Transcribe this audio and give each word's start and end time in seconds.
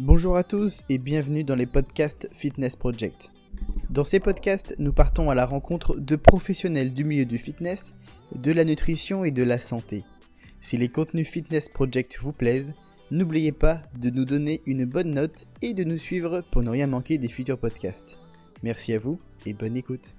Bonjour 0.00 0.36
à 0.36 0.42
tous 0.42 0.82
et 0.88 0.98
bienvenue 0.98 1.44
dans 1.44 1.54
les 1.54 1.66
podcasts 1.66 2.28
Fitness 2.32 2.74
Project. 2.74 3.30
Dans 3.90 4.04
ces 4.04 4.18
podcasts, 4.18 4.74
nous 4.78 4.92
partons 4.92 5.30
à 5.30 5.36
la 5.36 5.46
rencontre 5.46 5.94
de 5.94 6.16
professionnels 6.16 6.92
du 6.92 7.04
milieu 7.04 7.24
du 7.24 7.38
fitness, 7.38 7.94
de 8.34 8.50
la 8.50 8.64
nutrition 8.64 9.24
et 9.24 9.30
de 9.30 9.44
la 9.44 9.60
santé. 9.60 10.02
Si 10.58 10.76
les 10.76 10.88
contenus 10.88 11.28
Fitness 11.28 11.68
Project 11.68 12.18
vous 12.20 12.32
plaisent, 12.32 12.74
n'oubliez 13.12 13.52
pas 13.52 13.82
de 13.96 14.10
nous 14.10 14.24
donner 14.24 14.62
une 14.66 14.84
bonne 14.84 15.12
note 15.12 15.46
et 15.62 15.74
de 15.74 15.84
nous 15.84 15.98
suivre 15.98 16.40
pour 16.50 16.64
ne 16.64 16.70
rien 16.70 16.88
manquer 16.88 17.16
des 17.16 17.28
futurs 17.28 17.58
podcasts. 17.58 18.18
Merci 18.64 18.94
à 18.94 18.98
vous 18.98 19.20
et 19.46 19.52
bonne 19.52 19.76
écoute. 19.76 20.16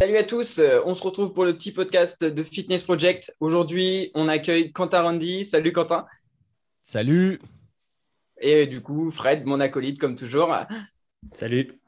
Salut 0.00 0.18
à 0.18 0.22
tous, 0.22 0.60
euh, 0.60 0.82
on 0.84 0.94
se 0.94 1.02
retrouve 1.02 1.32
pour 1.32 1.44
le 1.44 1.56
petit 1.56 1.72
podcast 1.72 2.22
de 2.22 2.44
Fitness 2.44 2.82
Project. 2.82 3.34
Aujourd'hui, 3.40 4.12
on 4.14 4.28
accueille 4.28 4.70
Quentin 4.70 5.02
Randy. 5.02 5.44
Salut 5.44 5.72
Quentin. 5.72 6.06
Salut. 6.86 7.40
Et 8.40 8.68
du 8.68 8.80
coup, 8.80 9.10
Fred, 9.10 9.44
mon 9.44 9.58
acolyte, 9.58 9.98
comme 9.98 10.14
toujours. 10.14 10.56
Salut. 11.34 11.80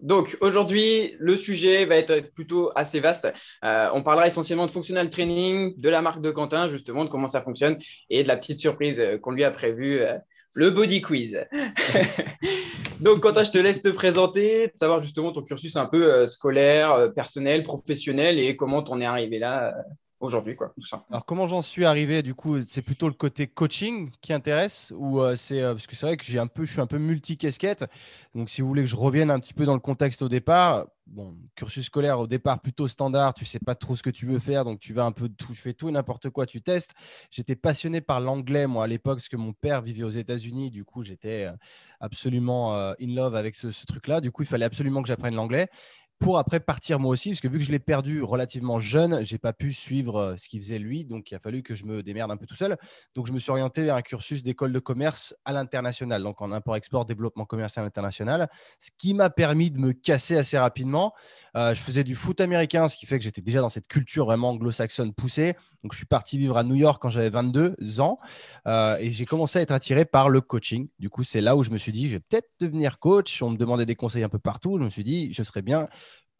Donc 0.00 0.36
aujourd'hui, 0.40 1.14
le 1.20 1.36
sujet 1.36 1.84
va 1.84 1.94
être 1.94 2.32
plutôt 2.32 2.72
assez 2.74 2.98
vaste. 2.98 3.32
Euh, 3.64 3.88
on 3.94 4.02
parlera 4.02 4.26
essentiellement 4.26 4.66
de 4.66 4.72
functional 4.72 5.10
training, 5.10 5.78
de 5.78 5.88
la 5.88 6.02
marque 6.02 6.22
de 6.22 6.32
Quentin, 6.32 6.66
justement, 6.66 7.04
de 7.04 7.08
comment 7.08 7.28
ça 7.28 7.40
fonctionne 7.40 7.78
et 8.08 8.24
de 8.24 8.28
la 8.28 8.36
petite 8.36 8.58
surprise 8.58 8.98
euh, 8.98 9.16
qu'on 9.16 9.30
lui 9.30 9.44
a 9.44 9.52
prévue, 9.52 10.00
euh, 10.00 10.18
le 10.54 10.70
body 10.70 11.02
quiz. 11.02 11.46
Donc 13.00 13.20
Quentin, 13.20 13.44
je 13.44 13.52
te 13.52 13.58
laisse 13.58 13.80
te 13.80 13.90
présenter, 13.90 14.72
savoir 14.74 15.02
justement 15.02 15.30
ton 15.30 15.42
cursus 15.42 15.76
un 15.76 15.86
peu 15.86 16.26
scolaire, 16.26 17.12
personnel, 17.14 17.62
professionnel 17.62 18.40
et 18.40 18.56
comment 18.56 18.82
on 18.88 19.00
est 19.00 19.06
arrivé 19.06 19.38
là 19.38 19.72
aujourd'hui, 20.20 20.54
quoi. 20.54 20.72
Alors, 21.10 21.24
comment 21.24 21.48
j'en 21.48 21.62
suis 21.62 21.84
arrivé 21.84 22.22
Du 22.22 22.34
coup, 22.34 22.58
c'est 22.66 22.82
plutôt 22.82 23.08
le 23.08 23.14
côté 23.14 23.46
coaching 23.46 24.10
qui 24.20 24.32
intéresse 24.32 24.92
ou 24.96 25.20
euh, 25.20 25.34
c'est 25.34 25.60
euh, 25.60 25.72
parce 25.72 25.86
que 25.86 25.96
c'est 25.96 26.06
vrai 26.06 26.16
que 26.16 26.24
j'ai 26.24 26.38
un 26.38 26.46
peu, 26.46 26.64
je 26.64 26.72
suis 26.72 26.80
un 26.80 26.86
peu 26.86 26.98
multi-casquette. 26.98 27.84
Donc, 28.34 28.50
si 28.50 28.60
vous 28.60 28.68
voulez 28.68 28.82
que 28.82 28.88
je 28.88 28.96
revienne 28.96 29.30
un 29.30 29.40
petit 29.40 29.54
peu 29.54 29.64
dans 29.64 29.74
le 29.74 29.80
contexte 29.80 30.22
au 30.22 30.28
départ, 30.28 30.86
bon, 31.06 31.34
cursus 31.56 31.86
scolaire 31.86 32.20
au 32.20 32.26
départ 32.26 32.60
plutôt 32.60 32.86
standard, 32.86 33.34
tu 33.34 33.44
sais 33.44 33.58
pas 33.58 33.74
trop 33.74 33.96
ce 33.96 34.02
que 34.02 34.10
tu 34.10 34.26
veux 34.26 34.38
faire, 34.38 34.64
donc 34.64 34.78
tu 34.78 34.92
vas 34.92 35.04
un 35.04 35.12
peu 35.12 35.28
tout, 35.28 35.54
je 35.54 35.60
fais 35.60 35.72
tout 35.72 35.88
et 35.88 35.92
n'importe 35.92 36.30
quoi, 36.30 36.46
tu 36.46 36.62
testes. 36.62 36.92
J'étais 37.30 37.56
passionné 37.56 38.00
par 38.00 38.20
l'anglais 38.20 38.66
moi 38.66 38.84
à 38.84 38.86
l'époque 38.86 39.18
parce 39.18 39.28
que 39.28 39.36
mon 39.36 39.52
père 39.52 39.80
vivait 39.80 40.04
aux 40.04 40.10
États-Unis, 40.10 40.70
du 40.70 40.84
coup 40.84 41.02
j'étais 41.02 41.46
euh, 41.46 41.52
absolument 41.98 42.74
in 42.74 43.14
love 43.14 43.34
avec 43.34 43.56
ce 43.56 43.86
truc-là. 43.86 44.20
Du 44.20 44.30
coup, 44.30 44.42
il 44.42 44.46
fallait 44.46 44.64
absolument 44.64 45.02
que 45.02 45.08
j'apprenne 45.08 45.34
l'anglais 45.34 45.68
pour 46.20 46.38
après 46.38 46.60
partir 46.60 47.00
moi 47.00 47.10
aussi, 47.10 47.30
parce 47.30 47.40
que 47.40 47.48
vu 47.48 47.58
que 47.58 47.64
je 47.64 47.72
l'ai 47.72 47.78
perdu 47.78 48.22
relativement 48.22 48.78
jeune, 48.78 49.24
j'ai 49.24 49.38
pas 49.38 49.54
pu 49.54 49.72
suivre 49.72 50.16
euh, 50.20 50.36
ce 50.36 50.48
qu'il 50.48 50.60
faisait 50.60 50.78
lui, 50.78 51.06
donc 51.06 51.30
il 51.30 51.34
a 51.34 51.38
fallu 51.38 51.62
que 51.62 51.74
je 51.74 51.86
me 51.86 52.02
démerde 52.02 52.30
un 52.30 52.36
peu 52.36 52.44
tout 52.44 52.54
seul. 52.54 52.76
Donc 53.14 53.26
je 53.26 53.32
me 53.32 53.38
suis 53.38 53.50
orienté 53.50 53.82
vers 53.84 53.96
un 53.96 54.02
cursus 54.02 54.42
d'école 54.42 54.72
de 54.72 54.78
commerce 54.78 55.34
à 55.46 55.52
l'international, 55.52 56.22
donc 56.22 56.42
en 56.42 56.52
import-export, 56.52 57.06
développement 57.06 57.46
commercial 57.46 57.86
international, 57.86 58.50
ce 58.78 58.90
qui 58.98 59.14
m'a 59.14 59.30
permis 59.30 59.70
de 59.70 59.78
me 59.78 59.92
casser 59.92 60.36
assez 60.36 60.58
rapidement. 60.58 61.14
Euh, 61.56 61.74
je 61.74 61.80
faisais 61.80 62.04
du 62.04 62.14
foot 62.14 62.42
américain, 62.42 62.86
ce 62.88 62.98
qui 62.98 63.06
fait 63.06 63.18
que 63.18 63.24
j'étais 63.24 63.40
déjà 63.40 63.62
dans 63.62 63.70
cette 63.70 63.88
culture 63.88 64.26
vraiment 64.26 64.50
anglo-saxonne 64.50 65.14
poussée. 65.14 65.54
Donc 65.82 65.92
je 65.92 65.96
suis 65.96 66.06
parti 66.06 66.36
vivre 66.36 66.58
à 66.58 66.64
New 66.64 66.74
York 66.74 67.00
quand 67.00 67.08
j'avais 67.08 67.30
22 67.30 68.00
ans 68.00 68.18
euh, 68.66 68.98
et 69.00 69.10
j'ai 69.10 69.24
commencé 69.24 69.58
à 69.58 69.62
être 69.62 69.72
attiré 69.72 70.04
par 70.04 70.28
le 70.28 70.42
coaching. 70.42 70.88
Du 70.98 71.08
coup, 71.08 71.24
c'est 71.24 71.40
là 71.40 71.56
où 71.56 71.64
je 71.64 71.70
me 71.70 71.78
suis 71.78 71.92
dit, 71.92 72.08
je 72.08 72.16
vais 72.16 72.20
peut-être 72.20 72.50
devenir 72.60 72.98
coach. 72.98 73.42
On 73.42 73.48
me 73.48 73.56
demandait 73.56 73.86
des 73.86 73.96
conseils 73.96 74.22
un 74.22 74.28
peu 74.28 74.38
partout. 74.38 74.76
Je 74.78 74.84
me 74.84 74.90
suis 74.90 75.04
dit, 75.04 75.32
je 75.32 75.42
serais 75.42 75.62
bien 75.62 75.88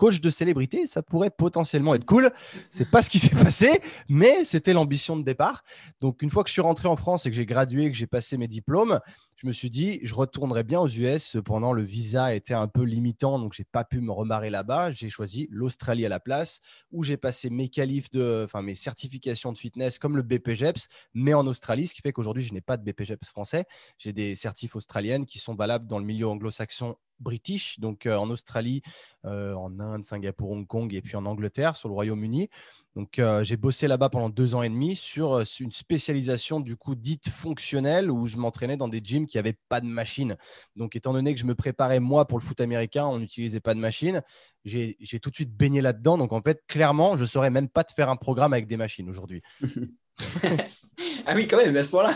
coach 0.00 0.22
de 0.22 0.30
célébrité, 0.30 0.86
ça 0.86 1.02
pourrait 1.02 1.28
potentiellement 1.28 1.94
être 1.94 2.06
cool. 2.06 2.32
C'est 2.70 2.90
pas 2.90 3.02
ce 3.02 3.10
qui 3.10 3.18
s'est 3.18 3.36
passé, 3.36 3.82
mais 4.08 4.44
c'était 4.44 4.72
l'ambition 4.72 5.14
de 5.14 5.22
départ. 5.22 5.62
Donc 6.00 6.22
une 6.22 6.30
fois 6.30 6.42
que 6.42 6.48
je 6.48 6.54
suis 6.54 6.62
rentré 6.62 6.88
en 6.88 6.96
France 6.96 7.26
et 7.26 7.30
que 7.30 7.36
j'ai 7.36 7.44
gradué, 7.44 7.90
que 7.90 7.96
j'ai 7.96 8.06
passé 8.06 8.38
mes 8.38 8.48
diplômes, 8.48 8.98
je 9.40 9.46
me 9.46 9.52
suis 9.52 9.70
dit 9.70 10.00
je 10.02 10.14
retournerai 10.14 10.64
bien 10.64 10.80
aux 10.80 10.88
US. 10.88 11.38
Pendant 11.42 11.72
le 11.72 11.82
visa 11.82 12.34
était 12.34 12.52
un 12.52 12.68
peu 12.68 12.82
limitant, 12.82 13.38
donc 13.38 13.54
j'ai 13.54 13.64
pas 13.64 13.84
pu 13.84 14.00
me 14.00 14.12
remarrer 14.12 14.50
là-bas. 14.50 14.90
J'ai 14.90 15.08
choisi 15.08 15.48
l'Australie 15.50 16.04
à 16.04 16.10
la 16.10 16.20
place, 16.20 16.60
où 16.92 17.04
j'ai 17.04 17.16
passé 17.16 17.48
mes 17.48 17.68
qualifs 17.68 18.10
de, 18.10 18.42
enfin 18.44 18.60
mes 18.60 18.74
certifications 18.74 19.52
de 19.52 19.56
fitness 19.56 19.98
comme 19.98 20.14
le 20.14 20.22
BPGEPS, 20.22 20.88
mais 21.14 21.32
en 21.32 21.46
Australie, 21.46 21.86
ce 21.86 21.94
qui 21.94 22.02
fait 22.02 22.12
qu'aujourd'hui 22.12 22.44
je 22.44 22.52
n'ai 22.52 22.60
pas 22.60 22.76
de 22.76 22.84
BPGEPS 22.84 23.28
français. 23.28 23.64
J'ai 23.96 24.12
des 24.12 24.34
certifs 24.34 24.76
australiennes 24.76 25.24
qui 25.24 25.38
sont 25.38 25.54
valables 25.54 25.86
dans 25.86 25.98
le 25.98 26.04
milieu 26.04 26.28
anglo-saxon 26.28 26.96
british, 27.20 27.78
donc 27.78 28.06
euh, 28.06 28.16
en 28.16 28.30
Australie, 28.30 28.82
euh, 29.24 29.54
en 29.54 29.78
Inde, 29.78 30.04
Singapour, 30.04 30.50
Hong 30.50 30.66
Kong 30.66 30.92
et 30.92 31.02
puis 31.02 31.16
en 31.16 31.26
Angleterre, 31.26 31.76
sur 31.76 31.88
le 31.88 31.94
Royaume-Uni. 31.94 32.48
Donc 32.96 33.18
euh, 33.18 33.44
j'ai 33.44 33.56
bossé 33.56 33.86
là-bas 33.86 34.08
pendant 34.08 34.28
deux 34.28 34.54
ans 34.54 34.62
et 34.62 34.68
demi 34.68 34.96
sur 34.96 35.42
une 35.60 35.70
spécialisation 35.70 36.58
du 36.58 36.76
coup 36.76 36.94
dite 36.96 37.28
fonctionnelle 37.28 38.10
où 38.10 38.26
je 38.26 38.36
m'entraînais 38.36 38.76
dans 38.76 38.88
des 38.88 39.00
gyms 39.02 39.26
qui 39.26 39.36
n'avaient 39.36 39.58
pas 39.68 39.80
de 39.80 39.86
machine. 39.86 40.36
Donc 40.74 40.96
étant 40.96 41.12
donné 41.12 41.32
que 41.32 41.40
je 41.40 41.46
me 41.46 41.54
préparais 41.54 42.00
moi 42.00 42.26
pour 42.26 42.38
le 42.38 42.44
foot 42.44 42.60
américain, 42.60 43.06
on 43.06 43.18
n'utilisait 43.20 43.60
pas 43.60 43.74
de 43.74 43.80
machine, 43.80 44.22
j'ai 44.64 44.96
tout 45.22 45.30
de 45.30 45.34
suite 45.36 45.54
baigné 45.56 45.80
là-dedans. 45.80 46.18
Donc 46.18 46.32
en 46.32 46.42
fait, 46.42 46.62
clairement, 46.66 47.16
je 47.16 47.22
ne 47.22 47.28
saurais 47.28 47.50
même 47.50 47.68
pas 47.68 47.84
te 47.84 47.92
faire 47.92 48.10
un 48.10 48.16
programme 48.16 48.52
avec 48.52 48.66
des 48.66 48.76
machines 48.76 49.08
aujourd'hui. 49.08 49.42
ah 51.26 51.34
oui, 51.34 51.46
quand 51.46 51.56
même, 51.56 51.76
à 51.76 51.84
ce 51.84 51.90
point-là. 51.90 52.14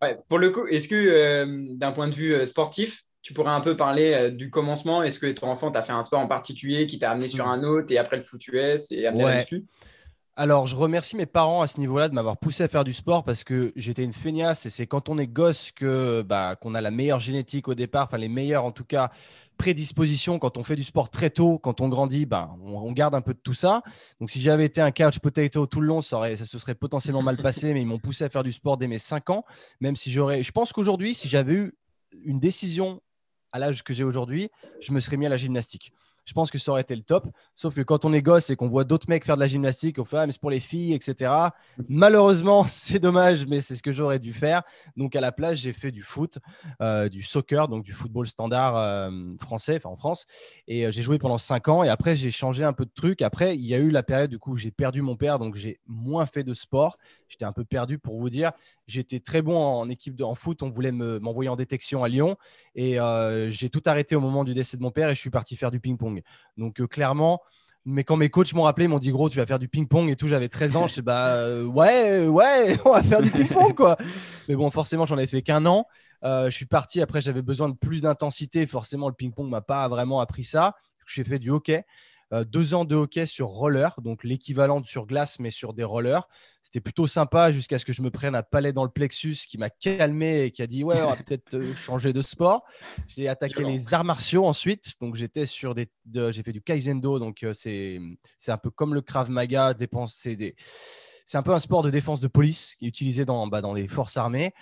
pour 0.28 0.38
le 0.38 0.50
coup, 0.50 0.66
est-ce 0.66 0.88
que 0.88 0.94
euh, 0.94 1.66
d'un 1.76 1.92
point 1.92 2.08
de 2.08 2.14
vue 2.14 2.34
euh, 2.34 2.46
sportif, 2.46 3.04
tu 3.22 3.32
pourrais 3.32 3.52
un 3.52 3.60
peu 3.60 3.76
parler 3.76 4.12
euh, 4.12 4.30
du 4.30 4.50
commencement 4.50 5.02
Est-ce 5.02 5.20
que 5.20 5.30
ton 5.30 5.48
enfant 5.48 5.70
t'a 5.70 5.82
fait 5.82 5.92
un 5.92 6.02
sport 6.02 6.20
en 6.20 6.26
particulier 6.26 6.86
qui 6.86 6.98
t'a 6.98 7.10
amené 7.10 7.28
sur 7.28 7.46
hmm. 7.46 7.50
un 7.50 7.62
autre 7.62 7.92
et 7.92 7.98
après 7.98 8.16
le 8.16 8.22
foot 8.22 8.46
US 8.48 8.90
et 8.90 9.06
amené 9.06 9.24
ouais. 9.24 9.46
alors, 10.34 10.66
je 10.66 10.74
remercie 10.74 11.14
mes 11.14 11.26
parents 11.26 11.62
à 11.62 11.66
ce 11.66 11.78
niveau-là 11.78 12.08
de 12.08 12.14
m'avoir 12.14 12.38
poussé 12.38 12.62
à 12.62 12.68
faire 12.68 12.84
du 12.84 12.92
sport 12.92 13.22
parce 13.22 13.44
que 13.44 13.72
j'étais 13.76 14.02
une 14.02 14.14
feignasse 14.14 14.66
et 14.66 14.70
c'est 14.70 14.86
quand 14.86 15.08
on 15.08 15.18
est 15.18 15.26
gosse 15.26 15.70
que 15.70 16.22
bah, 16.22 16.56
qu'on 16.56 16.74
a 16.74 16.80
la 16.80 16.90
meilleure 16.90 17.20
génétique 17.20 17.68
au 17.68 17.74
départ, 17.74 18.06
enfin 18.06 18.16
les 18.16 18.30
meilleures 18.30 18.64
en 18.64 18.72
tout 18.72 18.84
cas 18.84 19.10
prédispositions 19.58 20.38
quand 20.38 20.56
on 20.56 20.64
fait 20.64 20.74
du 20.74 20.82
sport 20.82 21.10
très 21.10 21.30
tôt, 21.30 21.58
quand 21.58 21.80
on 21.80 21.88
grandit, 21.88 22.26
bah, 22.26 22.50
on, 22.64 22.90
garde 22.92 23.14
un 23.14 23.20
peu 23.20 23.34
de 23.34 23.38
tout 23.38 23.54
ça. 23.54 23.82
Donc, 24.20 24.30
si 24.30 24.40
j'avais 24.40 24.64
été 24.64 24.80
un 24.80 24.90
couch 24.90 25.20
potato 25.20 25.66
tout 25.66 25.80
le 25.80 25.86
long, 25.86 26.00
ça, 26.00 26.16
aurait, 26.16 26.36
ça 26.36 26.46
se 26.46 26.58
serait 26.58 26.74
potentiellement 26.74 27.22
mal 27.22 27.36
passé, 27.36 27.72
mais 27.74 27.82
ils 27.82 27.86
m'ont 27.86 28.00
poussé 28.00 28.24
à 28.24 28.30
faire 28.30 28.42
du 28.42 28.50
sport 28.52 28.78
dès 28.78 28.88
mes 28.88 28.98
5 28.98 29.30
ans, 29.30 29.44
même 29.80 29.94
si 29.94 30.10
j'aurais. 30.10 30.42
Je 30.42 30.50
pense 30.50 30.72
qu'aujourd'hui, 30.72 31.14
si 31.14 31.28
j'avais 31.28 31.52
eu 31.52 31.74
une 32.24 32.40
décision 32.40 33.00
à 33.52 33.58
l'âge 33.58 33.84
que 33.84 33.92
j'ai 33.92 34.04
aujourd'hui, 34.04 34.50
je 34.80 34.92
me 34.92 35.00
serais 35.00 35.16
mis 35.16 35.26
à 35.26 35.28
la 35.28 35.36
gymnastique 35.36 35.92
je 36.24 36.32
pense 36.34 36.50
que 36.50 36.58
ça 36.58 36.70
aurait 36.70 36.82
été 36.82 36.94
le 36.94 37.02
top. 37.02 37.28
Sauf 37.54 37.74
que 37.74 37.80
quand 37.80 38.04
on 38.04 38.12
est 38.12 38.22
gosse 38.22 38.50
et 38.50 38.56
qu'on 38.56 38.68
voit 38.68 38.84
d'autres 38.84 39.08
mecs 39.08 39.24
faire 39.24 39.36
de 39.36 39.40
la 39.40 39.46
gymnastique, 39.46 39.98
on 39.98 40.04
fait 40.04 40.18
ah, 40.18 40.26
mais 40.26 40.32
c'est 40.32 40.40
pour 40.40 40.50
les 40.50 40.60
filles, 40.60 40.94
etc. 40.94 41.32
Malheureusement, 41.88 42.64
c'est 42.68 42.98
dommage, 42.98 43.46
mais 43.46 43.60
c'est 43.60 43.76
ce 43.76 43.82
que 43.82 43.92
j'aurais 43.92 44.18
dû 44.18 44.32
faire. 44.32 44.62
Donc 44.96 45.16
à 45.16 45.20
la 45.20 45.32
place, 45.32 45.58
j'ai 45.58 45.72
fait 45.72 45.90
du 45.90 46.02
foot, 46.02 46.38
euh, 46.80 47.08
du 47.08 47.22
soccer, 47.22 47.68
donc 47.68 47.84
du 47.84 47.92
football 47.92 48.28
standard 48.28 48.76
euh, 48.76 49.10
français, 49.40 49.76
enfin 49.76 49.90
en 49.90 49.96
France. 49.96 50.26
Et 50.68 50.86
euh, 50.86 50.92
j'ai 50.92 51.02
joué 51.02 51.18
pendant 51.18 51.38
cinq 51.38 51.68
ans. 51.68 51.82
Et 51.82 51.88
après, 51.88 52.14
j'ai 52.14 52.30
changé 52.30 52.64
un 52.64 52.72
peu 52.72 52.84
de 52.84 52.92
truc. 52.94 53.22
Après, 53.22 53.54
il 53.54 53.62
y 53.62 53.74
a 53.74 53.78
eu 53.78 53.90
la 53.90 54.02
période 54.02 54.30
du 54.30 54.38
coup 54.38 54.52
où 54.52 54.56
j'ai 54.56 54.70
perdu 54.70 55.02
mon 55.02 55.16
père, 55.16 55.38
donc 55.38 55.56
j'ai 55.56 55.80
moins 55.86 56.26
fait 56.26 56.44
de 56.44 56.54
sport. 56.54 56.98
J'étais 57.28 57.44
un 57.44 57.52
peu 57.52 57.64
perdu 57.64 57.98
pour 57.98 58.18
vous 58.18 58.30
dire. 58.30 58.52
J'étais 58.86 59.20
très 59.20 59.42
bon 59.42 59.56
en 59.56 59.88
équipe 59.88 60.14
de 60.14 60.24
en 60.24 60.34
foot. 60.34 60.62
On 60.62 60.68
voulait 60.68 60.92
m'envoyer 60.92 61.48
en 61.48 61.56
détection 61.56 62.04
à 62.04 62.08
Lyon. 62.08 62.36
Et 62.74 62.98
j'ai 63.48 63.70
tout 63.70 63.82
arrêté 63.86 64.14
au 64.14 64.20
moment 64.20 64.44
du 64.44 64.52
décès 64.52 64.76
de 64.76 64.82
mon 64.82 64.90
père 64.90 65.08
et 65.08 65.14
je 65.14 65.20
suis 65.20 65.30
parti 65.30 65.56
faire 65.56 65.70
du 65.70 65.80
ping-pong. 65.80 66.11
Donc 66.56 66.80
euh, 66.80 66.86
clairement, 66.86 67.40
mais 67.84 68.04
quand 68.04 68.16
mes 68.16 68.28
coachs 68.28 68.52
m'ont 68.54 68.62
rappelé, 68.62 68.86
ils 68.86 68.88
m'ont 68.88 68.98
dit 68.98 69.10
gros, 69.10 69.28
tu 69.28 69.36
vas 69.38 69.46
faire 69.46 69.58
du 69.58 69.68
ping-pong 69.68 70.08
et 70.08 70.16
tout. 70.16 70.28
J'avais 70.28 70.48
13 70.48 70.76
ans. 70.76 70.86
Je 70.88 70.94
sais 70.94 71.02
bah 71.02 71.34
euh, 71.34 71.64
ouais, 71.64 72.26
ouais, 72.26 72.76
on 72.84 72.92
va 72.92 73.02
faire 73.02 73.22
du 73.22 73.30
ping-pong 73.30 73.74
quoi. 73.74 73.96
Mais 74.48 74.54
bon, 74.54 74.70
forcément, 74.70 75.06
j'en 75.06 75.18
ai 75.18 75.26
fait 75.26 75.42
qu'un 75.42 75.66
an. 75.66 75.86
Euh, 76.24 76.50
je 76.50 76.56
suis 76.56 76.66
parti. 76.66 77.00
Après, 77.00 77.20
j'avais 77.20 77.42
besoin 77.42 77.68
de 77.68 77.74
plus 77.74 78.02
d'intensité. 78.02 78.66
Forcément, 78.66 79.08
le 79.08 79.14
ping-pong 79.14 79.48
m'a 79.48 79.60
pas 79.60 79.88
vraiment 79.88 80.20
appris 80.20 80.44
ça. 80.44 80.74
J'ai 81.06 81.24
fait 81.24 81.38
du 81.38 81.50
hockey. 81.50 81.84
Euh, 82.32 82.44
deux 82.44 82.72
ans 82.72 82.84
de 82.84 82.94
hockey 82.94 83.26
sur 83.26 83.48
roller, 83.48 83.94
donc 84.00 84.24
l'équivalent 84.24 84.82
sur 84.82 85.06
glace, 85.06 85.38
mais 85.38 85.50
sur 85.50 85.74
des 85.74 85.84
rollers. 85.84 86.26
C'était 86.62 86.80
plutôt 86.80 87.06
sympa 87.06 87.52
jusqu'à 87.52 87.78
ce 87.78 87.84
que 87.84 87.92
je 87.92 88.00
me 88.00 88.10
prenne 88.10 88.34
un 88.34 88.42
palais 88.42 88.72
dans 88.72 88.84
le 88.84 88.90
plexus 88.90 89.36
qui 89.46 89.58
m'a 89.58 89.68
calmé 89.68 90.44
et 90.44 90.50
qui 90.50 90.62
a 90.62 90.66
dit 90.66 90.82
Ouais, 90.82 91.00
on 91.02 91.10
va 91.10 91.16
peut-être 91.16 91.54
euh, 91.54 91.74
changer 91.74 92.12
de 92.12 92.22
sport. 92.22 92.64
J'ai 93.08 93.28
attaqué 93.28 93.64
les 93.64 93.92
arts 93.92 94.04
martiaux 94.04 94.46
ensuite. 94.46 94.94
Donc, 95.00 95.14
j'étais 95.14 95.44
sur 95.44 95.74
des. 95.74 95.90
j'ai 96.14 96.42
fait 96.42 96.52
du 96.52 96.62
Kaizendo, 96.62 97.18
donc 97.18 97.42
euh, 97.42 97.52
c'est 97.52 98.00
un 98.48 98.58
peu 98.58 98.70
comme 98.70 98.94
le 98.94 99.02
Krav 99.02 99.30
Maga. 99.30 99.74
C'est 100.08 100.36
des... 100.36 100.54
un 101.34 101.42
peu 101.42 101.52
un 101.52 101.60
sport 101.60 101.82
de 101.82 101.90
défense 101.90 102.20
de 102.20 102.28
police 102.28 102.76
qui 102.78 102.86
est 102.86 102.88
utilisé 102.88 103.26
dans, 103.26 103.46
bah, 103.46 103.60
dans 103.60 103.74
les 103.74 103.88
forces 103.88 104.16
armées. 104.16 104.52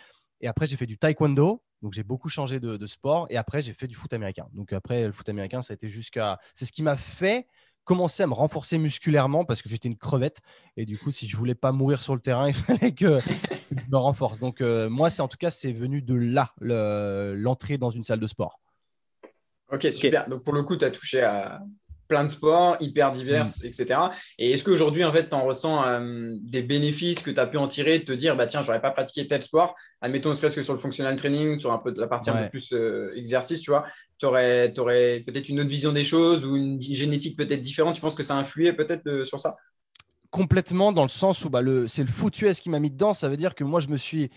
Et 0.40 0.48
après, 0.48 0.66
j'ai 0.66 0.76
fait 0.76 0.86
du 0.86 0.98
taekwondo. 0.98 1.62
Donc, 1.82 1.92
j'ai 1.92 2.02
beaucoup 2.02 2.28
changé 2.28 2.60
de, 2.60 2.86
sport. 2.86 3.26
Et 3.30 3.36
après, 3.36 3.62
j'ai 3.62 3.72
fait 3.72 3.86
du 3.86 3.94
foot 3.94 4.12
américain. 4.12 4.46
Donc, 4.52 4.72
après, 4.72 5.06
le 5.06 5.12
foot 5.12 5.28
américain, 5.28 5.62
ça 5.62 5.72
a 5.72 5.74
été 5.74 5.88
jusqu'à. 5.88 6.38
C'est 6.54 6.64
ce 6.64 6.72
qui 6.72 6.82
m'a 6.82 6.96
fait 6.96 7.46
commencer 7.84 8.22
à 8.22 8.26
me 8.26 8.34
renforcer 8.34 8.78
musculairement 8.78 9.44
parce 9.44 9.62
que 9.62 9.68
j'étais 9.68 9.88
une 9.88 9.96
crevette. 9.96 10.40
Et 10.76 10.84
du 10.84 10.98
coup, 10.98 11.10
si 11.10 11.28
je 11.28 11.36
voulais 11.36 11.54
pas 11.54 11.72
mourir 11.72 12.02
sur 12.02 12.14
le 12.14 12.20
terrain, 12.20 12.48
il 12.48 12.54
fallait 12.54 12.92
que 12.92 13.18
je 13.18 13.90
me 13.90 13.96
renforce. 13.96 14.38
Donc, 14.38 14.60
euh, 14.60 14.88
moi, 14.88 15.10
c'est 15.10 15.22
en 15.22 15.28
tout 15.28 15.38
cas, 15.38 15.50
c'est 15.50 15.72
venu 15.72 16.02
de 16.02 16.14
là, 16.14 16.54
l'entrée 16.60 17.78
dans 17.78 17.90
une 17.90 18.04
salle 18.04 18.20
de 18.20 18.26
sport. 18.26 18.60
Ok, 19.72 19.86
super. 19.92 20.28
Donc, 20.28 20.44
pour 20.44 20.52
le 20.52 20.62
coup, 20.62 20.76
tu 20.76 20.84
as 20.84 20.90
touché 20.90 21.22
à, 21.22 21.62
plein 22.10 22.24
de 22.24 22.28
sports, 22.28 22.76
hyper 22.80 23.12
divers, 23.12 23.46
mm. 23.46 23.66
etc. 23.66 24.00
Et 24.38 24.50
est-ce 24.50 24.64
qu'aujourd'hui, 24.64 25.04
en 25.04 25.12
fait, 25.12 25.30
tu 25.30 25.34
en 25.34 25.44
ressens 25.44 25.86
euh, 25.86 26.34
des 26.42 26.62
bénéfices 26.62 27.22
que 27.22 27.30
tu 27.30 27.40
as 27.40 27.46
pu 27.46 27.56
en 27.56 27.68
tirer, 27.68 28.00
de 28.00 28.04
te 28.04 28.12
dire, 28.12 28.36
bah, 28.36 28.46
tiens, 28.46 28.60
j'aurais 28.60 28.82
pas 28.82 28.90
pratiqué 28.90 29.26
tel 29.26 29.40
sport, 29.40 29.74
admettons, 30.02 30.30
ne 30.30 30.34
serait-ce 30.34 30.56
que 30.56 30.62
sur 30.62 30.74
le 30.74 30.78
functional 30.80 31.16
training, 31.16 31.58
sur 31.58 31.72
un 31.72 31.78
peu 31.78 31.92
de 31.92 32.00
la 32.00 32.08
partie 32.08 32.28
un 32.28 32.42
peu 32.42 32.50
plus 32.50 32.72
euh, 32.72 33.12
exercice, 33.16 33.60
tu 33.60 33.70
vois, 33.70 33.84
tu 34.18 34.26
aurais, 34.26 34.78
aurais 34.78 35.22
peut-être 35.24 35.48
une 35.48 35.60
autre 35.60 35.70
vision 35.70 35.92
des 35.92 36.04
choses 36.04 36.44
ou 36.44 36.56
une 36.56 36.80
génétique 36.80 37.38
peut-être 37.38 37.62
différente? 37.62 37.94
Tu 37.94 38.00
penses 38.02 38.16
que 38.16 38.24
ça 38.24 38.34
a 38.34 38.38
influé 38.38 38.72
peut-être 38.74 39.24
sur 39.24 39.38
ça? 39.38 39.56
Complètement, 40.30 40.92
dans 40.92 41.02
le 41.02 41.08
sens 41.08 41.44
où 41.44 41.50
bah, 41.50 41.60
c'est 41.86 42.02
le 42.02 42.10
foot 42.10 42.40
US 42.42 42.60
qui 42.60 42.70
m'a 42.70 42.80
mis 42.80 42.90
dedans. 42.90 43.14
Ça 43.14 43.28
veut 43.28 43.36
dire 43.36 43.54
que 43.54 43.64
moi, 43.64 43.80
je 43.80 43.88
me 43.88 43.96
suis 43.96 44.30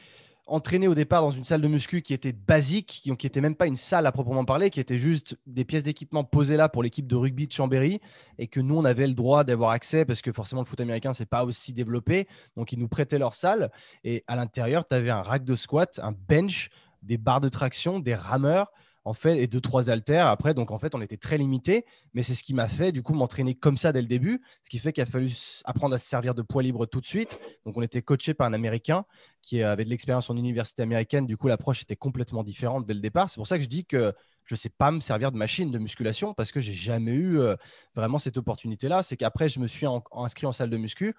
entraîné 0.46 0.88
au 0.88 0.96
départ 0.96 1.22
dans 1.22 1.32
une 1.32 1.46
salle 1.46 1.62
de 1.62 1.68
muscu 1.68 2.02
qui 2.02 2.14
était 2.14 2.34
basique, 2.34 3.02
qui 3.04 3.12
n'était 3.12 3.42
même 3.42 3.56
pas 3.56 3.68
une 3.68 3.76
salle 3.76 4.06
à 4.06 4.12
proprement 4.12 4.46
parler, 4.46 4.70
qui 4.70 4.80
était 4.80 4.98
juste 4.98 5.38
des 5.48 5.66
pièces 5.66 5.84
d'équipement 5.84 6.24
posées 6.24 6.58
là 6.58 6.70
pour 6.70 6.84
l'équipe 6.84 7.08
de 7.08 7.16
rugby 7.16 7.48
de 7.48 7.52
Chambéry, 7.52 8.00
et 8.38 8.48
que 8.48 8.60
nous, 8.60 8.78
on 8.78 8.86
avait 8.86 9.08
le 9.08 9.14
droit 9.14 9.44
d'avoir 9.44 9.72
accès 9.72 10.06
parce 10.06 10.22
que 10.22 10.32
forcément 10.32 10.62
le 10.62 10.68
foot 10.68 10.82
américain, 10.82 11.14
c'est 11.14 11.26
pas 11.26 11.46
aussi 11.46 11.74
développé. 11.74 12.28
Donc, 12.58 12.72
ils 12.72 12.80
nous 12.80 12.90
prêtaient 12.90 13.20
leur 13.20 13.34
salle, 13.34 13.72
et 14.04 14.24
à 14.28 14.36
l'intérieur, 14.36 14.86
tu 14.86 14.96
avais 14.96 15.10
un 15.10 15.22
rack 15.22 15.44
de 15.46 15.56
squat, 15.56 16.00
un 16.04 16.12
bench, 16.12 16.70
des 17.02 17.18
barres 17.18 17.42
de 17.42 17.50
traction, 17.50 18.00
des 18.00 18.16
rameurs 18.16 18.72
en 19.06 19.14
fait, 19.14 19.38
et 19.38 19.48
deux, 19.48 19.62
trois 19.62 19.90
haltères 19.90 20.28
après. 20.28 20.54
Donc, 20.54 20.72
en 20.72 20.80
fait, 20.80 20.96
on 20.96 21.02
était 21.02 21.18
très 21.18 21.38
limité, 21.38 21.86
mais 22.14 22.24
c'est 22.24 22.36
ce 22.36 22.44
qui 22.44 22.54
m'a 22.54 22.68
fait, 22.68 22.92
du 22.92 23.04
coup, 23.04 23.14
m'entraîner 23.14 23.56
comme 23.56 23.78
ça 23.78 23.92
dès 23.92 24.02
le 24.02 24.08
début, 24.08 24.42
ce 24.64 24.70
qui 24.70 24.80
fait 24.80 24.94
qu'il 24.94 25.04
a 25.04 25.06
fallu 25.06 25.32
apprendre 25.66 25.96
à 25.96 25.98
se 25.98 26.08
servir 26.08 26.36
de 26.36 26.42
poids 26.42 26.64
libre 26.64 26.86
tout 26.86 27.02
de 27.02 27.06
suite. 27.06 27.40
Donc, 27.66 27.78
on 27.78 27.82
était 27.82 28.02
coaché 28.02 28.34
par 28.34 28.48
un 28.48 28.54
Américain 28.54 29.06
qui 29.42 29.62
avait 29.62 29.84
de 29.84 29.90
l'expérience 29.90 30.30
en 30.30 30.38
université 30.38 30.84
américaine. 30.84 31.26
Du 31.26 31.38
coup, 31.38 31.48
l'approche 31.48 31.82
était 31.82 31.96
complètement 31.96 32.44
différente 32.44 32.86
dès 32.86 32.94
le 32.94 33.02
départ. 33.02 33.30
C'est 33.30 33.38
pour 33.38 33.48
ça 33.48 33.58
que 33.58 33.64
je 33.64 33.70
dis 33.70 33.86
que 33.86 34.14
je 34.46 34.56
ne 34.56 34.58
sais 34.58 34.70
pas 34.70 34.92
me 34.92 35.00
servir 35.00 35.32
de 35.32 35.38
machine 35.38 35.72
de 35.72 35.80
musculation 35.80 36.34
parce 36.34 36.52
que 36.52 36.60
j'ai 36.60 36.74
jamais 36.74 37.12
eu 37.12 37.40
euh, 37.40 37.56
vraiment 37.96 38.20
cette 38.20 38.38
opportunité-là. 38.38 39.04
C'est 39.04 39.18
qu'après, 39.18 39.50
je 39.50 39.60
me 39.60 39.68
suis 39.68 39.86
inscrit 40.14 40.48
en 40.48 40.52
salle 40.52 40.70
de 40.70 40.78
muscu 40.78 41.16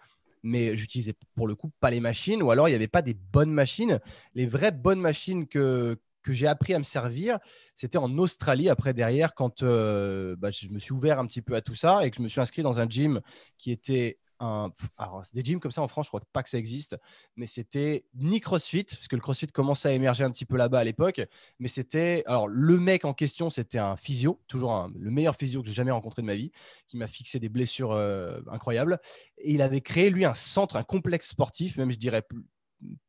mais 0.47 0.77
j'utilisais 0.77 1.15
pour 1.35 1.49
le 1.49 1.55
coup 1.55 1.71
pas 1.81 1.91
les 1.91 2.01
machines 2.01 2.43
ou 2.43 2.51
alors 2.51 2.69
il 2.69 2.73
n'y 2.73 2.77
avait 2.77 2.87
pas 2.87 3.01
des 3.01 3.15
bonnes 3.15 3.51
machines. 3.51 3.99
Les 4.35 4.45
vraies 4.45 4.73
bonnes 4.73 5.01
machines 5.01 5.47
que, 5.47 5.99
que 6.25 6.33
j'ai 6.33 6.49
appris 6.49 6.75
à 6.75 6.79
me 6.79 6.85
servir, 6.85 7.39
c'était 7.75 7.99
en 7.99 8.19
Australie, 8.19 8.69
après 8.69 8.95
derrière, 8.95 9.35
quand 9.35 9.63
euh, 9.63 10.35
bah, 10.37 10.51
je 10.51 10.69
me 10.69 10.81
suis 10.81 10.93
ouvert 10.93 11.21
un 11.21 11.27
petit 11.27 11.43
peu 11.43 11.55
à 11.55 11.61
tout 11.61 11.77
ça 11.77 12.05
et 12.05 12.11
que 12.11 12.17
je 12.17 12.23
me 12.23 12.29
suis 12.29 12.41
inscrit 12.41 12.63
dans 12.63 12.81
un 12.81 12.89
gym 12.89 13.21
qui 13.59 13.71
était 13.71 14.19
un... 14.41 14.71
Alors, 14.97 15.23
des 15.33 15.45
gyms 15.45 15.61
comme 15.61 15.71
ça 15.71 15.83
en 15.83 15.87
France, 15.89 16.07
je 16.07 16.11
crois 16.11 16.21
pas 16.33 16.43
que 16.43 16.49
ça 16.49 16.59
existe, 16.59 16.97
mais 17.37 17.47
c'était 17.47 18.05
ni 18.15 18.41
CrossFit, 18.41 18.85
parce 18.85 19.07
que 19.07 19.17
le 19.17 19.23
CrossFit 19.23 19.47
commençait 19.49 19.91
à 19.91 19.93
émerger 19.93 20.25
un 20.25 20.31
petit 20.31 20.47
peu 20.47 20.57
là-bas 20.57 20.81
à 20.81 20.85
l'époque, 20.85 21.21
mais 21.59 21.69
c'était... 21.69 22.25
Alors, 22.27 22.49
le 22.49 22.79
mec 22.79 23.05
en 23.05 23.15
question, 23.15 23.51
c'était 23.51 23.79
un 23.79 23.97
physio, 23.97 24.41
toujours 24.49 24.89
le 24.99 25.11
meilleur 25.11 25.37
physio 25.37 25.63
que 25.63 25.69
j'ai 25.69 25.75
jamais 25.75 25.93
rencontré 25.93 26.23
de 26.23 26.27
ma 26.27 26.35
vie, 26.35 26.51
qui 26.89 26.97
m'a 26.97 27.07
fixé 27.07 27.39
des 27.39 27.49
blessures 27.49 27.93
euh, 27.93 28.41
incroyables. 28.51 28.99
Et 29.39 29.53
il 29.53 29.63
avait 29.63 29.83
créé, 29.83 30.11
lui, 30.11 30.25
un 30.25 30.35
centre, 30.35 30.77
un 30.77 30.85
complexe 30.85 31.29
sportif, 31.29 31.77
même 31.77 31.93
je 31.93 31.99
dirais, 31.99 32.27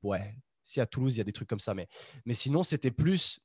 ouais, 0.04 0.36
si 0.66 0.82
à 0.82 0.86
Toulouse, 0.86 1.16
il 1.16 1.20
y 1.20 1.22
a 1.22 1.24
des 1.24 1.32
trucs 1.32 1.48
comme 1.48 1.60
ça. 1.60 1.74
Mais, 1.74 1.88
mais 2.26 2.34
sinon, 2.34 2.64
c'était 2.64 2.92
plus. 2.92 3.40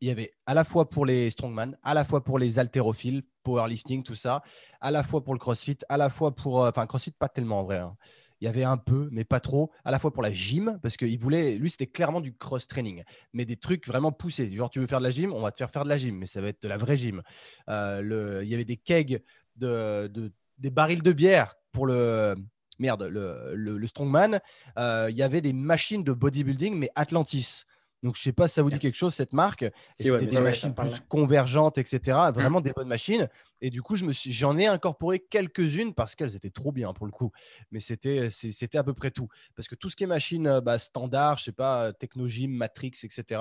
Il 0.00 0.08
y 0.08 0.10
avait 0.10 0.32
à 0.46 0.54
la 0.54 0.64
fois 0.64 0.90
pour 0.90 1.06
les 1.06 1.30
strongman, 1.30 1.76
à 1.84 1.94
la 1.94 2.04
fois 2.04 2.24
pour 2.24 2.40
les 2.40 2.58
haltérophiles, 2.58 3.22
powerlifting, 3.44 4.02
tout 4.02 4.16
ça, 4.16 4.42
à 4.80 4.90
la 4.90 5.04
fois 5.04 5.22
pour 5.22 5.32
le 5.32 5.38
crossfit, 5.38 5.78
à 5.88 5.96
la 5.96 6.08
fois 6.08 6.34
pour. 6.34 6.64
Euh, 6.64 6.70
enfin, 6.70 6.86
crossfit, 6.86 7.12
pas 7.12 7.28
tellement 7.28 7.60
en 7.60 7.64
vrai. 7.64 7.78
Hein. 7.78 7.96
Il 8.40 8.46
y 8.46 8.48
avait 8.48 8.64
un 8.64 8.76
peu, 8.76 9.08
mais 9.12 9.22
pas 9.22 9.38
trop, 9.38 9.70
à 9.84 9.92
la 9.92 10.00
fois 10.00 10.12
pour 10.12 10.20
la 10.24 10.32
gym, 10.32 10.80
parce 10.82 10.96
qu'il 10.96 11.16
voulait, 11.16 11.54
lui, 11.54 11.70
c'était 11.70 11.86
clairement 11.86 12.20
du 12.20 12.34
cross-training, 12.36 13.04
mais 13.32 13.44
des 13.44 13.54
trucs 13.54 13.86
vraiment 13.86 14.10
poussés. 14.10 14.50
Genre, 14.50 14.68
tu 14.68 14.80
veux 14.80 14.88
faire 14.88 14.98
de 14.98 15.04
la 15.04 15.10
gym, 15.10 15.32
on 15.32 15.42
va 15.42 15.52
te 15.52 15.58
faire 15.58 15.70
faire 15.70 15.84
de 15.84 15.88
la 15.88 15.96
gym, 15.96 16.16
mais 16.18 16.26
ça 16.26 16.40
va 16.40 16.48
être 16.48 16.60
de 16.60 16.66
la 16.66 16.76
vraie 16.76 16.96
gym. 16.96 17.22
Euh, 17.68 18.40
il 18.42 18.48
y 18.48 18.54
avait 18.54 18.64
des 18.64 18.76
kegs, 18.76 19.22
de, 19.54 20.10
des 20.58 20.70
barils 20.70 21.04
de 21.04 21.12
bière 21.12 21.54
pour 21.70 21.86
le, 21.86 22.34
merde, 22.78 23.02
le, 23.04 23.86
strongman, 23.86 24.40
euh, 24.78 25.08
il 25.10 25.16
y 25.16 25.22
avait 25.22 25.40
des 25.40 25.52
machines 25.52 26.04
de 26.04 26.12
bodybuilding, 26.12 26.76
mais 26.76 26.90
Atlantis. 26.94 27.64
Donc, 28.02 28.16
je 28.16 28.20
ne 28.20 28.24
sais 28.24 28.32
pas 28.32 28.48
si 28.48 28.54
ça 28.54 28.62
vous 28.62 28.70
dit 28.70 28.80
quelque 28.80 28.96
chose, 28.96 29.14
cette 29.14 29.32
marque. 29.32 29.64
c'était 29.96 30.26
des 30.26 30.40
machines 30.40 30.74
plus 30.74 31.00
convergentes, 31.08 31.78
etc. 31.78 32.18
Mmh. 32.18 32.32
Vraiment 32.32 32.60
des 32.60 32.72
bonnes 32.72 32.88
machines. 32.88 33.28
Et 33.60 33.70
du 33.70 33.80
coup, 33.80 33.94
j'en 33.96 34.58
ai 34.58 34.66
incorporé 34.66 35.20
quelques-unes 35.20 35.94
parce 35.94 36.16
qu'elles 36.16 36.34
étaient 36.34 36.50
trop 36.50 36.72
bien 36.72 36.92
pour 36.92 37.06
le 37.06 37.12
coup. 37.12 37.30
Mais 37.70 37.78
c'était, 37.78 38.28
c'était 38.30 38.76
à 38.76 38.82
peu 38.82 38.92
près 38.92 39.12
tout. 39.12 39.28
Parce 39.54 39.68
que 39.68 39.76
tout 39.76 39.88
ce 39.88 39.94
qui 39.94 40.02
est 40.02 40.08
machine 40.08 40.48
euh, 40.48 40.60
bah, 40.60 40.80
standard, 40.80 41.38
je 41.38 41.44
sais 41.44 41.52
pas, 41.52 41.92
Technogym, 41.92 42.50
Matrix, 42.50 42.92
etc., 43.04 43.40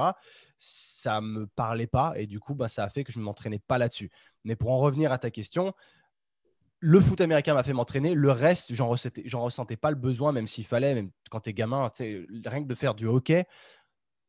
ça 0.60 1.22
ne 1.22 1.26
me 1.26 1.48
parlait 1.48 1.88
pas. 1.88 2.14
Et 2.18 2.28
du 2.28 2.40
coup, 2.40 2.54
bah, 2.54 2.68
ça 2.68 2.84
a 2.84 2.90
fait 2.92 3.04
que 3.04 3.12
je 3.12 3.18
ne 3.18 3.24
m'entraînais 3.24 3.62
pas 3.68 3.80
là-dessus. 3.80 4.12
Mais 4.44 4.56
pour 4.56 4.70
en 4.72 4.78
revenir 4.78 5.12
à 5.12 5.18
ta 5.18 5.32
question, 5.32 5.74
le 6.84 7.00
foot 7.00 7.22
américain 7.22 7.54
m'a 7.54 7.64
fait 7.64 7.74
m'entraîner. 7.74 8.16
Le 8.16 8.32
reste, 8.32 8.74
j'en 8.74 8.90
ressentais, 8.90 9.24
ressentais 9.32 9.78
pas 9.78 9.92
le 9.92 9.96
besoin, 9.96 10.32
même 10.32 10.48
s'il 10.48 10.66
fallait, 10.66 10.96
même 10.96 11.12
quand 11.30 11.42
tu 11.42 11.52
es 11.52 11.54
gamin, 11.54 11.90
rien 12.00 12.64
que 12.64 12.68
de 12.68 12.76
faire 12.76 12.96
du 12.96 13.06
hockey, 13.06 13.46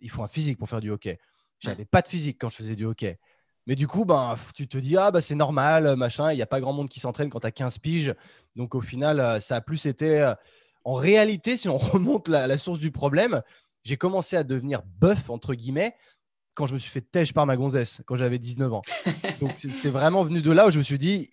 il 0.00 0.10
faut 0.10 0.22
un 0.22 0.28
physique 0.28 0.58
pour 0.58 0.68
faire 0.68 0.80
du 0.80 0.90
hockey. 0.90 1.18
J'avais 1.60 1.86
pas 1.86 2.02
de 2.02 2.08
physique 2.08 2.36
quand 2.38 2.50
je 2.50 2.56
faisais 2.56 2.76
du 2.76 2.84
hockey. 2.84 3.18
Mais 3.66 3.74
du 3.74 3.86
coup, 3.86 4.04
ben, 4.04 4.34
tu 4.54 4.68
te 4.68 4.76
dis, 4.76 4.96
ah, 4.96 5.10
bah, 5.10 5.20
c'est 5.20 5.34
normal, 5.34 5.96
machin, 5.96 6.32
il 6.32 6.36
n'y 6.36 6.42
a 6.42 6.46
pas 6.46 6.60
grand 6.60 6.72
monde 6.72 6.88
qui 6.88 7.00
s'entraîne 7.00 7.30
quand 7.30 7.40
tu 7.40 7.46
as 7.46 7.52
15 7.52 7.78
piges. 7.78 8.14
Donc 8.54 8.74
au 8.74 8.80
final, 8.80 9.20
euh, 9.20 9.40
ça 9.40 9.56
a 9.56 9.60
plus 9.60 9.86
été. 9.86 10.20
Euh, 10.20 10.34
en 10.84 10.94
réalité, 10.94 11.56
si 11.56 11.68
on 11.68 11.78
remonte 11.78 12.28
la, 12.28 12.46
la 12.46 12.58
source 12.58 12.80
du 12.80 12.90
problème, 12.90 13.40
j'ai 13.84 13.96
commencé 13.96 14.36
à 14.36 14.44
devenir 14.44 14.82
bœuf, 14.82 15.30
entre 15.30 15.54
guillemets, 15.54 15.94
quand 16.54 16.66
je 16.66 16.74
me 16.74 16.78
suis 16.78 16.90
fait 16.90 17.00
têche 17.00 17.32
par 17.32 17.46
ma 17.46 17.56
gonzesse, 17.56 18.02
quand 18.04 18.16
j'avais 18.16 18.38
19 18.38 18.72
ans. 18.74 18.82
Donc 19.40 19.52
c'est 19.56 19.90
vraiment 19.90 20.24
venu 20.24 20.42
de 20.42 20.50
là 20.50 20.66
où 20.66 20.70
je 20.70 20.78
me 20.78 20.82
suis 20.82 20.98
dit, 20.98 21.30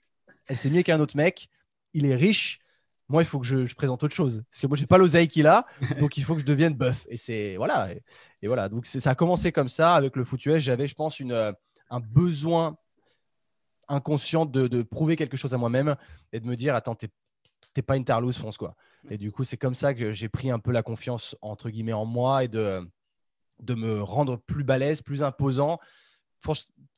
elle 0.49 0.57
s'est 0.57 0.69
mieux 0.69 0.81
qu'un 0.81 0.99
autre 0.99 1.15
mec, 1.15 1.47
il 1.93 2.05
est 2.05 2.15
riche. 2.15 2.59
Moi, 3.07 3.23
il 3.23 3.25
faut 3.25 3.39
que 3.39 3.45
je, 3.45 3.73
présente 3.75 4.03
autre 4.03 4.15
chose. 4.15 4.43
Parce 4.51 4.61
que 4.61 4.67
moi, 4.67 4.77
j'ai 4.77 4.85
pas 4.85 4.97
l'oseille 4.97 5.27
qu'il 5.27 5.47
a, 5.47 5.65
donc 5.99 6.17
il 6.17 6.23
faut 6.23 6.35
que 6.35 6.41
je 6.41 6.45
devienne 6.45 6.73
bœuf. 6.73 7.05
Et 7.07 7.17
c'est 7.17 7.55
voilà. 7.55 7.89
Et, 8.41 8.47
voilà. 8.47 8.67
Donc 8.67 8.85
ça 8.85 9.09
a 9.09 9.15
commencé 9.15 9.51
comme 9.51 9.69
ça 9.69 9.95
avec 9.95 10.15
le 10.15 10.23
foot 10.25 10.41
J'avais, 10.57 10.87
je 10.87 10.95
pense, 10.95 11.19
une, 11.19 11.31
euh, 11.31 11.53
un 11.89 11.99
besoin 11.99 12.77
inconscient 13.87 14.45
de, 14.45 14.81
prouver 14.83 15.15
quelque 15.15 15.37
chose 15.37 15.53
à 15.53 15.57
moi-même 15.57 15.95
et 16.33 16.39
de 16.39 16.45
me 16.45 16.55
dire 16.55 16.75
attends, 16.75 16.95
t'es 16.95 17.81
pas 17.81 17.95
une 17.95 18.05
tarlouse, 18.05 18.37
fonce 18.37 18.57
quoi. 18.57 18.75
Et 19.09 19.17
du 19.17 19.31
coup, 19.31 19.43
c'est 19.43 19.57
comme 19.57 19.73
ça 19.73 19.93
que 19.93 20.11
j'ai 20.11 20.29
pris 20.29 20.51
un 20.51 20.59
peu 20.59 20.71
la 20.71 20.83
confiance 20.83 21.35
entre 21.41 21.69
guillemets 21.69 21.93
en 21.93 22.05
moi 22.05 22.43
et 22.43 22.47
de, 22.47 22.87
de 23.61 23.73
me 23.73 24.03
rendre 24.03 24.35
plus 24.35 24.63
balèze, 24.63 25.01
plus 25.01 25.23
imposant 25.23 25.79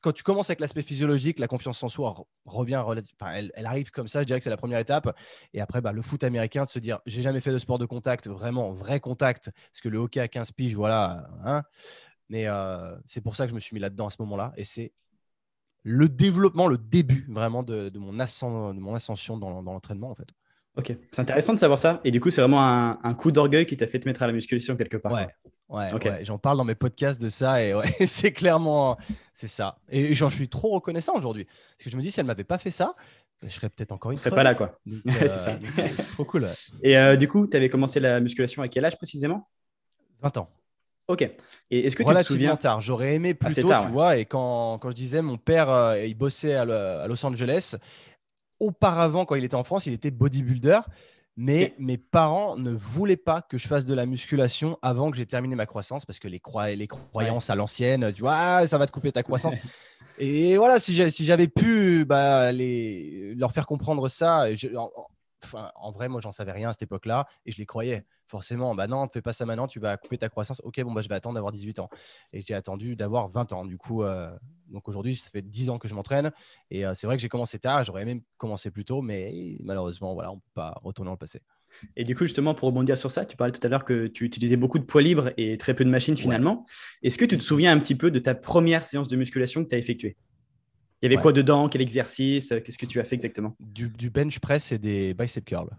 quand 0.02 0.12
tu 0.12 0.24
commences 0.24 0.50
avec 0.50 0.60
l'aspect 0.60 0.82
physiologique, 0.82 1.40
la 1.40 1.48
confiance 1.48 1.82
en 1.84 1.88
soi 1.88 2.16
revient, 2.46 2.84
elle, 3.34 3.66
arrive 3.66 3.92
comme 3.92 4.08
ça. 4.08 4.22
Je 4.22 4.26
dirais 4.26 4.40
que 4.40 4.44
c'est 4.44 4.50
la 4.50 4.58
première 4.58 4.80
étape. 4.80 5.16
Et 5.54 5.62
après, 5.62 5.82
bah, 5.82 5.92
le 5.92 6.02
foot 6.02 6.24
américain, 6.24 6.66
de 6.66 6.70
se 6.70 6.80
dire, 6.80 7.00
j'ai 7.06 7.22
jamais 7.22 7.40
fait 7.40 7.52
de 7.52 7.60
sport 7.60 7.78
de 7.78 7.86
contact, 7.86 8.28
vraiment 8.28 8.72
vrai 8.72 9.00
contact, 9.00 9.52
parce 9.72 9.82
que 9.82 9.90
le 9.90 10.00
hockey 10.00 10.20
à 10.20 10.28
15 10.28 10.52
piges, 10.52 10.76
voilà. 10.76 11.30
Hein. 11.44 11.64
Mais 12.30 12.48
euh, 12.48 12.96
c'est 13.06 13.22
pour 13.22 13.36
ça 13.36 13.46
que 13.46 13.50
je 13.50 13.56
me 13.56 13.60
suis 13.60 13.74
mis 13.74 13.80
là-dedans 13.80 14.08
à 14.08 14.10
ce 14.10 14.18
moment-là. 14.20 14.54
Et 14.56 14.64
c'est 14.64 14.92
le 15.84 16.10
développement, 16.10 16.68
le 16.68 16.78
début 16.78 17.28
vraiment 17.30 17.64
de, 17.64 17.92
mon, 17.96 18.20
ascension 18.20 19.38
dans, 19.38 19.62
l'entraînement, 19.62 20.12
en 20.12 20.16
fait. 20.16 20.30
Ok, 20.78 20.96
c'est 21.12 21.22
intéressant 21.22 21.54
de 21.54 21.60
savoir 21.60 21.78
ça. 21.78 22.00
Et 22.06 22.12
du 22.12 22.22
coup, 22.22 22.30
c'est 22.30 22.42
vraiment 22.42 22.62
un, 22.62 23.14
coup 23.14 23.32
d'orgueil 23.32 23.66
qui 23.66 23.76
t'a 23.76 23.88
fait 23.88 24.00
te 24.00 24.08
mettre 24.08 24.24
à 24.24 24.28
la 24.28 24.34
musculation 24.34 24.78
quelque 24.78 24.98
part. 24.98 25.12
Ouais, 25.12 25.28
ouais, 25.72 26.24
j'en 26.24 26.38
parle 26.38 26.58
dans 26.58 26.64
mes 26.64 26.76
podcasts 26.76 27.22
de 27.22 27.30
ça 27.30 27.64
et 27.64 27.74
ouais, 27.74 27.88
c'est 28.06 28.32
clairement 28.32 28.98
c'est 29.34 29.48
ça. 29.48 29.78
Et 29.90 30.14
j'en 30.14 30.30
suis 30.30 30.50
trop 30.50 30.70
reconnaissant 30.70 31.16
aujourd'hui 31.16 31.46
parce 31.46 31.86
que 31.86 31.90
je 31.90 31.98
me 31.98 32.02
dis 32.02 32.12
si 32.12 32.20
elle 32.20 32.26
m'avait 32.26 32.44
pas 32.44 32.58
fait 32.58 32.72
ça, 32.72 32.96
je 33.44 33.50
serais 33.50 33.70
peut-être 33.70 33.92
encore 33.92 34.12
une. 34.12 34.18
Je 34.18 34.24
serais 34.24 34.36
pas 34.36 34.44
là 34.44 34.54
quoi. 34.54 34.80
c'est 35.06 35.28
ça. 35.28 35.52
Euh, 35.52 35.88
c'est 35.96 36.10
trop 36.12 36.26
cool. 36.26 36.48
Et 36.84 36.98
euh, 36.98 37.16
du 37.16 37.28
coup, 37.28 37.48
tu 37.48 37.58
avais 37.58 37.70
commencé 37.70 38.00
la 38.00 38.20
musculation 38.20 38.62
à 38.62 38.68
quel 38.68 38.86
âge 38.86 38.98
précisément? 38.98 39.48
20 40.22 40.38
ans. 40.38 40.50
Ok. 41.08 41.24
Et 41.72 41.88
est-ce 41.88 41.96
que 41.96 42.04
tu 42.04 42.14
te 42.14 42.24
souviens? 42.24 42.56
tard 42.56 42.82
J'aurais 42.82 43.16
aimé 43.16 43.34
plus 43.34 43.56
tôt, 43.56 43.68
tu 43.68 43.92
vois. 43.92 44.18
Et 44.18 44.26
quand, 44.26 44.78
quand, 44.78 44.92
je 44.92 44.96
disais, 44.96 45.22
mon 45.22 45.38
père, 45.38 45.70
euh, 45.70 46.06
il 46.06 46.14
bossait 46.14 46.54
à, 46.54 46.62
à 46.62 47.08
Los 47.08 47.26
Angeles 47.26 47.76
auparavant, 48.60 49.26
quand 49.26 49.36
il 49.36 49.44
était 49.44 49.56
en 49.56 49.64
France, 49.64 49.88
il 49.88 49.94
était 49.94 50.12
bodybuilder. 50.12 50.80
Mais 51.38 51.74
mes 51.80 51.98
parents 51.98 52.58
ne 52.58 52.72
voulaient 52.72 53.18
pas 53.18 53.42
que 53.42 53.58
je 53.58 53.68
fasse 53.68 53.86
de 53.86 53.94
la 53.94 54.06
musculation 54.06 54.78
avant 54.82 55.12
que 55.12 55.18
j'ai 55.18 55.26
terminé 55.26 55.56
ma 55.56 55.66
croissance 55.66 56.06
parce 56.06 56.20
que 56.20 56.28
les, 56.28 56.42
les 56.76 56.88
croyances 56.88 57.50
à 57.50 57.56
l'ancienne, 57.56 58.12
tu 58.12 58.22
vois, 58.22 58.36
ah, 58.36 58.68
ça 58.68 58.78
va 58.78 58.86
te 58.86 58.92
couper 58.92 59.12
ta 59.12 59.24
croissance. 59.24 59.56
Et 60.20 60.58
voilà, 60.58 60.78
si 60.78 60.94
j'avais 60.94 61.48
pu 61.48 62.06
bah, 62.06 62.52
les, 62.52 63.34
leur 63.36 63.54
faire 63.54 63.66
comprendre 63.66 64.08
ça, 64.08 64.46
en, 64.76 64.90
vrai, 65.92 66.08
moi, 66.10 66.22
j'en 66.22 66.32
savais 66.32 66.52
rien 66.52 66.70
à 66.70 66.74
cette 66.74 66.84
époque-là 66.84 67.28
et 67.46 67.52
je 67.52 67.58
les 67.58 67.66
croyais. 67.66 68.06
Forcément, 68.28 68.76
bah 68.76 68.88
non, 68.88 69.04
ne 69.04 69.10
fais 69.12 69.22
pas 69.22 69.34
ça 69.34 69.46
maintenant, 69.46 69.68
tu 69.68 69.80
vas 69.80 69.98
couper 69.98 70.18
ta 70.18 70.30
croissance. 70.30 70.62
Ok, 70.64 70.82
bon, 70.82 70.94
bah, 70.94 71.02
je 71.02 71.10
vais 71.10 71.16
attendre 71.16 71.36
d'avoir 71.36 71.52
18 71.52 71.80
ans. 71.80 71.90
Et 72.32 72.42
j'ai 72.42 72.54
attendu 72.54 72.96
d'avoir 72.96 73.28
20 73.28 73.52
ans. 73.54 73.66
Du 73.66 73.78
coup, 73.78 74.04
euh, 74.04 74.32
donc 74.68 74.88
aujourd'hui, 74.88 75.16
ça 75.16 75.30
fait 75.30 75.42
10 75.42 75.70
ans 75.70 75.80
que 75.80 75.88
je 75.88 75.96
m'entraîne. 75.96 76.32
Et 76.70 76.86
euh, 76.86 76.94
c'est 76.94 77.08
vrai 77.08 77.18
que 77.18 77.22
j'ai 77.22 77.30
commencé 77.30 77.60
tard, 77.60 77.84
j'aurais 77.84 78.06
même 78.06 78.22
commencé 78.38 78.72
plus 78.72 78.86
tôt, 78.86 79.02
mais 79.02 79.58
malheureusement, 79.62 80.14
voilà, 80.14 80.32
on 80.32 80.36
ne 80.36 80.40
peut 80.40 80.52
pas 80.54 80.80
retourner 80.84 81.08
dans 81.08 81.14
le 81.14 81.18
passé. 81.18 81.42
Et 81.96 82.04
du 82.04 82.16
coup, 82.16 82.26
justement, 82.26 82.54
pour 82.54 82.68
rebondir 82.68 82.98
sur 82.98 83.12
ça, 83.12 83.26
tu 83.26 83.38
parlais 83.38 83.54
tout 83.54 83.66
à 83.66 83.70
l'heure 83.70 83.86
que 83.86 84.08
tu 84.08 84.26
utilisais 84.26 84.58
beaucoup 84.58 84.80
de 84.80 84.84
poids 84.84 85.02
libres 85.02 85.32
et 85.38 85.58
très 85.58 85.74
peu 85.74 85.86
de 85.86 85.90
machines 85.90 86.18
finalement. 86.18 86.66
Est-ce 87.04 87.18
que 87.18 87.26
tu 87.26 87.38
te 87.38 87.44
souviens 87.44 87.72
un 87.72 87.80
petit 87.80 87.96
peu 87.96 88.12
de 88.12 88.20
ta 88.20 88.36
première 88.36 88.86
séance 88.86 89.08
de 89.08 89.16
musculation 89.16 89.64
que 89.64 89.70
tu 89.70 89.76
as 89.76 89.78
effectuée? 89.78 90.18
Il 91.02 91.10
y 91.10 91.14
avait 91.14 91.22
quoi 91.22 91.34
dedans? 91.34 91.68
Quel 91.68 91.82
exercice? 91.82 92.54
Qu'est-ce 92.64 92.78
que 92.78 92.86
tu 92.86 93.00
as 93.00 93.04
fait 93.04 93.16
exactement? 93.16 93.56
Du, 93.60 94.10
bench 94.10 94.40
press 94.40 94.72
et 94.72 94.78
des 94.78 95.16
bicep 95.16 95.44
curls. 95.46 95.70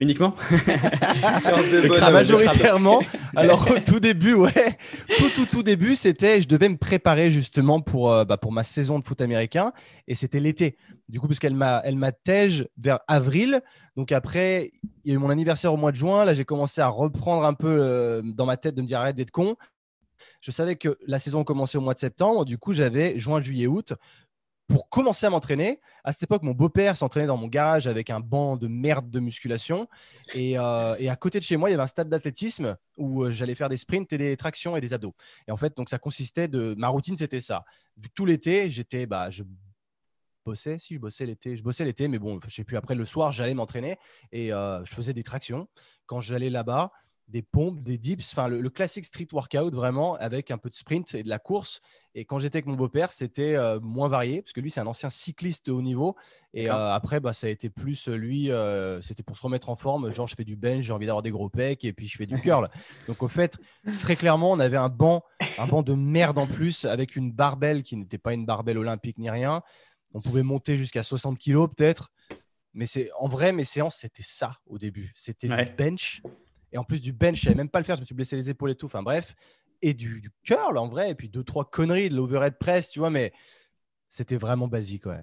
Uniquement? 0.00 0.34
Majoritairement. 2.10 3.02
Alors 3.36 3.70
au 3.70 3.78
tout 3.80 4.00
début, 4.00 4.32
ouais, 4.32 4.78
tout 5.18 5.28
tout 5.34 5.44
tout 5.44 5.62
début, 5.62 5.94
c'était, 5.94 6.40
je 6.40 6.48
devais 6.48 6.70
me 6.70 6.78
préparer 6.78 7.30
justement 7.30 7.82
pour 7.82 8.10
euh, 8.10 8.24
bah, 8.24 8.38
pour 8.38 8.50
ma 8.50 8.62
saison 8.62 8.98
de 8.98 9.04
foot 9.04 9.20
américain 9.20 9.74
et 10.08 10.14
c'était 10.14 10.40
l'été. 10.40 10.78
Du 11.10 11.20
coup, 11.20 11.26
parce 11.26 11.38
qu'elle 11.38 11.54
m'a 11.54 11.82
elle 11.84 11.96
m'a 11.96 12.12
tège 12.12 12.66
vers 12.78 13.00
avril. 13.08 13.60
Donc 13.94 14.10
après, 14.10 14.72
il 15.04 15.10
y 15.10 15.12
a 15.12 15.16
eu 15.16 15.18
mon 15.18 15.28
anniversaire 15.28 15.74
au 15.74 15.76
mois 15.76 15.92
de 15.92 15.96
juin. 15.96 16.24
Là, 16.24 16.32
j'ai 16.32 16.46
commencé 16.46 16.80
à 16.80 16.88
reprendre 16.88 17.44
un 17.44 17.52
peu 17.52 17.68
euh, 17.68 18.22
dans 18.24 18.46
ma 18.46 18.56
tête 18.56 18.74
de 18.74 18.80
me 18.80 18.86
dire 18.86 19.00
arrête 19.00 19.16
d'être 19.16 19.30
con. 19.30 19.56
Je 20.40 20.50
savais 20.50 20.76
que 20.76 20.96
la 21.06 21.18
saison 21.18 21.44
commençait 21.44 21.76
au 21.76 21.82
mois 21.82 21.94
de 21.94 21.98
septembre. 21.98 22.46
Du 22.46 22.56
coup, 22.56 22.72
j'avais 22.72 23.18
juin, 23.18 23.42
juillet, 23.42 23.66
août 23.66 23.92
pour 24.70 24.88
commencer 24.88 25.26
à 25.26 25.30
m'entraîner. 25.30 25.80
À 26.04 26.12
cette 26.12 26.22
époque, 26.22 26.42
mon 26.42 26.52
beau-père 26.52 26.96
s'entraînait 26.96 27.26
dans 27.26 27.36
mon 27.36 27.48
garage 27.48 27.88
avec 27.88 28.08
un 28.08 28.20
banc 28.20 28.56
de 28.56 28.68
merde 28.68 29.10
de 29.10 29.18
musculation. 29.18 29.88
Et, 30.32 30.56
euh, 30.56 31.10
à 31.10 31.16
côté 31.16 31.40
de 31.40 31.44
chez 31.44 31.56
moi, 31.56 31.68
il 31.68 31.72
y 31.72 31.74
avait 31.74 31.82
un 31.82 31.88
stade 31.88 32.08
d'athlétisme 32.08 32.76
où 32.96 33.24
euh, 33.24 33.32
j'allais 33.32 33.56
faire 33.56 33.68
des 33.68 33.76
sprints 33.76 34.12
et 34.12 34.18
des 34.18 34.36
tractions 34.36 34.76
et 34.76 34.80
des 34.80 34.92
abdos. 34.92 35.14
Et 35.48 35.50
en 35.50 35.56
fait, 35.56 35.76
donc 35.76 35.90
ça 35.90 35.98
consistait 35.98 36.46
de. 36.46 36.74
Ma 36.78 36.88
routine, 36.88 37.16
c'était 37.16 37.40
ça. 37.40 37.64
Vu 37.96 38.08
tout 38.10 38.24
l'été, 38.24 38.70
j'étais. 38.70 39.06
Bah, 39.06 39.28
je 39.30 39.42
bossais, 40.46 40.78
si 40.78 40.94
je 40.94 41.00
bossais 41.00 41.26
l'été, 41.26 41.56
je 41.56 41.62
bossais 41.64 41.84
l'été, 41.84 42.06
mais 42.06 42.20
bon, 42.20 42.38
je 42.46 42.54
sais 42.54 42.64
plus. 42.64 42.76
Après, 42.76 42.94
le 42.94 43.04
soir, 43.04 43.32
j'allais 43.32 43.54
m'entraîner 43.54 43.98
et 44.30 44.52
euh, 44.52 44.84
je 44.84 44.94
faisais 44.94 45.12
des 45.12 45.24
tractions. 45.24 45.68
Quand 46.06 46.20
j'allais 46.20 46.50
là-bas, 46.50 46.92
des 47.30 47.42
pompes, 47.42 47.80
des 47.80 47.96
dips, 47.96 48.32
enfin 48.32 48.48
le, 48.48 48.68
classique 48.70 49.04
street 49.04 49.28
workout 49.32 49.72
vraiment 49.74 50.14
avec 50.16 50.50
un 50.50 50.58
peu 50.58 50.68
de 50.68 50.74
sprint 50.74 51.14
et 51.14 51.22
de 51.22 51.28
la 51.28 51.38
course. 51.38 51.80
Et 52.14 52.24
quand 52.24 52.38
j'étais 52.40 52.56
avec 52.56 52.66
mon 52.66 52.74
beau-père, 52.74 53.12
c'était 53.12 53.54
euh, 53.54 53.78
moins 53.80 54.08
varié 54.08 54.42
parce 54.42 54.52
que 54.52 54.60
lui 54.60 54.70
c'est 54.70 54.80
un 54.80 54.86
ancien 54.86 55.10
cycliste 55.10 55.68
haut 55.68 55.82
niveau. 55.82 56.16
Et 56.54 56.68
euh, 56.68 56.92
après, 56.92 57.20
bah, 57.20 57.32
ça 57.32 57.46
a 57.46 57.50
été 57.50 57.70
plus 57.70 58.08
euh, 58.08 58.16
lui, 58.16 58.50
c'était 59.02 59.22
pour 59.22 59.36
se 59.36 59.42
remettre 59.42 59.70
en 59.70 59.76
forme. 59.76 60.12
Genre 60.12 60.26
je 60.26 60.34
fais 60.34 60.44
du 60.44 60.56
bench, 60.56 60.84
j'ai 60.84 60.92
envie 60.92 61.06
d'avoir 61.06 61.22
des 61.22 61.30
gros 61.30 61.48
pecs 61.48 61.84
et 61.84 61.92
puis 61.92 62.08
je 62.08 62.16
fais 62.16 62.26
du 62.26 62.40
curl. 62.40 62.68
Donc 63.06 63.22
au 63.22 63.28
fait, 63.28 63.56
très 64.00 64.16
clairement, 64.16 64.50
on 64.50 64.58
avait 64.58 64.76
un 64.76 64.88
banc, 64.88 65.22
un 65.58 65.66
banc 65.66 65.82
de 65.82 65.94
merde 65.94 66.38
en 66.38 66.46
plus 66.46 66.84
avec 66.84 67.16
une 67.16 67.32
barbelle 67.32 67.82
qui 67.82 67.96
n'était 67.96 68.18
pas 68.18 68.34
une 68.34 68.44
barbelle 68.44 68.78
olympique 68.78 69.18
ni 69.18 69.30
rien. 69.30 69.62
On 70.12 70.20
pouvait 70.20 70.42
monter 70.42 70.76
jusqu'à 70.76 71.04
60 71.04 71.38
kilos 71.38 71.68
peut-être. 71.76 72.10
Mais 72.72 72.86
c'est 72.86 73.10
en 73.18 73.28
vrai, 73.28 73.52
mes 73.52 73.64
séances, 73.64 73.96
c'était 73.96 74.22
ça 74.22 74.56
au 74.66 74.78
début. 74.78 75.12
C'était 75.14 75.48
du 75.48 75.72
bench 75.76 76.22
et 76.72 76.78
en 76.78 76.84
plus 76.84 77.00
du 77.00 77.12
bench, 77.12 77.38
je 77.38 77.44
savais 77.44 77.56
même 77.56 77.68
pas 77.68 77.78
le 77.78 77.84
faire, 77.84 77.96
je 77.96 78.00
me 78.00 78.06
suis 78.06 78.14
blessé 78.14 78.36
les 78.36 78.50
épaules 78.50 78.70
et 78.70 78.74
tout. 78.74 78.86
Enfin 78.86 79.02
bref, 79.02 79.34
et 79.82 79.94
du, 79.94 80.20
du 80.20 80.30
curl 80.42 80.78
en 80.78 80.88
vrai, 80.88 81.10
et 81.10 81.14
puis 81.14 81.28
deux, 81.28 81.44
trois 81.44 81.64
conneries, 81.64 82.08
de 82.08 82.16
l'overhead 82.16 82.58
press, 82.58 82.90
tu 82.90 82.98
vois, 82.98 83.10
mais 83.10 83.32
c'était 84.08 84.36
vraiment 84.36 84.68
basique, 84.68 85.06
ouais. 85.06 85.22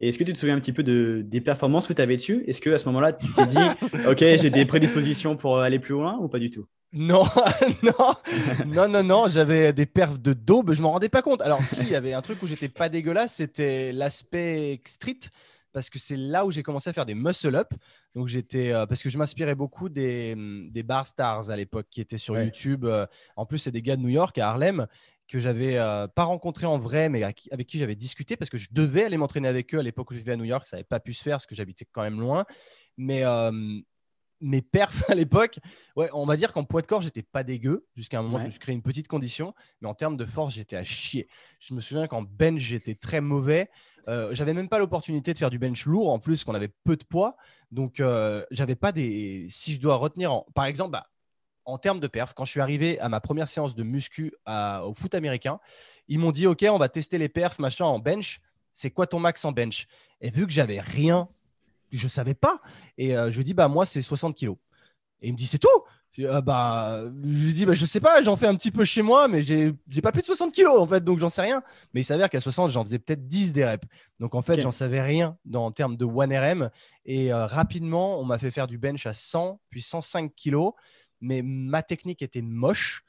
Et 0.00 0.08
est-ce 0.08 0.18
que 0.18 0.24
tu 0.24 0.32
te 0.32 0.38
souviens 0.38 0.54
un 0.54 0.60
petit 0.60 0.72
peu 0.72 0.84
de, 0.84 1.24
des 1.26 1.40
performances 1.40 1.88
que 1.88 1.92
tu 1.92 2.00
avais 2.00 2.16
dessus? 2.16 2.44
Est-ce 2.46 2.60
que 2.60 2.70
à 2.70 2.78
ce 2.78 2.84
moment-là, 2.86 3.12
tu 3.12 3.26
t'es 3.32 3.46
dit, 3.46 3.56
OK, 4.08 4.18
j'ai 4.18 4.50
des 4.50 4.64
prédispositions 4.64 5.36
pour 5.36 5.58
aller 5.58 5.80
plus 5.80 5.94
loin 5.94 6.16
ou 6.20 6.28
pas 6.28 6.38
du 6.38 6.50
tout? 6.50 6.66
Non, 6.92 7.24
non, 7.82 8.14
non, 8.66 8.88
non, 8.88 9.02
non, 9.02 9.28
j'avais 9.28 9.72
des 9.72 9.86
perfs 9.86 10.18
de 10.18 10.32
daube, 10.32 10.72
je 10.72 10.80
m'en 10.80 10.92
rendais 10.92 11.08
pas 11.08 11.20
compte. 11.20 11.42
Alors, 11.42 11.64
si, 11.64 11.80
il 11.82 11.88
y 11.88 11.96
avait 11.96 12.14
un 12.14 12.22
truc 12.22 12.42
où 12.42 12.46
j'étais 12.46 12.68
pas 12.68 12.88
dégueulasse, 12.88 13.34
c'était 13.34 13.92
l'aspect 13.92 14.80
street 14.86 15.18
parce 15.72 15.90
que 15.90 15.98
c'est 15.98 16.16
là 16.16 16.44
où 16.44 16.50
j'ai 16.50 16.62
commencé 16.62 16.90
à 16.90 16.92
faire 16.92 17.06
des 17.06 17.14
muscle 17.14 17.54
up. 17.54 17.72
Donc 18.14 18.28
j'étais 18.28 18.72
euh, 18.72 18.86
parce 18.86 19.02
que 19.02 19.10
je 19.10 19.18
m'inspirais 19.18 19.54
beaucoup 19.54 19.88
des, 19.88 20.34
mm, 20.34 20.70
des 20.70 20.82
bar 20.82 21.06
stars 21.06 21.50
à 21.50 21.56
l'époque 21.56 21.86
qui 21.90 22.00
étaient 22.00 22.18
sur 22.18 22.38
YouTube. 22.38 22.84
Euh. 22.84 23.06
en 23.36 23.46
plus, 23.46 23.58
c'est 23.58 23.70
des 23.70 23.82
gars 23.82 23.96
de 23.96 24.02
New 24.02 24.08
York 24.08 24.36
à 24.38 24.48
Harlem 24.48 24.86
que 25.26 25.38
j'avais 25.38 25.76
euh, 25.76 26.08
pas 26.08 26.24
rencontré 26.24 26.66
en 26.66 26.78
vrai, 26.78 27.10
mais 27.10 27.22
avec 27.22 27.66
qui 27.66 27.78
j'avais 27.78 27.96
discuté 27.96 28.36
parce 28.36 28.48
que 28.48 28.56
je 28.56 28.68
devais 28.70 29.04
aller 29.04 29.18
m'entraîner 29.18 29.48
avec 29.48 29.74
eux 29.74 29.78
à 29.78 29.82
l'époque 29.82 30.10
où 30.10 30.14
je 30.14 30.18
vivais 30.18 30.32
à 30.32 30.36
New 30.36 30.44
York. 30.44 30.66
Ça 30.66 30.76
n'avait 30.76 30.84
pas 30.84 31.00
pu 31.00 31.12
se 31.12 31.22
faire 31.22 31.36
parce 31.36 31.46
que 31.46 31.54
j'habitais 31.54 31.84
quand 31.92 32.02
même 32.02 32.18
loin. 32.18 32.46
Mais 32.96 33.24
mes 34.40 34.62
perfs 34.62 35.04
à 35.10 35.14
l'époque, 35.14 35.58
ouais, 35.96 36.08
on 36.12 36.26
va 36.26 36.36
dire 36.36 36.52
qu'en 36.52 36.64
poids 36.64 36.82
de 36.82 36.86
corps, 36.86 37.02
j'étais 37.02 37.22
pas 37.22 37.42
dégueu. 37.42 37.86
Jusqu'à 37.94 38.18
un 38.18 38.22
moment, 38.22 38.38
je 38.38 38.44
me 38.44 38.50
suis 38.50 38.58
créé 38.58 38.74
une 38.74 38.82
petite 38.82 39.08
condition. 39.08 39.54
Mais 39.80 39.88
en 39.88 39.94
termes 39.94 40.16
de 40.16 40.24
force, 40.24 40.54
j'étais 40.54 40.76
à 40.76 40.84
chier. 40.84 41.28
Je 41.60 41.74
me 41.74 41.80
souviens 41.80 42.06
qu'en 42.06 42.22
bench, 42.22 42.60
j'étais 42.60 42.94
très 42.94 43.20
mauvais. 43.20 43.70
Euh, 44.08 44.34
j'avais 44.34 44.54
même 44.54 44.68
pas 44.68 44.78
l'opportunité 44.78 45.32
de 45.34 45.38
faire 45.38 45.50
du 45.50 45.58
bench 45.58 45.84
lourd 45.84 46.10
en 46.10 46.18
plus 46.18 46.44
qu'on 46.44 46.54
avait 46.54 46.72
peu 46.84 46.96
de 46.96 47.04
poids. 47.04 47.36
Donc 47.70 48.00
euh, 48.00 48.44
j'avais 48.50 48.76
pas 48.76 48.92
des. 48.92 49.46
Si 49.50 49.72
je 49.72 49.80
dois 49.80 49.96
retenir, 49.96 50.44
par 50.54 50.64
exemple, 50.64 50.92
bah, 50.92 51.06
en 51.66 51.76
termes 51.76 52.00
de 52.00 52.06
perf, 52.06 52.32
quand 52.32 52.46
je 52.46 52.50
suis 52.50 52.60
arrivé 52.60 52.98
à 53.00 53.10
ma 53.10 53.20
première 53.20 53.48
séance 53.48 53.74
de 53.74 53.82
muscu 53.82 54.32
au 54.46 54.94
foot 54.94 55.14
américain, 55.14 55.60
ils 56.08 56.18
m'ont 56.18 56.30
dit 56.30 56.46
OK, 56.46 56.64
on 56.70 56.78
va 56.78 56.88
tester 56.88 57.18
les 57.18 57.28
perfs 57.28 57.58
machin 57.58 57.84
en 57.84 57.98
bench. 57.98 58.40
C'est 58.72 58.90
quoi 58.90 59.06
ton 59.06 59.18
max 59.18 59.44
en 59.44 59.52
bench? 59.52 59.86
Et 60.20 60.30
vu 60.30 60.46
que 60.46 60.52
j'avais 60.52 60.80
rien, 60.80 61.28
je 61.90 62.08
savais 62.08 62.34
pas. 62.34 62.60
Et 62.96 63.16
euh, 63.16 63.30
je 63.30 63.42
dis 63.42 63.54
bah 63.54 63.68
moi 63.68 63.86
c'est 63.86 64.02
60 64.02 64.34
kilos. 64.34 64.56
Et 65.20 65.28
il 65.28 65.32
me 65.32 65.38
dit 65.38 65.46
c'est 65.46 65.58
tout? 65.58 65.68
Euh, 66.20 66.40
bah, 66.40 67.04
je 67.22 67.44
lui 67.46 67.52
dis, 67.52 67.64
bah, 67.66 67.74
je 67.74 67.84
sais 67.84 68.00
pas, 68.00 68.22
j'en 68.22 68.36
fais 68.36 68.46
un 68.46 68.54
petit 68.56 68.70
peu 68.70 68.84
chez 68.84 69.02
moi, 69.02 69.28
mais 69.28 69.42
j'ai 69.42 69.72
pas 70.02 70.10
plus 70.10 70.22
de 70.22 70.26
60 70.26 70.52
kilos 70.52 70.78
en 70.78 70.86
fait, 70.86 71.04
donc 71.04 71.18
j'en 71.20 71.28
sais 71.28 71.42
rien. 71.42 71.62
Mais 71.94 72.00
il 72.00 72.04
s'avère 72.04 72.28
qu'à 72.28 72.40
60, 72.40 72.70
j'en 72.70 72.84
faisais 72.84 72.98
peut-être 72.98 73.28
10 73.28 73.52
des 73.52 73.64
reps. 73.64 73.86
Donc 74.18 74.34
en 74.34 74.42
fait, 74.42 74.60
j'en 74.60 74.70
savais 74.70 75.00
rien 75.00 75.36
dans, 75.44 75.66
en 75.66 75.72
termes 75.72 75.96
de 75.96 76.04
1RM. 76.04 76.70
Et 77.04 77.32
euh, 77.32 77.46
rapidement, 77.46 78.18
on 78.18 78.24
m'a 78.24 78.38
fait 78.38 78.50
faire 78.50 78.66
du 78.66 78.78
bench 78.78 79.06
à 79.06 79.14
100, 79.14 79.60
puis 79.70 79.80
105 79.80 80.34
kilos. 80.34 80.72
Mais 81.20 81.42
ma 81.42 81.82
technique 81.82 82.22
était 82.22 82.42
moche. 82.42 83.04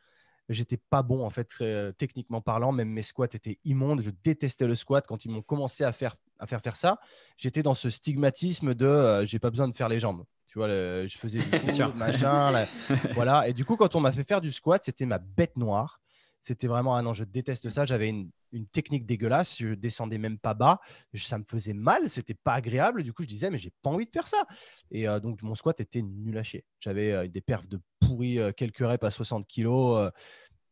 J'étais 0.50 0.78
pas 0.78 1.04
bon 1.04 1.24
en 1.24 1.30
fait, 1.30 1.50
euh, 1.62 1.92
techniquement 1.92 2.42
parlant. 2.42 2.72
Même 2.72 2.90
mes 2.90 3.04
squats 3.04 3.26
étaient 3.26 3.60
immondes. 3.66 4.02
Je 4.02 4.12
détestais 4.24 4.68
le 4.68 4.76
squat 4.76 5.06
quand 5.08 5.26
ils 5.26 5.32
m'ont 5.32 5.44
commencé 5.44 5.84
à 5.84 5.92
faire, 5.94 6.16
à 6.40 6.48
faire 6.48 6.62
faire 6.62 6.76
ça. 6.76 7.00
J'étais 7.38 7.64
dans 7.64 7.76
ce 7.76 7.90
stigmatisme 7.90 8.74
de 8.74 9.24
j'ai 9.26 9.40
pas 9.40 9.50
besoin 9.50 9.68
de 9.68 9.76
faire 9.76 9.90
les 9.90 10.00
jambes. 10.00 10.24
Tu 10.48 10.58
vois, 10.58 10.68
je 10.68 11.18
faisais 11.18 11.40
du 11.40 11.46
machin. 11.96 12.68
voilà. 13.14 13.48
Et 13.48 13.54
du 13.54 13.66
coup, 13.66 13.76
quand 13.76 13.96
on 13.96 14.00
m'a 14.00 14.12
fait 14.12 14.24
faire 14.24 14.42
du 14.42 14.52
squat, 14.52 14.84
c'était 14.84 15.06
ma 15.06 15.20
bête 15.20 15.56
noire. 15.58 16.00
C'était 16.42 16.68
vraiment, 16.68 16.96
ah 16.96 17.02
non, 17.02 17.14
je 17.14 17.24
déteste 17.24 17.70
ça. 17.70 17.86
J'avais 17.86 18.10
une, 18.10 18.32
technique 18.72 19.06
dégueulasse. 19.06 19.60
Je 19.60 19.74
descendais 19.76 20.18
même 20.18 20.40
pas 20.40 20.54
bas. 20.54 20.80
Ça 21.14 21.38
me 21.38 21.44
faisait 21.44 21.74
mal. 21.74 22.10
C'était 22.10 22.34
pas 22.34 22.54
agréable. 22.54 23.04
Du 23.04 23.14
coup, 23.14 23.24
je 23.24 23.28
disais, 23.28 23.50
mais 23.50 23.60
j'ai 23.60 23.72
pas 23.82 23.90
envie 23.90 24.06
de 24.06 24.12
faire 24.12 24.28
ça. 24.28 24.44
Et 24.90 25.08
euh, 25.08 25.20
donc, 25.20 25.42
mon 25.44 25.54
squat 25.54 25.80
était 25.82 26.02
nul 26.02 26.38
à 26.38 26.44
chier. 26.44 26.66
J'avais 26.80 27.12
euh, 27.12 27.28
des 27.28 27.42
perfs 27.42 27.68
de 27.68 27.80
pourri, 28.00 28.40
euh, 28.40 28.52
quelques 28.52 28.80
reps 28.80 29.04
à 29.04 29.12
60 29.12 29.46
kilos 29.46 30.12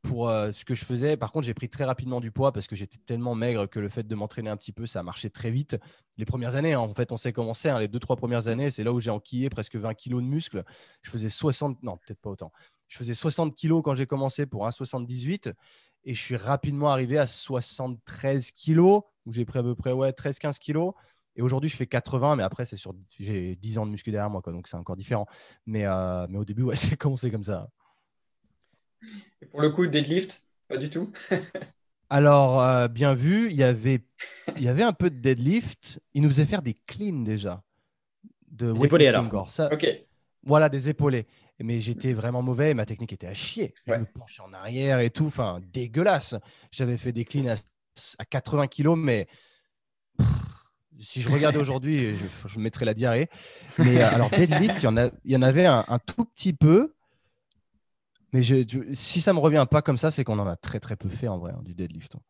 pour 0.02 0.30
euh, 0.30 0.52
ce 0.52 0.66
que 0.66 0.76
je 0.76 0.86
faisais. 0.86 1.18
Par 1.18 1.32
contre, 1.32 1.46
j'ai 1.46 1.54
pris 1.54 1.70
très 1.70 1.84
rapidement 1.84 2.20
du 2.20 2.32
poids 2.32 2.52
parce 2.52 2.68
que 2.68 2.76
j'étais 2.76 2.98
tellement 3.06 3.36
maigre 3.36 3.66
que 3.68 3.80
le 3.80 3.90
fait 3.90 4.04
de 4.04 4.16
m'entraîner 4.16 4.50
un 4.50 4.58
petit 4.58 4.72
peu, 4.72 4.86
ça 4.86 5.00
a 5.00 5.04
marché 5.04 5.30
très 5.30 5.52
vite. 5.52 5.78
Les 6.18 6.26
premières 6.26 6.56
années, 6.56 6.74
hein, 6.74 6.80
en 6.80 6.94
fait, 6.94 7.12
on 7.12 7.18
sait 7.18 7.34
comment 7.34 7.54
c'est. 7.54 7.70
Hein, 7.70 7.80
les 7.80 7.88
deux, 7.88 8.00
trois 8.00 8.16
premières 8.16 8.48
années, 8.48 8.72
c'est 8.72 8.84
là 8.84 8.94
où 8.94 9.00
j'ai 9.00 9.12
enquillé 9.12 9.50
presque 9.50 9.76
20 9.76 9.94
kilos 9.94 10.22
de 10.22 10.28
muscles. 10.28 10.64
Je 11.02 11.10
faisais 11.10 11.30
60, 11.30 11.84
non, 11.84 11.98
peut-être 11.98 12.22
pas 12.22 12.30
autant. 12.30 12.52
Je 12.88 12.98
faisais 12.98 13.14
60 13.14 13.54
kilos 13.54 13.82
quand 13.84 13.96
j'ai 13.96 14.06
commencé 14.06 14.46
pour 14.46 14.68
1,78 14.68 15.54
et 16.06 16.14
je 16.14 16.22
suis 16.22 16.38
rapidement 16.38 16.90
arrivé 16.90 17.18
à 17.18 17.28
73 17.28 18.52
kilos 18.52 19.04
où 19.26 19.34
j'ai 19.34 19.44
pris 19.46 19.60
à 19.60 19.64
peu 19.64 19.76
près 19.76 19.92
ouais, 19.92 20.12
13-15 20.12 20.58
kilos. 20.58 20.94
Et 21.36 21.42
aujourd'hui, 21.42 21.70
je 21.70 21.76
fais 21.76 21.86
80, 21.86 22.38
mais 22.38 22.44
après, 22.44 22.66
c'est 22.66 22.78
sur 22.78 22.94
j'ai 23.20 23.56
10 23.56 23.78
ans 23.78 23.86
de 23.86 23.92
muscu 23.92 24.10
derrière 24.10 24.30
moi, 24.30 24.42
donc 24.48 24.68
c'est 24.68 24.78
encore 24.78 24.96
différent. 24.96 25.28
Mais, 25.68 25.86
euh, 25.86 26.26
mais 26.30 26.40
au 26.40 26.46
début, 26.46 26.64
ouais, 26.64 26.76
c'est 26.76 26.98
commencé 26.98 27.30
comme 27.30 27.44
ça. 27.44 27.70
Et 29.42 29.46
pour 29.46 29.62
le 29.62 29.70
coup, 29.70 29.88
deadlift, 29.88 30.44
pas 30.68 30.78
du 30.78 30.90
tout. 30.90 31.12
Alors, 32.10 32.62
euh, 32.62 32.88
bien 32.88 33.14
vu, 33.14 33.50
il 33.50 33.56
y, 33.56 33.64
avait, 33.64 34.02
il 34.56 34.64
y 34.64 34.70
avait 34.70 34.84
un 34.84 34.94
peu 34.94 35.10
de 35.10 35.20
deadlift. 35.20 36.00
Il 36.14 36.22
nous 36.22 36.30
faisait 36.30 36.46
faire 36.46 36.62
des 36.62 36.74
cleans 36.74 37.24
déjà. 37.24 37.64
De 38.50 38.72
des 38.72 38.86
épaulés 38.86 39.08
alors. 39.08 39.52
Ça, 39.52 39.72
ok. 39.74 39.86
Voilà, 40.44 40.70
des 40.70 40.88
épaulés. 40.90 41.28
Mais 41.60 41.82
j'étais 41.82 42.14
vraiment 42.14 42.42
mauvais 42.42 42.74
ma 42.74 42.86
technique 42.86 43.12
était 43.12 43.28
à 43.28 43.34
chier. 43.34 43.74
Je 43.86 43.94
me 43.94 44.06
penchais 44.06 44.42
en 44.42 44.54
arrière 44.54 45.00
et 45.00 45.10
tout. 45.10 45.26
Enfin, 45.26 45.60
dégueulasse. 45.74 46.36
J'avais 46.72 46.98
fait 46.98 47.12
des 47.12 47.26
cleans 47.26 47.56
à, 48.20 48.26
80 48.26 48.68
kilos, 48.68 48.98
mais 48.98 49.28
si 51.00 51.22
je 51.22 51.30
regardais 51.30 51.58
aujourd'hui, 51.60 52.18
je, 52.18 52.26
je, 52.48 52.60
mettrais 52.60 52.86
la 52.86 52.94
diarrhée. 52.94 53.28
Mais 53.80 54.02
euh, 54.02 54.08
alors, 54.08 54.30
deadlift, 54.38 54.78
il 54.78 54.84
y 54.84 54.88
en, 54.88 54.96
a, 54.98 55.10
il 55.26 55.32
y 55.32 55.36
en 55.36 55.42
avait 55.42 55.66
un, 55.66 55.84
un 55.90 56.00
tout 56.00 56.24
petit 56.24 56.54
peu. 56.54 56.96
Mais 58.34 58.42
si 58.94 59.22
ça 59.22 59.34
me 59.34 59.40
revient 59.40 59.66
pas 59.70 59.82
comme 59.82 59.98
ça, 59.98 60.12
c'est 60.12 60.24
qu'on 60.24 60.40
en 60.40 60.48
a 60.48 60.56
très 60.56 60.80
très 60.80 60.96
peu 60.96 61.10
fait 61.10 61.28
en 61.28 61.38
vrai, 61.38 61.54
hein, 61.54 61.62
du 61.64 61.74
deadlift. 61.74 62.16
Hein. 62.16 62.22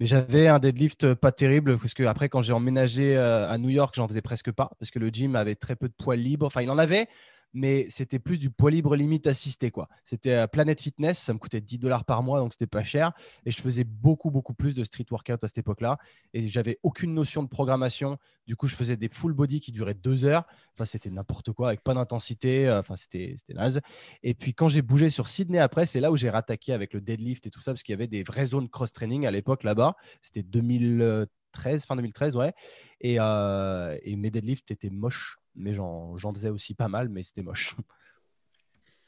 Mais 0.00 0.06
j'avais 0.06 0.48
un 0.48 0.58
deadlift 0.58 1.14
pas 1.14 1.30
terrible 1.30 1.78
parce 1.78 1.94
que 1.94 2.02
après, 2.02 2.28
quand 2.28 2.42
j'ai 2.42 2.52
emménagé 2.52 3.16
euh, 3.16 3.48
à 3.48 3.58
New 3.58 3.68
York, 3.68 3.94
j'en 3.96 4.08
faisais 4.08 4.22
presque 4.22 4.50
pas 4.50 4.70
parce 4.78 4.90
que 4.90 4.98
le 4.98 5.08
gym 5.08 5.36
avait 5.36 5.54
très 5.54 5.76
peu 5.76 5.88
de 5.88 5.94
poids 5.94 6.16
libre. 6.16 6.46
Enfin, 6.46 6.62
il 6.62 6.70
en 6.70 6.78
avait, 6.78 7.06
mais 7.54 7.86
c'était 7.88 8.18
plus 8.18 8.38
du 8.38 8.50
poids 8.50 8.70
libre 8.70 8.96
limite 8.96 9.26
assisté. 9.26 9.70
quoi. 9.70 9.88
C'était 10.02 10.46
Planet 10.48 10.80
Fitness, 10.80 11.18
ça 11.18 11.32
me 11.32 11.38
coûtait 11.38 11.60
10 11.60 11.78
dollars 11.78 12.04
par 12.04 12.22
mois, 12.22 12.40
donc 12.40 12.52
c'était 12.52 12.66
pas 12.66 12.84
cher. 12.84 13.12
Et 13.46 13.50
je 13.50 13.60
faisais 13.60 13.84
beaucoup, 13.84 14.30
beaucoup 14.30 14.52
plus 14.52 14.74
de 14.74 14.84
street 14.84 15.06
workout 15.10 15.42
à 15.42 15.48
cette 15.48 15.58
époque-là. 15.58 15.98
Et 16.34 16.48
j'avais 16.48 16.78
aucune 16.82 17.14
notion 17.14 17.42
de 17.42 17.48
programmation. 17.48 18.18
Du 18.46 18.56
coup, 18.56 18.66
je 18.66 18.74
faisais 18.74 18.96
des 18.96 19.08
full 19.08 19.32
body 19.32 19.60
qui 19.60 19.72
duraient 19.72 19.94
deux 19.94 20.24
heures. 20.24 20.44
Enfin, 20.74 20.84
c'était 20.84 21.10
n'importe 21.10 21.52
quoi, 21.52 21.68
avec 21.68 21.82
pas 21.82 21.94
d'intensité. 21.94 22.68
Euh, 22.68 22.80
enfin, 22.80 22.96
c'était 22.96 23.36
naze. 23.48 23.80
Et 24.22 24.34
puis, 24.34 24.52
quand 24.52 24.68
j'ai 24.68 24.82
bougé 24.82 25.08
sur 25.08 25.28
Sydney 25.28 25.58
après, 25.58 25.86
c'est 25.86 26.00
là 26.00 26.10
où 26.10 26.16
j'ai 26.16 26.30
rattaqué 26.30 26.72
avec 26.72 26.92
le 26.92 27.00
deadlift 27.00 27.46
et 27.46 27.50
tout 27.50 27.60
ça, 27.60 27.72
parce 27.72 27.82
qu'il 27.82 27.92
y 27.92 27.96
avait 27.96 28.08
des 28.08 28.22
vraies 28.22 28.46
zones 28.46 28.68
cross-training 28.68 29.26
à 29.26 29.30
l'époque 29.30 29.62
là-bas. 29.62 29.94
C'était 30.22 30.42
2000. 30.42 31.28
2013, 31.54 31.84
fin 31.84 31.96
2013, 31.96 32.36
ouais. 32.36 32.52
Et, 33.00 33.14
et 33.14 34.16
mes 34.16 34.30
deadlifts 34.30 34.70
étaient 34.70 34.90
moches, 34.90 35.38
mais 35.54 35.74
j'en 35.74 36.16
faisais 36.34 36.50
aussi 36.50 36.74
pas 36.74 36.88
mal, 36.88 37.08
mais 37.08 37.22
c'était 37.22 37.42
moche. 37.42 37.76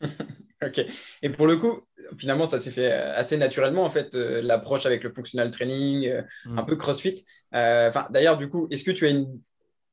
ok. 0.63 0.81
Et 1.23 1.31
pour 1.31 1.47
le 1.47 1.57
coup, 1.57 1.81
finalement, 2.19 2.45
ça 2.45 2.59
s'est 2.59 2.71
fait 2.71 2.93
assez 2.93 3.37
naturellement, 3.37 3.85
en 3.85 3.91
fait, 3.91 4.15
l'approche 4.15 4.87
avec 4.87 5.03
le 5.03 5.13
functional 5.13 5.51
training, 5.51 6.11
un 6.45 6.63
mm. 6.63 6.67
peu 6.67 6.77
CrossFit. 6.77 7.25
Enfin, 7.53 8.07
D'ailleurs, 8.11 8.37
du 8.37 8.49
coup, 8.49 8.69
est-ce 8.71 8.85
que 8.85 8.91
tu 8.91 9.07
as 9.07 9.11
une 9.11 9.41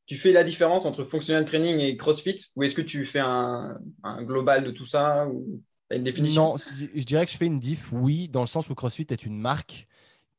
tu 0.06 0.18
fais 0.18 0.34
la 0.34 0.44
différence 0.44 0.86
entre 0.86 1.04
functional 1.04 1.46
training 1.46 1.80
et 1.80 1.96
CrossFit 1.96 2.36
ou 2.56 2.64
est-ce 2.64 2.76
que 2.76 2.82
tu 2.82 3.06
fais 3.06 3.20
un, 3.20 3.78
global 4.22 4.64
de 4.64 4.72
tout 4.72 4.86
ça 4.86 5.28
ou 5.28 5.62
as 5.90 5.96
une 5.96 6.04
définition? 6.04 6.54
Non, 6.54 6.58
je 6.58 7.04
dirais 7.04 7.26
que 7.26 7.32
je 7.32 7.38
fais 7.38 7.46
une 7.46 7.60
diff, 7.60 7.92
oui, 7.94 8.28
dans 8.28 8.42
le 8.42 8.48
sens 8.48 8.70
où 8.70 8.76
CrossFit 8.76 9.08
est 9.10 9.26
une 9.26 9.40
marque 9.40 9.88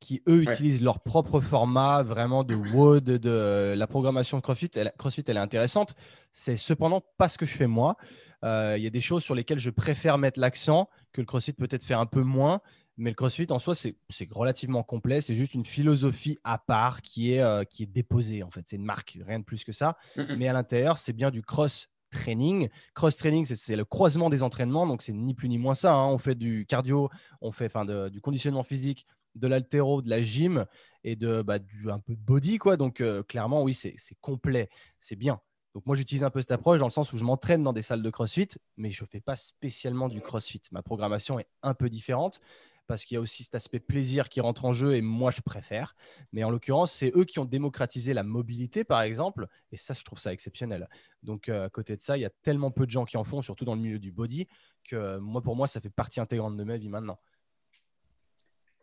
qui, 0.05 0.23
eux, 0.29 0.43
utilisent 0.43 0.83
leur 0.83 1.01
propre 1.01 1.41
format, 1.41 2.03
vraiment 2.03 2.45
de 2.45 2.55
WOD, 2.55 3.05
de, 3.05 3.75
la 3.77 3.87
programmation 3.87 4.37
de 4.37 4.43
CrossFit. 4.43 4.71
Elle, 4.77 4.93
CrossFit, 4.99 5.25
elle 5.27 5.39
est 5.39 5.41
intéressante. 5.41 5.95
C'est 6.31 6.57
cependant 6.57 7.03
pas 7.19 7.29
ce 7.29 7.39
que 7.39 7.47
je 7.47 7.55
fais 7.55 7.67
moi. 7.67 7.97
Euh, 8.45 8.75
il 8.77 8.85
y 8.85 8.87
a 8.87 8.91
des 8.91 9.01
choses 9.01 9.23
sur 9.23 9.35
lesquelles 9.35 9.59
je 9.59 9.71
préfère 9.71 10.19
mettre 10.19 10.39
l'accent 10.39 10.91
que 11.13 11.23
le 11.23 11.27
CrossFit 11.27 11.55
peut-être 11.55 11.85
fait 11.85 11.95
un 11.95 12.07
peu 12.07 12.23
moins. 12.23 12.61
Mais 12.97 13.11
le 13.11 13.17
CrossFit 13.17 13.47
en 13.51 13.59
soi, 13.59 13.75
c'est 13.75 13.97
relativement 14.31 14.83
complet. 14.83 15.21
C'est 15.21 15.35
juste 15.35 15.55
une 15.55 15.65
philosophie 15.65 16.39
à 16.45 16.59
part 16.59 17.03
qui 17.03 17.33
est, 17.33 17.41
euh, 17.41 17.65
qui 17.65 17.83
est 17.85 17.87
déposée. 17.87 18.43
En 18.43 18.51
fait, 18.51 18.63
c'est 18.67 18.77
une 18.77 18.85
marque, 18.85 19.19
rien 19.27 19.41
de 19.41 19.45
plus 19.45 19.65
que 19.65 19.73
ça. 19.73 19.97
Mais 20.37 20.47
à 20.47 20.53
l'intérieur, 20.53 20.99
c'est 20.99 21.13
bien 21.13 21.31
du 21.31 21.43
cross 21.43 21.89
training. 22.15 22.69
Cross 22.95 23.17
training, 23.17 23.45
c'est 23.45 23.77
le 23.77 23.85
croisement 23.85 24.31
des 24.31 24.43
entraînements. 24.43 24.87
Donc, 24.87 25.03
c'est 25.03 25.13
ni 25.13 25.35
plus 25.35 25.49
ni 25.49 25.59
moins 25.59 25.75
ça. 25.75 25.95
Hein. 25.95 26.07
On 26.07 26.19
fait 26.19 26.35
du 26.35 26.65
cardio, 26.67 27.11
on 27.41 27.53
fait 27.53 27.71
du 28.11 28.21
conditionnement 28.21 28.63
physique, 28.63 29.07
de 29.35 29.47
l'altéro, 29.47 30.01
de 30.01 30.09
la 30.09 30.23
gym 30.23 30.65
et 31.03 31.17
de, 31.17 31.43
bah, 31.43 31.59
du, 31.59 31.91
un 31.91 31.99
peu 31.99 32.15
de 32.15 32.21
body. 32.21 32.59
Quoi. 32.59 32.77
Donc, 32.77 33.01
euh, 33.01 33.23
clairement, 33.23 33.63
oui, 33.63 33.75
c'est 33.75 33.97
complet. 34.21 34.69
C'est 34.99 35.17
bien. 35.17 35.41
Donc 35.75 35.87
moi, 35.87 35.97
j'utilise 35.97 36.23
un 36.23 36.31
peu 36.31 36.41
cette 36.41 36.53
approche 36.53 36.79
dans 36.79 36.87
le 36.87 36.93
sens 36.93 37.13
où 37.13 37.19
je 37.19 37.25
m'entraîne 37.25 37.65
dans 37.65 37.73
des 37.73 37.83
salles 37.83 38.03
de 38.03 38.11
CrossFit, 38.11 38.47
mais 38.77 38.91
je 38.91 39.03
ne 39.03 39.09
fais 39.09 39.21
pas 39.21 39.35
spécialement 39.35 40.09
du 40.09 40.21
CrossFit. 40.21 40.63
Ma 40.71 40.83
programmation 40.83 41.41
est 41.41 41.49
un 41.63 41.75
peu 41.75 41.89
différente 41.89 42.41
parce 42.87 43.05
qu'il 43.05 43.15
y 43.15 43.19
a 43.19 43.21
aussi 43.21 43.45
cet 43.45 43.55
aspect 43.55 43.81
plaisir 43.81 44.29
qui 44.29 44.41
rentre 44.41 44.65
en 44.65 44.73
jeu 44.73 44.95
et 44.95 45.01
moi 45.01 45.31
je 45.31 45.41
préfère. 45.41 45.95
Mais 46.33 46.45
en 46.45 46.51
l'occurrence, 46.51 46.93
c'est 46.93 47.13
eux 47.17 47.25
qui 47.25 47.39
ont 47.39 47.45
démocratisé 47.45 48.15
la 48.15 48.23
mobilité, 48.23 48.85
par 48.85 49.03
exemple, 49.03 49.47
et 49.73 49.77
ça, 49.77 49.95
je 49.95 50.03
trouve 50.05 50.19
ça 50.19 50.33
exceptionnel. 50.33 50.89
Donc 51.23 51.49
euh, 51.49 51.67
à 51.67 51.71
côté 51.71 51.97
de 51.97 52.03
ça, 52.03 52.17
il 52.17 52.21
y 52.21 52.27
a 52.27 52.31
tellement 52.43 52.71
peu 52.71 52.87
de 52.87 52.91
gens 52.91 53.05
qui 53.05 53.17
en 53.17 53.25
font, 53.25 53.43
surtout 53.43 53.65
dans 53.65 53.75
le 53.75 53.81
milieu 53.81 53.99
du 53.99 54.13
body, 54.13 54.47
que 54.85 54.97
euh, 54.97 55.21
moi, 55.21 55.43
pour 55.43 55.57
moi, 55.57 55.67
ça 55.67 55.81
fait 55.81 55.91
partie 55.91 56.21
intégrante 56.21 56.57
de 56.57 56.65
ma 56.65 56.77
vie 56.77 56.89
maintenant. 56.89 57.19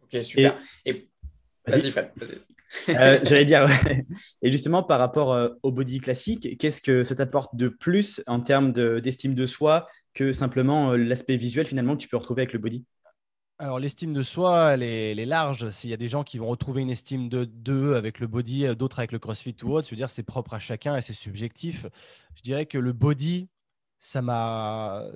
Ok, 0.03 0.23
super. 0.23 0.59
Et... 0.85 1.07
Vas-y, 1.67 1.91
Fred. 1.91 2.11
Euh, 2.89 3.19
j'allais 3.23 3.45
dire, 3.45 3.67
et 4.41 4.51
justement 4.51 4.81
par 4.81 4.97
rapport 4.97 5.51
au 5.61 5.71
body 5.71 5.99
classique, 5.99 6.57
qu'est-ce 6.57 6.81
que 6.81 7.03
ça 7.03 7.13
t'apporte 7.13 7.55
de 7.55 7.69
plus 7.69 8.23
en 8.25 8.41
termes 8.41 8.71
d'estime 8.99 9.35
de, 9.35 9.45
soi 9.45 9.87
que 10.15 10.33
simplement 10.33 10.95
l'aspect 10.95 11.37
visuel 11.37 11.67
finalement 11.67 11.95
que 11.95 12.01
tu 12.01 12.07
peux 12.07 12.17
retrouver 12.17 12.41
avec 12.41 12.53
le 12.53 12.59
body? 12.59 12.83
Alors, 13.61 13.77
l'estime 13.77 14.11
de 14.11 14.23
soi, 14.23 14.73
elle 14.73 14.81
est, 14.81 15.25
large. 15.25 15.69
S'il 15.69 15.91
y 15.91 15.93
a 15.93 15.97
des 15.97 16.07
gens 16.07 16.23
qui 16.23 16.39
vont 16.39 16.47
retrouver 16.47 16.81
une 16.81 16.89
estime 16.89 17.29
de 17.29 17.45
deux 17.45 17.93
avec 17.93 18.19
le 18.19 18.25
body, 18.25 18.65
euh, 18.65 18.73
d'autres 18.73 18.97
avec 18.97 19.11
le 19.11 19.19
crossfit 19.19 19.55
ou 19.61 19.73
autre, 19.73 19.85
je 19.87 19.91
veux 19.91 19.97
dire, 19.97 20.09
c'est 20.09 20.23
propre 20.23 20.55
à 20.55 20.59
chacun 20.59 20.97
et 20.97 21.01
c'est 21.03 21.13
subjectif. 21.13 21.85
Je 22.33 22.41
dirais 22.41 22.65
que 22.65 22.79
le 22.79 22.91
body, 22.91 23.49
ça 23.99 24.23
m'a 24.23 25.11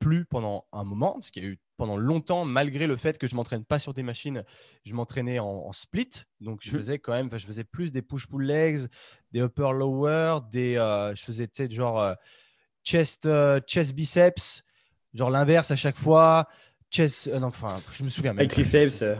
plu 0.00 0.24
pendant 0.24 0.66
un 0.72 0.82
moment, 0.82 1.12
parce 1.12 1.30
qu'il 1.30 1.44
y 1.44 1.46
a 1.46 1.50
eu 1.50 1.60
pendant 1.76 1.96
longtemps, 1.96 2.44
malgré 2.44 2.88
le 2.88 2.96
fait 2.96 3.16
que 3.16 3.28
je 3.28 3.36
m'entraîne 3.36 3.64
pas 3.64 3.78
sur 3.78 3.94
des 3.94 4.02
machines, 4.02 4.42
je 4.84 4.92
m'entraînais 4.94 5.38
en, 5.38 5.72
split. 5.72 6.10
Donc, 6.40 6.62
je 6.64 6.70
mmh. 6.70 6.78
faisais 6.78 6.98
quand 6.98 7.12
même, 7.12 7.30
je 7.30 7.46
faisais 7.46 7.62
plus 7.62 7.92
des 7.92 8.02
push-pull 8.02 8.42
legs, 8.42 8.88
des 9.30 9.38
upper-lower, 9.38 10.40
des, 10.50 10.74
euh, 10.78 11.14
je 11.14 11.22
faisais 11.22 11.46
peut-être 11.46 11.70
genre 11.70 12.00
euh, 12.00 12.14
chest, 12.82 13.28
chest 13.68 13.94
biceps, 13.94 14.64
genre 15.14 15.30
l'inverse 15.30 15.70
à 15.70 15.76
chaque 15.76 15.96
fois. 15.96 16.48
Chess, 16.90 17.28
euh, 17.32 17.38
non, 17.38 17.48
enfin, 17.48 17.80
je 17.92 18.04
me 18.04 18.08
souviens 18.08 18.32
même. 18.32 18.48
triceps. 18.48 19.02
Euh. 19.02 19.14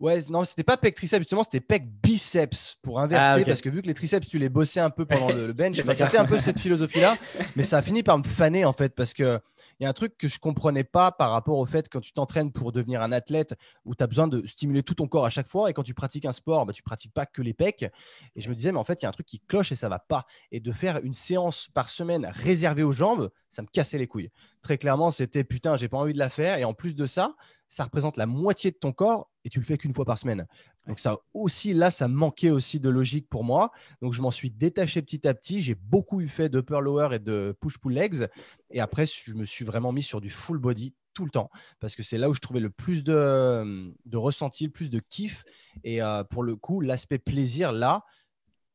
Ouais, 0.00 0.20
non, 0.28 0.44
c'était 0.44 0.64
pas 0.64 0.76
pec 0.76 0.94
triceps, 0.94 1.20
justement, 1.20 1.44
c'était 1.44 1.60
pec 1.60 1.84
biceps 2.02 2.76
pour 2.82 3.00
inverser, 3.00 3.42
ah, 3.42 3.44
parce 3.46 3.60
que 3.60 3.68
vu 3.68 3.80
que 3.80 3.86
les 3.86 3.94
triceps, 3.94 4.26
tu 4.26 4.38
les 4.38 4.48
bossais 4.48 4.80
un 4.80 4.90
peu 4.90 5.06
pendant 5.06 5.32
le, 5.32 5.52
bench, 5.52 5.76
c'était 5.94 6.18
un 6.18 6.24
peu 6.24 6.38
cette 6.38 6.58
philosophie-là, 6.58 7.16
mais 7.54 7.62
ça 7.62 7.78
a 7.78 7.82
fini 7.82 8.02
par 8.02 8.18
me 8.18 8.24
faner 8.24 8.64
en 8.64 8.72
fait, 8.72 8.94
parce 8.94 9.14
que 9.14 9.40
il 9.78 9.84
y 9.84 9.86
a 9.86 9.88
un 9.88 9.92
truc 9.92 10.16
que 10.16 10.28
je 10.28 10.38
comprenais 10.38 10.84
pas 10.84 11.12
par 11.12 11.30
rapport 11.30 11.58
au 11.58 11.66
fait 11.66 11.88
quand 11.88 12.00
tu 12.00 12.12
t'entraînes 12.12 12.52
pour 12.52 12.72
devenir 12.72 13.02
un 13.02 13.12
athlète 13.12 13.54
où 13.84 13.94
tu 13.94 14.02
as 14.02 14.06
besoin 14.06 14.28
de 14.28 14.46
stimuler 14.46 14.82
tout 14.82 14.94
ton 14.94 15.08
corps 15.08 15.26
à 15.26 15.30
chaque 15.30 15.48
fois 15.48 15.70
et 15.70 15.72
quand 15.72 15.82
tu 15.82 15.94
pratiques 15.94 16.24
un 16.24 16.32
sport, 16.32 16.66
bah, 16.66 16.72
tu 16.72 16.82
pratiques 16.82 17.12
pas 17.12 17.26
que 17.26 17.42
les 17.42 17.54
pecs. 17.54 17.86
Et 18.36 18.40
je 18.40 18.48
me 18.48 18.54
disais, 18.54 18.72
mais 18.72 18.78
en 18.78 18.84
fait, 18.84 19.02
il 19.02 19.04
y 19.04 19.06
a 19.06 19.08
un 19.08 19.12
truc 19.12 19.26
qui 19.26 19.40
cloche 19.40 19.72
et 19.72 19.76
ça 19.76 19.88
va 19.88 19.98
pas. 19.98 20.26
Et 20.52 20.60
de 20.60 20.72
faire 20.72 21.00
une 21.02 21.14
séance 21.14 21.68
par 21.74 21.88
semaine 21.88 22.26
réservée 22.26 22.82
aux 22.82 22.92
jambes, 22.92 23.30
ça 23.50 23.62
me 23.62 23.68
cassait 23.68 23.98
les 23.98 24.06
couilles. 24.06 24.30
Très 24.62 24.78
clairement, 24.78 25.10
c'était 25.10 25.44
putain, 25.44 25.76
j'ai 25.76 25.88
pas 25.88 25.98
envie 25.98 26.12
de 26.12 26.18
la 26.18 26.30
faire. 26.30 26.58
Et 26.58 26.64
en 26.64 26.74
plus 26.74 26.94
de 26.94 27.06
ça, 27.06 27.34
ça 27.74 27.82
représente 27.82 28.16
la 28.16 28.26
moitié 28.26 28.70
de 28.70 28.76
ton 28.76 28.92
corps 28.92 29.28
et 29.44 29.48
tu 29.48 29.58
le 29.58 29.64
fais 29.64 29.76
qu'une 29.76 29.92
fois 29.92 30.04
par 30.04 30.16
semaine. 30.16 30.46
Donc 30.86 31.00
ça 31.00 31.16
aussi, 31.32 31.74
là, 31.74 31.90
ça 31.90 32.06
manquait 32.06 32.50
aussi 32.50 32.78
de 32.78 32.88
logique 32.88 33.28
pour 33.28 33.42
moi. 33.42 33.72
Donc 34.00 34.12
je 34.12 34.22
m'en 34.22 34.30
suis 34.30 34.48
détaché 34.48 35.02
petit 35.02 35.26
à 35.26 35.34
petit. 35.34 35.60
J'ai 35.60 35.74
beaucoup 35.74 36.20
eu 36.20 36.28
fait 36.28 36.48
de 36.48 36.60
upper 36.60 36.78
lower 36.80 37.16
et 37.16 37.18
de 37.18 37.52
push 37.60 37.78
pull 37.78 37.92
legs. 37.92 38.28
Et 38.70 38.78
après, 38.78 39.06
je 39.06 39.34
me 39.34 39.44
suis 39.44 39.64
vraiment 39.64 39.90
mis 39.90 40.04
sur 40.04 40.20
du 40.20 40.30
full 40.30 40.58
body 40.58 40.94
tout 41.14 41.24
le 41.24 41.32
temps 41.32 41.50
parce 41.80 41.96
que 41.96 42.04
c'est 42.04 42.16
là 42.16 42.30
où 42.30 42.34
je 42.34 42.38
trouvais 42.38 42.60
le 42.60 42.70
plus 42.70 43.02
de, 43.02 43.92
de 44.06 44.16
ressenti, 44.16 44.66
le 44.66 44.70
plus 44.70 44.88
de 44.88 45.00
kiff. 45.00 45.42
Et 45.82 46.00
euh, 46.00 46.22
pour 46.22 46.44
le 46.44 46.54
coup, 46.54 46.80
l'aspect 46.80 47.18
plaisir, 47.18 47.72
là, 47.72 48.04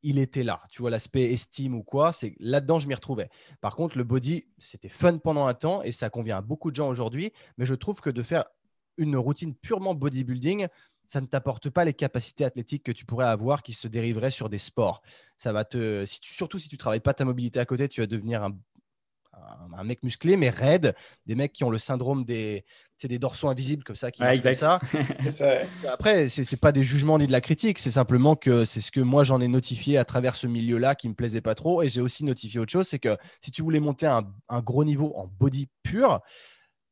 il 0.02 0.20
était 0.20 0.44
là. 0.44 0.62
Tu 0.70 0.82
vois, 0.82 0.90
l'aspect 0.90 1.32
estime 1.32 1.74
ou 1.74 1.84
quoi, 1.84 2.12
c'est 2.12 2.36
là-dedans, 2.40 2.80
je 2.80 2.88
m'y 2.90 2.96
retrouvais. 2.96 3.30
Par 3.62 3.78
contre, 3.78 3.98
le 3.98 4.04
body, 4.04 4.46
c'était 4.58 4.90
fun 4.90 5.18
pendant 5.20 5.46
un 5.46 5.54
temps 5.54 5.84
et 5.84 5.94
ça 5.94 6.10
convient 6.10 6.38
à 6.38 6.42
beaucoup 6.42 6.70
de 6.70 6.76
gens 6.76 6.90
aujourd'hui. 6.90 7.32
Mais 7.58 7.66
je 7.66 7.76
trouve 7.76 8.02
que 8.02 8.10
de 8.10 8.24
faire 8.24 8.44
une 9.00 9.18
routine 9.18 9.56
purement 9.56 9.96
bodybuilding, 9.96 10.68
ça 11.08 11.22
ne 11.22 11.26
t'apporte 11.26 11.72
pas 11.72 11.86
les 11.86 11.94
capacités 11.94 12.46
athlétiques 12.46 12.84
que 12.84 12.92
tu 12.92 13.04
pourrais 13.04 13.26
avoir 13.26 13.64
qui 13.64 13.74
se 13.74 13.88
dériveraient 13.88 14.30
sur 14.30 14.48
des 14.48 14.60
sports. 14.60 15.02
Ça 15.38 15.52
va 15.52 15.66
te, 15.66 16.06
si 16.06 16.20
tu, 16.20 16.34
surtout 16.34 16.60
si 16.60 16.70
tu 16.70 16.78
travailles 16.78 17.00
pas 17.00 17.16
ta 17.16 17.26
mobilité 17.26 17.60
à 17.60 17.66
côté, 17.66 17.90
tu 17.90 18.02
vas 18.02 18.08
devenir 18.08 18.44
un, 18.44 18.56
un, 19.76 19.84
mec 19.84 20.04
musclé 20.04 20.38
mais 20.38 20.50
raide, 20.50 20.94
des 21.26 21.34
mecs 21.34 21.52
qui 21.54 21.64
ont 21.64 21.70
le 21.70 21.80
syndrome 21.80 22.26
des, 22.26 22.64
des 23.04 23.18
dorsaux 23.20 23.48
invisibles 23.48 23.84
comme 23.84 23.96
ça, 23.96 24.12
qui 24.12 24.22
comme 24.22 24.54
ça. 24.54 24.80
Après, 25.88 26.30
c'est 26.30 26.50
n'est 26.52 26.58
pas 26.58 26.72
des 26.72 26.84
jugements 26.84 27.18
ni 27.18 27.28
de 27.28 27.32
la 27.32 27.42
critique, 27.42 27.80
c'est 27.80 27.92
simplement 27.92 28.36
que 28.36 28.66
c'est 28.66 28.82
ce 28.82 28.92
que 28.92 29.02
moi 29.02 29.24
j'en 29.24 29.42
ai 29.42 29.48
notifié 29.48 29.98
à 29.98 30.06
travers 30.06 30.36
ce 30.36 30.48
milieu-là 30.48 30.96
qui 30.96 31.10
me 31.10 31.14
plaisait 31.16 31.42
pas 31.42 31.56
trop. 31.56 31.82
Et 31.82 31.90
j'ai 31.90 32.02
aussi 32.02 32.24
notifié 32.24 32.60
autre 32.60 32.72
chose, 32.72 32.88
c'est 32.88 33.00
que 33.00 33.18
si 33.42 33.52
tu 33.52 33.62
voulais 33.62 33.80
monter 33.80 34.06
un, 34.06 34.32
un 34.50 34.62
gros 34.62 34.84
niveau 34.84 35.14
en 35.16 35.28
body 35.28 35.70
pur, 35.82 36.22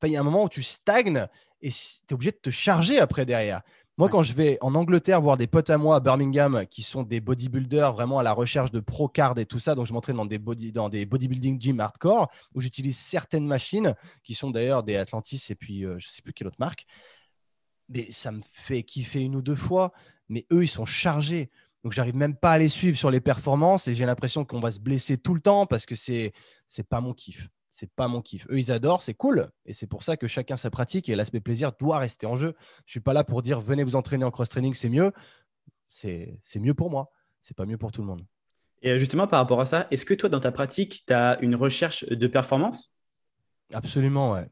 il 0.03 0.11
y 0.11 0.17
a 0.17 0.19
un 0.19 0.23
moment 0.23 0.43
où 0.43 0.49
tu 0.49 0.63
stagnes 0.63 1.27
et 1.61 1.69
tu 1.69 1.75
es 2.09 2.13
obligé 2.13 2.31
de 2.31 2.37
te 2.37 2.49
charger 2.49 2.99
après 2.99 3.25
derrière. 3.25 3.61
Moi, 3.97 4.09
quand 4.09 4.21
je 4.21 4.33
vais 4.33 4.59
en 4.61 4.75
Angleterre 4.75 5.21
voir 5.21 5.37
des 5.37 5.47
potes 5.47 5.71
à 5.71 5.79
moi 5.79 5.95
à 5.95 5.99
Birmingham 5.99 6.67
qui 6.69 6.83
sont 6.83 7.01
des 7.01 7.19
bodybuilders 7.19 7.93
vraiment 7.93 8.19
à 8.19 8.23
la 8.23 8.31
recherche 8.31 8.71
de 8.71 8.79
pro 8.79 9.07
card 9.07 9.39
et 9.39 9.47
tout 9.47 9.57
ça, 9.57 9.73
donc 9.73 9.87
je 9.87 9.93
m'entraîne 9.93 10.17
dans 10.17 10.25
des, 10.27 10.37
body, 10.37 10.71
dans 10.71 10.87
des 10.87 11.07
bodybuilding 11.07 11.59
gym 11.59 11.79
hardcore 11.79 12.29
où 12.53 12.61
j'utilise 12.61 12.95
certaines 12.95 13.47
machines 13.47 13.95
qui 14.21 14.35
sont 14.35 14.51
d'ailleurs 14.51 14.83
des 14.83 14.97
Atlantis 14.97 15.43
et 15.49 15.55
puis 15.55 15.83
euh, 15.83 15.97
je 15.97 16.09
ne 16.09 16.11
sais 16.11 16.21
plus 16.21 16.31
quelle 16.31 16.45
autre 16.45 16.59
marque. 16.59 16.85
Mais 17.89 18.11
ça 18.11 18.31
me 18.31 18.41
fait 18.43 18.83
kiffer 18.83 19.23
une 19.23 19.35
ou 19.35 19.41
deux 19.41 19.55
fois. 19.55 19.91
Mais 20.29 20.45
eux, 20.51 20.63
ils 20.63 20.67
sont 20.67 20.85
chargés. 20.85 21.49
Donc, 21.83 21.93
j'arrive 21.93 22.17
même 22.17 22.35
pas 22.35 22.51
à 22.51 22.57
les 22.59 22.69
suivre 22.69 22.97
sur 22.97 23.09
les 23.09 23.21
performances 23.21 23.87
et 23.87 23.95
j'ai 23.95 24.05
l'impression 24.05 24.45
qu'on 24.45 24.59
va 24.59 24.69
se 24.69 24.79
blesser 24.79 25.17
tout 25.17 25.33
le 25.33 25.41
temps 25.41 25.65
parce 25.65 25.87
que 25.87 25.95
c'est 25.95 26.33
c'est 26.67 26.87
pas 26.87 27.01
mon 27.01 27.13
kiff 27.13 27.49
c'est 27.79 27.91
pas 27.91 28.07
mon 28.07 28.23
kiff. 28.23 28.47
Eux, 28.49 28.57
ils 28.57 28.71
adorent, 28.71 29.03
c'est 29.03 29.13
cool. 29.13 29.51
Et 29.67 29.71
c'est 29.71 29.85
pour 29.85 30.01
ça 30.01 30.17
que 30.17 30.25
chacun 30.25 30.57
sa 30.57 30.71
pratique 30.71 31.09
et 31.09 31.15
l'aspect 31.15 31.41
plaisir 31.41 31.73
doit 31.79 31.99
rester 31.99 32.25
en 32.25 32.35
jeu. 32.35 32.55
Je 32.85 32.91
suis 32.91 32.99
pas 32.99 33.13
là 33.13 33.23
pour 33.23 33.43
dire 33.43 33.59
venez 33.59 33.83
vous 33.83 33.95
entraîner 33.95 34.25
en 34.25 34.31
cross-training, 34.31 34.73
c'est 34.73 34.89
mieux. 34.89 35.11
C'est 35.91 36.39
mieux 36.55 36.73
pour 36.73 36.89
moi. 36.89 37.11
C'est 37.39 37.55
pas 37.55 37.67
mieux 37.67 37.77
pour 37.77 37.91
tout 37.91 38.01
le 38.01 38.07
monde. 38.07 38.25
Et 38.81 38.89
euh, 38.89 38.97
justement, 38.97 39.27
par 39.27 39.39
rapport 39.39 39.61
à 39.61 39.67
ça, 39.67 39.85
est-ce 39.91 40.05
que 40.05 40.15
toi, 40.15 40.27
dans 40.27 40.39
ta 40.39 40.51
pratique, 40.51 41.03
tu 41.05 41.13
as 41.13 41.37
une 41.41 41.53
recherche 41.55 42.03
de 42.05 42.25
performance? 42.25 42.91
Absolument, 43.71 44.31
ouais. 44.31 44.47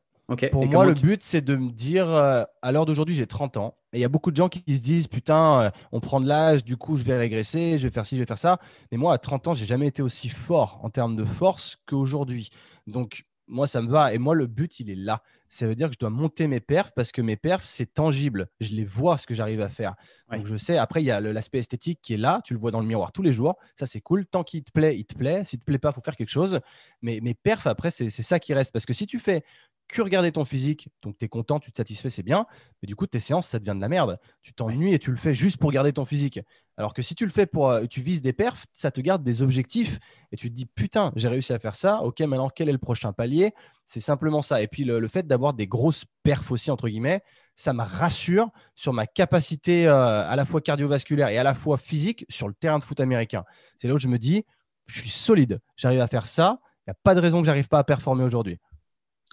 Pour 0.51 0.65
moi, 0.65 0.85
le 0.85 0.93
but, 0.93 1.21
c'est 1.21 1.41
de 1.41 1.55
me 1.55 1.71
dire, 1.71 2.09
euh, 2.09 2.43
à 2.61 2.71
l'heure 2.71 2.85
d'aujourd'hui, 2.85 3.15
j'ai 3.15 3.27
30 3.27 3.57
ans. 3.57 3.77
Et 3.93 3.99
il 3.99 4.01
y 4.01 4.05
a 4.05 4.09
beaucoup 4.09 4.31
de 4.31 4.35
gens 4.35 4.49
qui 4.49 4.59
se 4.75 4.81
disent, 4.81 5.07
putain, 5.07 5.61
euh, 5.61 5.69
on 5.91 5.99
prend 5.99 6.19
de 6.19 6.27
l'âge, 6.27 6.65
du 6.65 6.77
coup, 6.77 6.97
je 6.97 7.03
vais 7.03 7.17
régresser, 7.17 7.77
je 7.77 7.87
vais 7.87 7.93
faire 7.93 8.05
ci, 8.05 8.15
je 8.15 8.21
vais 8.21 8.25
faire 8.25 8.37
ça. 8.37 8.59
Mais 8.91 8.97
moi, 8.97 9.13
à 9.13 9.17
30 9.17 9.49
ans, 9.49 9.53
j'ai 9.53 9.65
jamais 9.65 9.87
été 9.87 10.01
aussi 10.01 10.29
fort 10.29 10.79
en 10.83 10.89
termes 10.89 11.15
de 11.15 11.25
force 11.25 11.77
qu'aujourd'hui. 11.85 12.49
Donc, 12.87 13.25
moi, 13.47 13.67
ça 13.67 13.81
me 13.81 13.89
va. 13.89 14.13
Et 14.13 14.17
moi, 14.17 14.33
le 14.33 14.47
but, 14.47 14.79
il 14.79 14.89
est 14.89 14.95
là. 14.95 15.21
Ça 15.47 15.67
veut 15.67 15.75
dire 15.75 15.87
que 15.87 15.93
je 15.93 15.99
dois 15.99 16.09
monter 16.09 16.47
mes 16.47 16.59
perfs 16.59 16.91
parce 16.95 17.11
que 17.11 17.21
mes 17.21 17.35
perfs, 17.35 17.63
c'est 17.63 17.93
tangible. 17.93 18.47
Je 18.59 18.75
les 18.75 18.83
vois, 18.83 19.17
ce 19.17 19.27
que 19.27 19.35
j'arrive 19.35 19.61
à 19.61 19.69
faire. 19.69 19.95
Donc, 20.31 20.45
je 20.45 20.57
sais. 20.57 20.77
Après, 20.77 21.01
il 21.01 21.05
y 21.05 21.11
a 21.11 21.21
l'aspect 21.21 21.59
esthétique 21.59 21.99
qui 22.01 22.15
est 22.15 22.17
là. 22.17 22.41
Tu 22.43 22.53
le 22.53 22.59
vois 22.59 22.71
dans 22.71 22.81
le 22.81 22.87
miroir 22.87 23.11
tous 23.11 23.21
les 23.21 23.31
jours. 23.31 23.55
Ça, 23.75 23.85
c'est 23.85 24.01
cool. 24.01 24.25
Tant 24.25 24.43
qu'il 24.43 24.63
te 24.63 24.71
plaît, 24.71 24.97
il 24.97 25.05
te 25.05 25.15
plaît. 25.15 25.43
S'il 25.43 25.59
te 25.59 25.63
plaît 25.63 25.77
pas, 25.77 25.91
il 25.91 25.93
faut 25.93 26.01
faire 26.01 26.15
quelque 26.15 26.29
chose. 26.29 26.59
Mais 27.01 27.19
mes 27.21 27.35
perfs, 27.35 27.67
après, 27.67 27.91
c'est 27.91 28.09
ça 28.09 28.39
qui 28.39 28.53
reste. 28.53 28.71
Parce 28.71 28.85
que 28.85 28.93
si 28.93 29.05
tu 29.05 29.19
fais 29.19 29.43
que 29.87 30.01
regarder 30.01 30.31
ton 30.31 30.45
physique, 30.45 30.89
donc 31.01 31.17
tu 31.17 31.25
es 31.25 31.27
content, 31.27 31.59
tu 31.59 31.71
te 31.71 31.77
satisfais, 31.77 32.09
c'est 32.09 32.23
bien, 32.23 32.45
mais 32.81 32.87
du 32.87 32.95
coup, 32.95 33.07
tes 33.07 33.19
séances, 33.19 33.47
ça 33.47 33.59
devient 33.59 33.75
de 33.75 33.81
la 33.81 33.87
merde. 33.87 34.19
Tu 34.41 34.53
t'ennuies 34.53 34.93
et 34.93 34.99
tu 34.99 35.11
le 35.11 35.17
fais 35.17 35.33
juste 35.33 35.57
pour 35.57 35.71
garder 35.71 35.93
ton 35.93 36.05
physique. 36.05 36.39
Alors 36.77 36.93
que 36.93 37.01
si 37.01 37.15
tu 37.15 37.25
le 37.25 37.31
fais 37.31 37.45
pour, 37.45 37.69
euh, 37.69 37.85
tu 37.85 38.01
vises 38.01 38.21
des 38.21 38.33
perfs, 38.33 38.65
ça 38.73 38.91
te 38.91 38.99
garde 38.99 39.23
des 39.23 39.41
objectifs 39.41 39.99
et 40.31 40.35
tu 40.35 40.49
te 40.49 40.55
dis, 40.55 40.65
putain, 40.65 41.11
j'ai 41.15 41.27
réussi 41.27 41.53
à 41.53 41.59
faire 41.59 41.75
ça, 41.75 42.01
ok, 42.01 42.19
maintenant, 42.21 42.49
quel 42.49 42.67
est 42.67 42.73
le 42.73 42.77
prochain 42.77 43.13
palier? 43.13 43.53
C'est 43.85 43.99
simplement 43.99 44.41
ça. 44.41 44.61
Et 44.61 44.67
puis, 44.67 44.83
le, 44.83 45.07
fait 45.07 45.27
d'avoir 45.27 45.53
des 45.53 45.67
grosses 45.67 46.05
perfs 46.23 46.51
aussi, 46.51 46.71
entre 46.71 46.89
guillemets, 46.89 47.21
ça 47.55 47.71
me 47.71 47.83
rassure 47.83 48.49
sur 48.73 48.91
ma 48.91 49.07
capacité 49.07 49.87
euh, 49.87 50.29
à 50.29 50.35
la 50.35 50.45
fois 50.45 50.61
cardiovasculaire 50.61 51.29
et 51.29 51.37
à 51.37 51.43
la 51.43 51.53
fois 51.53 51.77
physique 51.77 52.25
sur 52.27 52.47
le 52.47 52.53
terrain 52.53 52.79
de 52.79 52.83
foot 52.83 52.99
américain. 52.99 53.43
C'est 53.77 53.87
là 53.87 53.93
où 53.93 53.99
je 53.99 54.07
me 54.07 54.17
dis, 54.17 54.45
je 54.87 55.01
suis 55.01 55.09
solide, 55.09 55.59
j'arrive 55.77 56.01
à 56.01 56.07
faire 56.07 56.27
ça, 56.27 56.59
il 56.85 56.89
n'y 56.89 56.91
a 56.91 56.97
pas 57.03 57.15
de 57.15 57.19
raison 57.19 57.41
que 57.41 57.45
j'arrive 57.45 57.67
pas 57.67 57.79
à 57.79 57.83
performer 57.83 58.23
aujourd'hui. 58.23 58.59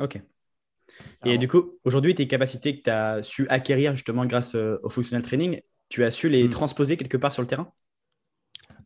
Ok. 0.00 0.20
Et 1.24 1.38
du 1.38 1.48
coup, 1.48 1.78
aujourd'hui, 1.84 2.14
tes 2.14 2.26
capacités 2.26 2.76
que 2.76 2.82
tu 2.82 2.90
as 2.90 3.22
su 3.22 3.46
acquérir 3.48 3.94
justement 3.94 4.26
grâce 4.26 4.54
euh, 4.54 4.78
au 4.82 4.88
functional 4.88 5.22
training, 5.22 5.60
tu 5.88 6.04
as 6.04 6.10
su 6.10 6.28
les 6.28 6.44
hmm. 6.44 6.50
transposer 6.50 6.96
quelque 6.96 7.16
part 7.16 7.32
sur 7.32 7.42
le 7.42 7.48
terrain? 7.48 7.72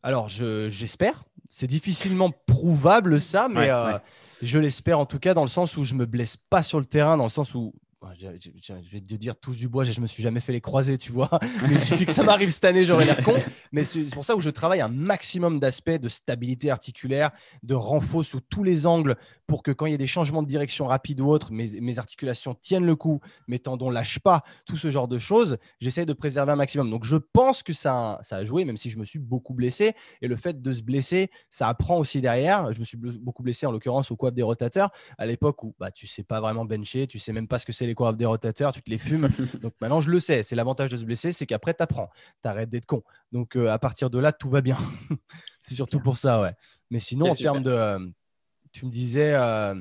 Alors, 0.02 0.28
j'espère. 0.28 1.24
c'est 1.48 1.66
difficilement 1.66 2.30
prouvable 2.46 3.20
ça, 3.20 3.48
mais 3.48 3.70
euh, 3.70 3.98
je 4.42 4.58
l'espère 4.58 4.98
en 4.98 5.06
tout 5.06 5.18
cas 5.18 5.34
dans 5.34 5.42
le 5.42 5.48
sens 5.48 5.76
où 5.76 5.84
je 5.84 5.94
me 5.94 6.06
blesse 6.06 6.36
pas 6.36 6.62
sur 6.62 6.78
le 6.78 6.86
terrain, 6.86 7.16
dans 7.16 7.24
le 7.24 7.30
sens 7.30 7.54
où 7.54 7.74
je, 8.18 8.90
vais 8.92 9.00
te 9.00 9.14
dire 9.14 9.36
touche 9.36 9.56
du 9.56 9.68
bois, 9.68 9.84
je 9.84 10.00
me 10.00 10.06
suis 10.06 10.22
jamais 10.22 10.40
fait 10.40 10.52
les 10.52 10.60
croiser, 10.60 10.98
tu 10.98 11.12
vois. 11.12 11.30
Mais 11.62 11.74
il 11.74 11.80
suffit 11.80 12.06
que 12.06 12.12
ça 12.12 12.22
m'arrive 12.22 12.50
cette 12.50 12.64
année, 12.64 12.84
j'aurais 12.84 13.04
l'air 13.04 13.22
con. 13.22 13.34
Mais 13.72 13.84
c'est 13.84 14.02
pour 14.14 14.24
ça 14.24 14.36
où 14.36 14.40
je 14.40 14.50
travaille 14.50 14.80
un 14.80 14.88
maximum 14.88 15.60
d'aspects 15.60 15.90
de 15.90 16.08
stabilité 16.08 16.70
articulaire, 16.70 17.30
de 17.62 17.74
renfort 17.74 18.24
sous 18.24 18.40
tous 18.40 18.62
les 18.62 18.86
angles 18.86 19.16
pour 19.46 19.62
que 19.62 19.70
quand 19.70 19.86
il 19.86 19.92
y 19.92 19.94
a 19.94 19.98
des 19.98 20.06
changements 20.06 20.42
de 20.42 20.48
direction 20.48 20.86
rapides 20.86 21.20
ou 21.20 21.28
autres, 21.28 21.52
mes, 21.52 21.98
articulations 21.98 22.54
tiennent 22.54 22.86
le 22.86 22.96
coup, 22.96 23.20
mes 23.48 23.58
tendons 23.58 23.90
lâchent 23.90 24.18
pas, 24.18 24.42
tout 24.64 24.76
ce 24.76 24.90
genre 24.90 25.08
de 25.08 25.18
choses. 25.18 25.56
J'essaie 25.80 26.06
de 26.06 26.12
préserver 26.12 26.52
un 26.52 26.56
maximum. 26.56 26.90
Donc 26.90 27.04
je 27.04 27.16
pense 27.16 27.62
que 27.62 27.72
ça, 27.72 28.18
ça 28.22 28.36
a 28.36 28.44
joué, 28.44 28.64
même 28.64 28.76
si 28.76 28.90
je 28.90 28.98
me 28.98 29.04
suis 29.04 29.18
beaucoup 29.18 29.54
blessé. 29.54 29.94
Et 30.22 30.28
le 30.28 30.36
fait 30.36 30.60
de 30.60 30.72
se 30.72 30.82
blesser, 30.82 31.30
ça 31.48 31.68
apprend 31.68 31.98
aussi 31.98 32.20
derrière. 32.20 32.72
Je 32.72 32.80
me 32.80 32.84
suis 32.84 32.96
beaucoup 32.96 33.42
blessé 33.42 33.66
en 33.66 33.72
l'occurrence 33.72 34.10
au 34.10 34.16
coiffe 34.16 34.34
des 34.34 34.42
rotateurs 34.42 34.90
à 35.18 35.26
l'époque 35.26 35.62
où 35.62 35.74
bah, 35.78 35.90
tu 35.90 36.06
sais 36.06 36.22
pas 36.22 36.40
vraiment 36.40 36.64
bencher, 36.64 37.06
tu 37.06 37.18
sais 37.18 37.32
même 37.32 37.48
pas 37.48 37.58
ce 37.58 37.66
que 37.66 37.72
c'est 37.72 37.86
les 37.86 37.94
coiffes 37.96 38.16
des 38.16 38.26
rotateurs, 38.26 38.72
tu 38.72 38.80
te 38.80 38.88
les 38.88 38.98
fumes. 38.98 39.28
Donc 39.60 39.72
maintenant, 39.80 40.00
je 40.00 40.10
le 40.10 40.20
sais. 40.20 40.44
C'est 40.44 40.54
l'avantage 40.54 40.90
de 40.90 40.96
se 40.96 41.04
blesser, 41.04 41.32
c'est 41.32 41.46
qu'après, 41.46 41.74
tu 41.74 41.82
apprends. 41.82 42.10
Tu 42.42 42.48
arrêtes 42.48 42.70
d'être 42.70 42.86
con. 42.86 43.02
Donc 43.32 43.56
euh, 43.56 43.68
à 43.68 43.80
partir 43.80 44.08
de 44.08 44.20
là, 44.20 44.32
tout 44.32 44.48
va 44.48 44.60
bien. 44.60 44.78
c'est 45.60 45.74
surtout 45.74 45.98
pour 45.98 46.16
ça, 46.16 46.40
ouais. 46.40 46.52
Mais 46.90 47.00
sinon, 47.00 47.30
en 47.30 47.34
termes 47.34 47.64
de. 47.64 47.70
Euh, 47.70 47.98
tu 48.72 48.86
me 48.86 48.90
disais, 48.90 49.32
euh, 49.34 49.74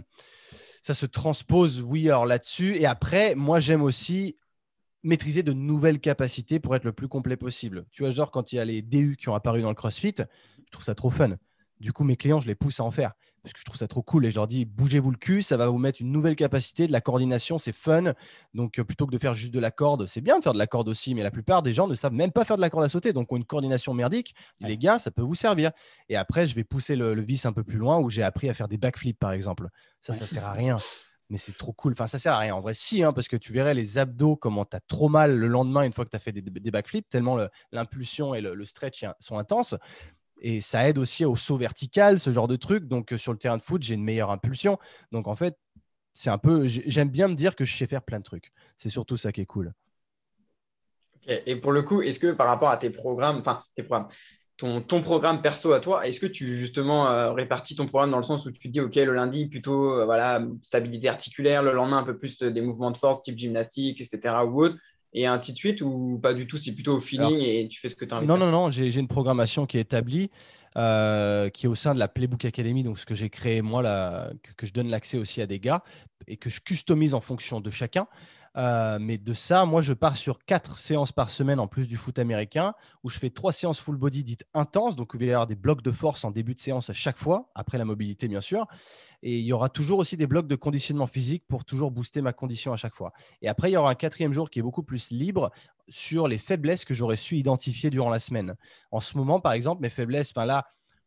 ça 0.81 0.93
se 0.93 1.05
transpose, 1.05 1.81
oui, 1.81 2.09
alors 2.09 2.25
là-dessus. 2.25 2.77
Et 2.77 2.87
après, 2.87 3.35
moi, 3.35 3.59
j'aime 3.59 3.83
aussi 3.83 4.37
maîtriser 5.03 5.43
de 5.43 5.53
nouvelles 5.53 5.99
capacités 5.99 6.59
pour 6.59 6.75
être 6.75 6.85
le 6.85 6.93
plus 6.93 7.07
complet 7.07 7.37
possible. 7.37 7.85
Tu 7.91 8.01
vois, 8.01 8.09
genre 8.09 8.31
quand 8.31 8.51
il 8.51 8.55
y 8.55 8.59
a 8.59 8.65
les 8.65 8.81
DU 8.81 9.17
qui 9.17 9.29
ont 9.29 9.35
apparu 9.35 9.61
dans 9.61 9.69
le 9.69 9.75
CrossFit, 9.75 10.15
je 10.17 10.71
trouve 10.71 10.83
ça 10.83 10.95
trop 10.95 11.11
fun. 11.11 11.37
Du 11.79 11.93
coup, 11.93 12.03
mes 12.03 12.15
clients, 12.15 12.39
je 12.39 12.47
les 12.47 12.55
pousse 12.55 12.79
à 12.79 12.83
en 12.83 12.91
faire 12.91 13.11
parce 13.45 13.53
que 13.53 13.59
je 13.59 13.65
trouve 13.65 13.77
ça 13.77 13.87
trop 13.87 14.01
cool 14.01 14.25
et 14.25 14.31
je 14.31 14.35
leur 14.35 14.47
dis 14.47 14.65
bougez-vous 14.65 15.11
le 15.11 15.17
cul, 15.17 15.43
ça 15.43 15.55
va 15.55 15.67
vous 15.67 15.77
mettre 15.77 16.01
une 16.01 16.11
nouvelle 16.11 16.35
capacité, 16.35 16.87
de 16.87 16.91
la 16.91 16.99
coordination, 16.99 17.59
c'est 17.59 17.71
fun. 17.71 18.13
Donc, 18.55 18.79
euh, 18.79 18.83
plutôt 18.83 19.05
que 19.05 19.11
de 19.11 19.19
faire 19.19 19.35
juste 19.35 19.53
de 19.53 19.59
la 19.59 19.69
corde, 19.69 20.07
c'est 20.07 20.21
bien 20.21 20.39
de 20.39 20.43
faire 20.43 20.53
de 20.53 20.57
la 20.57 20.65
corde 20.65 20.89
aussi, 20.89 21.13
mais 21.13 21.21
la 21.21 21.29
plupart 21.29 21.61
des 21.61 21.71
gens 21.71 21.87
ne 21.87 21.93
savent 21.93 22.13
même 22.13 22.31
pas 22.31 22.43
faire 22.43 22.55
de 22.55 22.61
la 22.61 22.71
corde 22.71 22.83
à 22.83 22.89
sauter, 22.89 23.13
donc 23.13 23.31
ont 23.31 23.37
une 23.37 23.45
coordination 23.45 23.93
merdique. 23.93 24.33
Les 24.61 24.77
gars, 24.77 24.97
ça 24.97 25.11
peut 25.11 25.21
vous 25.21 25.35
servir. 25.35 25.71
Et 26.09 26.15
après, 26.15 26.47
je 26.47 26.55
vais 26.55 26.63
pousser 26.63 26.95
le, 26.95 27.21
vis 27.21 27.45
un 27.45 27.53
peu 27.53 27.63
plus 27.63 27.77
loin 27.77 27.99
où 27.99 28.09
j'ai 28.09 28.23
appris 28.23 28.49
à 28.49 28.55
faire 28.55 28.67
des 28.67 28.77
backflips, 28.77 29.19
par 29.19 29.31
exemple. 29.31 29.69
Ça, 30.01 30.13
ça 30.13 30.25
sert 30.25 30.45
à 30.45 30.53
rien. 30.53 30.77
Mais 31.29 31.37
c'est 31.37 31.57
trop 31.57 31.73
cool. 31.73 31.93
Enfin, 31.93 32.07
ça 32.07 32.17
sert 32.17 32.33
à 32.33 32.39
rien. 32.39 32.55
En 32.55 32.61
vrai, 32.61 32.73
si, 32.73 33.03
hein, 33.03 33.13
parce 33.13 33.27
que 33.27 33.37
tu 33.37 33.53
verrais 33.53 33.75
les 33.75 33.99
abdos, 33.99 34.35
comment 34.35 34.65
tu 34.65 34.75
as 34.75 34.79
trop 34.79 35.09
mal 35.09 35.35
le 35.37 35.47
lendemain 35.47 35.83
une 35.83 35.93
fois 35.93 36.05
que 36.05 36.09
tu 36.09 36.15
as 36.15 36.19
fait 36.19 36.31
des, 36.31 36.71
backflips, 36.71 37.09
tellement 37.09 37.37
l'impulsion 37.71 38.33
et 38.33 38.41
le, 38.41 38.55
le 38.55 38.65
stretch 38.65 39.05
sont 39.19 39.37
intenses 39.37 39.75
et 40.45 40.61
ça 40.61 40.87
aide 40.87 40.99
aussi 40.99 41.25
au 41.25 41.35
saut 41.35 41.57
vertical, 41.57 42.19
ce 42.19 42.31
genre 42.31 42.47
de 42.47 42.55
truc. 42.55 42.85
Donc, 42.85 43.11
euh, 43.11 43.17
sur 43.17 43.31
le 43.31 43.39
terrain 43.39 43.57
de 43.57 43.63
foot, 43.63 43.81
j'ai 43.81 43.95
une 43.95 44.03
meilleure 44.03 44.29
impulsion. 44.29 44.77
Donc, 45.11 45.27
en 45.27 45.35
fait, 45.35 45.57
c'est 46.13 46.29
un 46.29 46.37
peu. 46.37 46.67
J'aime 46.67 47.09
bien 47.09 47.27
me 47.27 47.33
dire 47.33 47.55
que 47.55 47.65
je 47.65 47.75
sais 47.75 47.87
faire 47.87 48.03
plein 48.03 48.19
de 48.19 48.23
trucs. 48.23 48.51
C'est 48.77 48.89
surtout 48.89 49.17
ça 49.17 49.31
qui 49.31 49.41
est 49.41 49.47
cool. 49.47 49.73
Et 51.27 51.55
pour 51.55 51.71
le 51.71 51.81
coup, 51.81 52.03
est-ce 52.03 52.19
que 52.19 52.31
par 52.31 52.45
rapport 52.45 52.69
à 52.69 52.77
tes 52.77 52.91
programmes, 52.91 53.39
enfin, 53.39 53.63
tes 53.73 53.81
programmes, 53.81 54.07
ton, 54.57 54.81
ton, 54.81 55.01
programme 55.01 55.41
perso 55.41 55.73
à 55.73 55.79
toi, 55.79 56.05
est-ce 56.05 56.19
que 56.19 56.27
tu 56.27 56.55
justement 56.55 57.09
euh, 57.09 57.31
répartis 57.31 57.75
ton 57.75 57.87
programme 57.87 58.11
dans 58.11 58.17
le 58.17 58.23
sens 58.23 58.45
où 58.45 58.51
tu 58.51 58.59
te 58.59 58.67
dis, 58.67 58.79
OK, 58.79 58.93
le 58.93 59.13
lundi, 59.13 59.47
plutôt 59.47 59.99
euh, 59.99 60.05
voilà, 60.05 60.45
stabilité 60.61 61.09
articulaire, 61.09 61.63
le 61.63 61.71
lendemain, 61.71 61.97
un 61.97 62.03
peu 62.03 62.15
plus 62.15 62.37
des 62.37 62.61
mouvements 62.61 62.91
de 62.91 62.97
force, 62.97 63.23
type 63.23 63.39
gymnastique, 63.39 63.99
etc. 63.99 64.35
ou 64.45 64.65
autre 64.65 64.77
et 65.15 65.25
ainsi 65.25 65.53
de 65.53 65.57
suite 65.57 65.81
ou 65.81 66.19
pas 66.21 66.33
du 66.33 66.45
tout 66.45 66.57
C'est 66.57 66.73
plutôt 66.73 66.97
au 66.97 66.99
feeling 66.99 67.39
et 67.39 67.67
tu 67.67 67.79
fais 67.79 67.89
ce 67.89 67.95
que 67.95 68.05
tu 68.05 68.13
as 68.13 68.17
envie 68.17 68.27
Non, 68.27 68.37
non, 68.37 68.51
non, 68.51 68.69
j'ai 68.69 68.93
une 68.95 69.07
programmation 69.07 69.65
qui 69.65 69.77
est 69.77 69.81
établie, 69.81 70.29
euh, 70.77 71.49
qui 71.49 71.65
est 71.65 71.69
au 71.69 71.75
sein 71.75 71.93
de 71.95 71.99
la 71.99 72.09
Playbook 72.09 72.43
Academy, 72.45 72.83
donc 72.83 72.99
ce 72.99 73.05
que 73.05 73.15
j'ai 73.15 73.29
créé 73.29 73.61
moi, 73.61 73.81
là, 73.81 74.31
que, 74.57 74.65
je 74.65 74.73
donne 74.73 74.89
l'accès 74.89 75.17
aussi 75.17 75.41
à 75.41 75.47
des 75.47 75.59
gars 75.59 75.83
et 76.27 76.35
que 76.35 76.49
je 76.49 76.59
customise 76.59 77.13
en 77.13 77.21
fonction 77.21 77.61
de 77.61 77.69
chacun. 77.71 78.07
Euh, 78.57 78.97
mais 78.99 79.17
de 79.17 79.33
ça, 79.33 79.65
moi, 79.65 79.81
je 79.81 79.93
pars 79.93 80.15
sur 80.15 80.39
quatre 80.45 80.79
séances 80.79 81.11
par 81.11 81.29
semaine 81.29 81.59
en 81.59 81.67
plus 81.67 81.87
du 81.87 81.97
foot 81.97 82.17
américain, 82.19 82.73
où 83.03 83.09
je 83.09 83.19
fais 83.19 83.29
trois 83.29 83.51
séances 83.51 83.79
full 83.79 83.97
body 83.97 84.23
dites 84.23 84.45
intenses. 84.53 84.95
Donc, 84.95 85.11
il 85.13 85.19
va 85.19 85.25
y 85.25 85.31
avoir 85.31 85.47
des 85.47 85.55
blocs 85.55 85.81
de 85.81 85.91
force 85.91 86.23
en 86.23 86.31
début 86.31 86.53
de 86.53 86.59
séance 86.59 86.89
à 86.89 86.93
chaque 86.93 87.17
fois, 87.17 87.49
après 87.55 87.77
la 87.77 87.85
mobilité, 87.85 88.27
bien 88.27 88.41
sûr. 88.41 88.65
Et 89.23 89.37
il 89.39 89.45
y 89.45 89.53
aura 89.53 89.69
toujours 89.69 89.99
aussi 89.99 90.17
des 90.17 90.27
blocs 90.27 90.47
de 90.47 90.55
conditionnement 90.55 91.07
physique 91.07 91.43
pour 91.47 91.65
toujours 91.65 91.91
booster 91.91 92.21
ma 92.21 92.33
condition 92.33 92.71
à 92.73 92.77
chaque 92.77 92.95
fois. 92.95 93.11
Et 93.41 93.47
après, 93.47 93.69
il 93.69 93.73
y 93.73 93.77
aura 93.77 93.89
un 93.89 93.95
quatrième 93.95 94.31
jour 94.31 94.49
qui 94.49 94.59
est 94.59 94.63
beaucoup 94.63 94.83
plus 94.83 95.11
libre 95.11 95.51
sur 95.89 96.27
les 96.27 96.37
faiblesses 96.37 96.85
que 96.85 96.93
j'aurais 96.93 97.15
su 97.15 97.35
identifier 97.35 97.89
durant 97.89 98.09
la 98.09 98.19
semaine. 98.19 98.55
En 98.91 99.01
ce 99.01 99.17
moment, 99.17 99.39
par 99.39 99.53
exemple, 99.53 99.81
mes 99.81 99.89
faiblesses, 99.89 100.31
enfin 100.31 100.45
là, 100.45 100.65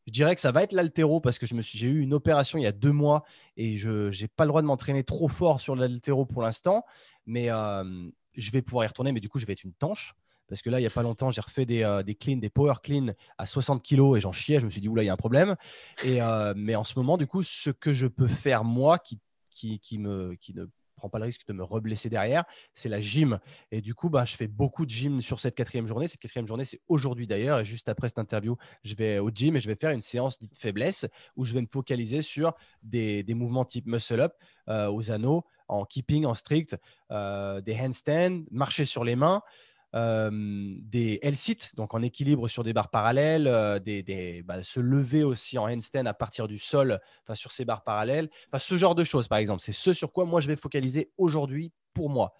je 0.09 0.13
dirais 0.13 0.35
que 0.35 0.41
ça 0.41 0.53
va 0.53 0.63
être 0.63 0.73
l'altéro 0.73 1.21
parce 1.21 1.39
que 1.39 1.45
je 1.45 1.55
me 1.55 1.61
suis, 1.61 1.79
j'ai 1.79 1.87
eu 1.87 2.01
une 2.01 2.15
opération 2.15 2.59
il 2.59 2.63
y 2.63 2.67
a 2.67 2.73
deux 2.73 2.93
mois 2.93 3.25
et 3.59 3.77
je 3.77 4.09
n'ai 4.09 4.29
pas 4.29 4.45
le 4.45 4.49
droit 4.49 4.63
de 4.63 4.67
m'entraîner 4.67 5.05
trop 5.05 5.29
fort 5.29 5.61
sur 5.61 5.77
l'altéro 5.77 6.25
pour 6.25 6.41
l'instant. 6.41 6.87
Mais 7.27 7.51
euh, 7.51 8.09
je 8.35 8.51
vais 8.51 8.63
pouvoir 8.63 8.87
y 8.87 8.89
retourner. 8.89 9.13
Mais 9.13 9.21
du 9.21 9.29
coup, 9.29 9.39
je 9.39 9.45
vais 9.45 9.53
être 9.53 9.65
une 9.65 9.75
tanche. 9.75 10.15
Parce 10.49 10.63
que 10.63 10.71
là, 10.71 10.79
il 10.79 10.83
n'y 10.83 10.87
a 10.87 10.91
pas 10.91 11.03
longtemps, 11.03 11.31
j'ai 11.31 11.43
refait 11.43 11.67
des, 11.67 11.83
euh, 11.83 12.03
des 12.03 12.15
clean, 12.15 12.39
des 12.39 12.49
power 12.49 12.77
clean 12.83 13.09
à 13.37 13.47
60 13.47 13.83
kg 13.83 14.17
et 14.17 14.21
j'en 14.21 14.33
chiais. 14.33 14.61
Je 14.61 14.65
me 14.65 14.71
suis 14.71 14.81
dit, 14.81 14.89
oula, 14.89 15.03
il 15.03 15.07
y 15.07 15.11
a 15.11 15.13
un 15.13 15.19
problème. 15.19 15.57
Et, 16.05 16.23
euh, 16.23 16.55
mais 16.57 16.75
en 16.75 16.85
ce 16.85 16.99
moment, 16.99 17.19
du 17.19 17.27
coup, 17.27 17.43
ce 17.43 17.69
que 17.69 17.93
je 17.93 18.07
peux 18.07 18.29
faire 18.29 18.65
moi 18.65 18.99
qui, 18.99 19.19
qui, 19.51 19.79
qui, 19.79 19.99
me, 19.99 20.37
qui 20.37 20.55
ne 20.55 20.65
prends 20.99 21.09
pas 21.09 21.19
le 21.19 21.25
risque 21.25 21.47
de 21.47 21.53
me 21.53 21.65
reblesser 21.65 22.09
derrière, 22.09 22.45
c'est 22.75 22.89
la 22.89 23.01
gym. 23.01 23.39
Et 23.71 23.81
du 23.81 23.95
coup, 23.95 24.11
bah, 24.11 24.25
je 24.25 24.37
fais 24.37 24.47
beaucoup 24.47 24.85
de 24.85 24.91
gym 24.91 25.21
sur 25.21 25.41
cette 25.41 25.55
quatrième 25.55 25.87
journée. 25.87 26.09
Cette 26.09 26.21
quatrième 26.21 26.47
journée, 26.47 26.65
c'est 26.65 26.81
aujourd'hui 26.89 27.27
d'ailleurs. 27.27 27.61
Et 27.61 27.65
juste 27.65 27.89
après 27.89 28.09
cette 28.09 28.19
interview, 28.19 28.57
je 28.83 28.95
vais 28.95 29.19
au 29.19 29.31
gym 29.31 29.57
et 29.57 29.61
je 29.61 29.69
vais 29.69 29.77
faire 29.77 29.91
une 29.91 30.03
séance 30.03 30.39
dite 30.39 30.59
faiblesse 30.59 31.07
où 31.37 31.45
je 31.45 31.55
vais 31.55 31.63
me 31.63 31.67
focaliser 31.67 32.23
sur 32.23 32.55
des, 32.83 33.25
mouvements 33.29 33.65
type 33.65 33.87
muscle 33.87 34.21
up 34.21 34.35
euh, 34.69 34.91
aux 34.91 35.11
anneaux, 35.11 35.45
en 35.69 35.85
keeping, 35.85 36.27
en 36.27 36.35
strict, 36.35 36.77
euh, 37.11 37.61
des 37.61 37.79
handstands, 37.79 38.43
marcher 38.51 38.85
sur 38.85 39.05
les 39.05 39.17
mains. 39.17 39.43
Des 39.93 41.19
L-sit, 41.23 41.75
donc 41.77 41.95
en 41.95 42.03
équilibre 42.03 42.49
sur 42.49 42.63
des 42.63 42.73
barres 42.73 42.91
parallèles, 42.91 43.81
des, 43.83 44.43
bah, 44.45 44.63
se 44.63 44.81
lever 44.81 45.25
aussi 45.25 45.59
en 45.59 45.69
handstand 45.69 46.07
à 46.07 46.15
partir 46.15 46.47
du 46.49 46.59
sol, 46.59 47.01
sur 47.35 47.53
ces 47.53 47.65
barres 47.65 47.85
parallèles, 47.85 48.29
ce 48.59 48.77
genre 48.77 48.95
de 48.95 49.05
choses 49.05 49.29
par 49.29 49.39
exemple. 49.39 49.63
C'est 49.63 49.73
ce 49.73 49.93
sur 49.93 50.13
quoi 50.13 50.25
moi 50.25 50.41
je 50.41 50.49
vais 50.49 50.57
focaliser 50.57 51.11
aujourd'hui 51.17 51.73
pour 51.95 52.11
moi. 52.11 52.35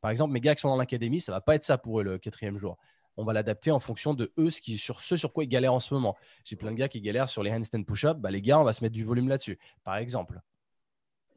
Par 0.00 0.10
exemple, 0.10 0.32
mes 0.32 0.40
gars 0.40 0.54
qui 0.54 0.60
sont 0.60 0.68
dans 0.68 0.76
l'académie, 0.76 1.20
ça 1.20 1.32
va 1.32 1.40
pas 1.40 1.54
être 1.54 1.64
ça 1.64 1.78
pour 1.78 2.00
eux 2.00 2.02
le 2.02 2.18
quatrième 2.18 2.56
jour. 2.56 2.76
On 3.16 3.24
va 3.24 3.32
l'adapter 3.32 3.70
en 3.70 3.78
fonction 3.78 4.14
de 4.14 4.32
eux, 4.38 4.50
ce, 4.50 4.60
qui, 4.60 4.78
sur 4.78 5.00
ce 5.00 5.16
sur 5.16 5.32
quoi 5.32 5.44
ils 5.44 5.48
galèrent 5.48 5.74
en 5.74 5.80
ce 5.80 5.92
moment. 5.94 6.16
J'ai 6.44 6.56
plein 6.56 6.72
de 6.72 6.76
gars 6.76 6.88
qui 6.88 7.00
galèrent 7.00 7.28
sur 7.28 7.42
les 7.42 7.52
handstand 7.52 7.84
push-up. 7.84 8.18
Bah, 8.18 8.30
les 8.30 8.40
gars, 8.40 8.58
on 8.58 8.64
va 8.64 8.72
se 8.72 8.82
mettre 8.82 8.94
du 8.94 9.04
volume 9.04 9.28
là-dessus, 9.28 9.58
par 9.84 9.96
exemple. 9.96 10.40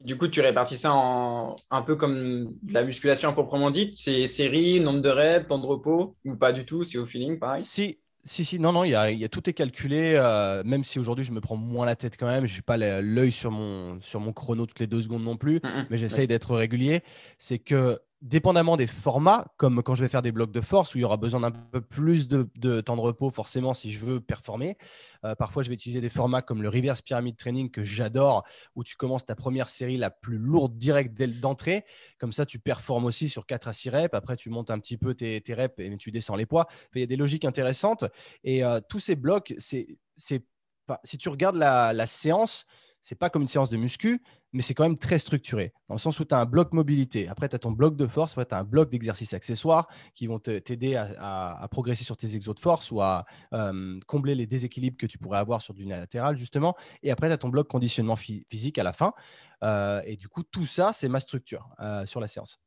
Du 0.03 0.17
coup, 0.17 0.27
tu 0.27 0.41
répartis 0.41 0.77
ça 0.77 0.93
en 0.93 1.55
un 1.71 1.81
peu 1.81 1.95
comme 1.95 2.53
de 2.63 2.73
la 2.73 2.83
musculation 2.83 3.33
proprement 3.33 3.71
dite. 3.71 3.93
C'est 3.95 4.27
série, 4.27 4.79
nombre 4.79 5.01
de 5.01 5.09
reps, 5.09 5.47
temps 5.47 5.57
de 5.57 5.65
repos, 5.65 6.15
ou 6.25 6.35
pas 6.35 6.51
du 6.51 6.65
tout, 6.65 6.83
c'est 6.83 6.97
au 6.97 7.05
feeling, 7.05 7.39
pareil? 7.39 7.61
Si, 7.61 7.97
si, 8.23 8.43
si, 8.43 8.59
non, 8.59 8.71
non, 8.71 8.83
il 8.83 8.91
y 8.91 8.95
a, 8.95 9.29
tout 9.29 9.49
est 9.49 9.53
calculé, 9.53 10.13
euh, 10.15 10.63
même 10.65 10.83
si 10.83 10.99
aujourd'hui 10.99 11.23
je 11.23 11.31
me 11.31 11.41
prends 11.41 11.55
moins 11.55 11.85
la 11.85 11.95
tête 11.95 12.17
quand 12.19 12.27
même, 12.27 12.45
je 12.45 12.55
n'ai 12.55 12.61
pas 12.61 12.77
l'œil 12.77 13.31
sur 13.31 13.51
mon, 13.51 13.99
sur 14.01 14.19
mon 14.19 14.33
chrono 14.33 14.65
toutes 14.65 14.79
les 14.79 14.87
deux 14.87 15.01
secondes 15.01 15.23
non 15.23 15.37
plus, 15.37 15.61
mais 15.89 15.97
j'essaye 15.97 16.27
d'être 16.27 16.55
régulier. 16.55 17.01
C'est 17.37 17.59
que 17.59 17.99
dépendamment 18.25 18.75
des 18.75 18.87
formats, 18.87 19.45
comme 19.57 19.83
quand 19.83 19.93
je 19.93 20.03
vais 20.03 20.09
faire 20.09 20.23
des 20.23 20.31
blocs 20.31 20.51
de 20.51 20.59
force 20.59 20.95
où 20.95 20.97
il 20.97 21.01
y 21.01 21.03
aura 21.03 21.17
besoin 21.17 21.41
d'un 21.41 21.51
peu 21.51 21.79
plus 21.79 22.27
de, 22.27 22.81
temps 22.81 22.95
de 22.95 23.01
repos, 23.01 23.29
forcément, 23.29 23.75
si 23.75 23.91
je 23.91 24.03
veux 24.03 24.19
performer. 24.19 24.77
Euh, 25.23 25.35
parfois, 25.35 25.61
je 25.61 25.69
vais 25.69 25.75
utiliser 25.75 26.01
des 26.01 26.09
formats 26.09 26.41
comme 26.41 26.63
le 26.63 26.69
reverse 26.69 27.03
pyramid 27.03 27.37
training 27.37 27.69
que 27.69 27.83
j'adore, 27.83 28.43
où 28.75 28.83
tu 28.83 28.95
commences 28.95 29.27
ta 29.27 29.35
première 29.35 29.69
série 29.69 29.97
la 29.97 30.09
plus 30.09 30.39
lourde 30.39 30.75
direct 30.75 31.15
d'entrée. 31.39 31.85
Comme 32.17 32.31
ça, 32.31 32.47
tu 32.47 32.57
performes 32.57 33.05
aussi 33.05 33.29
sur 33.29 33.45
4 33.45 33.67
à 33.67 33.73
6 33.73 33.89
reps. 33.91 34.13
Après, 34.15 34.35
tu 34.35 34.49
montes 34.49 34.71
un 34.71 34.79
petit 34.79 34.97
peu 34.97 35.13
tes, 35.13 35.43
reps 35.49 35.75
et 35.77 35.95
tu 35.97 36.09
descends 36.09 36.35
les 36.35 36.47
poids. 36.47 36.65
Il 36.95 37.01
y 37.01 37.03
a 37.03 37.07
des 37.07 37.17
logiques 37.17 37.45
intéressantes. 37.45 38.05
Et 38.43 38.63
euh, 38.63 38.79
tous 38.89 38.99
ces 38.99 39.15
blocs, 39.15 39.53
c'est, 39.59 39.99
si 40.17 41.17
tu 41.19 41.29
regardes 41.29 41.57
la 41.57 42.07
séance, 42.07 42.65
c'est 43.05 43.13
pas 43.13 43.29
comme 43.29 43.43
une 43.43 43.47
séance 43.47 43.69
de 43.69 43.77
muscu, 43.77 44.19
mais 44.51 44.63
c'est 44.63 44.73
quand 44.73 44.81
même 44.81 44.97
très 44.97 45.19
structuré, 45.19 45.73
dans 45.89 45.93
le 45.93 45.99
sens 45.99 46.19
où 46.19 46.25
tu 46.25 46.33
as 46.33 46.39
un 46.39 46.45
bloc 46.45 46.73
mobilité. 46.73 47.27
Après, 47.27 47.47
tu 47.47 47.55
as 47.55 47.59
ton 47.59 47.71
bloc 47.71 47.95
de 47.95 48.07
force, 48.07 48.31
après, 48.31 48.47
tu 48.47 48.55
as 48.55 48.57
un 48.57 48.63
bloc 48.63 48.89
d'exercices 48.89 49.35
accessoires 49.35 49.87
qui 50.15 50.25
vont 50.25 50.39
t'aider 50.39 50.95
à, 50.95 51.67
progresser 51.69 52.03
sur 52.03 52.17
tes 52.17 52.35
exos 52.35 52.55
de 52.55 52.59
force 52.59 52.89
ou 52.89 53.01
à 53.01 53.25
euh, 53.53 53.99
combler 54.07 54.33
les 54.33 54.47
déséquilibres 54.47 54.97
que 54.97 55.05
tu 55.05 55.19
pourrais 55.19 55.37
avoir 55.37 55.61
sur 55.61 55.75
du 55.75 55.83
latéral, 55.83 56.35
justement. 56.35 56.75
Et 57.03 57.11
après, 57.11 57.27
tu 57.27 57.33
as 57.33 57.37
ton 57.37 57.49
bloc 57.49 57.67
conditionnement 57.67 58.15
physique 58.15 58.79
à 58.79 58.83
la 58.83 58.91
fin. 58.91 59.13
Euh, 59.61 60.01
et 60.05 60.15
du 60.15 60.27
coup, 60.27 60.41
tout 60.41 60.65
ça, 60.65 60.91
c'est 60.91 61.07
ma 61.07 61.19
structure 61.19 61.69
euh, 61.81 62.07
sur 62.07 62.19
la 62.19 62.25
séance. 62.25 62.59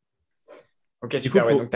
Ok, 1.02 1.16
super. 1.18 1.46
ouais, 1.46 1.56
donc, 1.56 1.72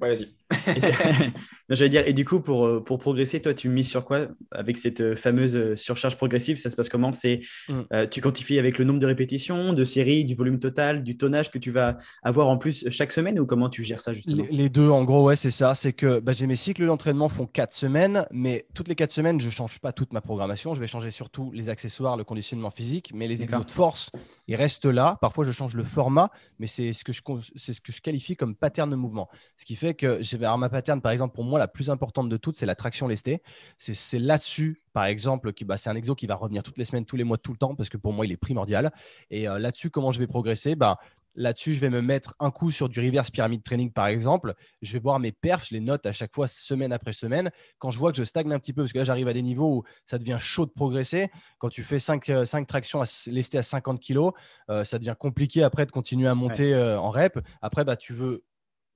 Ouais, 0.00 0.14
vas-y. 0.14 0.37
J'allais 1.70 1.90
dire, 1.90 2.02
et 2.06 2.14
du 2.14 2.24
coup, 2.24 2.40
pour, 2.40 2.66
euh, 2.66 2.82
pour 2.82 2.98
progresser, 2.98 3.42
toi, 3.42 3.52
tu 3.52 3.68
mises 3.68 3.88
sur 3.88 4.04
quoi 4.04 4.28
avec 4.50 4.78
cette 4.78 5.00
euh, 5.00 5.16
fameuse 5.16 5.54
euh, 5.54 5.76
surcharge 5.76 6.16
progressive? 6.16 6.56
Ça 6.56 6.70
se 6.70 6.76
passe 6.76 6.88
comment? 6.88 7.12
C'est 7.12 7.40
mm. 7.68 8.06
Tu 8.10 8.20
quantifies 8.20 8.58
avec 8.58 8.78
le 8.78 8.84
nombre 8.84 8.98
de 8.98 9.06
répétitions, 9.06 9.72
de 9.72 9.84
séries, 9.84 10.24
du 10.24 10.34
volume 10.34 10.58
total, 10.58 11.02
du 11.02 11.16
tonnage 11.16 11.50
que 11.50 11.58
tu 11.58 11.70
vas 11.70 11.98
avoir 12.22 12.48
en 12.48 12.56
plus 12.56 12.88
chaque 12.90 13.12
semaine 13.12 13.38
ou 13.38 13.46
comment 13.46 13.68
tu 13.68 13.82
gères 13.82 14.00
ça 14.00 14.14
justement? 14.14 14.44
Les, 14.50 14.68
deux, 14.68 14.88
en 14.88 15.04
gros, 15.04 15.24
ouais, 15.24 15.36
c'est 15.36 15.50
ça. 15.50 15.74
C'est 15.74 15.92
que 15.92 16.20
bah, 16.20 16.32
j'ai 16.32 16.46
mes 16.46 16.56
cycles 16.56 16.86
d'entraînement 16.86 17.28
font 17.28 17.46
quatre 17.46 17.72
semaines, 17.72 18.26
mais 18.30 18.66
toutes 18.74 18.88
les 18.88 18.94
quatre 18.94 19.12
semaines, 19.12 19.40
je 19.40 19.46
ne 19.46 19.50
change 19.50 19.80
pas 19.80 19.92
toute 19.92 20.12
ma 20.12 20.20
programmation. 20.20 20.74
Je 20.74 20.80
vais 20.80 20.86
changer 20.86 21.10
surtout 21.10 21.50
les 21.52 21.68
accessoires, 21.68 22.16
le 22.16 22.24
conditionnement 22.24 22.70
physique, 22.70 23.12
mais 23.14 23.26
les 23.26 23.42
exos 23.42 23.66
de 23.66 23.70
force, 23.70 24.10
ils 24.46 24.56
restent 24.56 24.86
là. 24.86 25.18
Parfois, 25.20 25.44
je 25.44 25.52
change 25.52 25.74
le 25.74 25.84
format, 25.84 26.30
mais 26.58 26.66
c'est 26.66 26.92
ce, 26.92 27.04
que 27.04 27.12
je, 27.12 27.20
ce 27.56 27.80
que 27.80 27.92
je 27.92 28.00
qualifie 28.00 28.36
comme 28.36 28.54
pattern 28.54 28.88
de 28.88 28.96
mouvement. 28.96 29.28
Ce 29.56 29.64
qui 29.66 29.76
fait 29.76 29.94
que 29.94 30.22
je 30.22 30.37
vais 30.38 30.46
avoir 30.46 30.58
ma 30.58 30.68
pattern, 30.68 31.00
par 31.00 31.12
exemple, 31.12 31.34
pour 31.34 31.44
moi, 31.44 31.58
la 31.58 31.68
plus 31.68 31.90
importante 31.90 32.28
de 32.28 32.36
toutes, 32.36 32.56
c'est 32.56 32.66
la 32.66 32.74
traction 32.74 33.08
lestée. 33.08 33.42
C'est 33.76 34.18
là-dessus, 34.18 34.82
par 34.92 35.04
exemple, 35.04 35.52
qui, 35.52 35.64
bah, 35.64 35.76
c'est 35.76 35.90
un 35.90 35.96
exo 35.96 36.14
qui 36.14 36.26
va 36.26 36.34
revenir 36.34 36.62
toutes 36.62 36.78
les 36.78 36.84
semaines, 36.84 37.04
tous 37.04 37.16
les 37.16 37.24
mois, 37.24 37.38
tout 37.38 37.52
le 37.52 37.58
temps, 37.58 37.74
parce 37.74 37.88
que 37.88 37.96
pour 37.96 38.12
moi, 38.12 38.26
il 38.26 38.32
est 38.32 38.36
primordial. 38.36 38.92
Et 39.30 39.48
euh, 39.48 39.58
là-dessus, 39.58 39.90
comment 39.90 40.12
je 40.12 40.18
vais 40.18 40.26
progresser? 40.26 40.76
Bah, 40.76 40.98
Là-dessus, 41.38 41.74
je 41.74 41.78
vais 41.78 41.88
me 41.88 42.02
mettre 42.02 42.34
un 42.40 42.50
coup 42.50 42.72
sur 42.72 42.88
du 42.88 42.98
reverse 42.98 43.30
pyramide 43.30 43.62
training, 43.62 43.92
par 43.92 44.08
exemple. 44.08 44.54
Je 44.82 44.92
vais 44.92 44.98
voir 44.98 45.20
mes 45.20 45.30
perfs, 45.30 45.68
je 45.68 45.74
les 45.74 45.80
note 45.80 46.04
à 46.04 46.12
chaque 46.12 46.34
fois, 46.34 46.48
semaine 46.48 46.92
après 46.92 47.12
semaine. 47.12 47.52
Quand 47.78 47.92
je 47.92 47.98
vois 48.00 48.10
que 48.10 48.18
je 48.18 48.24
stagne 48.24 48.52
un 48.52 48.58
petit 48.58 48.72
peu, 48.72 48.82
parce 48.82 48.92
que 48.92 48.98
là, 48.98 49.04
j'arrive 49.04 49.28
à 49.28 49.32
des 49.32 49.42
niveaux 49.42 49.76
où 49.76 49.82
ça 50.04 50.18
devient 50.18 50.38
chaud 50.40 50.66
de 50.66 50.72
progresser. 50.72 51.30
Quand 51.58 51.68
tu 51.68 51.84
fais 51.84 52.00
5, 52.00 52.24
5 52.44 52.62
euh, 52.62 52.64
tractions 52.64 53.02
à 53.02 53.04
lester 53.28 53.56
à 53.56 53.62
50 53.62 54.00
kg, 54.00 54.30
euh, 54.68 54.82
ça 54.82 54.98
devient 54.98 55.14
compliqué 55.16 55.62
après 55.62 55.86
de 55.86 55.92
continuer 55.92 56.26
à 56.26 56.34
monter 56.34 56.74
en 56.74 57.10
rep. 57.10 57.38
Après, 57.62 57.84
bah, 57.84 57.94
tu 57.94 58.12
veux 58.12 58.42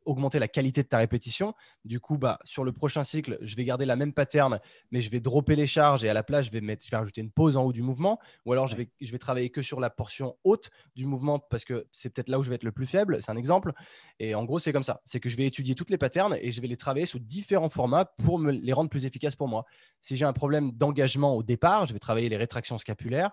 augmenter 0.04 0.38
la 0.38 0.48
qualité 0.48 0.82
de 0.82 0.88
ta 0.88 0.98
répétition. 0.98 1.54
Du 1.84 2.00
coup, 2.00 2.18
bah, 2.18 2.38
sur 2.44 2.64
le 2.64 2.72
prochain 2.72 3.02
cycle, 3.02 3.38
je 3.40 3.56
vais 3.56 3.64
garder 3.64 3.84
la 3.84 3.96
même 3.96 4.12
pattern, 4.12 4.60
mais 4.90 5.00
je 5.00 5.10
vais 5.10 5.20
dropper 5.20 5.56
les 5.56 5.66
charges 5.66 6.04
et 6.04 6.08
à 6.08 6.14
la 6.14 6.22
place, 6.22 6.46
je 6.46 6.50
vais, 6.50 6.60
mettre, 6.60 6.84
je 6.84 6.90
vais 6.90 6.96
rajouter 6.96 7.20
une 7.20 7.30
pause 7.30 7.56
en 7.56 7.64
haut 7.64 7.72
du 7.72 7.82
mouvement. 7.82 8.18
Ou 8.46 8.52
alors, 8.52 8.66
je 8.66 8.76
vais, 8.76 8.90
je 9.00 9.12
vais 9.12 9.18
travailler 9.18 9.50
que 9.50 9.62
sur 9.62 9.80
la 9.80 9.90
portion 9.90 10.36
haute 10.44 10.70
du 10.96 11.06
mouvement 11.06 11.38
parce 11.38 11.64
que 11.64 11.86
c'est 11.92 12.10
peut-être 12.10 12.28
là 12.28 12.38
où 12.38 12.42
je 12.42 12.48
vais 12.48 12.56
être 12.56 12.64
le 12.64 12.72
plus 12.72 12.86
faible. 12.86 13.18
C'est 13.20 13.30
un 13.30 13.36
exemple. 13.36 13.72
Et 14.18 14.34
en 14.34 14.44
gros, 14.44 14.58
c'est 14.58 14.72
comme 14.72 14.82
ça. 14.82 15.00
C'est 15.04 15.20
que 15.20 15.28
je 15.28 15.36
vais 15.36 15.46
étudier 15.46 15.74
toutes 15.74 15.90
les 15.90 15.98
patterns 15.98 16.36
et 16.40 16.50
je 16.50 16.60
vais 16.60 16.68
les 16.68 16.76
travailler 16.76 17.06
sous 17.06 17.18
différents 17.18 17.70
formats 17.70 18.04
pour 18.04 18.38
me 18.38 18.52
les 18.52 18.72
rendre 18.72 18.90
plus 18.90 19.06
efficaces 19.06 19.36
pour 19.36 19.48
moi. 19.48 19.64
Si 20.00 20.16
j'ai 20.16 20.24
un 20.24 20.32
problème 20.32 20.72
d'engagement 20.72 21.34
au 21.36 21.42
départ, 21.42 21.86
je 21.86 21.92
vais 21.92 21.98
travailler 21.98 22.28
les 22.28 22.36
rétractions 22.36 22.78
scapulaires 22.78 23.30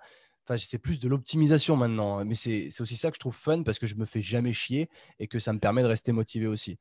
c'est 0.57 0.77
plus 0.77 0.99
de 0.99 1.07
l'optimisation 1.07 1.75
maintenant. 1.75 2.23
Mais 2.25 2.35
c'est 2.35 2.69
aussi 2.79 2.95
ça 2.95 3.09
que 3.09 3.15
je 3.15 3.19
trouve 3.19 3.35
fun 3.35 3.63
parce 3.63 3.79
que 3.79 3.87
je 3.87 3.95
me 3.95 4.05
fais 4.05 4.21
jamais 4.21 4.53
chier 4.53 4.89
et 5.19 5.27
que 5.27 5.39
ça 5.39 5.53
me 5.53 5.59
permet 5.59 5.81
de 5.81 5.87
rester 5.87 6.11
motivé 6.11 6.47
aussi. 6.47 6.77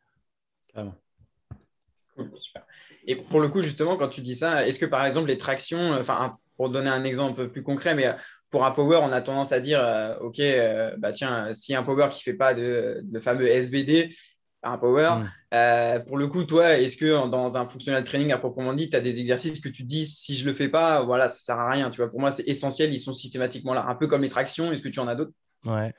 Et 3.07 3.17
pour 3.17 3.41
le 3.41 3.49
coup, 3.49 3.63
justement, 3.63 3.97
quand 3.97 4.09
tu 4.09 4.21
dis 4.21 4.37
ça, 4.37 4.67
est-ce 4.67 4.79
que 4.79 4.87
par 4.87 5.05
exemple 5.05 5.29
les 5.29 5.39
tractions, 5.39 5.93
enfin, 5.93 6.39
pour 6.57 6.71
donner 6.71 6.91
un 6.91 7.05
exemple 7.05 7.49
plus 7.49 7.63
concret, 7.63 7.95
mais 7.95 8.15
pour 8.51 8.65
un 8.65 8.71
power, 8.73 9.01
on 9.03 9.13
a 9.13 9.21
tendance 9.21 9.53
à 9.53 9.61
dire, 9.61 9.81
euh, 9.81 10.19
OK, 10.21 10.41
euh, 10.41 10.95
bah 10.99 11.13
tiens, 11.13 11.53
si 11.53 11.75
un 11.75 11.83
power 11.83 12.09
qui 12.11 12.19
ne 12.21 12.33
fait 12.33 12.37
pas 12.37 12.55
de, 12.55 13.01
de 13.05 13.21
fameux 13.21 13.47
SBD, 13.47 14.15
un 14.63 14.79
power. 14.79 15.21
Mm. 15.21 15.27
Euh, 15.55 16.01
pour 16.01 16.17
le 16.17 16.27
coup, 16.29 16.45
toi, 16.45 16.79
est-ce 16.79 16.97
que 16.97 17.29
dans 17.29 17.57
un 17.57 17.65
functional 17.65 18.05
training 18.05 18.33
à 18.33 18.39
proprement 18.39 18.75
dit, 18.75 18.91
tu 18.91 18.97
as 18.97 19.01
des 19.01 19.21
exercices 19.21 19.61
que 19.61 19.69
tu 19.69 19.85
dis 19.85 20.07
si 20.07 20.35
je 20.35 20.45
le 20.45 20.53
fais 20.53 20.69
pas, 20.69 21.03
voilà, 21.03 21.29
ça 21.29 21.39
sert 21.39 21.59
à 21.59 21.71
rien. 21.71 21.91
Tu 21.91 21.99
vois, 22.01 22.11
pour 22.11 22.21
moi, 22.21 22.31
c'est 22.31 22.47
essentiel, 22.49 22.93
ils 22.93 22.99
sont 22.99 23.13
systématiquement 23.13 23.75
là. 23.75 23.87
Un 23.89 23.95
peu 23.95 24.07
comme 24.07 24.23
les 24.23 24.29
tractions, 24.29 24.73
est-ce 24.73 24.83
que 24.83 24.89
tu 24.89 25.01
en 25.01 25.09
as 25.09 25.15
d'autres? 25.15 25.33
Ouais. 25.65 25.95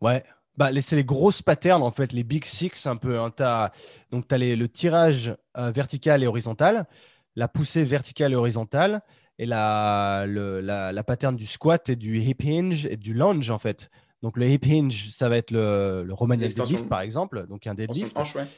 Ouais. 0.00 0.24
Bah, 0.56 0.70
c'est 0.80 0.96
les 0.96 1.04
grosses 1.04 1.42
patterns, 1.42 1.82
en 1.82 1.90
fait, 1.90 2.12
les 2.12 2.22
big 2.22 2.44
six, 2.44 2.86
un 2.86 2.96
peu. 2.96 3.18
Hein. 3.18 3.32
As, 3.40 3.72
donc, 4.10 4.28
tu 4.28 4.34
as 4.34 4.38
le 4.38 4.68
tirage 4.68 5.34
euh, 5.58 5.70
vertical 5.70 6.22
et 6.22 6.26
horizontal, 6.26 6.86
la 7.34 7.48
poussée 7.48 7.84
verticale 7.84 8.32
et 8.32 8.36
horizontale, 8.36 9.02
et 9.38 9.44
la, 9.44 10.24
le, 10.26 10.60
la, 10.60 10.92
la 10.92 11.04
pattern 11.04 11.36
du 11.36 11.44
squat 11.44 11.90
et 11.90 11.96
du 11.96 12.18
hip 12.20 12.42
hinge 12.42 12.86
et 12.86 12.96
du 12.96 13.12
lunge, 13.12 13.50
en 13.50 13.58
fait. 13.58 13.90
Donc 14.22 14.36
le 14.38 14.48
hip 14.48 14.60
hinge, 14.64 15.10
ça 15.10 15.28
va 15.28 15.36
être 15.36 15.50
le, 15.50 16.02
le 16.04 16.14
Romanian 16.14 16.48
deadlift 16.48 16.88
par 16.88 17.00
exemple, 17.00 17.46
donc 17.48 17.66
un 17.66 17.74
deadlift. 17.74 18.16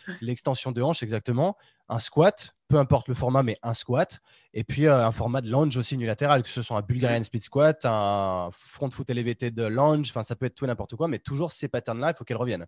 L'extension 0.21 0.73
de 0.73 0.81
hanche, 0.81 1.03
exactement. 1.03 1.57
Un 1.89 1.99
squat, 1.99 2.55
peu 2.69 2.79
importe 2.79 3.09
le 3.09 3.15
format, 3.15 3.43
mais 3.43 3.59
un 3.63 3.75
squat. 3.75 4.21
Et 4.55 4.63
puis 4.63 4.87
euh, 4.87 5.05
un 5.05 5.13
format 5.13 5.41
de 5.41 5.51
lunge 5.51 5.77
aussi 5.77 5.95
unilatéral, 5.95 6.43
que 6.43 6.49
ce 6.49 6.63
soit 6.63 6.77
un 6.77 6.83
Bulgarian 6.83 7.23
split 7.23 7.41
squat, 7.41 7.85
un 7.85 8.51
front 8.53 8.91
foot 8.91 9.11
elevated 9.11 9.59
lunge, 9.59 10.11
enfin 10.11 10.23
ça 10.23 10.37
peut 10.37 10.47
être 10.47 10.55
tout 10.55 10.67
n'importe 10.67 10.95
quoi, 10.95 11.09
mais 11.09 11.19
toujours 11.19 11.51
ces 11.51 11.69
patterns-là, 11.69 12.13
il 12.13 12.17
faut 12.17 12.25
qu'elles 12.25 12.37
reviennent. 12.37 12.67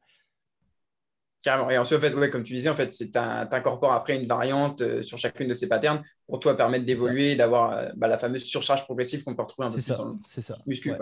Carrément. 1.42 1.70
Et 1.70 1.78
ensuite, 1.78 1.98
en 1.98 2.02
fait, 2.02 2.14
ouais, 2.14 2.28
comme 2.28 2.44
tu 2.44 2.52
disais, 2.52 2.68
en 2.68 2.74
fait, 2.74 2.92
c'est 2.92 3.12
tu 3.12 3.18
incorpores 3.18 3.92
après 3.92 4.20
une 4.20 4.28
variante 4.28 4.82
euh, 4.82 5.02
sur 5.02 5.16
chacune 5.16 5.48
de 5.48 5.54
ces 5.54 5.68
patterns 5.68 6.02
pour 6.26 6.38
toi 6.38 6.54
permettre 6.54 6.84
d'évoluer, 6.84 7.34
d'avoir 7.34 7.72
euh, 7.72 7.88
bah, 7.96 8.08
la 8.08 8.18
fameuse 8.18 8.44
surcharge 8.44 8.84
progressive 8.84 9.24
qu'on 9.24 9.34
peut 9.34 9.42
retrouver 9.42 9.68
un 9.68 9.70
peu 9.70 9.76
plus 9.76 9.82
ça, 9.82 10.04
C'est 10.26 10.42
ça. 10.42 10.58
Muscu. 10.66 10.92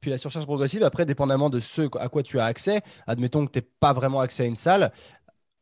Puis 0.00 0.10
la 0.10 0.18
surcharge 0.18 0.44
progressive, 0.44 0.82
après, 0.82 1.06
dépendamment 1.06 1.48
de 1.48 1.58
ce 1.58 1.88
à 1.98 2.08
quoi 2.08 2.22
tu 2.22 2.38
as 2.38 2.44
accès, 2.44 2.82
admettons 3.06 3.46
que 3.46 3.52
tu 3.52 3.58
n'es 3.60 3.66
pas 3.80 3.94
vraiment 3.94 4.20
accès 4.20 4.42
à 4.42 4.46
une 4.46 4.56
salle. 4.56 4.92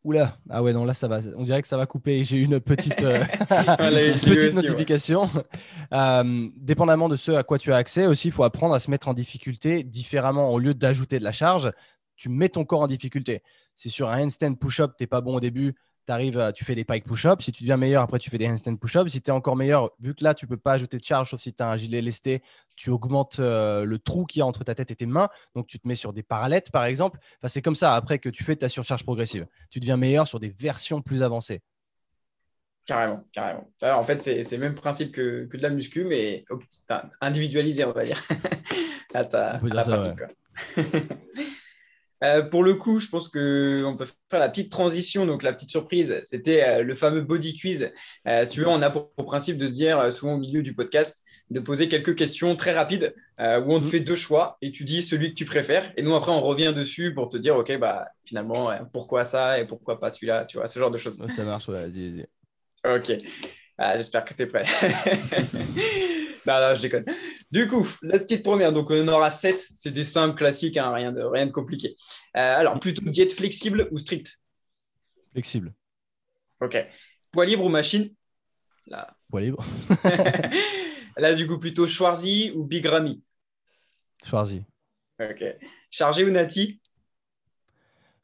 Oula, 0.03 0.39
ah 0.49 0.63
ouais, 0.63 0.73
non, 0.73 0.85
là, 0.85 0.95
ça 0.95 1.07
va. 1.07 1.21
On 1.37 1.45
dirait 1.45 1.63
que 1.63 1.69
ça 1.69 1.77
va 1.77 1.87
couper. 1.87 2.25
J'ai 2.25 2.39
une 2.39 2.59
petite, 2.59 3.03
euh, 3.03 3.23
petite 3.49 4.55
notification. 4.55 5.31
dépendamment 6.57 7.09
de 7.09 7.17
ce 7.17 7.33
à 7.33 7.45
quoi 7.45 7.59
tu 7.59 7.73
as 7.73 7.77
accès, 7.77 8.07
aussi, 8.07 8.29
il 8.29 8.33
faut 8.33 8.43
apprendre 8.43 8.75
à 8.75 8.81
se 8.81 8.91
mettre 8.91 9.07
en 9.07 9.15
difficulté 9.15 9.85
différemment. 9.85 10.51
Au 10.51 10.59
lieu 10.59 10.75
d'ajouter 10.75 11.21
de 11.21 11.25
la 11.25 11.33
charge, 11.33 11.71
tu 12.17 12.29
mets 12.29 12.49
ton 12.49 12.65
corps 12.65 12.81
en 12.81 12.87
difficulté. 12.87 13.43
Si 13.77 13.91
sur 13.91 14.09
un 14.11 14.25
handstand 14.25 14.55
push-up, 14.55 14.93
tu 14.97 15.03
n'es 15.03 15.07
pas 15.07 15.21
bon 15.21 15.37
au 15.37 15.41
début, 15.41 15.75
arrives, 16.11 16.53
tu 16.55 16.65
fais 16.65 16.75
des 16.75 16.85
pike 16.85 17.05
push-up. 17.05 17.43
Si 17.43 17.53
tu 17.53 17.63
deviens 17.63 17.77
meilleur, 17.77 18.03
après, 18.03 18.19
tu 18.19 18.31
fais 18.31 18.39
des 18.39 18.49
handstand 18.49 18.77
push-up. 18.77 19.09
Si 19.09 19.23
tu 19.23 19.31
es 19.31 19.33
encore 19.33 19.57
meilleur, 19.57 19.91
vu 20.01 20.15
que 20.15 20.25
là, 20.25 20.35
tu 20.35 20.45
ne 20.45 20.51
peux 20.51 20.57
pas 20.57 20.73
ajouter 20.73 20.99
de 20.99 21.05
charge, 21.05 21.31
sauf 21.31 21.41
si 21.41 21.53
tu 21.53 21.63
as 21.63 21.69
un 21.69 21.77
gilet 21.77 22.01
lesté, 22.01 22.43
tu 22.77 22.91
augmentes 22.91 23.39
euh, 23.39 23.85
le 23.85 23.99
trou 23.99 24.25
qu'il 24.25 24.41
y 24.41 24.43
a 24.43 24.47
entre 24.47 24.65
ta 24.65 24.75
tête 24.75 24.91
et 24.91 24.97
tes 24.97 25.07
mains. 25.07 25.29
Donc, 25.55 25.67
tu 25.67 25.79
te 25.79 25.89
mets 25.89 25.95
sur 25.95 26.13
des 26.13 26.23
parallèles, 26.23 26.63
par 26.73 26.85
exemple. 26.85 27.19
Enfin, 27.39 27.49
c'est 27.49 27.63
comme 27.63 27.75
ça 27.75 27.95
après 27.95 28.19
que 28.19 28.29
tu 28.29 28.45
fais 28.45 28.57
ta 28.57 28.69
surcharge 28.69 29.05
progressive. 29.05 29.47
Tu 29.71 29.81
deviens 29.81 29.97
meilleur 29.97 30.27
sur 30.27 30.41
des 30.41 30.49
versions 30.49 31.03
plus 31.03 31.23
avancées. 31.23 31.63
Carrément, 32.87 33.25
carrément. 33.33 33.69
En 33.83 34.05
fait, 34.05 34.23
c'est 34.23 34.51
le 34.53 34.59
même 34.59 34.75
principe 34.75 35.13
que, 35.13 35.45
que, 35.45 35.57
de 35.57 35.63
la 35.63 35.71
muscu, 35.71 36.05
mais 36.05 36.45
individualisé, 37.21 37.85
on 37.85 37.93
va 37.93 38.05
dire. 38.05 38.23
à 39.15 39.25
ta, 39.25 39.59
pratique. 39.59 40.21
Euh, 42.23 42.43
pour 42.43 42.63
le 42.63 42.75
coup, 42.75 43.01
je 43.01 43.09
pense 43.09 43.29
qu'on 43.29 43.97
peut 43.97 44.07
faire 44.31 44.41
la 44.41 44.49
petite 44.49 44.71
transition. 44.71 45.27
Donc, 45.27 45.43
la 45.43 45.53
petite 45.53 45.71
surprise, 45.71 46.23
c'était 46.25 46.63
euh, 46.63 46.83
le 46.83 46.95
fameux 46.95 47.23
body 47.23 47.59
quiz. 47.59 47.93
Euh, 48.27 48.45
si 48.45 48.51
tu 48.51 48.61
veux, 48.61 48.69
on 48.69 48.83
a 48.83 48.91
pour, 48.91 49.11
principe 49.27 49.59
de 49.59 49.67
se 49.67 49.73
dire, 49.73 50.13
souvent 50.13 50.35
au 50.35 50.39
milieu 50.39 50.63
du 50.63 50.75
podcast, 50.75 51.23
de 51.51 51.61
poser 51.61 51.89
quelques 51.89 52.15
questions 52.15 52.57
très 52.57 52.73
rapides 52.73 53.15
où 53.39 53.73
on 53.73 53.81
te 53.81 53.87
mhm. 53.87 53.91
fait 53.91 54.01
deux 54.01 54.17
choix 54.17 54.59
et 54.61 54.71
tu 54.71 54.85
dis 54.85 55.03
celui 55.03 55.31
que 55.31 55.35
tu 55.35 55.47
préfères. 55.47 55.93
Et 55.97 56.03
nous, 56.03 56.15
après, 56.15 56.31
on 56.31 56.43
revient 56.43 56.75
dessus 56.77 57.15
pour 57.15 57.31
te 57.31 57.39
dire, 57.39 57.57
OK, 57.57 57.75
bah, 57.79 58.09
finalement, 58.25 58.71
pourquoi 58.93 59.25
ça 59.25 59.59
et 59.59 59.67
pourquoi 59.67 59.99
pas 59.99 60.11
celui-là, 60.11 60.45
tu 60.45 60.59
vois, 60.59 60.67
ce 60.67 60.79
genre 60.79 60.91
de 60.91 60.99
choses. 60.99 61.25
Ça 61.35 61.45
marche, 61.45 61.71
vas-y, 61.71 62.11
vas-y. 62.11 62.97
OK. 62.97 63.13
Ah, 63.79 63.97
j'espère 63.97 64.27
que 64.27 64.35
tu 64.35 64.43
es 64.43 64.47
prêt. 64.47 64.67
non, 66.59 66.75
je 66.75 66.81
déconne. 66.81 67.05
Du 67.51 67.69
coup, 67.69 67.87
la 68.03 68.19
petite 68.19 68.43
première, 68.43 68.73
donc 68.73 68.91
on 68.91 69.07
aura 69.09 69.31
7, 69.31 69.65
c'est 69.75 69.93
des 69.93 70.05
simples 70.05 70.37
classiques, 70.37 70.77
hein, 70.77 70.93
rien, 70.93 71.13
de, 71.13 71.21
rien 71.21 71.47
de 71.47 71.53
compliqué. 71.53 71.95
Euh, 72.37 72.59
alors, 72.59 72.81
plutôt 72.81 73.05
diète 73.09 73.33
flexible 73.33 73.89
ou 73.93 73.99
strict 73.99 74.41
Flexible. 75.33 75.73
Ok. 76.61 76.77
Poids 77.31 77.45
libre 77.45 77.65
ou 77.65 77.69
machine? 77.69 78.09
Là. 78.87 79.15
Poids 79.29 79.41
libre. 79.41 79.65
Là, 81.17 81.35
du 81.35 81.47
coup, 81.47 81.59
plutôt 81.59 81.87
Schwarzy 81.87 82.53
ou 82.57 82.65
Big 82.65 82.87
Ramy 82.87 83.23
Schwarzy. 84.25 84.65
Ok. 85.21 85.45
Chargé 85.91 86.25
ou 86.25 86.31
Nati? 86.31 86.81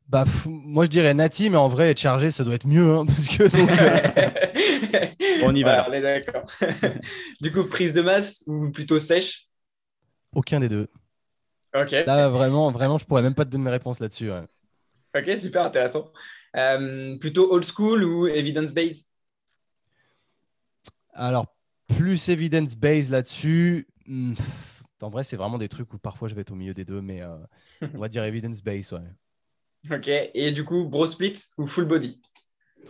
Bah, 0.09 0.25
moi 0.47 0.85
je 0.85 0.91
dirais 0.91 1.15
Nati, 1.15 1.51
mais 1.51 1.57
en 1.57 1.69
vrai, 1.69 1.91
être 1.91 2.01
chargé, 2.01 2.31
ça 2.31 2.45
doit 2.45 2.55
être 2.55 2.67
mieux. 2.67 2.97
Hein, 2.97 3.07
parce 3.07 3.29
que, 3.29 3.43
euh, 3.45 5.09
on 5.43 5.55
y 5.55 5.63
va. 5.63 5.89
d'accord. 6.01 6.45
du 7.41 7.53
coup, 7.53 7.65
prise 7.65 7.93
de 7.93 8.03
masse 8.03 8.45
ou 8.47 8.71
plutôt 8.71 8.99
sèche? 8.99 9.49
Aucun 10.35 10.61
des 10.61 10.69
deux. 10.69 10.89
Ok. 11.75 11.91
Là, 11.93 12.29
vraiment, 12.29 12.71
vraiment, 12.71 12.99
je 12.99 13.05
pourrais 13.05 13.23
même 13.23 13.35
pas 13.35 13.45
te 13.45 13.51
donner 13.51 13.65
une 13.65 13.71
réponse 13.71 14.01
là-dessus. 14.01 14.31
Ok, 15.15 15.39
super 15.39 15.65
intéressant. 15.65 16.13
Euh, 16.57 17.19
plutôt 17.19 17.53
old 17.53 17.65
school 17.65 18.05
ou 18.05 18.27
evidence-based 18.29 19.07
Alors, 21.15 21.55
plus 21.89 22.29
evidence-based 22.29 23.11
là-dessus. 23.11 23.89
Hmm, 24.07 24.35
En 25.01 25.11
vrai, 25.11 25.25
c'est 25.25 25.37
vraiment 25.37 25.59
des 25.59 25.69
trucs 25.69 25.93
où 25.93 25.99
parfois 25.99 26.29
je 26.29 26.35
vais 26.35 26.43
être 26.43 26.53
au 26.53 26.57
milieu 26.57 26.75
des 26.75 26.85
deux, 26.85 27.01
mais 27.03 27.23
on 27.95 27.99
va 27.99 28.09
dire 28.09 28.23
evidence-based, 28.23 28.93
ouais. 28.93 29.01
Ok, 29.91 30.09
et 30.09 30.53
du 30.53 30.65
coup, 30.65 30.85
bro 30.85 31.07
split 31.07 31.35
ou 31.59 31.67
full 31.67 31.85
body? 31.85 32.21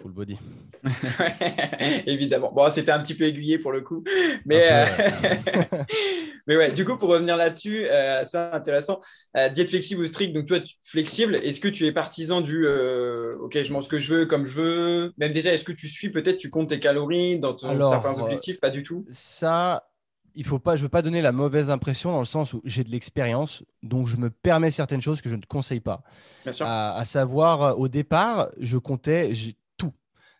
Full 0.03 0.13
body. 0.13 0.39
Évidemment. 2.07 2.53
Bon, 2.53 2.69
c'était 2.71 2.93
un 2.93 3.01
petit 3.01 3.15
peu 3.15 3.25
aiguillé 3.25 3.59
pour 3.59 3.73
le 3.73 3.81
coup. 3.81 4.05
Mais, 4.45 4.69
euh, 4.71 4.87
mais 6.47 6.57
ouais, 6.57 6.73
du 6.73 6.85
coup, 6.85 6.97
pour 6.97 7.09
revenir 7.09 7.37
là-dessus, 7.37 7.87
euh, 7.89 8.25
c'est 8.25 8.39
intéressant. 8.39 9.01
Euh, 9.37 9.49
diète 9.49 9.71
flexible 9.71 10.03
ou 10.03 10.07
strict, 10.07 10.35
donc 10.35 10.47
toi, 10.47 10.59
flexible, 10.83 11.37
est-ce 11.37 11.61
que 11.61 11.69
tu 11.69 11.87
es 11.87 11.93
partisan 11.93 12.41
du 12.41 12.67
OK, 12.67 13.61
je 13.63 13.73
mange 13.73 13.85
ce 13.85 13.89
que 13.89 13.99
je 13.99 14.15
veux, 14.15 14.27
comme 14.27 14.47
je 14.47 14.61
veux? 14.61 15.13
Même 15.19 15.33
déjà, 15.33 15.53
est-ce 15.53 15.65
que 15.65 15.73
tu 15.73 15.89
suis 15.89 16.11
peut-être, 16.11 16.39
tu 16.39 16.51
comptes 16.51 16.69
tes 16.69 16.81
calories 16.81 17.39
dans 17.39 17.57
certains 17.57 18.21
objectifs? 18.21 18.61
Pas 18.61 18.71
du 18.71 18.83
tout 18.83 19.07
Ça, 19.11 19.89
il 20.37 20.45
faut 20.45 20.59
pas, 20.59 20.77
je 20.77 20.83
veux 20.83 20.89
pas 20.89 21.03
donner 21.03 21.23
la 21.23 21.33
mauvaise 21.33 21.71
impression 21.71 22.13
dans 22.13 22.21
le 22.21 22.27
sens 22.27 22.53
où 22.53 22.61
j'ai 22.65 22.85
de 22.85 22.91
l'expérience, 22.91 23.65
donc 23.83 24.07
je 24.07 24.17
me 24.17 24.31
permets 24.31 24.71
certaines 24.71 25.01
choses 25.01 25.23
que 25.23 25.31
je 25.31 25.35
ne 25.35 25.43
conseille 25.43 25.81
pas. 25.81 26.03
Bien 26.45 26.53
sûr. 26.53 26.67
À, 26.67 27.05
savoir, 27.05 27.79
au 27.79 27.89
départ, 27.89 28.49
je 28.61 28.77
comptais 28.77 29.33
tout. 29.79 29.95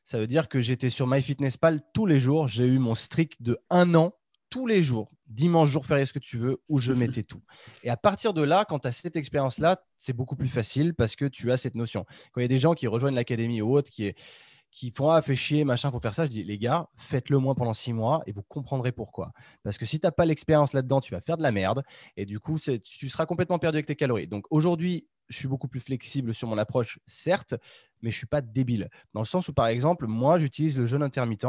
Ça 0.05 0.19
veut 0.19 0.27
dire 0.27 0.49
que 0.49 0.61
j'étais 0.61 0.91
sur 0.91 1.07
MyFitnessPal 1.07 1.81
tous 1.95 2.07
les 2.07 2.21
jours. 2.21 2.47
J'ai 2.47 2.67
eu 2.67 2.79
mon 2.79 2.95
strict 2.95 3.43
de 3.43 3.59
un 3.71 3.95
an 3.95 4.13
tous 4.51 4.67
les 4.67 4.83
jours, 4.83 5.11
dimanche, 5.27 5.71
jour 5.71 5.87
férié, 5.87 6.05
ce 6.05 6.13
que 6.13 6.19
tu 6.19 6.37
veux, 6.37 6.63
où 6.69 6.79
je 6.79 6.93
mettais 6.93 7.23
tout. 7.23 7.43
Et 7.83 7.91
à 7.91 7.97
partir 7.97 8.33
de 8.33 8.43
là, 8.43 8.65
quand 8.69 8.81
tu 8.81 8.89
as 8.89 8.93
cette 8.93 9.17
expérience-là, 9.17 9.83
c'est 9.97 10.13
beaucoup 10.13 10.37
plus 10.37 10.49
facile 10.49 10.95
parce 10.95 11.17
que 11.17 11.25
tu 11.25 11.51
as 11.51 11.57
cette 11.57 11.75
notion. 11.75 12.05
Quand 12.33 12.41
il 12.41 12.45
y 12.45 12.47
a 12.47 12.49
des 12.49 12.59
gens 12.59 12.75
qui 12.75 12.87
rejoignent 12.87 13.17
l'académie 13.17 13.61
ou 13.61 13.75
autre, 13.75 13.91
qui 13.91 14.05
est 14.05 14.17
qui 14.77 14.93
font 14.95 15.09
ah, 15.09 15.23
fait 15.23 15.35
chier, 15.35 15.65
machin, 15.65 15.91
faut 15.91 16.01
faire 16.01 16.15
ça. 16.15 16.27
Je 16.27 16.31
dis, 16.31 16.45
les 16.45 16.59
gars, 16.59 16.91
faites-le 16.99 17.39
moins 17.39 17.55
pendant 17.55 17.73
six 17.73 17.95
mois 17.95 18.23
et 18.27 18.33
vous 18.33 18.43
comprendrez 18.43 18.93
pourquoi. 18.93 19.33
Parce 19.63 19.79
que 19.79 19.87
si 19.87 19.99
tu 19.99 20.07
n'as 20.07 20.11
pas 20.11 20.27
l'expérience 20.27 20.75
là-dedans, 20.75 21.01
tu 21.01 21.15
vas 21.15 21.23
faire 21.23 21.39
de 21.39 21.43
la 21.43 21.51
merde 21.51 21.83
et 22.19 22.27
du 22.27 22.41
coup, 22.41 22.59
tu 22.59 23.09
seras 23.09 23.25
complètement 23.25 23.59
perdu 23.59 23.79
avec 23.79 23.87
tes 23.87 23.97
calories. 23.97 24.27
Donc 24.27 24.45
aujourd'hui, 24.51 25.09
je 25.31 25.39
suis 25.39 25.49
beaucoup 25.49 25.67
plus 25.67 25.81
flexible 25.81 26.35
sur 26.35 26.47
mon 26.47 26.59
approche, 26.59 26.99
certes, 27.07 27.55
mais 28.03 28.11
je 28.11 28.19
suis 28.19 28.27
pas 28.27 28.43
débile. 28.43 28.91
Dans 29.15 29.21
le 29.23 29.27
sens 29.27 29.49
où, 29.49 29.55
par 29.55 29.67
exemple, 29.67 30.07
moi, 30.07 30.39
j'utilise 30.39 30.77
le 30.77 30.85
jeûne 30.85 31.03
intermittent 31.03 31.47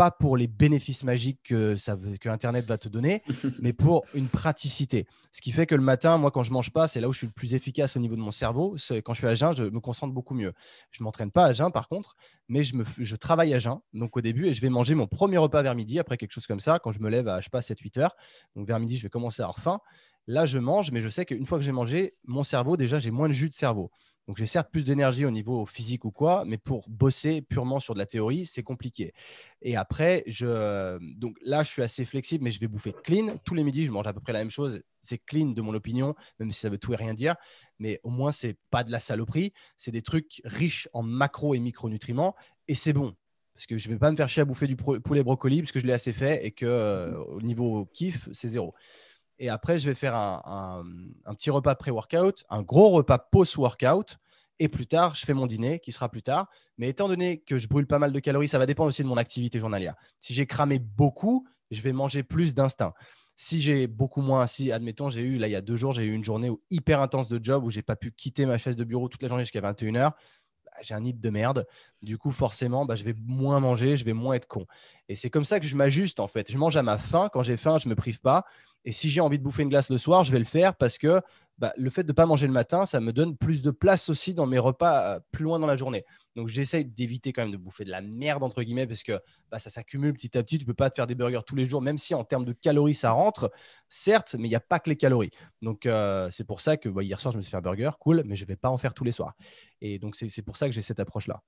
pas 0.00 0.10
pour 0.10 0.38
les 0.38 0.46
bénéfices 0.46 1.04
magiques 1.04 1.40
que, 1.44 1.76
ça, 1.76 1.94
que 2.22 2.30
Internet 2.30 2.64
va 2.64 2.78
te 2.78 2.88
donner, 2.88 3.22
mais 3.60 3.74
pour 3.74 4.06
une 4.14 4.28
praticité. 4.28 5.06
Ce 5.30 5.42
qui 5.42 5.52
fait 5.52 5.66
que 5.66 5.74
le 5.74 5.82
matin, 5.82 6.16
moi, 6.16 6.30
quand 6.30 6.42
je 6.42 6.52
mange 6.52 6.72
pas, 6.72 6.88
c'est 6.88 7.02
là 7.02 7.08
où 7.10 7.12
je 7.12 7.18
suis 7.18 7.26
le 7.26 7.34
plus 7.34 7.52
efficace 7.52 7.98
au 7.98 8.00
niveau 8.00 8.16
de 8.16 8.22
mon 8.22 8.30
cerveau. 8.30 8.76
Quand 9.04 9.12
je 9.12 9.18
suis 9.18 9.26
à 9.26 9.34
jeun, 9.34 9.54
je 9.54 9.64
me 9.64 9.78
concentre 9.78 10.14
beaucoup 10.14 10.32
mieux. 10.32 10.54
Je 10.90 11.04
m'entraîne 11.04 11.30
pas 11.30 11.44
à 11.44 11.52
jeun, 11.52 11.70
par 11.70 11.86
contre, 11.86 12.16
mais 12.48 12.64
je, 12.64 12.76
me, 12.76 12.84
je 12.96 13.14
travaille 13.14 13.52
à 13.52 13.58
jeun. 13.58 13.78
Donc, 13.92 14.16
au 14.16 14.22
début, 14.22 14.46
et 14.46 14.54
je 14.54 14.62
vais 14.62 14.70
manger 14.70 14.94
mon 14.94 15.06
premier 15.06 15.36
repas 15.36 15.60
vers 15.60 15.74
midi, 15.74 15.98
après 15.98 16.16
quelque 16.16 16.32
chose 16.32 16.46
comme 16.46 16.60
ça, 16.60 16.78
quand 16.78 16.92
je 16.92 17.00
me 17.00 17.10
lève 17.10 17.28
à, 17.28 17.40
je 17.40 17.44
sais 17.44 17.50
pas, 17.50 17.60
7-8 17.60 18.00
heures. 18.00 18.16
Donc, 18.56 18.66
vers 18.66 18.80
midi, 18.80 18.96
je 18.96 19.02
vais 19.02 19.10
commencer 19.10 19.42
à 19.42 19.44
avoir 19.44 19.58
faim. 19.58 19.80
Là, 20.26 20.46
je 20.46 20.58
mange, 20.58 20.92
mais 20.92 21.02
je 21.02 21.10
sais 21.10 21.26
qu'une 21.26 21.44
fois 21.44 21.58
que 21.58 21.64
j'ai 21.64 21.72
mangé, 21.72 22.14
mon 22.24 22.42
cerveau, 22.42 22.78
déjà, 22.78 23.00
j'ai 23.00 23.10
moins 23.10 23.28
de 23.28 23.34
jus 23.34 23.50
de 23.50 23.54
cerveau. 23.54 23.90
Donc 24.30 24.36
j'ai 24.36 24.46
certes 24.46 24.70
plus 24.70 24.84
d'énergie 24.84 25.24
au 25.24 25.32
niveau 25.32 25.66
physique 25.66 26.04
ou 26.04 26.12
quoi, 26.12 26.44
mais 26.46 26.56
pour 26.56 26.88
bosser 26.88 27.42
purement 27.42 27.80
sur 27.80 27.94
de 27.94 27.98
la 27.98 28.06
théorie, 28.06 28.46
c'est 28.46 28.62
compliqué. 28.62 29.12
Et 29.60 29.74
après, 29.74 30.22
je... 30.28 31.00
donc 31.16 31.36
là, 31.42 31.64
je 31.64 31.70
suis 31.70 31.82
assez 31.82 32.04
flexible, 32.04 32.44
mais 32.44 32.52
je 32.52 32.60
vais 32.60 32.68
bouffer 32.68 32.94
clean. 33.02 33.38
Tous 33.44 33.54
les 33.54 33.64
midis, 33.64 33.86
je 33.86 33.90
mange 33.90 34.06
à 34.06 34.12
peu 34.12 34.20
près 34.20 34.32
la 34.32 34.38
même 34.38 34.50
chose. 34.50 34.84
C'est 35.00 35.18
clean 35.18 35.46
de 35.46 35.60
mon 35.60 35.74
opinion, 35.74 36.14
même 36.38 36.52
si 36.52 36.60
ça 36.60 36.68
veut 36.68 36.78
tout 36.78 36.92
et 36.92 36.96
rien 36.96 37.12
dire. 37.12 37.34
Mais 37.80 37.98
au 38.04 38.10
moins, 38.10 38.30
c'est 38.30 38.56
pas 38.70 38.84
de 38.84 38.92
la 38.92 39.00
saloperie. 39.00 39.52
C'est 39.76 39.90
des 39.90 40.02
trucs 40.02 40.40
riches 40.44 40.88
en 40.92 41.02
macro 41.02 41.56
et 41.56 41.58
micronutriments. 41.58 42.36
Et 42.68 42.76
c'est 42.76 42.92
bon 42.92 43.16
parce 43.60 43.66
que 43.66 43.76
je 43.76 43.88
ne 43.88 43.94
vais 43.94 43.98
pas 43.98 44.10
me 44.10 44.16
faire 44.16 44.28
chier 44.28 44.40
à 44.40 44.44
bouffer 44.46 44.68
du 44.68 44.76
poulet 44.76 45.22
brocoli 45.22 45.60
parce 45.60 45.70
que 45.70 45.80
je 45.80 45.86
l'ai 45.86 45.92
assez 45.92 46.14
fait 46.14 46.46
et 46.46 46.50
que 46.50 46.64
euh, 46.64 47.18
au 47.24 47.42
niveau 47.42 47.84
kiff, 47.92 48.28
c'est 48.32 48.48
zéro. 48.48 48.74
Et 49.40 49.48
après, 49.48 49.78
je 49.78 49.88
vais 49.88 49.94
faire 49.94 50.14
un, 50.14 50.84
petit 51.30 51.48
repas 51.50 51.74
pré-workout, 51.74 52.44
un 52.50 52.62
gros 52.62 52.90
repas 52.90 53.18
post-workout. 53.18 54.18
Et 54.58 54.68
plus 54.68 54.86
tard, 54.86 55.14
je 55.14 55.24
fais 55.24 55.32
mon 55.32 55.46
dîner 55.46 55.80
qui 55.80 55.92
sera 55.92 56.10
plus 56.10 56.20
tard. 56.20 56.48
Mais 56.76 56.90
étant 56.90 57.08
donné 57.08 57.40
que 57.40 57.56
je 57.56 57.66
brûle 57.66 57.86
pas 57.86 57.98
mal 57.98 58.12
de 58.12 58.20
calories, 58.20 58.48
ça 58.48 58.58
va 58.58 58.66
dépendre 58.66 58.90
aussi 58.90 59.02
de 59.02 59.08
mon 59.08 59.16
activité 59.16 59.58
journalière. 59.58 59.94
Si 60.20 60.34
j'ai 60.34 60.46
cramé 60.46 60.78
beaucoup, 60.78 61.48
je 61.70 61.80
vais 61.80 61.92
manger 61.92 62.22
plus 62.22 62.54
d'instinct. 62.54 62.92
Si 63.34 63.62
j'ai 63.62 63.86
beaucoup 63.86 64.20
moins, 64.20 64.46
si 64.46 64.70
admettons, 64.70 65.08
j'ai 65.08 65.22
eu, 65.22 65.38
là, 65.38 65.48
il 65.48 65.52
y 65.52 65.56
a 65.56 65.62
deux 65.62 65.76
jours, 65.76 65.94
j'ai 65.94 66.04
eu 66.04 66.12
une 66.12 66.24
journée 66.24 66.50
hyper 66.70 67.00
intense 67.00 67.30
de 67.30 67.42
job 67.42 67.64
où 67.64 67.70
j'ai 67.70 67.80
pas 67.80 67.96
pu 67.96 68.12
quitter 68.12 68.44
ma 68.44 68.58
chaise 68.58 68.76
de 68.76 68.84
bureau 68.84 69.08
toute 69.08 69.22
la 69.22 69.28
journée 69.28 69.44
jusqu'à 69.44 69.62
21h 69.62 70.12
j'ai 70.82 70.94
un 70.94 71.00
nid 71.00 71.14
de 71.14 71.30
merde. 71.30 71.66
Du 72.02 72.18
coup, 72.18 72.32
forcément, 72.32 72.84
bah, 72.84 72.94
je 72.94 73.04
vais 73.04 73.14
moins 73.24 73.60
manger, 73.60 73.96
je 73.96 74.04
vais 74.04 74.12
moins 74.12 74.34
être 74.34 74.46
con. 74.46 74.66
Et 75.08 75.14
c'est 75.14 75.30
comme 75.30 75.44
ça 75.44 75.60
que 75.60 75.66
je 75.66 75.76
m'ajuste 75.76 76.20
en 76.20 76.28
fait. 76.28 76.50
Je 76.50 76.58
mange 76.58 76.76
à 76.76 76.82
ma 76.82 76.98
faim. 76.98 77.28
Quand 77.32 77.42
j'ai 77.42 77.56
faim, 77.56 77.78
je 77.78 77.88
me 77.88 77.94
prive 77.94 78.20
pas. 78.20 78.44
Et 78.84 78.92
si 78.92 79.10
j'ai 79.10 79.20
envie 79.20 79.38
de 79.38 79.44
bouffer 79.44 79.62
une 79.62 79.68
glace 79.68 79.90
le 79.90 79.98
soir, 79.98 80.24
je 80.24 80.32
vais 80.32 80.38
le 80.38 80.44
faire 80.44 80.74
parce 80.74 80.96
que 80.96 81.20
bah, 81.58 81.74
le 81.76 81.90
fait 81.90 82.02
de 82.04 82.08
ne 82.08 82.14
pas 82.14 82.24
manger 82.24 82.46
le 82.46 82.54
matin, 82.54 82.86
ça 82.86 83.00
me 83.00 83.12
donne 83.12 83.36
plus 83.36 83.60
de 83.60 83.70
place 83.70 84.08
aussi 84.08 84.32
dans 84.32 84.46
mes 84.46 84.58
repas 84.58 85.16
euh, 85.16 85.20
plus 85.30 85.44
loin 85.44 85.58
dans 85.58 85.66
la 85.66 85.76
journée. 85.76 86.06
Donc 86.34 86.48
j'essaye 86.48 86.86
d'éviter 86.86 87.34
quand 87.34 87.42
même 87.42 87.52
de 87.52 87.58
bouffer 87.58 87.84
de 87.84 87.90
la 87.90 88.00
merde, 88.00 88.42
entre 88.42 88.62
guillemets, 88.62 88.86
parce 88.86 89.02
que 89.02 89.20
bah, 89.50 89.58
ça 89.58 89.68
s'accumule 89.68 90.14
petit 90.14 90.38
à 90.38 90.42
petit. 90.42 90.56
Tu 90.56 90.64
ne 90.64 90.66
peux 90.66 90.74
pas 90.74 90.88
te 90.88 90.94
faire 90.94 91.06
des 91.06 91.14
burgers 91.14 91.42
tous 91.46 91.56
les 91.56 91.66
jours, 91.66 91.82
même 91.82 91.98
si 91.98 92.14
en 92.14 92.24
termes 92.24 92.46
de 92.46 92.54
calories, 92.54 92.94
ça 92.94 93.10
rentre, 93.10 93.52
certes, 93.90 94.34
mais 94.38 94.48
il 94.48 94.50
n'y 94.50 94.56
a 94.56 94.60
pas 94.60 94.80
que 94.80 94.88
les 94.88 94.96
calories. 94.96 95.30
Donc 95.60 95.84
euh, 95.84 96.30
c'est 96.30 96.44
pour 96.44 96.62
ça 96.62 96.78
que 96.78 96.88
hier 97.02 97.20
soir, 97.20 97.32
je 97.32 97.36
me 97.36 97.42
suis 97.42 97.50
fait 97.50 97.58
un 97.58 97.60
burger, 97.60 97.90
cool, 98.00 98.22
mais 98.24 98.36
je 98.36 98.44
ne 98.44 98.48
vais 98.48 98.56
pas 98.56 98.70
en 98.70 98.78
faire 98.78 98.94
tous 98.94 99.04
les 99.04 99.12
soirs. 99.12 99.34
Et 99.82 99.98
donc 99.98 100.16
c'est 100.16 100.42
pour 100.42 100.56
ça 100.56 100.66
que 100.66 100.72
j'ai 100.72 100.82
cette 100.82 101.00
approche-là. 101.00 101.42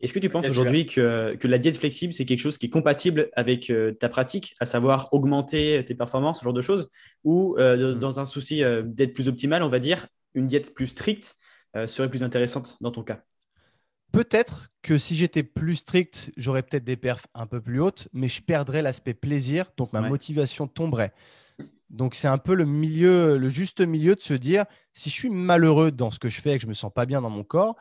Est-ce 0.00 0.14
que 0.14 0.18
tu 0.18 0.30
penses 0.30 0.48
aujourd'hui 0.48 0.86
que, 0.86 1.36
la 1.42 1.58
diète 1.58 1.76
flexible, 1.76 2.14
c'est 2.14 2.24
quelque 2.24 2.40
chose 2.40 2.56
qui 2.56 2.66
est 2.66 2.70
compatible 2.70 3.28
avec 3.34 3.68
euh, 3.68 3.92
ta 3.92 4.08
pratique, 4.08 4.54
à 4.58 4.66
savoir 4.66 5.12
augmenter 5.12 5.84
tes 5.84 5.94
performances, 5.94 6.38
ce 6.38 6.44
genre 6.44 6.54
de 6.54 6.62
choses, 6.62 6.88
ou 7.24 7.56
euh, 7.58 7.94
mm. 7.94 7.98
dans 7.98 8.18
un 8.18 8.24
souci 8.24 8.64
euh, 8.64 8.82
d'être 8.84 9.12
plus 9.12 9.28
optimal, 9.28 9.62
on 9.62 9.68
va 9.68 9.78
dire, 9.78 10.06
une 10.34 10.46
diète 10.46 10.74
plus 10.74 10.88
stricte 10.88 11.36
serait 11.86 12.10
plus 12.10 12.24
intéressante 12.24 12.76
dans 12.80 12.90
ton 12.90 13.04
cas? 13.04 13.22
Peut-être 14.10 14.72
que 14.82 14.98
si 14.98 15.14
j'étais 15.14 15.44
plus 15.44 15.76
strict, 15.76 16.32
j'aurais 16.36 16.64
peut-être 16.64 16.82
des 16.82 16.96
perfs 16.96 17.28
un 17.32 17.46
peu 17.46 17.60
plus 17.60 17.80
hautes, 17.80 18.08
mais 18.12 18.26
je 18.26 18.42
perdrais 18.42 18.82
l'aspect 18.82 19.14
plaisir, 19.14 19.66
donc 19.76 19.92
ma 19.92 20.00
motivation 20.00 20.66
tomberait. 20.66 21.12
Donc 21.90 22.16
c'est 22.16 22.26
un 22.26 22.38
peu 22.38 22.54
le 22.54 22.64
milieu, 22.64 23.38
le 23.38 23.48
juste 23.48 23.80
milieu 23.80 24.16
de 24.16 24.20
se 24.20 24.34
dire, 24.34 24.64
si 24.92 25.10
je 25.10 25.14
suis 25.14 25.30
malheureux 25.30 25.92
dans 25.92 26.10
ce 26.10 26.18
que 26.18 26.28
je 26.28 26.40
fais 26.40 26.54
et 26.54 26.56
que 26.56 26.62
je 26.62 26.66
me 26.66 26.72
sens 26.72 26.92
pas 26.92 27.06
bien 27.06 27.20
dans 27.20 27.30
mon 27.30 27.44
corps, 27.44 27.76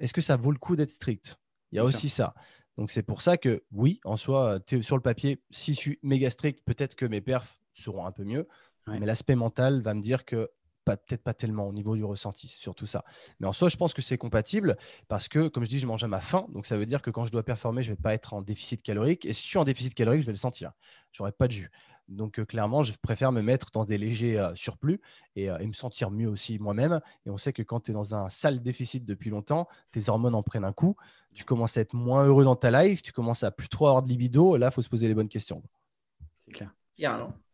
est-ce 0.00 0.12
que 0.12 0.20
ça 0.20 0.36
vaut 0.36 0.50
le 0.50 0.58
coup 0.58 0.74
d'être 0.76 0.90
strict? 0.90 1.38
Il 1.72 1.76
y 1.76 1.78
a 1.78 1.84
aussi 1.84 2.08
ça. 2.08 2.34
Donc 2.76 2.90
c'est 2.90 3.02
pour 3.02 3.22
ça 3.22 3.36
que 3.36 3.62
oui, 3.70 4.00
en 4.04 4.16
soi, 4.16 4.58
sur 4.80 4.96
le 4.96 5.02
papier, 5.02 5.42
si 5.50 5.74
je 5.74 5.78
suis 5.78 5.98
méga 6.02 6.30
strict, 6.30 6.64
peut-être 6.64 6.96
que 6.96 7.06
mes 7.06 7.20
perfs 7.20 7.60
seront 7.74 8.06
un 8.06 8.12
peu 8.12 8.24
mieux. 8.24 8.48
Mais 8.88 9.06
l'aspect 9.06 9.36
mental 9.36 9.82
va 9.82 9.94
me 9.94 10.02
dire 10.02 10.24
que 10.24 10.50
peut-être 10.84 11.22
pas 11.22 11.34
tellement 11.34 11.68
au 11.68 11.72
niveau 11.72 11.94
du 11.94 12.02
ressenti, 12.02 12.48
surtout 12.48 12.86
ça. 12.86 13.04
Mais 13.38 13.46
en 13.46 13.52
soi, 13.52 13.68
je 13.68 13.76
pense 13.76 13.94
que 13.94 14.02
c'est 14.02 14.18
compatible 14.18 14.76
parce 15.08 15.28
que, 15.28 15.48
comme 15.48 15.64
je 15.64 15.68
dis, 15.68 15.78
je 15.78 15.86
mange 15.86 16.02
à 16.02 16.08
ma 16.08 16.20
faim. 16.20 16.46
Donc 16.52 16.66
ça 16.66 16.76
veut 16.76 16.86
dire 16.86 17.02
que 17.02 17.10
quand 17.10 17.24
je 17.24 17.30
dois 17.30 17.44
performer, 17.44 17.82
je 17.82 17.90
ne 17.90 17.96
vais 17.96 18.02
pas 18.02 18.14
être 18.14 18.34
en 18.34 18.42
déficit 18.42 18.82
calorique. 18.82 19.26
Et 19.26 19.32
si 19.32 19.44
je 19.44 19.48
suis 19.48 19.58
en 19.58 19.64
déficit 19.64 19.94
calorique, 19.94 20.22
je 20.22 20.26
vais 20.26 20.32
le 20.32 20.38
sentir. 20.38 20.72
Je 21.12 21.22
n'aurai 21.22 21.32
pas 21.32 21.46
de 21.46 21.52
jus. 21.52 21.70
Donc, 22.10 22.40
euh, 22.40 22.44
clairement, 22.44 22.82
je 22.82 22.92
préfère 23.00 23.30
me 23.30 23.40
mettre 23.40 23.70
dans 23.70 23.84
des 23.84 23.96
légers 23.96 24.38
euh, 24.38 24.52
surplus 24.56 25.00
euh, 25.38 25.56
et, 25.58 25.66
me 25.66 25.72
sentir 25.72 26.10
mieux 26.10 26.28
aussi 26.28 26.58
moi-même. 26.58 27.00
Et 27.24 27.30
on 27.30 27.38
sait 27.38 27.52
que 27.52 27.62
quand 27.62 27.80
tu 27.80 27.92
es 27.92 27.94
dans 27.94 28.14
un 28.14 28.28
sale 28.28 28.60
déficit 28.60 29.04
depuis 29.04 29.30
longtemps, 29.30 29.68
tes 29.92 30.08
hormones 30.08 30.34
en 30.34 30.42
prennent 30.42 30.64
un 30.64 30.72
coup. 30.72 30.96
Tu 31.34 31.44
commences 31.44 31.76
à 31.76 31.80
être 31.80 31.94
moins 31.94 32.26
heureux 32.26 32.44
dans 32.44 32.56
ta 32.56 32.82
life, 32.82 33.02
tu 33.02 33.12
commences 33.12 33.44
à 33.44 33.52
plus 33.52 33.68
trop 33.68 33.86
avoir 33.86 34.02
de 34.02 34.08
libido. 34.08 34.56
Là, 34.56 34.70
il 34.70 34.74
faut 34.74 34.82
se 34.82 34.88
poser 34.88 35.06
les 35.06 35.14
bonnes 35.14 35.28
questions. 35.28 35.62
C'est 36.44 36.50
clair. 36.50 36.74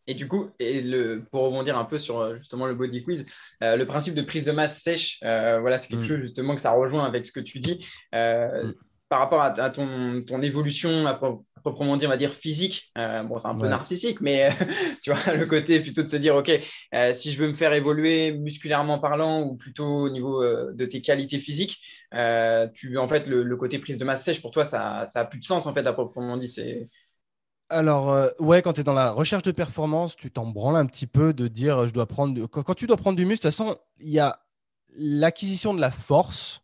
Et 0.09 0.15
du 0.15 0.29
coup, 0.29 0.51
et 0.59 0.83
le, 0.83 1.25
pour 1.31 1.43
rebondir 1.43 1.77
un 1.77 1.85
peu 1.85 1.99
sur 1.99 2.37
justement 2.37 2.67
le 2.67 2.75
body 2.75 3.03
quiz, 3.03 3.27
le 3.61 3.85
principe 3.85 4.15
de 4.15 4.23
prise 4.23 4.45
de 4.45 4.53
masse 4.53 4.81
sèche, 4.81 5.19
voilà, 5.21 5.79
c'est 5.79 5.89
quelque 5.89 6.05
mm. 6.05 6.09
chose 6.09 6.21
justement 6.21 6.55
que 6.55 6.61
ça 6.61 6.73
rejoint 6.73 7.05
avec 7.05 7.27
ce 7.27 7.33
que 7.33 7.41
tu 7.41 7.59
dis. 7.59 7.85
Mm. 8.13 8.73
Par 9.09 9.21
rapport 9.21 9.41
à, 9.41 9.71
ton, 9.71 10.25
ton, 10.27 10.43
évolution, 10.43 11.07
à, 11.07 11.15
proprement 11.67 11.97
dit, 11.97 12.07
on 12.07 12.11
va 12.11 12.17
dire 12.17 12.33
physique. 12.33 12.93
Euh, 12.97 13.25
bon, 13.25 13.39
c'est 13.39 13.49
un 13.49 13.57
peu 13.57 13.67
narcissique, 13.67 14.21
mais 14.21 14.51
tu 15.03 15.13
vois, 15.13 15.35
le 15.35 15.47
côté 15.47 15.81
plutôt 15.81 16.03
de 16.05 16.09
se 16.09 16.17
dire, 16.17 16.37
OK, 16.37 16.51
euh, 16.95 17.13
si 17.13 17.33
je 17.33 17.41
veux 17.41 17.49
me 17.49 17.55
faire 17.55 17.73
évoluer 17.73 18.33
musculairement 18.33 19.01
parlant 19.01 19.43
ou 19.43 19.57
plutôt 19.57 19.85
au 19.85 20.11
niveau 20.11 20.43
euh, 20.43 20.73
de 20.75 20.87
tes 20.87 21.01
qualités 21.01 21.39
physiques, 21.39 21.79
tu, 22.75 22.99
en 22.99 23.09
fait, 23.09 23.27
le, 23.27 23.57
côté 23.57 23.79
prise 23.79 23.99
de 23.99 24.05
masse 24.05 24.25
sèche, 24.25 24.41
pour 24.41 24.53
toi, 24.53 24.65
ça, 24.65 25.07
ça 25.07 25.21
a 25.21 25.25
plus 25.25 25.41
de 25.41 25.45
sens, 25.45 25.67
en 25.67 25.75
fait, 25.75 25.87
à 25.87 25.93
proprement 25.93 26.37
dit. 26.37 26.49
C'est. 26.49 26.89
Alors, 27.69 28.31
ouais, 28.39 28.63
quand 28.63 28.75
tu 28.75 28.83
es 28.83 28.85
dans 28.85 28.93
la 28.93 29.11
recherche 29.11 29.43
de 29.43 29.51
performance, 29.51 30.15
tu 30.15 30.31
t'en 30.31 30.47
branles 30.47 30.77
un 30.77 30.87
petit 30.87 31.09
peu 31.09 31.33
de 31.33 31.49
dire 31.49 31.89
je 31.89 31.93
dois 31.93 32.07
prendre. 32.07 32.47
Quand, 32.47 32.63
quand 32.63 32.75
tu 32.75 32.87
dois 32.87 32.97
prendre 32.97 33.17
du 33.17 33.27
muscle, 33.27 33.45
de 33.45 33.51
toute 33.51 33.57
façon, 33.57 33.77
il 33.99 34.11
y 34.11 34.21
a 34.21 34.39
l'acquisition 34.97 35.75
de 35.75 35.81
la 35.81 35.91
force 35.91 36.63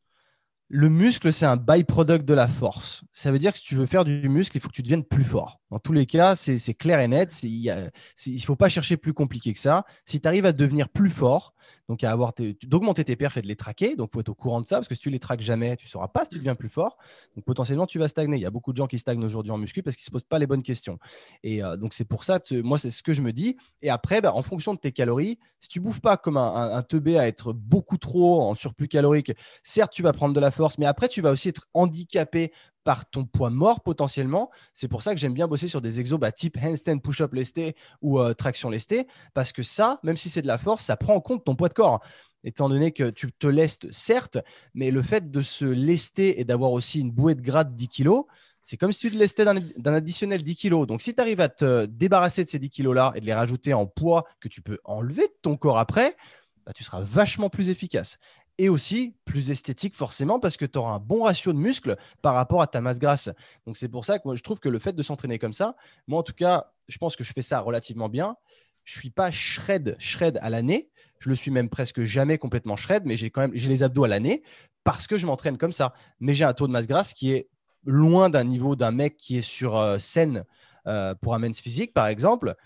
le 0.74 0.88
muscle, 0.88 1.34
c'est 1.34 1.44
un 1.44 1.58
byproduct 1.58 2.24
de 2.24 2.32
la 2.32 2.48
force. 2.48 3.04
Ça 3.12 3.30
veut 3.30 3.38
dire 3.38 3.52
que 3.52 3.58
si 3.58 3.64
tu 3.66 3.74
veux 3.74 3.84
faire 3.84 4.06
du 4.06 4.26
muscle, 4.30 4.56
il 4.56 4.60
faut 4.60 4.68
que 4.68 4.74
tu 4.74 4.82
deviennes 4.82 5.04
plus 5.04 5.22
fort. 5.22 5.60
Dans 5.70 5.78
tous 5.78 5.92
les 5.92 6.06
cas, 6.06 6.34
c'est 6.34 6.74
clair 6.74 6.98
et 7.00 7.08
net. 7.08 7.42
Il 7.42 7.90
ne 8.26 8.38
faut 8.40 8.56
pas 8.56 8.70
chercher 8.70 8.96
plus 8.96 9.12
compliqué 9.12 9.52
que 9.52 9.60
ça. 9.60 9.84
Si 10.06 10.18
tu 10.18 10.26
arrives 10.26 10.46
à 10.46 10.52
devenir 10.52 10.88
plus 10.88 11.10
fort, 11.10 11.52
donc 11.90 12.02
à 12.04 12.10
avoir 12.10 12.32
d'augmenter 12.64 13.04
tes 13.04 13.16
perfs 13.16 13.36
et 13.36 13.42
de 13.42 13.48
les 13.48 13.56
traquer, 13.56 13.96
donc 13.96 14.08
il 14.10 14.12
faut 14.14 14.20
être 14.20 14.30
au 14.30 14.34
courant 14.34 14.62
de 14.62 14.66
ça, 14.66 14.76
parce 14.76 14.88
que 14.88 14.94
si 14.94 15.02
tu 15.02 15.10
les 15.10 15.18
traques 15.18 15.42
jamais, 15.42 15.76
tu 15.76 15.86
ne 15.86 15.90
sauras 15.90 16.08
pas 16.08 16.24
si 16.24 16.30
tu 16.30 16.38
deviens 16.38 16.54
plus 16.54 16.70
fort. 16.70 16.96
Donc 17.36 17.44
potentiellement, 17.44 17.86
tu 17.86 17.98
vas 17.98 18.08
stagner. 18.08 18.38
Il 18.38 18.42
y 18.42 18.46
a 18.46 18.50
beaucoup 18.50 18.72
de 18.72 18.78
gens 18.78 18.86
qui 18.86 18.98
stagnent 18.98 19.24
aujourd'hui 19.24 19.52
en 19.52 19.58
muscu 19.58 19.82
parce 19.82 19.94
qu'ils 19.96 20.04
ne 20.04 20.06
se 20.06 20.10
posent 20.10 20.24
pas 20.24 20.38
les 20.38 20.46
bonnes 20.46 20.62
questions. 20.62 20.98
Et 21.42 21.62
euh, 21.62 21.76
donc 21.76 21.92
c'est 21.92 22.06
pour 22.06 22.24
ça, 22.24 22.40
que 22.40 22.62
moi, 22.62 22.78
c'est 22.78 22.90
ce 22.90 23.02
que 23.02 23.12
je 23.12 23.20
me 23.20 23.34
dis. 23.34 23.58
Et 23.82 23.90
après, 23.90 24.22
bah, 24.22 24.34
en 24.34 24.42
fonction 24.42 24.72
de 24.72 24.78
tes 24.78 24.92
calories, 24.92 25.38
si 25.60 25.68
tu 25.68 25.80
bouffes 25.80 26.00
pas 26.00 26.16
comme 26.16 26.38
un, 26.38 26.54
un, 26.54 26.76
un 26.76 26.82
teubé 26.82 27.18
à 27.18 27.28
être 27.28 27.52
beaucoup 27.52 27.98
trop 27.98 28.40
en 28.40 28.54
surplus 28.54 28.88
calorique, 28.88 29.32
certes, 29.62 29.92
tu 29.92 30.02
vas 30.02 30.14
prendre 30.14 30.34
de 30.34 30.40
la 30.40 30.50
force, 30.50 30.61
mais 30.78 30.86
après, 30.86 31.08
tu 31.08 31.20
vas 31.20 31.30
aussi 31.30 31.48
être 31.48 31.68
handicapé 31.74 32.52
par 32.84 33.08
ton 33.08 33.24
poids 33.24 33.50
mort 33.50 33.80
potentiellement. 33.82 34.50
C'est 34.72 34.88
pour 34.88 35.02
ça 35.02 35.14
que 35.14 35.20
j'aime 35.20 35.34
bien 35.34 35.46
bosser 35.46 35.68
sur 35.68 35.80
des 35.80 36.00
exos 36.00 36.18
bah, 36.18 36.32
type 36.32 36.58
handstand 36.62 36.98
push-up 36.98 37.32
lesté 37.32 37.76
ou 38.00 38.18
euh, 38.18 38.34
traction 38.34 38.70
lestée, 38.70 39.06
parce 39.34 39.52
que 39.52 39.62
ça, 39.62 40.00
même 40.02 40.16
si 40.16 40.30
c'est 40.30 40.42
de 40.42 40.46
la 40.46 40.58
force, 40.58 40.84
ça 40.84 40.96
prend 40.96 41.14
en 41.14 41.20
compte 41.20 41.44
ton 41.44 41.54
poids 41.54 41.68
de 41.68 41.74
corps. 41.74 42.02
Étant 42.44 42.68
donné 42.68 42.90
que 42.90 43.10
tu 43.10 43.30
te 43.30 43.46
lestes, 43.46 43.90
certes, 43.92 44.38
mais 44.74 44.90
le 44.90 45.02
fait 45.02 45.30
de 45.30 45.42
se 45.42 45.64
lester 45.64 46.40
et 46.40 46.44
d'avoir 46.44 46.72
aussi 46.72 47.00
une 47.00 47.12
bouée 47.12 47.36
de 47.36 47.40
gras 47.40 47.62
de 47.62 47.74
10 47.74 47.88
kg, 47.88 48.22
c'est 48.62 48.76
comme 48.76 48.92
si 48.92 49.00
tu 49.00 49.10
te 49.10 49.18
lestais 49.18 49.44
d'un 49.44 49.94
additionnel 49.94 50.42
10 50.42 50.56
kg. 50.56 50.86
Donc, 50.86 51.02
si 51.02 51.14
tu 51.14 51.20
arrives 51.20 51.40
à 51.40 51.48
te 51.48 51.86
débarrasser 51.86 52.44
de 52.44 52.48
ces 52.48 52.58
10 52.58 52.70
kg-là 52.70 53.12
et 53.14 53.20
de 53.20 53.26
les 53.26 53.34
rajouter 53.34 53.74
en 53.74 53.86
poids 53.86 54.24
que 54.40 54.48
tu 54.48 54.62
peux 54.62 54.78
enlever 54.84 55.22
de 55.22 55.34
ton 55.42 55.56
corps 55.56 55.78
après, 55.78 56.16
bah, 56.64 56.72
tu 56.72 56.84
seras 56.84 57.00
vachement 57.00 57.50
plus 57.50 57.70
efficace 57.70 58.18
et 58.58 58.68
aussi 58.68 59.16
plus 59.24 59.50
esthétique 59.50 59.94
forcément 59.94 60.38
parce 60.38 60.56
que 60.56 60.64
tu 60.64 60.78
auras 60.78 60.92
un 60.92 60.98
bon 60.98 61.24
ratio 61.24 61.52
de 61.52 61.58
muscles 61.58 61.96
par 62.20 62.34
rapport 62.34 62.62
à 62.62 62.66
ta 62.66 62.80
masse 62.80 62.98
grasse. 62.98 63.30
Donc 63.66 63.76
c'est 63.76 63.88
pour 63.88 64.04
ça 64.04 64.18
que 64.18 64.22
moi 64.26 64.36
je 64.36 64.42
trouve 64.42 64.60
que 64.60 64.68
le 64.68 64.78
fait 64.78 64.92
de 64.92 65.02
s'entraîner 65.02 65.38
comme 65.38 65.52
ça, 65.52 65.74
moi 66.06 66.20
en 66.20 66.22
tout 66.22 66.34
cas, 66.34 66.72
je 66.88 66.98
pense 66.98 67.16
que 67.16 67.24
je 67.24 67.32
fais 67.32 67.42
ça 67.42 67.60
relativement 67.60 68.08
bien. 68.08 68.36
Je 68.84 68.98
suis 68.98 69.10
pas 69.10 69.30
shred 69.30 69.96
shred 69.98 70.38
à 70.42 70.50
l'année, 70.50 70.90
je 71.20 71.28
le 71.28 71.36
suis 71.36 71.50
même 71.50 71.68
presque 71.68 72.02
jamais 72.02 72.36
complètement 72.36 72.76
shred, 72.76 73.04
mais 73.04 73.16
j'ai 73.16 73.30
quand 73.30 73.42
même 73.42 73.52
j'ai 73.54 73.68
les 73.68 73.82
abdos 73.82 74.04
à 74.04 74.08
l'année 74.08 74.42
parce 74.84 75.06
que 75.06 75.16
je 75.16 75.26
m'entraîne 75.26 75.56
comme 75.56 75.72
ça. 75.72 75.94
Mais 76.20 76.34
j'ai 76.34 76.44
un 76.44 76.52
taux 76.52 76.66
de 76.66 76.72
masse 76.72 76.86
grasse 76.86 77.14
qui 77.14 77.32
est 77.32 77.48
loin 77.84 78.30
d'un 78.30 78.44
niveau 78.44 78.76
d'un 78.76 78.90
mec 78.90 79.16
qui 79.16 79.38
est 79.38 79.42
sur 79.42 79.76
euh, 79.76 79.98
scène 79.98 80.44
euh, 80.86 81.14
pour 81.14 81.34
un 81.34 81.38
men's 81.38 81.60
physique 81.60 81.94
par 81.94 82.08
exemple. 82.08 82.56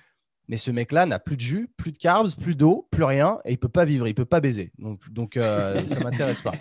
Mais 0.49 0.57
ce 0.57 0.71
mec-là 0.71 1.07
n'a 1.07 1.19
plus 1.19 1.37
de 1.37 1.41
jus, 1.41 1.69
plus 1.77 1.93
de 1.93 1.99
carbs, 1.99 2.35
plus 2.37 2.55
d'eau, 2.55 2.89
plus 2.91 3.05
rien, 3.05 3.39
et 3.45 3.53
il 3.53 3.59
peut 3.59 3.69
pas 3.69 3.85
vivre, 3.85 4.07
il 4.07 4.15
peut 4.15 4.25
pas 4.25 4.41
baiser. 4.41 4.73
Donc, 4.79 5.01
donc 5.11 5.37
euh, 5.37 5.85
ça 5.89 6.01
m'intéresse 6.01 6.43
pas. 6.43 6.53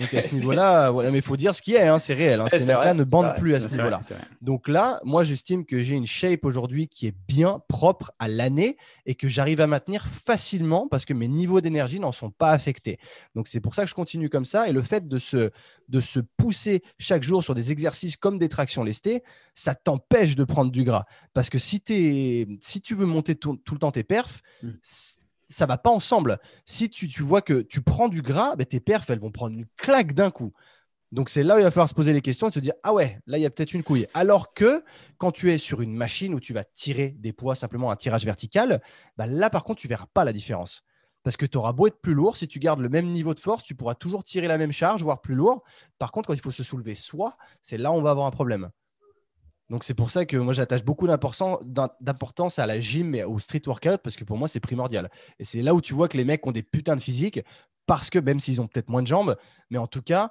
Donc 0.00 0.14
à 0.14 0.22
ce 0.22 0.34
niveau-là, 0.34 0.90
voilà, 0.90 1.10
mais 1.10 1.18
il 1.18 1.24
faut 1.24 1.36
dire 1.36 1.54
ce 1.54 1.62
qui 1.62 1.74
est, 1.74 1.86
hein, 1.86 1.98
c'est 1.98 2.14
réel. 2.14 2.40
Hein, 2.40 2.46
ces 2.50 2.60
mecs-là 2.60 2.94
ne 2.94 3.04
bandent 3.04 3.34
plus 3.36 3.54
à 3.54 3.60
ce 3.60 3.70
niveau-là. 3.70 4.00
Donc 4.40 4.68
là, 4.68 5.00
moi, 5.04 5.24
j'estime 5.24 5.64
que 5.64 5.82
j'ai 5.82 5.94
une 5.94 6.06
shape 6.06 6.44
aujourd'hui 6.44 6.88
qui 6.88 7.06
est 7.06 7.14
bien 7.28 7.60
propre 7.68 8.12
à 8.18 8.28
l'année 8.28 8.76
et 9.06 9.14
que 9.14 9.28
j'arrive 9.28 9.60
à 9.60 9.66
maintenir 9.66 10.06
facilement 10.06 10.88
parce 10.88 11.04
que 11.04 11.14
mes 11.14 11.28
niveaux 11.28 11.60
d'énergie 11.60 12.00
n'en 12.00 12.12
sont 12.12 12.30
pas 12.30 12.50
affectés. 12.50 12.98
Donc 13.34 13.48
c'est 13.48 13.60
pour 13.60 13.74
ça 13.74 13.82
que 13.84 13.88
je 13.88 13.94
continue 13.94 14.28
comme 14.28 14.44
ça. 14.44 14.68
Et 14.68 14.72
le 14.72 14.82
fait 14.82 15.08
de 15.08 15.18
se, 15.18 15.50
de 15.88 16.00
se 16.00 16.20
pousser 16.20 16.82
chaque 16.98 17.22
jour 17.22 17.42
sur 17.42 17.54
des 17.54 17.72
exercices 17.72 18.16
comme 18.16 18.38
des 18.38 18.48
tractions 18.48 18.82
lestées, 18.82 19.22
ça 19.54 19.74
t'empêche 19.74 20.36
de 20.36 20.44
prendre 20.44 20.70
du 20.70 20.84
gras. 20.84 21.04
Parce 21.34 21.50
que 21.50 21.58
si, 21.58 21.82
es, 21.88 22.46
si 22.60 22.80
tu 22.80 22.94
veux 22.94 23.06
monter 23.06 23.31
tout, 23.34 23.58
le 23.70 23.78
temps 23.78 23.92
tes 23.92 24.04
perfs, 24.04 24.42
ça 24.60 24.66
mm. 24.66 24.72
ça 25.48 25.66
va 25.66 25.78
pas 25.78 25.90
ensemble. 25.90 26.38
Si 26.64 26.88
tu, 26.88 27.22
vois 27.22 27.42
que 27.42 27.62
tu 27.62 27.82
prends 27.82 28.08
du 28.08 28.22
gras, 28.22 28.56
ben 28.56 28.66
tes 28.66 28.80
perfs, 28.80 29.10
elles 29.10 29.20
vont 29.20 29.30
prendre 29.30 29.54
une 29.54 29.66
claque 29.76 30.14
d'un 30.14 30.30
coup. 30.30 30.52
Donc 31.12 31.28
c'est 31.28 31.42
là 31.42 31.56
où 31.56 31.58
il 31.58 31.62
va 31.62 31.70
falloir 31.70 31.90
se 31.90 31.94
poser 31.94 32.14
les 32.14 32.22
questions 32.22 32.48
et 32.48 32.52
te 32.52 32.58
dire 32.58 32.72
ah 32.82 32.94
ouais, 32.94 33.18
là 33.26 33.36
il 33.36 33.42
y 33.42 33.46
a 33.46 33.50
peut-être 33.50 33.74
une 33.74 33.82
couille. 33.82 34.06
Alors 34.14 34.54
que 34.54 34.82
quand 35.18 35.30
tu 35.30 35.52
es 35.52 35.58
sur 35.58 35.82
une 35.82 35.94
machine 35.94 36.32
où 36.34 36.40
tu 36.40 36.54
vas 36.54 36.64
tirer 36.64 37.10
des 37.18 37.34
poids 37.34 37.54
simplement 37.54 37.90
un 37.90 37.96
tirage 37.96 38.24
vertical, 38.24 38.82
ben 39.18 39.26
là 39.26 39.50
par 39.50 39.62
contre 39.62 39.80
tu 39.80 39.88
verras 39.88 40.06
pas 40.14 40.24
la 40.24 40.32
différence. 40.32 40.84
Parce 41.22 41.36
que 41.36 41.46
tu 41.46 41.56
auras 41.56 41.72
beau 41.72 41.86
être 41.86 42.00
plus 42.00 42.14
lourd, 42.14 42.36
si 42.36 42.48
tu 42.48 42.58
gardes 42.58 42.80
le 42.80 42.88
même 42.88 43.06
niveau 43.06 43.34
de 43.34 43.40
force, 43.40 43.62
tu 43.62 43.74
pourras 43.74 43.94
toujours 43.94 44.24
tirer 44.24 44.48
la 44.48 44.58
même 44.58 44.72
charge, 44.72 45.02
voire 45.02 45.20
plus 45.20 45.34
lourd. 45.34 45.62
Par 45.98 46.10
contre, 46.10 46.28
quand 46.28 46.34
il 46.34 46.40
faut 46.40 46.50
se 46.50 46.64
soulever 46.64 46.94
soi, 46.94 47.36
c'est 47.60 47.78
là 47.78 47.92
où 47.92 47.94
on 47.94 48.02
va 48.02 48.10
avoir 48.10 48.26
un 48.26 48.32
problème. 48.32 48.70
Donc 49.72 49.84
c'est 49.84 49.94
pour 49.94 50.10
ça 50.10 50.26
que 50.26 50.36
moi 50.36 50.52
j'attache 50.52 50.84
beaucoup 50.84 51.06
d'importance 51.06 52.58
à 52.58 52.66
la 52.66 52.78
gym 52.78 53.14
et 53.14 53.24
au 53.24 53.38
street 53.38 53.62
workout 53.66 54.02
parce 54.02 54.16
que 54.16 54.24
pour 54.24 54.36
moi 54.36 54.46
c'est 54.46 54.60
primordial. 54.60 55.10
Et 55.38 55.44
c'est 55.44 55.62
là 55.62 55.72
où 55.72 55.80
tu 55.80 55.94
vois 55.94 56.08
que 56.08 56.18
les 56.18 56.26
mecs 56.26 56.46
ont 56.46 56.52
des 56.52 56.62
putains 56.62 56.94
de 56.94 57.00
physique 57.00 57.40
parce 57.86 58.10
que 58.10 58.18
même 58.18 58.38
s'ils 58.38 58.60
ont 58.60 58.66
peut-être 58.66 58.90
moins 58.90 59.00
de 59.00 59.06
jambes, 59.06 59.34
mais 59.70 59.78
en 59.78 59.86
tout 59.86 60.02
cas 60.02 60.30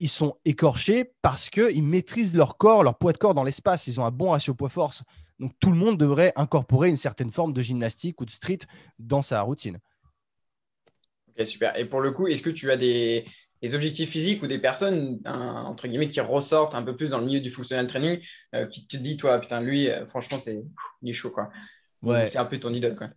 ils 0.00 0.08
sont 0.08 0.38
écorchés 0.44 1.12
parce 1.22 1.50
qu'ils 1.50 1.84
maîtrisent 1.84 2.34
leur 2.34 2.56
corps, 2.56 2.82
leur 2.82 2.98
poids 2.98 3.12
de 3.12 3.18
corps 3.18 3.32
dans 3.32 3.44
l'espace. 3.44 3.86
Ils 3.86 4.00
ont 4.00 4.04
un 4.04 4.10
bon 4.10 4.32
ratio 4.32 4.54
poids-force. 4.54 5.04
Donc 5.38 5.52
tout 5.60 5.70
le 5.70 5.76
monde 5.76 5.96
devrait 5.96 6.32
incorporer 6.34 6.88
une 6.88 6.96
certaine 6.96 7.30
forme 7.30 7.52
de 7.52 7.62
gymnastique 7.62 8.20
ou 8.20 8.24
de 8.24 8.30
street 8.32 8.58
dans 8.98 9.22
sa 9.22 9.40
routine. 9.42 9.78
Ok, 11.28 11.46
super. 11.46 11.76
Et 11.78 11.84
pour 11.84 12.00
le 12.00 12.10
coup, 12.10 12.26
est-ce 12.26 12.42
que 12.42 12.50
tu 12.50 12.72
as 12.72 12.76
des, 12.76 13.24
les 13.62 13.74
objectifs 13.74 14.10
physiques 14.10 14.42
ou 14.42 14.46
des 14.46 14.58
personnes, 14.58 15.20
entre 15.24 15.88
guillemets, 15.88 16.08
qui 16.08 16.20
ressortent 16.20 16.74
un 16.74 16.82
peu 16.82 16.96
plus 16.96 17.10
dans 17.10 17.18
le 17.18 17.26
milieu 17.26 17.40
du 17.40 17.50
functional 17.50 17.86
training, 17.86 18.20
euh, 18.54 18.66
qui 18.66 18.86
te 18.86 18.96
dit, 18.96 19.16
toi, 19.16 19.38
putain, 19.40 19.60
lui, 19.60 19.88
euh, 19.88 20.06
franchement, 20.06 20.38
c'est, 20.38 20.62
il 21.02 21.10
est 21.10 21.12
chaud, 21.12 21.30
quoi. 21.30 21.50
Ouais. 22.02 22.28
C'est 22.30 22.38
un 22.38 22.44
peu 22.44 22.58
ton 22.60 22.72
idole, 22.72 22.94
quoi. 22.94 23.08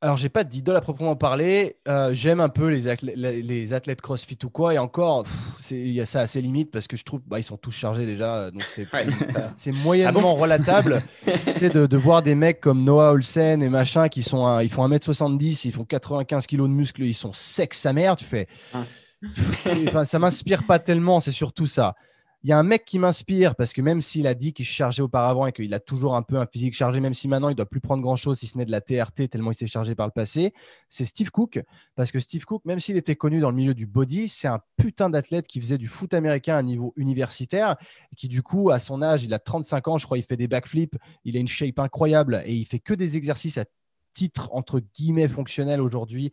Alors, 0.00 0.18
j'ai 0.18 0.28
pas 0.28 0.44
d'idole 0.44 0.76
à 0.76 0.82
proprement 0.82 1.16
parler. 1.16 1.78
Euh, 1.88 2.12
j'aime 2.12 2.38
un 2.38 2.50
peu 2.50 2.68
les, 2.68 2.88
athlètes, 2.88 3.16
les 3.16 3.72
athlètes 3.72 4.02
CrossFit 4.02 4.36
ou 4.44 4.50
quoi. 4.50 4.74
Et 4.74 4.78
encore, 4.78 5.24
il 5.70 5.92
y 5.92 6.00
a 6.02 6.04
ça 6.04 6.20
à 6.20 6.26
ses 6.26 6.42
limites 6.42 6.70
parce 6.70 6.86
que 6.86 6.98
je 6.98 7.04
trouve 7.04 7.22
bah, 7.26 7.38
ils 7.38 7.42
sont 7.42 7.56
tous 7.56 7.70
chargés 7.70 8.04
déjà. 8.04 8.50
Donc, 8.50 8.64
c'est 8.64 8.86
c'est 9.56 9.72
moyennement 9.72 10.36
ah 10.36 10.42
relatable 10.42 11.02
de, 11.26 11.86
de, 11.86 11.96
voir 11.96 12.22
des 12.22 12.34
mecs 12.34 12.60
comme 12.60 12.84
Noah 12.84 13.12
Olsen 13.12 13.62
et 13.62 13.70
machin 13.70 14.10
qui 14.10 14.22
sont 14.22 14.60
ils 14.60 14.68
font 14.68 14.86
1m70, 14.86 15.68
ils 15.68 15.72
font 15.72 15.86
95 15.86 16.46
kg 16.48 16.58
de 16.58 16.66
muscles, 16.66 17.04
ils 17.04 17.14
sont 17.14 17.32
secs 17.32 17.72
sa 17.72 17.94
mère. 17.94 18.16
Tu 18.16 18.26
fais. 18.26 18.46
Enfin, 19.88 20.04
ça 20.04 20.18
m'inspire 20.18 20.64
pas 20.64 20.78
tellement, 20.78 21.20
c'est 21.20 21.32
surtout 21.32 21.66
ça. 21.66 21.94
Il 22.44 22.50
y 22.50 22.52
a 22.52 22.58
un 22.58 22.62
mec 22.62 22.84
qui 22.84 22.98
m'inspire 22.98 23.56
parce 23.56 23.72
que 23.72 23.80
même 23.80 24.02
s'il 24.02 24.26
a 24.26 24.34
dit 24.34 24.52
qu'il 24.52 24.66
se 24.66 24.70
chargeait 24.70 25.02
auparavant 25.02 25.46
et 25.46 25.52
qu'il 25.52 25.72
a 25.72 25.80
toujours 25.80 26.14
un 26.14 26.20
peu 26.20 26.36
un 26.36 26.44
physique 26.44 26.74
chargé, 26.74 27.00
même 27.00 27.14
si 27.14 27.26
maintenant 27.26 27.48
il 27.48 27.54
doit 27.54 27.64
plus 27.64 27.80
prendre 27.80 28.02
grand 28.02 28.16
chose 28.16 28.38
si 28.38 28.46
ce 28.46 28.58
n'est 28.58 28.66
de 28.66 28.70
la 28.70 28.82
TRT 28.82 29.30
tellement 29.30 29.50
il 29.50 29.54
s'est 29.54 29.66
chargé 29.66 29.94
par 29.94 30.06
le 30.06 30.12
passé, 30.12 30.52
c'est 30.90 31.06
Steve 31.06 31.30
Cook. 31.30 31.62
Parce 31.94 32.12
que 32.12 32.18
Steve 32.18 32.44
Cook, 32.44 32.62
même 32.66 32.80
s'il 32.80 32.98
était 32.98 33.16
connu 33.16 33.40
dans 33.40 33.48
le 33.48 33.56
milieu 33.56 33.72
du 33.72 33.86
body, 33.86 34.28
c'est 34.28 34.46
un 34.46 34.60
putain 34.76 35.08
d'athlète 35.08 35.46
qui 35.46 35.58
faisait 35.58 35.78
du 35.78 35.88
foot 35.88 36.12
américain 36.12 36.58
à 36.58 36.62
niveau 36.62 36.92
universitaire 36.96 37.76
et 38.12 38.14
qui, 38.14 38.28
du 38.28 38.42
coup, 38.42 38.68
à 38.68 38.78
son 38.78 39.00
âge, 39.00 39.24
il 39.24 39.32
a 39.32 39.38
35 39.38 39.88
ans, 39.88 39.96
je 39.96 40.04
crois, 40.04 40.18
il 40.18 40.24
fait 40.24 40.36
des 40.36 40.46
backflips, 40.46 40.96
il 41.24 41.38
a 41.38 41.40
une 41.40 41.48
shape 41.48 41.78
incroyable 41.78 42.42
et 42.44 42.52
il 42.52 42.66
fait 42.66 42.78
que 42.78 42.92
des 42.92 43.16
exercices 43.16 43.56
à 43.56 43.64
titre 44.12 44.48
entre 44.52 44.80
guillemets 44.80 45.28
fonctionnel 45.28 45.80
aujourd'hui 45.80 46.30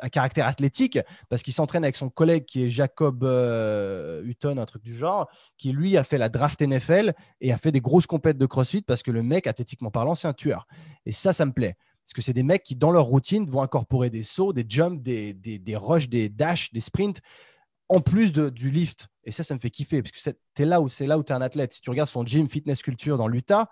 à 0.00 0.10
caractère 0.10 0.46
athlétique, 0.46 0.98
parce 1.28 1.42
qu'il 1.42 1.52
s'entraîne 1.52 1.84
avec 1.84 1.96
son 1.96 2.08
collègue 2.08 2.44
qui 2.44 2.64
est 2.64 2.70
Jacob 2.70 3.24
euh, 3.24 4.22
Hutton, 4.24 4.58
un 4.58 4.64
truc 4.64 4.82
du 4.82 4.94
genre, 4.94 5.28
qui 5.58 5.72
lui 5.72 5.96
a 5.96 6.04
fait 6.04 6.18
la 6.18 6.28
draft 6.28 6.60
NFL 6.60 7.14
et 7.40 7.52
a 7.52 7.58
fait 7.58 7.72
des 7.72 7.80
grosses 7.80 8.06
compètes 8.06 8.38
de 8.38 8.46
CrossFit 8.46 8.82
parce 8.82 9.02
que 9.02 9.10
le 9.10 9.22
mec, 9.22 9.46
athlétiquement 9.46 9.90
parlant, 9.90 10.14
c'est 10.14 10.28
un 10.28 10.32
tueur. 10.32 10.66
Et 11.06 11.12
ça, 11.12 11.32
ça 11.32 11.46
me 11.46 11.52
plaît. 11.52 11.76
Parce 12.04 12.14
que 12.14 12.22
c'est 12.22 12.32
des 12.32 12.42
mecs 12.42 12.64
qui, 12.64 12.74
dans 12.74 12.90
leur 12.90 13.04
routine, 13.04 13.48
vont 13.48 13.62
incorporer 13.62 14.10
des 14.10 14.22
sauts, 14.24 14.52
des 14.52 14.64
jumps, 14.68 15.00
des, 15.02 15.34
des, 15.34 15.58
des 15.58 15.76
rushs, 15.76 16.08
des 16.08 16.28
dashs, 16.28 16.72
des 16.72 16.80
sprints, 16.80 17.20
en 17.88 18.00
plus 18.00 18.32
du 18.32 18.70
lift. 18.70 19.08
Et 19.24 19.30
ça, 19.30 19.44
ça 19.44 19.54
me 19.54 19.60
fait 19.60 19.70
kiffer, 19.70 20.02
parce 20.02 20.12
que 20.12 20.18
c'est 20.56 20.64
là 20.64 20.80
où 20.80 20.88
c'est 20.88 21.06
là 21.06 21.16
où 21.18 21.22
tu 21.22 21.32
es 21.32 21.36
un 21.36 21.42
athlète. 21.42 21.72
Si 21.72 21.80
tu 21.80 21.90
regardes 21.90 22.08
son 22.08 22.26
gym 22.26 22.48
fitness 22.48 22.82
culture 22.82 23.18
dans 23.18 23.28
l'Utah, 23.28 23.70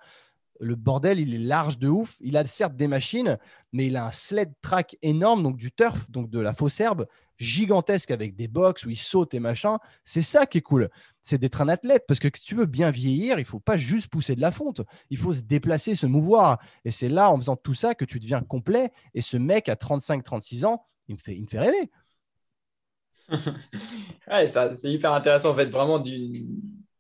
le 0.61 0.77
bordel, 0.77 1.19
il 1.19 1.35
est 1.35 1.39
large 1.39 1.79
de 1.79 1.89
ouf. 1.89 2.19
Il 2.21 2.37
a 2.37 2.45
certes 2.45 2.77
des 2.77 2.87
machines, 2.87 3.39
mais 3.73 3.87
il 3.87 3.97
a 3.97 4.07
un 4.07 4.13
sled 4.13 4.53
track 4.61 4.97
énorme, 5.03 5.43
donc 5.43 5.57
du 5.57 5.73
turf, 5.73 6.09
donc 6.11 6.29
de 6.29 6.39
la 6.39 6.55
fausse 6.55 6.79
herbe, 6.81 7.07
gigantesque 7.39 8.11
avec 8.11 8.37
des 8.37 8.47
box 8.47 8.85
où 8.85 8.91
il 8.91 8.99
saute 8.99 9.33
et 9.33 9.41
machin. 9.41 9.79
C'est 10.05 10.23
ça 10.23 10.45
qui 10.47 10.59
est 10.59 10.63
cool. 10.63 10.91
C'est 11.23 11.39
d'être 11.39 11.63
un 11.63 11.69
athlète 11.69 12.05
parce 12.07 12.21
que 12.21 12.29
si 12.35 12.45
tu 12.45 12.55
veux 12.55 12.67
bien 12.67 12.91
vieillir, 12.91 13.39
il 13.39 13.47
faut 13.47 13.59
pas 13.59 13.79
juste 13.79 14.09
pousser 14.09 14.37
de 14.37 14.43
la 14.43 14.53
fonte. 14.53 14.83
Il 15.09 15.17
faut 15.17 15.33
se 15.33 15.41
déplacer, 15.41 15.95
se 15.95 16.07
mouvoir. 16.07 16.59
Et 16.85 16.91
c'est 16.91 17.09
là, 17.09 17.31
en 17.31 17.39
faisant 17.39 17.57
tout 17.57 17.75
ça, 17.75 17.95
que 17.95 18.05
tu 18.05 18.19
deviens 18.21 18.43
complet. 18.43 18.93
Et 19.15 19.23
ce 19.23 19.39
mec 19.39 19.69
à 19.71 19.75
35-36 19.75 20.67
ans, 20.67 20.87
il 21.09 21.15
me 21.15 21.19
fait, 21.19 21.59
rêver. 21.59 21.91
ouais, 24.29 24.49
c'est 24.49 24.91
hyper 24.91 25.13
intéressant 25.13 25.51
en 25.51 25.55
fait, 25.55 25.67
vraiment 25.67 26.01
du 26.01 26.47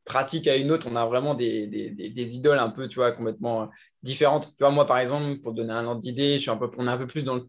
pratique 0.04 0.48
à 0.48 0.56
une 0.56 0.70
autre, 0.70 0.88
on 0.90 0.96
a 0.96 1.06
vraiment 1.06 1.34
des, 1.34 1.66
des, 1.66 2.36
idoles 2.36 2.58
un 2.58 2.70
peu, 2.70 2.88
tu 2.88 2.96
vois, 2.96 3.12
complètement 3.12 3.70
différentes. 4.02 4.48
Tu 4.48 4.64
vois, 4.64 4.70
moi, 4.70 4.86
par 4.86 4.98
exemple, 4.98 5.40
pour 5.40 5.52
donner 5.52 5.72
un 5.72 5.86
ordre 5.86 6.00
d'idée, 6.00 6.36
je 6.36 6.40
suis 6.40 6.50
un 6.50 6.56
peu, 6.56 6.70
on 6.78 6.86
est 6.86 6.90
un 6.90 6.96
peu 6.96 7.06
plus 7.06 7.24
dans 7.24 7.40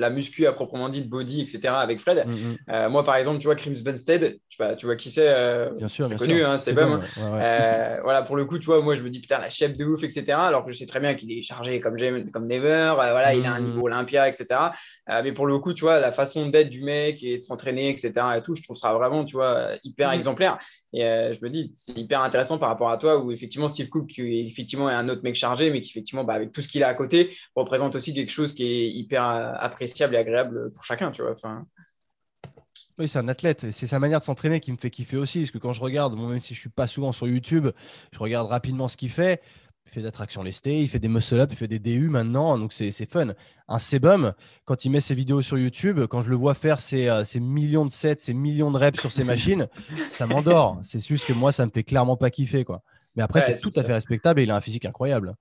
la 0.00 0.10
muscu 0.10 0.46
à 0.46 0.52
proprement 0.52 0.88
dit, 0.88 1.02
de 1.02 1.08
body, 1.08 1.42
etc. 1.42 1.74
avec 1.74 2.00
Fred. 2.00 2.26
Mm, 2.26 2.30
mm. 2.30 2.56
Euh, 2.70 2.88
moi, 2.88 3.04
par 3.04 3.16
exemple, 3.16 3.38
tu 3.38 3.46
vois, 3.46 3.54
Crims 3.54 3.82
Bunstead, 3.84 4.38
tu 4.48 4.56
vois, 4.56 4.74
tu 4.74 4.86
vois 4.86 4.96
qui 4.96 5.10
c'est 5.10 5.28
euh, 5.28 5.70
Bien 5.76 5.88
sûr, 5.88 6.08
bien 6.08 6.16
connu, 6.16 6.42
hein, 6.42 6.58
c'est 6.58 6.72
bon. 6.72 7.00
Hein. 7.20 7.98
voilà, 8.02 8.22
pour 8.22 8.36
le 8.36 8.46
coup, 8.46 8.58
tu 8.58 8.66
vois, 8.66 8.80
moi, 8.82 8.94
je 8.96 9.02
me 9.02 9.10
dis, 9.10 9.20
putain, 9.20 9.38
la 9.38 9.50
chef 9.50 9.76
de 9.76 9.84
ouf, 9.84 10.02
etc. 10.02 10.32
Alors 10.32 10.64
que 10.64 10.72
je 10.72 10.78
sais 10.78 10.86
très 10.86 11.00
bien 11.00 11.14
qu'il 11.14 11.30
est 11.30 11.42
chargé 11.42 11.80
comme, 11.80 11.96
comme 12.32 12.46
Never, 12.46 12.92
voilà, 12.94 13.34
il 13.34 13.44
a 13.44 13.52
un 13.52 13.60
mm, 13.60 13.64
niveau 13.64 13.86
Olympia, 13.86 14.26
etc. 14.26 14.46
mais 15.22 15.32
pour 15.32 15.46
le 15.46 15.58
coup, 15.58 15.74
tu 15.74 15.82
vois, 15.82 16.00
la 16.00 16.12
façon 16.12 16.46
d'être 16.46 16.70
du 16.70 16.82
mec 16.82 17.22
et 17.22 17.38
de 17.38 17.42
s'entraîner, 17.42 17.90
etc. 17.90 18.12
et 18.38 18.42
tout, 18.42 18.54
je 18.54 18.62
trouve 18.62 18.76
ça 18.76 18.94
vraiment, 18.94 19.24
tu 19.24 19.36
vois, 19.36 19.72
hyper 19.84 20.10
exemplaire. 20.12 20.58
Et 20.92 21.02
je 21.02 21.44
me 21.44 21.48
dis, 21.48 21.72
c'est 21.76 21.96
hyper 21.96 22.20
intéressant 22.22 22.58
par 22.58 22.68
rapport 22.68 22.90
à 22.90 22.98
toi, 22.98 23.22
où 23.22 23.30
effectivement, 23.30 23.68
Steve 23.68 23.88
Cook, 23.88 24.08
qui 24.08 24.40
effectivement 24.40 24.90
est 24.90 24.94
un 24.94 25.08
autre 25.08 25.22
mec 25.22 25.36
chargé, 25.36 25.70
mais 25.70 25.80
qui 25.80 25.90
effectivement, 25.90 26.24
bah, 26.24 26.34
avec 26.34 26.52
tout 26.52 26.62
ce 26.62 26.68
qu'il 26.68 26.82
a 26.82 26.88
à 26.88 26.94
côté, 26.94 27.36
représente 27.54 27.94
aussi 27.94 28.12
quelque 28.12 28.32
chose 28.32 28.54
qui 28.54 28.64
est 28.64 28.90
hyper 28.90 29.22
appréciable 29.22 30.14
et 30.14 30.18
agréable 30.18 30.72
pour 30.72 30.84
chacun, 30.84 31.12
tu 31.12 31.22
vois. 31.22 31.32
Enfin... 31.32 31.64
Oui, 32.98 33.08
c'est 33.08 33.18
un 33.18 33.28
athlète. 33.28 33.70
C'est 33.70 33.86
sa 33.86 33.98
manière 33.98 34.18
de 34.18 34.24
s'entraîner 34.24 34.60
qui 34.60 34.72
me 34.72 34.76
fait 34.76 34.90
kiffer 34.90 35.16
aussi. 35.16 35.40
Parce 35.40 35.52
que 35.52 35.58
quand 35.58 35.72
je 35.72 35.80
regarde, 35.80 36.18
même 36.18 36.40
si 36.40 36.54
je 36.54 36.60
suis 36.60 36.68
pas 36.68 36.86
souvent 36.86 37.12
sur 37.12 37.26
YouTube, 37.28 37.68
je 38.12 38.18
regarde 38.18 38.48
rapidement 38.48 38.88
ce 38.88 38.96
qu'il 38.96 39.10
fait. 39.10 39.40
Il 39.90 39.94
fait 39.94 40.02
d'attraction 40.02 40.44
lestée, 40.44 40.82
il 40.82 40.88
fait 40.88 41.00
des 41.00 41.08
muscle-up, 41.08 41.48
il 41.50 41.56
fait 41.56 41.66
des 41.66 41.80
DU 41.80 42.08
maintenant. 42.08 42.56
Donc, 42.56 42.72
c'est 42.72 43.10
fun. 43.10 43.34
Un 43.66 43.78
Sebum, 43.80 44.34
quand 44.64 44.84
il 44.84 44.90
met 44.90 45.00
ses 45.00 45.14
vidéos 45.14 45.42
sur 45.42 45.58
YouTube, 45.58 46.06
quand 46.06 46.22
je 46.22 46.30
le 46.30 46.36
vois 46.36 46.54
faire 46.54 46.78
ses, 46.78 47.08
euh, 47.08 47.24
millions 47.40 47.84
de 47.84 47.90
sets, 47.90 48.18
ses 48.18 48.32
millions 48.32 48.70
de 48.70 48.78
reps 48.78 49.00
sur 49.00 49.10
ses 49.10 49.24
machines, 49.24 49.68
ça 50.10 50.28
m'endort. 50.28 50.78
C'est 50.82 51.04
juste 51.04 51.26
que 51.26 51.32
moi, 51.32 51.50
ça 51.50 51.66
me 51.66 51.72
fait 51.72 51.82
clairement 51.82 52.16
pas 52.16 52.30
kiffer. 52.30 52.64
quoi. 52.64 52.82
Mais 53.16 53.24
après, 53.24 53.40
c'est 53.40 53.58
tout 53.58 53.72
à 53.74 53.82
fait 53.82 53.94
respectable 53.94 54.38
et 54.38 54.44
il 54.44 54.50
a 54.52 54.56
un 54.56 54.60
physique 54.60 54.84
incroyable. 54.84 55.34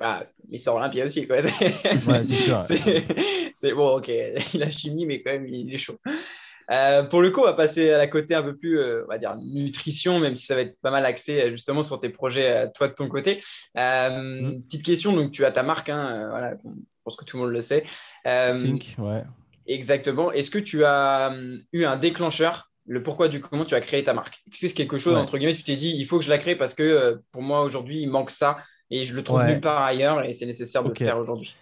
Ah, 0.00 0.24
il 0.48 0.58
sort 0.58 0.76
Olympia 0.76 1.04
aussi, 1.04 1.26
quoi. 1.26 1.36
Ouais, 1.42 2.24
c'est 2.24 2.36
sûr. 2.36 2.62
c'est 3.54 3.72
bon, 3.74 3.98
ok, 3.98 4.10
il 4.54 4.62
a 4.62 4.70
chimie, 4.70 5.04
mais 5.04 5.20
quand 5.20 5.32
même, 5.32 5.46
il 5.46 5.74
est 5.74 5.78
chaud. 5.78 5.98
Euh, 6.70 7.02
pour 7.04 7.22
le 7.22 7.30
coup, 7.30 7.40
on 7.40 7.44
va 7.44 7.52
passer 7.52 7.90
à 7.90 7.98
la 7.98 8.06
côté 8.06 8.34
un 8.34 8.42
peu 8.42 8.56
plus, 8.56 8.78
euh, 8.78 9.04
on 9.04 9.08
va 9.08 9.18
dire, 9.18 9.36
nutrition, 9.36 10.18
même 10.18 10.36
si 10.36 10.46
ça 10.46 10.54
va 10.54 10.62
être 10.62 10.78
pas 10.80 10.90
mal 10.90 11.04
axé 11.04 11.42
euh, 11.42 11.50
justement 11.50 11.82
sur 11.82 12.00
tes 12.00 12.08
projets, 12.08 12.70
toi 12.74 12.88
de 12.88 12.94
ton 12.94 13.08
côté. 13.08 13.42
Mm. 13.74 14.62
Petite 14.62 14.82
question, 14.82 15.12
donc 15.12 15.30
tu 15.30 15.44
as 15.44 15.52
ta 15.52 15.62
marque, 15.62 15.88
hein, 15.88 16.28
voilà, 16.30 16.54
je 16.62 17.02
pense 17.04 17.16
que 17.16 17.24
tout 17.24 17.36
le 17.36 17.44
monde 17.44 17.52
le 17.52 17.60
sait. 17.60 17.84
Think, 18.24 18.96
ouais. 18.98 19.22
Exactement. 19.66 20.30
Est-ce 20.32 20.50
que 20.50 20.58
tu 20.58 20.84
as 20.84 21.34
eu 21.72 21.84
un 21.84 21.96
déclencheur 21.96 22.70
le 22.86 23.02
pourquoi 23.02 23.28
du 23.28 23.40
comment 23.40 23.64
tu 23.64 23.74
as 23.74 23.80
créé 23.80 24.04
ta 24.04 24.12
marque? 24.12 24.42
C'est 24.52 24.68
quelque 24.74 24.98
chose, 24.98 25.14
entre 25.14 25.38
guillemets, 25.38 25.54
tu 25.54 25.64
t'es 25.64 25.76
dit, 25.76 25.94
il 25.96 26.04
faut 26.04 26.18
que 26.18 26.24
je 26.24 26.28
la 26.28 26.36
crée 26.36 26.54
parce 26.54 26.74
que 26.74 27.18
pour 27.32 27.40
moi, 27.40 27.62
aujourd'hui, 27.62 28.02
il 28.02 28.08
manque 28.08 28.30
ça 28.30 28.58
et 28.90 29.06
je 29.06 29.14
le 29.14 29.24
trouve 29.24 29.42
nulle 29.44 29.60
part 29.60 29.82
ailleurs 29.82 30.22
et 30.22 30.34
c'est 30.34 30.44
nécessaire 30.44 30.84
de 30.84 30.90
le 30.90 30.94
faire 30.94 31.18
aujourd'hui. 31.18 31.56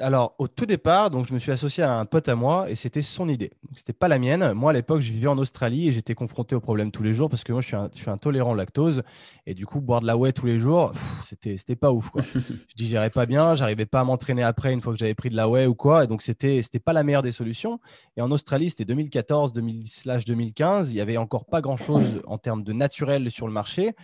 Alors, 0.00 0.34
au 0.38 0.48
tout 0.48 0.66
départ, 0.66 1.10
donc, 1.10 1.26
je 1.26 1.32
me 1.32 1.38
suis 1.38 1.52
associé 1.52 1.84
à 1.84 1.96
un 1.96 2.04
pote 2.06 2.28
à 2.28 2.34
moi 2.34 2.68
et 2.68 2.74
c'était 2.74 3.02
son 3.02 3.28
idée. 3.28 3.52
Ce 3.74 3.80
n'était 3.80 3.92
pas 3.92 4.08
la 4.08 4.18
mienne. 4.18 4.52
Moi, 4.52 4.70
à 4.70 4.74
l'époque, 4.74 5.00
je 5.00 5.12
vivais 5.12 5.28
en 5.28 5.38
Australie 5.38 5.88
et 5.88 5.92
j'étais 5.92 6.14
confronté 6.14 6.56
au 6.56 6.60
problème 6.60 6.90
tous 6.90 7.04
les 7.04 7.14
jours 7.14 7.30
parce 7.30 7.44
que 7.44 7.52
moi, 7.52 7.60
je 7.60 7.68
suis, 7.68 7.76
un, 7.76 7.88
je 7.94 8.00
suis 8.00 8.10
intolérant 8.10 8.52
au 8.52 8.54
lactose. 8.56 9.04
Et 9.46 9.54
du 9.54 9.64
coup, 9.64 9.80
boire 9.80 10.00
de 10.00 10.06
la 10.06 10.16
whey 10.16 10.32
tous 10.32 10.46
les 10.46 10.58
jours, 10.58 10.92
c'était, 11.22 11.56
c'était 11.56 11.76
pas 11.76 11.92
ouf. 11.92 12.10
Quoi. 12.10 12.22
je 12.34 12.74
digérais 12.74 13.10
pas 13.10 13.26
bien, 13.26 13.54
j'arrivais 13.54 13.86
pas 13.86 14.00
à 14.00 14.04
m'entraîner 14.04 14.42
après 14.42 14.72
une 14.72 14.80
fois 14.80 14.92
que 14.92 14.98
j'avais 14.98 15.14
pris 15.14 15.28
de 15.28 15.36
la 15.36 15.48
whey 15.48 15.66
ou 15.66 15.74
quoi. 15.76 16.02
Et 16.02 16.06
donc, 16.08 16.20
c'était, 16.20 16.62
c'était 16.62 16.80
pas 16.80 16.92
la 16.92 17.04
meilleure 17.04 17.22
des 17.22 17.32
solutions. 17.32 17.78
Et 18.16 18.22
en 18.22 18.32
Australie, 18.32 18.70
c'était 18.70 18.86
2014, 18.86 19.52
2015. 19.52 20.90
Il 20.90 20.96
y 20.96 21.00
avait 21.00 21.16
encore 21.16 21.44
pas 21.44 21.60
grand 21.60 21.76
chose 21.76 22.22
en 22.26 22.38
termes 22.38 22.64
de 22.64 22.72
naturel 22.72 23.30
sur 23.30 23.46
le 23.46 23.52
marché. 23.52 23.94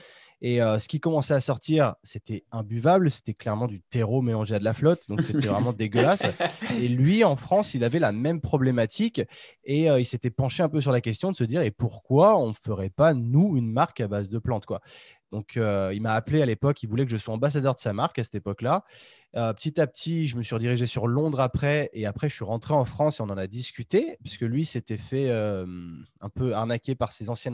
Et 0.44 0.60
euh, 0.60 0.80
ce 0.80 0.88
qui 0.88 0.98
commençait 0.98 1.34
à 1.34 1.40
sortir, 1.40 1.94
c'était 2.02 2.44
imbuvable. 2.50 3.10
C'était 3.12 3.32
clairement 3.32 3.68
du 3.68 3.80
terreau 3.80 4.22
mélangé 4.22 4.56
à 4.56 4.58
de 4.58 4.64
la 4.64 4.74
flotte. 4.74 5.08
Donc, 5.08 5.22
c'était 5.22 5.46
vraiment 5.46 5.72
dégueulasse. 5.72 6.24
Et 6.80 6.88
lui, 6.88 7.22
en 7.22 7.36
France, 7.36 7.74
il 7.74 7.84
avait 7.84 8.00
la 8.00 8.10
même 8.10 8.40
problématique. 8.40 9.22
Et 9.64 9.88
euh, 9.88 10.00
il 10.00 10.04
s'était 10.04 10.30
penché 10.30 10.64
un 10.64 10.68
peu 10.68 10.80
sur 10.80 10.90
la 10.90 11.00
question 11.00 11.30
de 11.30 11.36
se 11.36 11.44
dire 11.44 11.62
et 11.62 11.70
pourquoi 11.70 12.36
on 12.36 12.48
ne 12.48 12.54
ferait 12.54 12.90
pas, 12.90 13.14
nous, 13.14 13.56
une 13.56 13.70
marque 13.70 14.00
à 14.00 14.08
base 14.08 14.28
de 14.28 14.38
plantes 14.40 14.66
quoi. 14.66 14.80
Donc, 15.32 15.56
euh, 15.56 15.92
il 15.94 16.02
m'a 16.02 16.12
appelé 16.12 16.42
à 16.42 16.46
l'époque. 16.46 16.82
Il 16.82 16.88
voulait 16.90 17.06
que 17.06 17.10
je 17.10 17.16
sois 17.16 17.34
ambassadeur 17.34 17.74
de 17.74 17.78
sa 17.78 17.94
marque 17.94 18.18
à 18.18 18.24
cette 18.24 18.34
époque-là. 18.34 18.84
Euh, 19.34 19.54
petit 19.54 19.80
à 19.80 19.86
petit, 19.86 20.26
je 20.26 20.36
me 20.36 20.42
suis 20.42 20.54
redirigé 20.54 20.84
sur 20.84 21.06
Londres 21.06 21.40
après. 21.40 21.88
Et 21.94 22.04
après, 22.04 22.28
je 22.28 22.34
suis 22.34 22.44
rentré 22.44 22.74
en 22.74 22.84
France 22.84 23.18
et 23.18 23.22
on 23.22 23.30
en 23.30 23.38
a 23.38 23.46
discuté, 23.46 24.18
puisque 24.22 24.42
lui 24.42 24.66
s'était 24.66 24.98
fait 24.98 25.30
euh, 25.30 25.64
un 26.20 26.28
peu 26.28 26.54
arnaquer 26.54 26.94
par 26.94 27.12
ses 27.12 27.30
anciens 27.30 27.52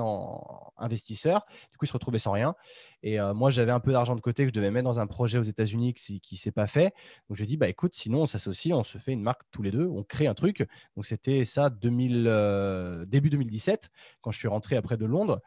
investisseurs. 0.76 1.47
Du 1.70 1.79
coup, 1.79 1.85
il 1.85 1.89
se 1.89 1.93
retrouvait 1.93 2.18
sans 2.18 2.33
rien. 2.33 2.57
Et 3.05 3.18
moi, 3.33 3.53
j'avais 3.53 3.70
un 3.70 3.79
peu 3.79 3.93
d'argent 3.93 4.16
de 4.16 4.20
côté 4.20 4.43
que 4.43 4.49
je 4.49 4.55
devais 4.55 4.72
mettre 4.72 4.87
dans 4.87 4.99
un 4.99 5.07
projet 5.07 5.39
aux 5.39 5.45
États-Unis 5.45 5.95
qui 5.95 6.20
ne 6.33 6.37
s'est 6.37 6.51
pas 6.51 6.66
fait. 6.66 6.93
Donc, 7.29 7.37
je 7.37 7.43
lui 7.43 7.47
dit, 7.47 7.57
bah, 7.57 7.68
écoute, 7.68 7.95
sinon, 7.95 8.22
on 8.22 8.26
s'associe, 8.26 8.74
on 8.74 8.83
se 8.83 8.99
fait 8.99 9.12
une 9.12 9.22
marque 9.22 9.43
tous 9.53 9.62
les 9.62 9.70
deux, 9.70 9.87
on 9.87 10.03
crée 10.03 10.26
un 10.26 10.35
truc. 10.35 10.66
Donc, 10.97 11.07
c'était 11.07 11.45
ça 11.45 11.70
2000, 11.70 13.05
début 13.07 13.31
2017, 13.31 13.91
quand 14.20 14.33
je 14.33 14.39
suis 14.39 14.49
rentré 14.49 14.74
après 14.74 14.97
de 14.97 15.07
Londres. 15.07 15.41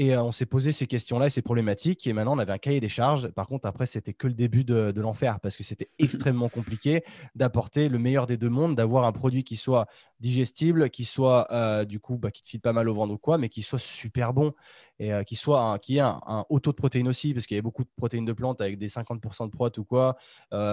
Et 0.00 0.14
euh, 0.14 0.22
on 0.22 0.32
s'est 0.32 0.46
posé 0.46 0.72
ces 0.72 0.86
questions-là 0.86 1.26
et 1.26 1.30
ces 1.30 1.42
problématiques. 1.42 2.06
Et 2.06 2.14
maintenant, 2.14 2.34
on 2.34 2.38
avait 2.38 2.54
un 2.54 2.58
cahier 2.58 2.80
des 2.80 2.88
charges. 2.88 3.28
Par 3.28 3.46
contre, 3.46 3.66
après, 3.66 3.84
c'était 3.84 4.14
que 4.14 4.28
le 4.28 4.32
début 4.32 4.64
de, 4.64 4.98
l'enfer 4.98 5.40
parce 5.40 5.58
que 5.58 5.62
c'était 5.62 5.90
extrêmement 5.98 6.48
compliqué 6.48 7.04
d'apporter 7.34 7.90
le 7.90 7.98
meilleur 7.98 8.26
des 8.26 8.38
deux 8.38 8.48
mondes, 8.48 8.74
d'avoir 8.74 9.04
un 9.04 9.12
produit 9.12 9.44
qui 9.44 9.56
soit 9.56 9.84
digestible, 10.20 10.90
qui 10.90 11.04
soit 11.04 11.50
euh, 11.52 11.84
du 11.84 12.00
coup, 12.00 12.18
bah, 12.18 12.30
qui 12.30 12.42
te 12.42 12.48
file 12.48 12.60
pas 12.60 12.72
mal 12.72 12.88
au 12.88 12.94
ventre 12.94 13.12
ou 13.12 13.18
quoi, 13.18 13.38
mais 13.38 13.48
qui 13.48 13.62
soit 13.62 13.78
super 13.78 14.32
bon 14.32 14.52
et 14.98 15.12
euh, 15.12 15.22
qui 15.22 15.36
soit 15.36 15.60
un, 15.60 15.78
qui 15.78 15.96
ait 15.96 16.00
un, 16.00 16.20
un, 16.26 16.44
haut 16.50 16.60
taux 16.60 16.72
de 16.72 16.76
protéines 16.76 17.08
aussi 17.08 17.32
parce 17.32 17.46
qu'il 17.46 17.54
y 17.54 17.58
avait 17.58 17.62
beaucoup 17.62 17.84
de 17.84 17.90
protéines 17.96 18.24
de 18.24 18.32
plantes 18.32 18.60
avec 18.60 18.78
des 18.78 18.88
50% 18.88 19.46
de 19.46 19.50
prot 19.50 19.70
ou 19.78 19.84
quoi, 19.84 20.16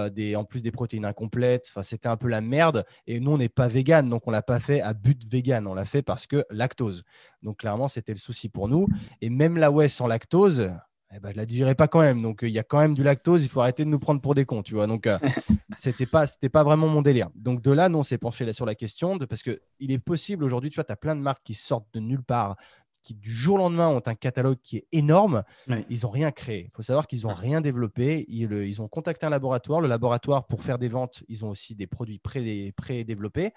des, 0.09 0.35
en 0.35 0.43
plus 0.43 0.61
des 0.61 0.71
protéines 0.71 1.05
incomplètes. 1.05 1.67
Enfin, 1.69 1.83
c'était 1.83 2.09
un 2.09 2.17
peu 2.17 2.27
la 2.27 2.41
merde. 2.41 2.85
Et 3.07 3.19
nous, 3.19 3.31
on 3.31 3.37
n'est 3.37 3.49
pas 3.49 3.67
vegan, 3.67 4.09
donc 4.09 4.27
on 4.27 4.31
l'a 4.31 4.41
pas 4.41 4.59
fait 4.59 4.81
à 4.81 4.93
but 4.93 5.21
vegan. 5.31 5.67
On 5.67 5.73
l'a 5.73 5.85
fait 5.85 6.01
parce 6.01 6.27
que 6.27 6.45
lactose. 6.49 7.03
Donc 7.43 7.57
clairement, 7.57 7.87
c'était 7.87 8.13
le 8.13 8.19
souci 8.19 8.49
pour 8.49 8.67
nous. 8.67 8.87
Et 9.21 9.29
même 9.29 9.57
la 9.57 9.71
whey 9.71 9.87
sans 9.87 10.07
lactose, 10.07 10.71
eh 11.15 11.19
ben, 11.19 11.31
je 11.31 11.37
la 11.37 11.45
digérais 11.45 11.75
pas 11.75 11.87
quand 11.87 12.01
même. 12.01 12.21
Donc, 12.21 12.39
il 12.41 12.49
y 12.49 12.59
a 12.59 12.63
quand 12.63 12.79
même 12.79 12.93
du 12.93 13.03
lactose. 13.03 13.43
Il 13.43 13.49
faut 13.49 13.61
arrêter 13.61 13.85
de 13.85 13.89
nous 13.89 13.99
prendre 13.99 14.21
pour 14.21 14.35
des 14.35 14.45
cons, 14.45 14.61
tu 14.61 14.73
vois. 14.73 14.87
Donc, 14.87 15.07
euh, 15.07 15.17
c'était 15.75 16.05
pas, 16.05 16.27
c'était 16.27 16.49
pas 16.49 16.63
vraiment 16.63 16.87
mon 16.87 17.01
délire. 17.01 17.29
Donc, 17.35 17.61
de 17.61 17.71
là, 17.71 17.87
nous, 17.87 17.99
on 17.99 18.03
s'est 18.03 18.17
penché 18.17 18.45
là 18.45 18.53
sur 18.53 18.65
la 18.65 18.75
question 18.75 19.15
de, 19.15 19.25
parce 19.25 19.41
que 19.41 19.61
il 19.79 19.91
est 19.91 19.99
possible 19.99 20.43
aujourd'hui, 20.43 20.69
tu 20.69 20.75
vois, 20.75 20.83
tu 20.83 20.91
as 20.91 20.97
plein 20.97 21.15
de 21.15 21.21
marques 21.21 21.43
qui 21.43 21.53
sortent 21.53 21.87
de 21.93 21.99
nulle 21.99 22.23
part, 22.23 22.57
qui 23.01 23.13
du 23.15 23.31
jour 23.31 23.55
au 23.55 23.59
lendemain 23.59 23.87
ont 23.87 24.01
un 24.05 24.15
catalogue 24.15 24.57
qui 24.61 24.77
est 24.77 24.87
énorme. 24.91 25.43
Ils 25.89 26.01
n'ont 26.03 26.09
rien 26.09 26.31
créé. 26.31 26.65
Il 26.65 26.75
faut 26.75 26.81
savoir 26.81 27.07
qu'ils 27.07 27.21
n'ont 27.21 27.33
rien 27.33 27.61
développé. 27.61 28.25
Ils, 28.27 28.51
ils, 28.51 28.81
ont 28.81 28.89
contacté 28.89 29.25
un 29.25 29.29
laboratoire. 29.29 29.79
Le 29.79 29.87
laboratoire, 29.87 30.45
pour 30.45 30.61
faire 30.61 30.77
des 30.77 30.89
ventes, 30.89 31.23
ils 31.29 31.45
ont 31.45 31.49
aussi 31.49 31.73
des 31.73 31.87
produits 31.87 32.19
pré-développés 32.19 33.53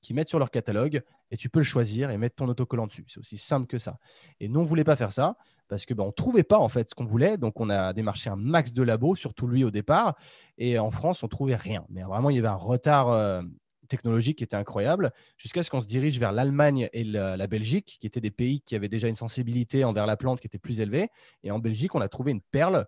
qui 0.00 0.14
mettent 0.14 0.28
sur 0.28 0.38
leur 0.38 0.50
catalogue 0.50 1.02
et 1.30 1.36
tu 1.36 1.48
peux 1.48 1.60
le 1.60 1.64
choisir 1.64 2.10
et 2.10 2.18
mettre 2.18 2.36
ton 2.36 2.48
autocollant 2.48 2.86
dessus. 2.86 3.04
C'est 3.08 3.20
aussi 3.20 3.36
simple 3.36 3.66
que 3.66 3.78
ça. 3.78 3.98
Et 4.40 4.48
nous, 4.48 4.60
on 4.60 4.62
ne 4.64 4.68
voulait 4.68 4.84
pas 4.84 4.96
faire 4.96 5.12
ça 5.12 5.36
parce 5.68 5.86
que 5.86 5.94
ben, 5.94 6.06
ne 6.06 6.10
trouvait 6.10 6.42
pas 6.42 6.58
en 6.58 6.68
fait 6.68 6.88
ce 6.90 6.94
qu'on 6.94 7.04
voulait. 7.04 7.36
Donc, 7.36 7.60
on 7.60 7.70
a 7.70 7.92
démarché 7.92 8.30
un 8.30 8.36
max 8.36 8.72
de 8.72 8.82
labos, 8.82 9.14
surtout 9.14 9.46
lui 9.46 9.62
au 9.62 9.70
départ. 9.70 10.16
Et 10.58 10.78
en 10.78 10.90
France, 10.90 11.22
on 11.22 11.26
ne 11.26 11.30
trouvait 11.30 11.56
rien. 11.56 11.84
Mais 11.88 12.02
vraiment, 12.02 12.30
il 12.30 12.36
y 12.36 12.38
avait 12.38 12.48
un 12.48 12.54
retard 12.54 13.10
euh, 13.10 13.42
technologique 13.90 14.38
qui 14.38 14.44
était 14.44 14.56
incroyable 14.56 15.12
jusqu'à 15.36 15.62
ce 15.62 15.68
qu'on 15.68 15.82
se 15.82 15.86
dirige 15.86 16.18
vers 16.18 16.32
l'Allemagne 16.32 16.88
et 16.92 17.04
la, 17.04 17.46
Belgique, 17.46 17.98
qui 18.00 18.06
étaient 18.06 18.20
des 18.20 18.30
pays 18.30 18.62
qui 18.62 18.74
avaient 18.74 18.88
déjà 18.88 19.08
une 19.08 19.16
sensibilité 19.16 19.84
envers 19.84 20.06
la 20.06 20.16
plante 20.16 20.40
qui 20.40 20.46
était 20.46 20.58
plus 20.58 20.80
élevée. 20.80 21.08
Et 21.42 21.50
en 21.50 21.58
Belgique, 21.58 21.94
on 21.94 22.00
a 22.00 22.08
trouvé 22.08 22.32
une 22.32 22.40
perle 22.40 22.86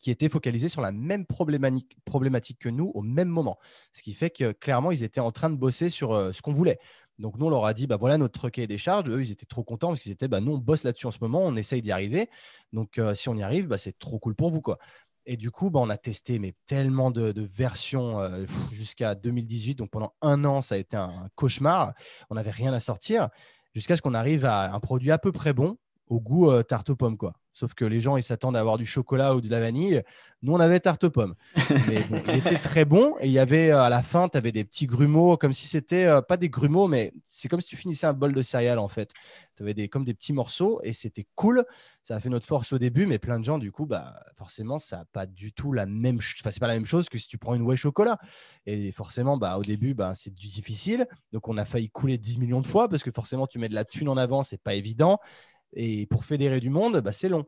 qui 0.00 0.10
était 0.10 0.28
focalisé 0.28 0.68
sur 0.68 0.80
la 0.80 0.90
même 0.90 1.26
problématique, 1.26 2.58
que 2.58 2.68
nous 2.68 2.90
au 2.94 3.02
même 3.02 3.28
moment. 3.28 3.58
Ce 3.92 4.02
qui 4.02 4.14
fait 4.14 4.30
que 4.30 4.52
clairement, 4.52 4.90
ils 4.90 5.04
étaient 5.04 5.20
en 5.20 5.30
train 5.30 5.50
de 5.50 5.56
bosser 5.56 5.90
sur 5.90 6.12
euh, 6.12 6.32
ce 6.32 6.42
qu'on 6.42 6.52
voulait. 6.52 6.78
Donc 7.18 7.36
nous, 7.36 7.46
on 7.46 7.50
leur 7.50 7.66
a 7.66 7.74
dit, 7.74 7.86
bah 7.86 7.98
voilà 7.98 8.16
notre 8.16 8.48
cahier 8.48 8.66
des 8.66 8.78
charges. 8.78 9.08
Eux, 9.10 9.20
ils 9.20 9.30
étaient 9.30 9.46
trop 9.46 9.62
contents 9.62 9.88
parce 9.88 10.00
qu'ils 10.00 10.10
étaient, 10.10 10.26
bah 10.26 10.40
nous, 10.40 10.52
on 10.52 10.58
bosse 10.58 10.84
là-dessus 10.84 11.06
en 11.06 11.10
ce 11.10 11.18
moment, 11.20 11.42
on 11.42 11.54
essaye 11.54 11.82
d'y 11.82 11.92
arriver. 11.92 12.30
Donc 12.72 12.98
euh, 12.98 13.14
si 13.14 13.28
on 13.28 13.36
y 13.36 13.42
arrive, 13.42 13.68
bah, 13.68 13.78
c'est 13.78 13.96
trop 13.98 14.18
cool 14.18 14.34
pour 14.34 14.50
vous. 14.50 14.62
quoi. 14.62 14.78
Et 15.26 15.36
du 15.36 15.50
coup, 15.50 15.68
bah, 15.68 15.80
on 15.82 15.90
a 15.90 15.98
testé 15.98 16.38
mais 16.38 16.54
tellement 16.66 17.10
de, 17.10 17.32
versions 17.54 18.20
euh, 18.20 18.46
jusqu'à 18.72 19.14
2018. 19.14 19.74
Donc 19.76 19.90
pendant 19.90 20.14
un 20.22 20.44
an, 20.46 20.62
ça 20.62 20.76
a 20.76 20.78
été 20.78 20.96
un 20.96 21.28
cauchemar. 21.34 21.92
On 22.30 22.36
n'avait 22.36 22.50
rien 22.50 22.72
à 22.72 22.80
sortir 22.80 23.28
jusqu'à 23.74 23.96
ce 23.96 24.02
qu'on 24.02 24.14
arrive 24.14 24.46
à 24.46 24.72
un 24.72 24.80
produit 24.80 25.10
à 25.10 25.18
peu 25.18 25.30
près 25.30 25.52
bon 25.52 25.76
au 26.10 26.20
goût 26.20 26.62
tarte 26.62 26.90
aux 26.90 26.96
pommes. 26.96 27.16
Quoi. 27.16 27.32
Sauf 27.52 27.74
que 27.74 27.84
les 27.84 28.00
gens, 28.00 28.16
ils 28.16 28.22
s'attendent 28.22 28.56
à 28.56 28.60
avoir 28.60 28.78
du 28.78 28.86
chocolat 28.86 29.34
ou 29.34 29.40
de 29.40 29.50
la 29.50 29.60
vanille. 29.60 30.02
Nous, 30.42 30.52
on 30.52 30.60
avait 30.60 30.80
tarte 30.80 31.04
aux 31.04 31.10
pommes. 31.10 31.34
Mais 31.70 32.02
il 32.28 32.36
était 32.36 32.58
très 32.58 32.84
bon. 32.84 33.16
Et 33.20 33.26
il 33.26 33.32
y 33.32 33.38
avait, 33.38 33.70
euh, 33.70 33.82
à 33.82 33.90
la 33.90 34.02
fin, 34.02 34.28
tu 34.28 34.38
avais 34.38 34.52
des 34.52 34.64
petits 34.64 34.86
grumeaux, 34.86 35.36
comme 35.36 35.52
si 35.52 35.66
c'était, 35.66 36.04
euh, 36.04 36.22
pas 36.22 36.36
des 36.36 36.48
grumeaux, 36.48 36.86
mais 36.86 37.12
c'est 37.26 37.48
comme 37.48 37.60
si 37.60 37.68
tu 37.68 37.76
finissais 37.76 38.06
un 38.06 38.12
bol 38.12 38.32
de 38.32 38.40
céréales, 38.40 38.78
en 38.78 38.88
fait. 38.88 39.12
Tu 39.56 39.62
avais 39.62 39.74
des, 39.74 39.88
comme 39.88 40.04
des 40.04 40.14
petits 40.14 40.32
morceaux 40.32 40.80
et 40.82 40.92
c'était 40.92 41.26
cool. 41.34 41.64
Ça 42.02 42.16
a 42.16 42.20
fait 42.20 42.28
notre 42.30 42.46
force 42.46 42.72
au 42.72 42.78
début, 42.78 43.04
mais 43.04 43.18
plein 43.18 43.38
de 43.38 43.44
gens, 43.44 43.58
du 43.58 43.72
coup, 43.72 43.84
bah, 43.84 44.14
forcément, 44.38 44.78
ça 44.78 44.98
n'a 44.98 45.04
pas 45.12 45.26
du 45.26 45.52
tout 45.52 45.72
la 45.72 45.84
même, 45.86 46.18
enfin, 46.40 46.50
c'est 46.50 46.60
pas 46.60 46.66
la 46.66 46.74
même 46.74 46.86
chose 46.86 47.08
que 47.08 47.18
si 47.18 47.28
tu 47.28 47.36
prends 47.36 47.54
une 47.54 47.62
whey 47.62 47.76
chocolat. 47.76 48.18
Et 48.64 48.90
forcément, 48.92 49.36
bah, 49.36 49.58
au 49.58 49.62
début, 49.62 49.92
bah, 49.92 50.14
c'est 50.14 50.32
difficile. 50.32 51.06
Donc, 51.32 51.48
on 51.48 51.58
a 51.58 51.64
failli 51.64 51.90
couler 51.90 52.16
10 52.16 52.38
millions 52.38 52.60
de 52.60 52.66
fois 52.66 52.88
parce 52.88 53.02
que 53.02 53.10
forcément, 53.10 53.46
tu 53.46 53.58
mets 53.58 53.68
de 53.68 53.74
la 53.74 53.84
thune 53.84 54.08
en 54.08 54.16
avant, 54.16 54.42
c'est 54.42 54.62
pas 54.62 54.74
évident. 54.74 55.18
Et 55.72 56.06
pour 56.06 56.24
fédérer 56.24 56.60
du 56.60 56.70
monde, 56.70 57.00
bah, 57.00 57.12
c'est 57.12 57.28
long. 57.28 57.44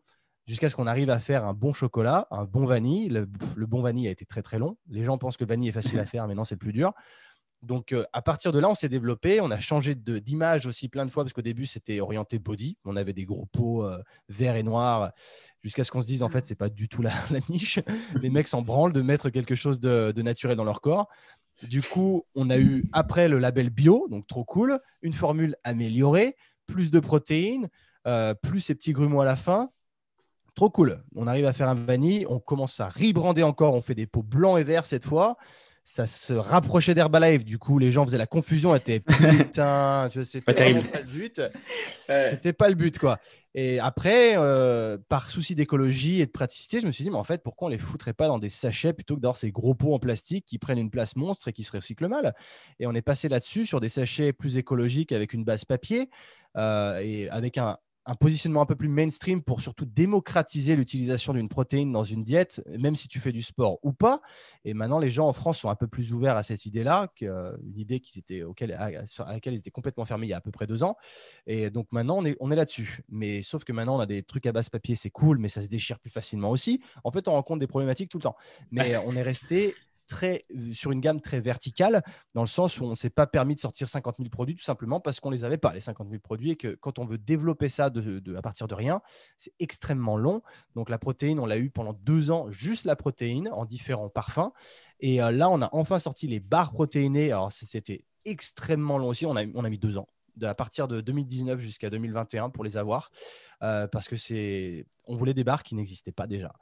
Jusqu'à 0.47 0.68
ce 0.68 0.77
qu'on 0.77 0.87
arrive 0.87 1.11
à 1.11 1.20
faire 1.20 1.45
un 1.45 1.55
bon 1.55 1.73
chocolat, 1.73 2.27
un 2.31 2.45
bon 2.45 2.66
vanille. 2.66 3.09
Le, 3.09 3.66
bon 3.66 3.81
vanille 3.81 4.09
a 4.09 4.11
été 4.11 4.27
très 4.27 4.43
très 4.43 4.59
long. 4.59 4.77
Les 4.89 5.05
gens 5.05 5.18
pensent 5.18 5.37
que 5.37 5.45
le 5.45 5.49
vanille 5.49 5.68
est 5.68 5.73
facile 5.73 6.01
à 6.01 6.07
faire, 6.07 6.27
mais 6.27 6.35
non, 6.35 6.45
c'est 6.45 6.57
plus 6.57 6.73
dur. 6.73 6.93
Donc, 7.62 7.93
euh, 7.93 8.05
à 8.12 8.23
partir 8.23 8.51
de 8.51 8.59
là, 8.59 8.68
on 8.68 8.75
s'est 8.75 8.89
développé. 8.89 9.41
On 9.41 9.53
a 9.53 9.61
changé 9.61 9.95
d'image 9.95 10.66
aussi 10.66 10.89
plein 10.89 11.07
de 11.07 11.11
fois 11.12 11.23
parce 11.23 11.33
qu'au 11.33 11.43
début, 11.43 11.66
c'était 11.66 12.01
orienté 12.01 12.41
body. 12.41 12.77
On 12.85 12.97
avait 12.97 13.12
des 13.12 13.25
gros 13.25 13.47
pots 13.53 13.85
euh, 13.85 14.03
verts 14.29 14.57
et 14.57 14.64
noirs 14.64 15.12
jusqu'à 15.62 15.85
ce 15.85 15.91
qu'on 15.91 16.03
se 16.03 16.07
dise, 16.07 16.23
en 16.23 16.29
fait, 16.29 16.45
c'est 16.45 16.57
pas 16.57 16.68
du 16.68 16.89
tout 16.89 17.03
la, 17.03 17.12
niche. 17.49 17.81
Les 18.20 18.31
mecs 18.31 18.49
s'en 18.49 18.62
branlent 18.62 18.93
de 18.93 19.03
mettre 19.03 19.31
quelque 19.31 19.55
chose 19.55 19.81
de, 19.81 20.12
naturel 20.23 20.57
dans 20.57 20.64
leur 20.64 20.81
corps. 20.81 21.09
Du 21.62 21.83
coup, 21.83 22.25
on 22.35 22.51
a 22.51 22.59
eu 22.59 22.89
après 22.93 23.29
le 23.29 23.39
label 23.39 23.70
bio, 23.70 24.09
donc 24.11 24.27
trop 24.27 24.45
cool, 24.45 24.81
une 25.03 25.12
formule 25.12 25.55
améliorée, 25.64 26.37
plus 26.66 26.91
de 26.91 26.99
protéines, 26.99 27.68
plus 28.42 28.61
ces 28.61 28.74
petits 28.74 28.92
grumeaux 28.92 29.20
à 29.20 29.24
la 29.24 29.36
fin. 29.36 29.70
Trop 30.55 30.68
cool. 30.68 31.03
On 31.14 31.26
arrive 31.26 31.46
à 31.46 31.53
faire 31.53 31.68
un 31.68 31.74
vanille, 31.74 32.26
on 32.28 32.38
commence 32.38 32.78
à 32.80 32.88
rebrander 32.88 33.42
encore, 33.42 33.74
on 33.74 33.80
fait 33.80 33.94
des 33.94 34.07
pots 34.07 34.22
blancs 34.22 34.59
et 34.61 34.64
verts 34.64 34.84
cette 34.84 35.05
fois 35.05 35.38
ça 35.84 36.07
se 36.07 36.32
rapprochait 36.32 36.94
d'Herbalife. 36.94 37.44
Du 37.44 37.59
coup, 37.59 37.78
les 37.78 37.90
gens 37.90 38.05
faisaient 38.05 38.18
la 38.18 38.26
confusion. 38.26 38.74
Était 38.74 39.00
putain, 39.00 40.09
c'était 40.11 40.40
pas, 40.40 40.68
le 40.68 41.05
but. 41.05 41.42
C'était 42.07 42.53
pas 42.53 42.68
le 42.68 42.74
but, 42.74 42.98
quoi. 42.98 43.18
Et 43.55 43.80
après, 43.80 44.34
euh, 44.36 44.96
par 45.09 45.30
souci 45.30 45.55
d'écologie 45.55 46.20
et 46.20 46.26
de 46.26 46.30
praticité, 46.30 46.80
je 46.80 46.86
me 46.86 46.90
suis 46.90 47.05
dit, 47.05 47.11
mais 47.11 47.16
en 47.16 47.24
fait, 47.24 47.42
pourquoi 47.42 47.66
on 47.66 47.70
les 47.70 47.78
foutrait 47.78 48.14
pas 48.14 48.28
dans 48.28 48.38
des 48.38 48.48
sachets 48.48 48.94
plutôt 48.94 49.16
que 49.16 49.20
d'avoir 49.20 49.36
ces 49.36 49.50
gros 49.50 49.74
pots 49.74 49.94
en 49.94 49.98
plastique 49.98 50.46
qui 50.46 50.59
prennent 50.59 50.78
une 50.78 50.90
place 50.90 51.16
monstre 51.16 51.48
et 51.48 51.53
qui 51.53 51.64
se 51.64 51.72
recyclent 51.72 52.09
mal? 52.09 52.34
Et 52.78 52.86
on 52.86 52.94
est 52.94 53.03
passé 53.03 53.28
là-dessus 53.28 53.66
sur 53.66 53.80
des 53.80 53.90
sachets 53.90 54.32
plus 54.32 54.57
écologiques 54.57 55.12
avec 55.12 55.34
une 55.34 55.44
base 55.44 55.64
papier 55.64 56.09
euh, 56.57 56.98
et 57.00 57.28
avec 57.28 57.59
un, 57.59 57.76
un 58.05 58.14
positionnement 58.14 58.62
un 58.62 58.66
peu 58.66 58.74
plus 58.74 58.88
mainstream 58.88 59.42
pour 59.42 59.61
surtout 59.61 59.84
démocratiser 59.84 60.74
l'utilisation 60.76 61.32
d'une 61.32 61.48
protéine 61.48 61.92
dans 61.92 62.05
une 62.05 62.24
diète, 62.24 62.62
même 62.78 62.96
si 62.96 63.09
tu 63.09 63.20
fais 63.20 63.32
du 63.32 63.42
sport 63.42 63.78
ou 63.82 63.92
pas. 63.92 64.20
Et 64.64 64.74
maintenant, 64.74 64.98
les 64.98 65.11
gens 65.11 65.28
en 65.28 65.32
France 65.32 65.59
sont 65.59 65.68
un 65.68 65.76
peu 65.76 65.86
plus 65.86 66.12
ouverts 66.12 66.36
à 66.36 66.42
cette 66.42 66.66
idée-là, 66.66 67.12
une 67.20 67.78
idée 67.78 68.00
qu'ils 68.00 68.18
étaient, 68.18 68.42
auquel, 68.42 68.72
à, 68.72 68.90
laquelle 69.30 69.55
ils 69.55 69.59
étaient 69.59 69.70
complètement 69.70 70.05
fermés 70.05 70.26
il 70.26 70.30
y 70.30 70.34
a 70.34 70.38
à 70.38 70.40
peu 70.40 70.50
près 70.50 70.66
deux 70.66 70.82
ans. 70.82 70.96
Et 71.46 71.70
donc 71.70 71.86
maintenant, 71.92 72.18
on 72.18 72.24
est, 72.24 72.36
on 72.40 72.50
est 72.50 72.57
là-dessus. 72.57 73.03
Mais 73.09 73.42
sauf 73.42 73.64
que 73.64 73.72
maintenant, 73.72 73.96
on 73.96 74.00
a 74.00 74.07
des 74.07 74.22
trucs 74.22 74.46
à 74.46 74.53
base 74.53 74.68
papier, 74.68 74.94
c'est 74.94 75.11
cool, 75.11 75.38
mais 75.38 75.48
ça 75.48 75.62
se 75.62 75.68
déchire 75.68 75.98
plus 76.00 76.11
facilement 76.11 76.50
aussi. 76.50 76.82
En 77.05 77.12
fait, 77.12 77.28
on 77.28 77.32
rencontre 77.32 77.61
des 77.61 77.66
problématiques 77.66 78.11
tout 78.11 78.18
le 78.18 78.22
temps. 78.22 78.36
Mais 78.70 78.96
on 79.07 79.12
est 79.12 79.22
resté 79.22 79.74
euh, 80.22 80.72
sur 80.72 80.92
une 80.92 81.00
gamme 81.00 81.20
très 81.20 81.40
verticale, 81.40 82.02
dans 82.34 82.42
le 82.42 82.48
sens 82.48 82.80
où 82.80 82.84
on 82.84 82.90
ne 82.90 82.94
s'est 82.94 83.10
pas 83.10 83.26
permis 83.26 83.54
de 83.54 83.60
sortir 83.60 83.88
50 83.88 84.16
000 84.18 84.28
produits 84.28 84.56
tout 84.56 84.64
simplement 84.64 85.00
parce 85.00 85.20
qu'on 85.20 85.30
ne 85.30 85.34
les 85.34 85.44
avait 85.44 85.58
pas, 85.58 85.72
les 85.72 85.80
50 85.80 86.08
000 86.08 86.20
produits, 86.20 86.50
et 86.50 86.56
que 86.56 86.74
quand 86.74 86.98
on 86.98 87.04
veut 87.04 87.18
développer 87.18 87.68
ça 87.68 87.90
de, 87.90 88.36
à 88.36 88.42
partir 88.42 88.68
de 88.68 88.74
rien, 88.74 89.00
c'est 89.38 89.52
extrêmement 89.58 90.16
long. 90.16 90.42
Donc 90.74 90.88
la 90.88 90.98
protéine, 90.98 91.38
on 91.38 91.46
l'a 91.46 91.58
eu 91.58 91.70
pendant 91.70 91.92
deux 91.92 92.30
ans, 92.30 92.50
juste 92.50 92.84
la 92.84 92.96
protéine, 92.96 93.48
en 93.52 93.64
différents 93.64 94.08
parfums. 94.08 94.52
Et 95.00 95.22
euh, 95.22 95.30
là, 95.30 95.50
on 95.50 95.62
a 95.62 95.68
enfin 95.72 95.98
sorti 95.98 96.26
les 96.26 96.40
barres 96.40 96.72
protéinées. 96.72 97.32
Alors 97.32 97.52
c'était 97.52 98.04
extrêmement 98.24 98.98
long 98.98 99.08
aussi, 99.08 99.26
on 99.26 99.36
a, 99.36 99.44
on 99.54 99.64
a 99.64 99.70
mis 99.70 99.78
deux 99.78 99.98
ans 99.98 100.08
à 100.42 100.54
partir 100.54 100.88
de 100.88 101.00
2019 101.00 101.60
jusqu'à 101.60 101.90
2021 101.90 102.50
pour 102.50 102.64
les 102.64 102.76
avoir 102.76 103.10
euh, 103.62 103.86
parce 103.86 104.08
que 104.08 104.16
c'est 104.16 104.86
on 105.04 105.14
voulait 105.14 105.34
des 105.34 105.44
barres 105.44 105.62
qui 105.62 105.74
n'existaient 105.74 106.12
pas 106.12 106.26
déjà 106.26 106.54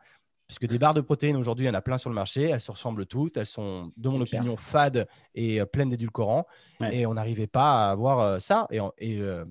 que 0.58 0.66
des 0.66 0.78
barres 0.78 0.94
de 0.94 1.00
protéines, 1.00 1.36
aujourd'hui, 1.36 1.66
il 1.66 1.68
y 1.68 1.70
en 1.70 1.74
a 1.74 1.82
plein 1.82 1.98
sur 1.98 2.10
le 2.10 2.14
marché. 2.14 2.42
Elles 2.42 2.60
se 2.60 2.70
ressemblent 2.70 3.06
toutes. 3.06 3.36
Elles 3.36 3.46
sont, 3.46 3.90
de 3.96 4.08
mon 4.08 4.20
opinion, 4.20 4.56
fades 4.56 5.06
et 5.34 5.60
euh, 5.60 5.66
pleines 5.66 5.90
d'édulcorants. 5.90 6.46
Et 6.90 7.06
on 7.06 7.14
n'arrivait 7.14 7.46
pas 7.46 7.88
à 7.88 7.90
avoir 7.90 8.20
euh, 8.20 8.38
ça. 8.38 8.66
Et, 8.70 8.80
euh, 9.20 9.44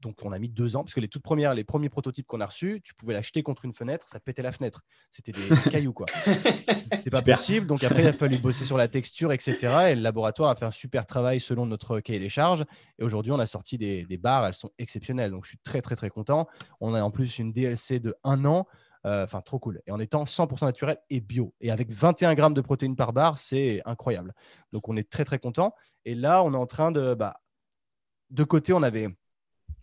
donc, 0.00 0.24
on 0.24 0.30
a 0.30 0.38
mis 0.38 0.48
deux 0.48 0.76
ans, 0.76 0.84
parce 0.84 0.94
que 0.94 1.00
les 1.00 1.08
toutes 1.08 1.24
premières, 1.24 1.54
les 1.54 1.64
premiers 1.64 1.88
prototypes 1.88 2.26
qu'on 2.26 2.40
a 2.40 2.46
reçus, 2.46 2.80
tu 2.84 2.94
pouvais 2.94 3.14
l'acheter 3.14 3.42
contre 3.42 3.64
une 3.64 3.72
fenêtre, 3.72 4.06
ça 4.08 4.20
pétait 4.20 4.42
la 4.42 4.52
fenêtre. 4.52 4.84
C'était 5.10 5.32
des, 5.32 5.40
cailloux, 5.70 5.92
quoi. 5.92 6.06
C'était 6.92 7.10
pas 7.10 7.20
possible. 7.20 7.66
Donc, 7.66 7.82
après, 7.82 8.02
il 8.02 8.06
a 8.06 8.12
fallu 8.12 8.38
bosser 8.38 8.64
sur 8.64 8.76
la 8.76 8.86
texture, 8.86 9.32
etc. 9.32 9.56
Et 9.88 9.94
le 9.96 10.02
laboratoire 10.02 10.50
a 10.50 10.54
fait 10.54 10.66
un 10.66 10.70
super 10.70 11.04
travail 11.04 11.40
selon 11.40 11.66
notre 11.66 11.98
cahier 11.98 12.20
des 12.20 12.28
charges. 12.28 12.64
Et 13.00 13.02
aujourd'hui, 13.02 13.32
on 13.32 13.40
a 13.40 13.46
sorti 13.46 13.76
des, 13.76 14.04
des 14.04 14.18
barres, 14.18 14.46
elles 14.46 14.54
sont 14.54 14.70
exceptionnelles. 14.78 15.32
Donc, 15.32 15.44
je 15.44 15.48
suis 15.48 15.58
très, 15.58 15.82
très, 15.82 15.96
très 15.96 16.10
content. 16.10 16.46
On 16.80 16.94
a 16.94 17.02
en 17.02 17.10
plus 17.10 17.40
une 17.40 17.52
DLC 17.52 17.98
de 17.98 18.14
un 18.22 18.44
an 18.44 18.68
euh, 19.06 19.24
enfin, 19.24 19.40
trop 19.40 19.58
cool. 19.58 19.80
Et 19.86 19.92
en 19.92 20.00
étant 20.00 20.24
100% 20.24 20.64
naturel 20.64 20.98
et 21.10 21.20
bio. 21.20 21.54
Et 21.60 21.70
avec 21.70 21.90
21 21.90 22.34
grammes 22.34 22.54
de 22.54 22.60
protéines 22.60 22.96
par 22.96 23.12
barre, 23.12 23.38
c'est 23.38 23.82
incroyable. 23.84 24.34
Donc, 24.72 24.88
on 24.88 24.96
est 24.96 25.08
très, 25.08 25.24
très 25.24 25.38
content. 25.38 25.74
Et 26.04 26.14
là, 26.14 26.42
on 26.42 26.54
est 26.54 26.58
en 26.58 26.66
train 26.66 26.90
de. 26.90 27.14
Bah, 27.14 27.40
de 28.30 28.44
côté, 28.44 28.72
on 28.72 28.82
avait 28.82 29.08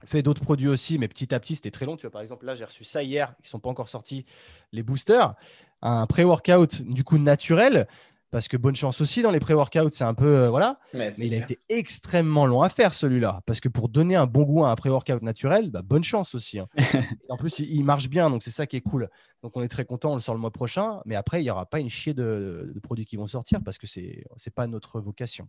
fait 0.05 0.21
d'autres 0.21 0.41
produits 0.41 0.67
aussi, 0.67 0.99
mais 0.99 1.07
petit 1.07 1.33
à 1.33 1.39
petit, 1.39 1.55
c'était 1.55 1.71
très 1.71 1.85
long. 1.85 1.97
Tu 1.97 2.01
vois, 2.03 2.11
par 2.11 2.21
exemple, 2.21 2.45
là, 2.45 2.55
j'ai 2.55 2.65
reçu 2.65 2.83
ça 2.83 3.03
hier, 3.03 3.33
ils 3.39 3.45
ne 3.45 3.49
sont 3.49 3.59
pas 3.59 3.69
encore 3.69 3.89
sortis, 3.89 4.25
les 4.71 4.83
boosters. 4.83 5.35
Un 5.81 6.07
pré-workout, 6.07 6.81
du 6.81 7.03
coup, 7.03 7.17
naturel 7.17 7.87
parce 8.31 8.47
que 8.47 8.57
bonne 8.57 8.75
chance 8.75 9.01
aussi 9.01 9.21
dans 9.21 9.31
les 9.31 9.39
pré-workouts, 9.39 9.91
c'est 9.93 10.03
un 10.03 10.13
peu 10.13 10.25
euh, 10.25 10.49
voilà. 10.49 10.79
Mais, 10.93 11.13
il 11.17 11.33
a 11.33 11.37
été 11.37 11.59
extrêmement 11.69 12.45
long 12.45 12.61
à 12.61 12.69
faire 12.69 12.93
celui-là, 12.93 13.41
parce 13.45 13.59
que 13.59 13.69
pour 13.69 13.89
donner 13.89 14.15
un 14.15 14.27
bon 14.27 14.43
goût 14.43 14.65
à 14.65 14.71
un 14.71 14.75
pré-workout 14.75 15.21
naturel, 15.21 15.71
bah, 15.71 15.81
bonne 15.81 16.03
chance 16.03 16.35
aussi. 16.35 16.59
Hein. 16.59 16.67
en 17.29 17.37
plus, 17.37 17.59
il, 17.59 17.83
marche 17.83 18.09
bien, 18.09 18.29
donc 18.29 18.43
c'est 18.43 18.51
ça 18.51 18.65
qui 18.67 18.75
est 18.75 18.81
cool. 18.81 19.09
Donc 19.41 19.55
on 19.55 19.61
est 19.61 19.67
très 19.67 19.85
content, 19.85 20.11
on 20.11 20.15
le 20.15 20.21
sort 20.21 20.35
le 20.35 20.41
mois 20.41 20.51
prochain, 20.51 21.01
mais 21.05 21.15
après 21.15 21.39
il 21.41 21.43
n'y 21.43 21.51
aura 21.51 21.65
pas 21.65 21.79
une 21.79 21.89
chier 21.89 22.13
de, 22.13 22.73
produits 22.81 23.05
qui 23.05 23.15
vont 23.15 23.27
sortir 23.27 23.61
parce 23.63 23.77
que 23.77 23.87
c'est 23.87 24.25
c'est 24.37 24.53
pas 24.53 24.67
notre 24.67 24.99
vocation. 24.99 25.47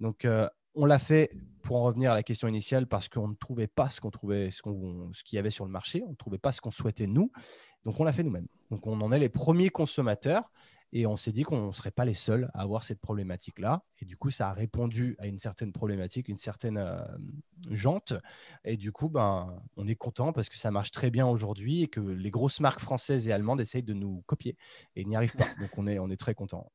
Donc 0.00 0.24
euh, 0.24 0.48
on 0.74 0.84
l'a 0.84 0.98
fait 0.98 1.30
pour 1.62 1.76
en 1.76 1.84
revenir 1.84 2.10
à 2.12 2.14
la 2.14 2.22
question 2.22 2.48
initiale 2.48 2.86
parce 2.86 3.08
qu'on 3.08 3.28
ne 3.28 3.34
trouvait 3.34 3.66
pas 3.66 3.90
ce 3.90 4.00
qu'on 4.00 4.10
trouvait, 4.10 4.50
ce 4.50 4.60
ce 5.12 5.24
qu'il 5.24 5.36
y 5.36 5.38
avait 5.38 5.50
sur 5.50 5.64
le 5.64 5.70
marché, 5.70 6.02
on 6.06 6.10
ne 6.10 6.16
trouvait 6.16 6.38
pas 6.38 6.52
ce 6.52 6.60
qu'on 6.60 6.70
souhaitait 6.70 7.06
nous. 7.06 7.30
Donc 7.84 8.00
on 8.00 8.04
l'a 8.04 8.12
fait 8.12 8.22
nous-mêmes. 8.22 8.48
Donc 8.70 8.86
on 8.86 9.00
en 9.00 9.12
est 9.12 9.18
les 9.18 9.28
premiers 9.28 9.70
consommateurs 9.70 10.50
et 10.92 11.06
on 11.06 11.16
s'est 11.16 11.32
dit 11.32 11.42
qu'on 11.42 11.68
ne 11.68 11.72
serait 11.72 11.90
pas 11.90 12.04
les 12.04 12.14
seuls 12.14 12.50
à 12.54 12.62
avoir 12.62 12.82
cette 12.82 13.00
problématique-là. 13.00 13.82
Et 14.00 14.04
du 14.04 14.16
coup, 14.16 14.30
ça 14.30 14.48
a 14.48 14.52
répondu 14.52 15.16
à 15.18 15.26
une 15.26 15.38
certaine 15.38 15.72
problématique, 15.72 16.28
une 16.28 16.38
certaine 16.38 16.78
euh, 16.78 16.98
jante. 17.70 18.14
Et 18.64 18.76
du 18.76 18.92
coup, 18.92 19.08
ben, 19.08 19.46
on 19.76 19.86
est 19.86 19.96
content 19.96 20.32
parce 20.32 20.48
que 20.48 20.56
ça 20.56 20.70
marche 20.70 20.90
très 20.90 21.10
bien 21.10 21.26
aujourd'hui 21.26 21.82
et 21.82 21.88
que 21.88 22.00
les 22.00 22.30
grosses 22.30 22.60
marques 22.60 22.80
françaises 22.80 23.28
et 23.28 23.32
allemandes 23.32 23.60
essayent 23.60 23.82
de 23.82 23.94
nous 23.94 24.22
copier 24.26 24.56
et 24.96 25.04
n'y 25.04 25.16
arrivent 25.16 25.36
pas. 25.36 25.48
Donc, 25.60 25.70
on 25.76 25.86
est, 25.86 25.98
on 25.98 26.10
est 26.10 26.16
très 26.16 26.34
content. 26.34 26.70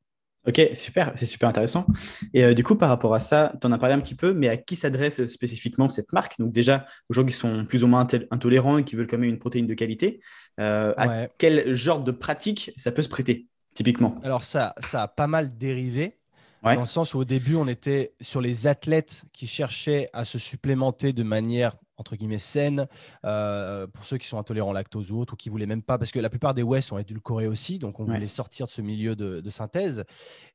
Ok, 0.45 0.59
super, 0.73 1.13
c'est 1.15 1.25
super 1.25 1.47
intéressant. 1.47 1.87
Et 2.33 2.43
euh, 2.43 2.53
du 2.53 2.65
coup, 2.65 2.75
par 2.75 2.89
rapport 2.89 3.15
à 3.15 3.21
ça, 3.21 3.53
tu 3.61 3.65
en 3.65 3.71
as 3.71 3.77
parlé 3.77 3.95
un 3.95 4.01
petit 4.01 4.15
peu, 4.15 4.33
mais 4.33 4.49
à 4.49 4.57
qui 4.57 4.75
s'adresse 4.75 5.25
spécifiquement 5.27 5.87
cette 5.87 6.11
marque? 6.11 6.37
Donc 6.37 6.51
déjà, 6.51 6.85
aujourd'hui, 7.09 7.33
ils 7.33 7.37
sont 7.37 7.65
plus 7.65 7.85
ou 7.85 7.87
moins 7.87 8.05
intolérants 8.29 8.77
et 8.77 8.83
qui 8.83 8.97
veulent 8.97 9.07
quand 9.07 9.17
même 9.17 9.29
une 9.29 9.39
protéine 9.39 9.67
de 9.67 9.73
qualité. 9.73 10.19
Euh, 10.59 10.93
à 10.97 11.27
quel 11.37 11.73
genre 11.73 12.03
de 12.03 12.11
pratique 12.11 12.73
ça 12.75 12.91
peut 12.91 13.01
se 13.01 13.07
prêter? 13.07 13.47
Typiquement. 13.73 14.15
Alors, 14.23 14.43
ça, 14.43 14.73
ça 14.79 15.03
a 15.03 15.07
pas 15.07 15.27
mal 15.27 15.57
dérivé. 15.57 16.17
Dans 16.63 16.79
le 16.79 16.85
sens 16.85 17.13
où 17.13 17.19
au 17.19 17.25
début, 17.25 17.55
on 17.55 17.67
était 17.67 18.13
sur 18.21 18.39
les 18.39 18.67
athlètes 18.67 19.25
qui 19.33 19.47
cherchaient 19.47 20.07
à 20.13 20.23
se 20.23 20.39
supplémenter 20.39 21.11
de 21.11 21.23
manière 21.23 21.75
entre 21.97 22.15
guillemets 22.15 22.39
saine 22.39 22.87
euh, 23.23 23.85
pour 23.87 24.05
ceux 24.05 24.17
qui 24.17 24.27
sont 24.27 24.37
intolérants 24.37 24.71
au 24.71 24.73
lactose 24.73 25.11
ou 25.11 25.19
autres 25.19 25.33
ou 25.33 25.35
qui 25.35 25.49
voulaient 25.49 25.67
même 25.67 25.83
pas 25.83 25.97
parce 25.97 26.11
que 26.11 26.19
la 26.19 26.29
plupart 26.29 26.53
des 26.53 26.63
whey 26.63 26.81
sont 26.81 26.97
édulcorés 26.97 27.47
aussi 27.47 27.77
donc 27.77 27.99
on 27.99 28.03
voulait 28.03 28.27
sortir 28.27 28.65
de 28.65 28.71
ce 28.71 28.81
milieu 28.81 29.15
de, 29.15 29.49
synthèse. 29.49 30.03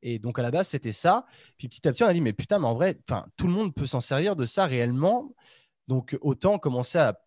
Et 0.02 0.18
donc 0.18 0.38
à 0.38 0.42
la 0.42 0.50
base 0.50 0.68
c'était 0.68 0.92
ça. 0.92 1.26
Puis 1.56 1.68
petit 1.68 1.86
à 1.86 1.92
petit 1.92 2.02
on 2.02 2.06
a 2.06 2.12
dit 2.12 2.20
mais 2.20 2.32
putain 2.32 2.58
mais 2.58 2.66
en 2.66 2.74
vrai 2.74 2.98
tout 3.36 3.46
le 3.46 3.52
monde 3.52 3.74
peut 3.74 3.86
s'en 3.86 4.00
servir 4.00 4.34
de 4.34 4.46
ça 4.46 4.66
réellement. 4.66 5.32
Donc 5.86 6.18
autant 6.20 6.58
commencer 6.58 6.98
à 6.98 7.20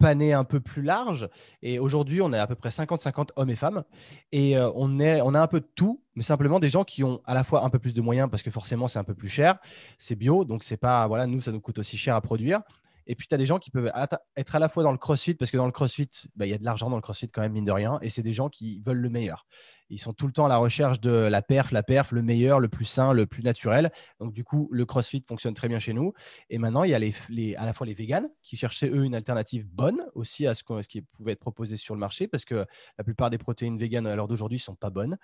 pané 0.00 0.32
un 0.32 0.44
peu 0.44 0.58
plus 0.58 0.82
large. 0.82 1.28
Et 1.62 1.78
aujourd'hui, 1.78 2.20
on 2.22 2.32
est 2.32 2.38
à 2.38 2.46
peu 2.46 2.56
près 2.56 2.70
50-50 2.70 3.28
hommes 3.36 3.50
et 3.50 3.56
femmes. 3.56 3.84
Et 4.32 4.56
euh, 4.56 4.70
on, 4.74 4.98
est, 4.98 5.20
on 5.20 5.34
a 5.34 5.40
un 5.40 5.46
peu 5.46 5.60
de 5.60 5.68
tout, 5.74 6.02
mais 6.14 6.22
simplement 6.22 6.58
des 6.58 6.70
gens 6.70 6.84
qui 6.84 7.04
ont 7.04 7.20
à 7.26 7.34
la 7.34 7.44
fois 7.44 7.64
un 7.64 7.70
peu 7.70 7.78
plus 7.78 7.94
de 7.94 8.00
moyens 8.00 8.28
parce 8.28 8.42
que 8.42 8.50
forcément, 8.50 8.88
c'est 8.88 8.98
un 8.98 9.04
peu 9.04 9.14
plus 9.14 9.28
cher. 9.28 9.58
C'est 9.98 10.16
bio, 10.16 10.44
donc 10.44 10.64
c'est 10.64 10.78
pas, 10.78 11.06
voilà, 11.06 11.26
nous, 11.26 11.40
ça 11.40 11.52
nous 11.52 11.60
coûte 11.60 11.78
aussi 11.78 11.96
cher 11.96 12.16
à 12.16 12.20
produire. 12.20 12.62
Et 13.06 13.14
puis, 13.14 13.26
tu 13.26 13.34
as 13.34 13.38
des 13.38 13.46
gens 13.46 13.58
qui 13.58 13.70
peuvent 13.70 13.90
être 14.36 14.56
à 14.56 14.58
la 14.58 14.68
fois 14.68 14.82
dans 14.82 14.92
le 14.92 14.98
crossfit, 14.98 15.34
parce 15.34 15.50
que 15.50 15.56
dans 15.56 15.66
le 15.66 15.72
crossfit, 15.72 16.08
bah, 16.36 16.46
il 16.46 16.50
y 16.50 16.54
a 16.54 16.58
de 16.58 16.64
l'argent 16.64 16.88
dans 16.88 16.96
le 16.96 17.02
crossfit 17.02 17.28
quand 17.28 17.42
même, 17.42 17.52
mine 17.52 17.64
de 17.64 17.72
rien. 17.72 17.98
Et 18.02 18.10
c'est 18.10 18.22
des 18.22 18.32
gens 18.32 18.48
qui 18.48 18.80
veulent 18.86 19.00
le 19.00 19.10
meilleur. 19.10 19.46
Ils 19.90 19.98
sont 19.98 20.12
tout 20.12 20.26
le 20.26 20.32
temps 20.32 20.46
à 20.46 20.48
la 20.48 20.56
recherche 20.56 21.00
de 21.00 21.10
la 21.10 21.42
perf, 21.42 21.72
la 21.72 21.82
perf, 21.82 22.12
le 22.12 22.22
meilleur, 22.22 22.60
le 22.60 22.68
plus 22.68 22.84
sain, 22.84 23.12
le 23.12 23.26
plus 23.26 23.42
naturel. 23.42 23.90
Donc, 24.20 24.32
du 24.32 24.44
coup, 24.44 24.68
le 24.70 24.84
CrossFit 24.86 25.24
fonctionne 25.26 25.54
très 25.54 25.68
bien 25.68 25.80
chez 25.80 25.92
nous. 25.92 26.12
Et 26.48 26.58
maintenant, 26.58 26.84
il 26.84 26.90
y 26.90 26.94
a 26.94 26.98
les, 26.98 27.14
à 27.56 27.66
la 27.66 27.72
fois 27.72 27.86
les 27.86 27.94
véganes 27.94 28.28
qui 28.42 28.56
cherchaient, 28.56 28.88
eux, 28.88 29.04
une 29.04 29.14
alternative 29.14 29.66
bonne 29.66 30.06
aussi 30.14 30.46
à 30.46 30.54
ce, 30.54 30.62
ce, 30.66 30.88
qui 30.88 31.02
pouvait 31.02 31.32
être 31.32 31.40
proposé 31.40 31.76
sur 31.76 31.94
le 31.94 32.00
marché 32.00 32.28
parce 32.28 32.44
que 32.44 32.64
la 32.98 33.04
plupart 33.04 33.30
des 33.30 33.38
protéines 33.38 33.78
véganes 33.78 34.06
à 34.06 34.14
l'heure 34.14 34.28
d'aujourd'hui 34.28 34.58
ne 34.58 34.62
sont 34.62 34.76
pas 34.76 34.90
bonnes. 34.90 35.18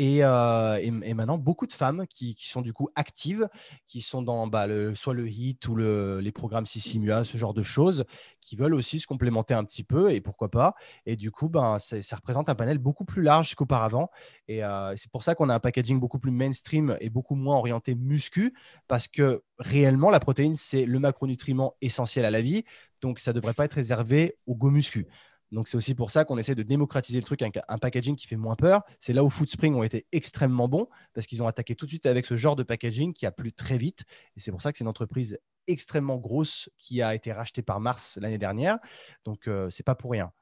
Euh, 0.00 0.76
et, 0.76 0.86
et, 0.86 1.14
maintenant, 1.14 1.38
beaucoup 1.38 1.66
de 1.66 1.72
femmes 1.72 2.06
qui, 2.08 2.34
qui, 2.34 2.48
sont 2.48 2.62
du 2.62 2.72
coup 2.72 2.88
actives, 2.94 3.48
qui 3.86 4.00
sont 4.00 4.22
dans 4.22 4.46
bah, 4.46 4.66
le, 4.66 4.94
soit 4.94 5.14
le 5.14 5.28
HIT 5.28 5.68
ou 5.68 5.74
le, 5.74 6.20
les 6.20 6.32
programmes 6.32 6.66
Sissimua, 6.66 7.24
ce 7.24 7.36
genre 7.36 7.54
de 7.54 7.62
choses, 7.62 8.04
qui 8.40 8.56
veulent 8.56 8.74
aussi 8.74 8.98
se 8.98 9.06
complémenter 9.06 9.52
un 9.52 9.64
petit 9.64 9.84
peu 9.84 10.10
et 10.10 10.20
pourquoi 10.22 10.50
pas. 10.50 10.74
Et 11.04 11.16
du 11.16 11.30
coup, 11.30 11.48
ben, 11.48 11.78
ça 11.78 12.16
représente 12.16 12.48
un 12.48 12.54
panel 12.54 12.78
beaucoup 12.78 13.04
plus 13.04 13.22
large 13.22 13.54
qu'auparavant 13.54 14.05
et 14.48 14.64
euh, 14.64 14.94
c'est 14.96 15.10
pour 15.10 15.22
ça 15.22 15.34
qu'on 15.34 15.48
a 15.48 15.54
un 15.54 15.60
packaging 15.60 16.00
beaucoup 16.00 16.18
plus 16.18 16.30
mainstream 16.30 16.96
et 17.00 17.10
beaucoup 17.10 17.34
moins 17.34 17.56
orienté 17.56 17.94
muscu, 17.94 18.52
parce 18.88 19.08
que 19.08 19.42
réellement, 19.58 20.10
la 20.10 20.20
protéine, 20.20 20.56
c'est 20.56 20.84
le 20.84 20.98
macronutriment 20.98 21.74
essentiel 21.80 22.24
à 22.24 22.30
la 22.30 22.42
vie. 22.42 22.64
Donc, 23.00 23.18
ça 23.18 23.32
ne 23.32 23.36
devrait 23.36 23.54
pas 23.54 23.64
être 23.64 23.74
réservé 23.74 24.36
au 24.46 24.54
go 24.54 24.70
muscu. 24.70 25.06
Donc 25.52 25.68
c'est 25.68 25.76
aussi 25.76 25.94
pour 25.94 26.10
ça 26.10 26.24
qu'on 26.24 26.38
essaie 26.38 26.54
de 26.54 26.62
démocratiser 26.62 27.18
le 27.18 27.24
truc 27.24 27.42
avec 27.42 27.58
un 27.68 27.78
packaging 27.78 28.16
qui 28.16 28.26
fait 28.26 28.36
moins 28.36 28.54
peur. 28.54 28.82
C'est 29.00 29.12
là 29.12 29.24
où 29.24 29.30
Foodspring 29.30 29.74
ont 29.74 29.82
été 29.82 30.06
extrêmement 30.12 30.68
bons 30.68 30.88
parce 31.14 31.26
qu'ils 31.26 31.42
ont 31.42 31.46
attaqué 31.46 31.74
tout 31.74 31.86
de 31.86 31.90
suite 31.90 32.06
avec 32.06 32.26
ce 32.26 32.36
genre 32.36 32.56
de 32.56 32.62
packaging 32.62 33.12
qui 33.12 33.26
a 33.26 33.30
plu 33.30 33.52
très 33.52 33.78
vite. 33.78 34.04
Et 34.36 34.40
c'est 34.40 34.50
pour 34.50 34.60
ça 34.60 34.72
que 34.72 34.78
c'est 34.78 34.84
une 34.84 34.88
entreprise 34.88 35.38
extrêmement 35.66 36.16
grosse 36.16 36.68
qui 36.78 37.02
a 37.02 37.14
été 37.14 37.32
rachetée 37.32 37.62
par 37.62 37.80
Mars 37.80 38.18
l'année 38.20 38.38
dernière. 38.38 38.78
Donc 39.24 39.46
euh, 39.46 39.70
c'est 39.70 39.82
pas 39.84 39.94
pour 39.94 40.10
rien. 40.10 40.32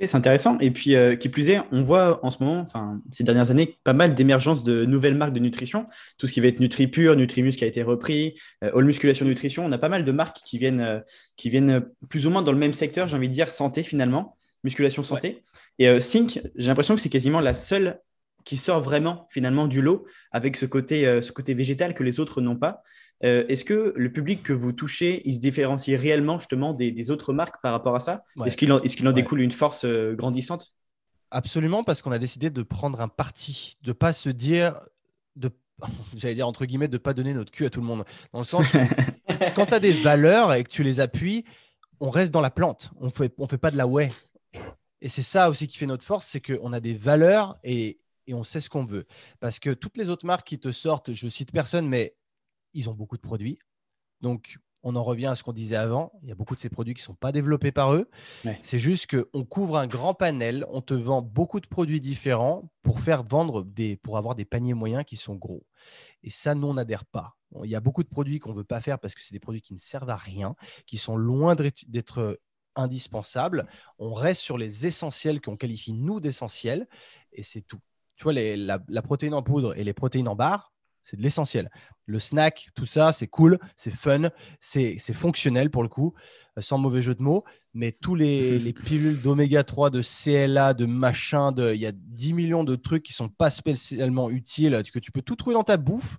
C'est 0.00 0.16
intéressant. 0.16 0.58
Et 0.58 0.72
puis, 0.72 0.96
euh, 0.96 1.14
qui 1.14 1.28
plus 1.28 1.50
est, 1.50 1.60
on 1.70 1.82
voit 1.82 2.24
en 2.24 2.30
ce 2.30 2.42
moment, 2.42 2.60
enfin, 2.60 3.00
ces 3.12 3.22
dernières 3.22 3.52
années, 3.52 3.76
pas 3.84 3.92
mal 3.92 4.14
d'émergence 4.14 4.64
de 4.64 4.84
nouvelles 4.84 5.14
marques 5.14 5.32
de 5.32 5.38
nutrition. 5.38 5.86
Tout 6.18 6.26
ce 6.26 6.32
qui 6.32 6.40
va 6.40 6.48
être 6.48 6.58
NutriPure, 6.58 7.14
Nutrimus 7.14 7.52
qui 7.52 7.62
a 7.62 7.68
été 7.68 7.82
repris, 7.82 8.34
euh, 8.64 8.72
All 8.74 8.84
Musculation 8.84 9.24
Nutrition. 9.24 9.64
On 9.64 9.70
a 9.70 9.78
pas 9.78 9.88
mal 9.88 10.04
de 10.04 10.10
marques 10.10 10.38
qui 10.44 10.58
viennent, 10.58 10.80
euh, 10.80 11.00
qui 11.36 11.48
viennent 11.48 11.84
plus 12.08 12.26
ou 12.26 12.30
moins 12.30 12.42
dans 12.42 12.50
le 12.50 12.58
même 12.58 12.72
secteur, 12.72 13.06
j'ai 13.06 13.16
envie 13.16 13.28
de 13.28 13.34
dire 13.34 13.50
santé 13.50 13.84
finalement, 13.84 14.36
musculation 14.64 15.04
santé. 15.04 15.44
Et 15.78 16.00
Sync, 16.00 16.40
j'ai 16.56 16.68
l'impression 16.68 16.94
que 16.94 17.00
c'est 17.00 17.08
quasiment 17.08 17.40
la 17.40 17.54
seule 17.54 18.00
qui 18.44 18.56
sort 18.56 18.80
vraiment 18.80 19.26
finalement 19.30 19.66
du 19.66 19.82
lot 19.82 20.06
avec 20.30 20.56
ce 20.56 20.66
côté, 20.66 21.20
ce 21.20 21.32
côté 21.32 21.52
végétal 21.54 21.94
que 21.94 22.02
les 22.02 22.20
autres 22.20 22.40
n'ont 22.40 22.56
pas. 22.56 22.82
Euh, 23.24 23.44
est-ce 23.48 23.64
que 23.64 23.94
le 23.96 24.12
public 24.12 24.42
que 24.42 24.52
vous 24.52 24.72
touchez, 24.72 25.22
il 25.24 25.34
se 25.34 25.40
différencie 25.40 25.98
réellement 25.98 26.38
justement 26.38 26.74
des, 26.74 27.10
autres 27.10 27.32
marques 27.32 27.60
par 27.62 27.72
rapport 27.72 27.96
à 27.96 28.00
ça? 28.00 28.24
Est-ce 28.44 28.56
qu'il 28.56 28.72
en, 28.72 29.12
découle 29.12 29.40
une 29.40 29.52
force 29.52 29.84
euh, 29.84 30.14
grandissante? 30.14 30.74
Absolument, 31.30 31.84
parce 31.84 32.02
qu'on 32.02 32.12
a 32.12 32.18
décidé 32.18 32.50
de 32.50 32.62
prendre 32.62 33.00
un 33.00 33.08
parti, 33.08 33.76
de 33.82 33.92
pas 33.92 34.12
se 34.12 34.28
dire, 34.28 34.78
de, 35.36 35.50
j'allais 36.16 36.34
dire 36.34 36.46
entre 36.46 36.66
guillemets, 36.66 36.88
de 36.88 36.98
pas 36.98 37.14
donner 37.14 37.32
notre 37.32 37.50
cul 37.50 37.64
à 37.64 37.70
tout 37.70 37.80
le 37.80 37.86
monde. 37.86 38.04
Dans 38.32 38.40
le 38.40 38.44
sens 38.44 38.72
où, 38.74 38.78
quand 39.56 39.66
tu 39.66 39.74
as 39.74 39.80
des 39.80 39.94
valeurs 39.94 40.52
et 40.52 40.62
que 40.62 40.70
tu 40.70 40.82
les 40.82 41.00
appuies, 41.00 41.44
on 42.00 42.10
reste 42.10 42.30
dans 42.30 42.42
la 42.42 42.50
plante. 42.50 42.90
On 43.00 43.08
fait, 43.08 43.32
on 43.38 43.48
fait 43.48 43.58
pas 43.58 43.70
de 43.70 43.78
la 43.78 43.86
ouais. 43.86 44.08
Et 45.00 45.08
c'est 45.08 45.22
ça 45.22 45.48
aussi 45.48 45.66
qui 45.66 45.78
fait 45.78 45.86
notre 45.86 46.04
force, 46.04 46.26
c'est 46.26 46.40
qu'on 46.40 46.72
a 46.74 46.80
des 46.80 46.94
valeurs 46.94 47.58
et, 47.64 48.00
et 48.26 48.34
on 48.34 48.44
sait 48.44 48.60
ce 48.60 48.68
qu'on 48.68 48.84
veut. 48.84 49.06
Parce 49.40 49.58
que 49.58 49.70
toutes 49.70 49.96
les 49.96 50.10
autres 50.10 50.26
marques 50.26 50.46
qui 50.46 50.58
te 50.58 50.72
sortent, 50.72 51.14
je 51.14 51.28
cite 51.28 51.52
personne, 51.52 51.88
mais 51.88 52.14
ils 52.74 52.90
ont 52.90 52.94
beaucoup 52.94 53.16
de 53.16 53.22
produits. 53.22 53.58
Donc, 54.20 54.58
on 54.86 54.96
en 54.96 55.02
revient 55.02 55.26
à 55.26 55.34
ce 55.34 55.42
qu'on 55.42 55.54
disait 55.54 55.76
avant. 55.76 56.12
Il 56.22 56.28
y 56.28 56.32
a 56.32 56.34
beaucoup 56.34 56.54
de 56.54 56.60
ces 56.60 56.68
produits 56.68 56.92
qui 56.92 57.00
ne 57.00 57.06
sont 57.06 57.14
pas 57.14 57.32
développés 57.32 57.72
par 57.72 57.94
eux. 57.94 58.08
C'est 58.62 58.78
juste 58.78 59.06
qu'on 59.10 59.44
couvre 59.44 59.78
un 59.78 59.86
grand 59.86 60.12
panel, 60.12 60.66
on 60.68 60.82
te 60.82 60.92
vend 60.92 61.22
beaucoup 61.22 61.58
de 61.60 61.66
produits 61.66 62.00
différents 62.00 62.70
pour 62.82 63.00
faire 63.00 63.24
vendre 63.24 63.64
des, 63.64 63.96
pour 63.96 64.18
avoir 64.18 64.34
des 64.34 64.44
paniers 64.44 64.74
moyens 64.74 65.04
qui 65.06 65.16
sont 65.16 65.36
gros. 65.36 65.64
Et 66.22 66.28
ça, 66.28 66.54
nous, 66.54 66.66
on 66.66 66.74
n'adhère 66.74 67.06
pas. 67.06 67.34
Il 67.62 67.70
y 67.70 67.74
a 67.74 67.80
beaucoup 67.80 68.02
de 68.02 68.08
produits 68.08 68.40
qu'on 68.40 68.50
ne 68.50 68.56
veut 68.56 68.64
pas 68.64 68.82
faire 68.82 68.98
parce 68.98 69.14
que 69.14 69.22
c'est 69.22 69.32
des 69.32 69.40
produits 69.40 69.62
qui 69.62 69.72
ne 69.72 69.78
servent 69.78 70.10
à 70.10 70.16
rien, 70.16 70.54
qui 70.86 70.98
sont 70.98 71.16
loin 71.16 71.54
d'être 71.54 72.38
indispensables. 72.76 73.66
On 73.98 74.12
reste 74.12 74.42
sur 74.42 74.58
les 74.58 74.86
essentiels 74.86 75.40
qu'on 75.40 75.56
qualifie, 75.56 75.94
nous, 75.94 76.20
d'essentiels, 76.20 76.88
et 77.32 77.42
c'est 77.42 77.62
tout. 77.62 77.78
Tu 78.16 78.24
vois, 78.24 78.34
la, 78.34 78.80
la 78.86 79.02
protéine 79.02 79.34
en 79.34 79.42
poudre 79.42 79.78
et 79.78 79.84
les 79.84 79.94
protéines 79.94 80.28
en 80.28 80.36
barre, 80.36 80.73
c'est 81.04 81.16
de 81.16 81.22
l'essentiel. 81.22 81.70
Le 82.06 82.18
snack, 82.18 82.70
tout 82.74 82.86
ça, 82.86 83.12
c'est 83.12 83.26
cool, 83.26 83.58
c'est 83.76 83.94
fun, 83.94 84.30
c'est 84.60 84.98
fonctionnel 85.12 85.70
pour 85.70 85.82
le 85.82 85.88
coup, 85.88 86.14
euh, 86.58 86.60
sans 86.60 86.78
mauvais 86.78 87.02
jeu 87.02 87.14
de 87.14 87.22
mots. 87.22 87.44
Mais 87.74 87.92
tous 87.92 88.14
les, 88.14 88.72
pilules 88.84 89.20
d'oméga 89.20 89.64
3, 89.64 89.90
de 89.90 90.02
CLA, 90.02 90.74
de 90.74 90.86
machin, 90.86 91.54
il 91.56 91.80
y 91.80 91.86
a 91.86 91.92
10 91.92 92.32
millions 92.32 92.64
de 92.64 92.74
trucs 92.74 93.02
qui 93.02 93.12
sont 93.12 93.28
pas 93.28 93.50
spécialement 93.50 94.30
utiles, 94.30 94.82
que 94.92 94.98
tu 94.98 95.12
peux 95.12 95.22
tout 95.22 95.36
trouver 95.36 95.54
dans 95.54 95.64
ta 95.64 95.76
bouffe. 95.76 96.18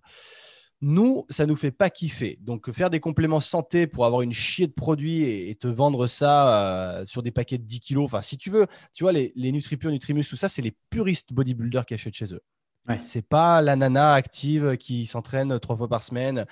Nous, 0.82 1.26
ça 1.30 1.46
nous 1.46 1.56
fait 1.56 1.72
pas 1.72 1.90
kiffer. 1.90 2.38
Donc, 2.42 2.72
faire 2.72 2.90
des 2.90 3.00
compléments 3.00 3.40
santé 3.40 3.88
pour 3.88 4.06
avoir 4.06 4.22
une 4.22 4.34
chier 4.34 4.68
de 4.68 4.74
produits 4.74 5.24
et, 5.24 5.56
te 5.56 5.68
vendre 5.68 6.06
ça 6.06 7.00
euh, 7.00 7.06
sur 7.08 7.24
des 7.24 7.32
paquets 7.32 7.58
de 7.58 7.64
10 7.64 7.80
kilos, 7.80 8.06
enfin, 8.06 8.22
si 8.22 8.38
tu 8.38 8.52
veux, 8.52 8.68
tu 8.94 9.04
vois, 9.04 9.14
les, 9.14 9.32
les 9.36 9.52
NutriPure, 9.52 9.90
Nutrimus, 9.90 10.26
tout 10.30 10.36
ça, 10.36 10.50
c'est 10.50 10.62
les 10.62 10.76
puristes 10.90 11.32
bodybuilders 11.32 11.86
qui 11.86 11.94
achètent 11.94 12.16
chez 12.16 12.34
eux. 12.34 12.42
Ouais. 12.88 13.00
C'est 13.04 13.28
pas 13.28 13.62
la 13.62 13.76
nana 13.76 14.14
active 14.14 14.78
qui 14.78 15.06
s'entraîne 15.06 15.60
trois 15.60 15.76
fois 15.76 15.88
par 15.88 16.04
semaine. 16.04 16.46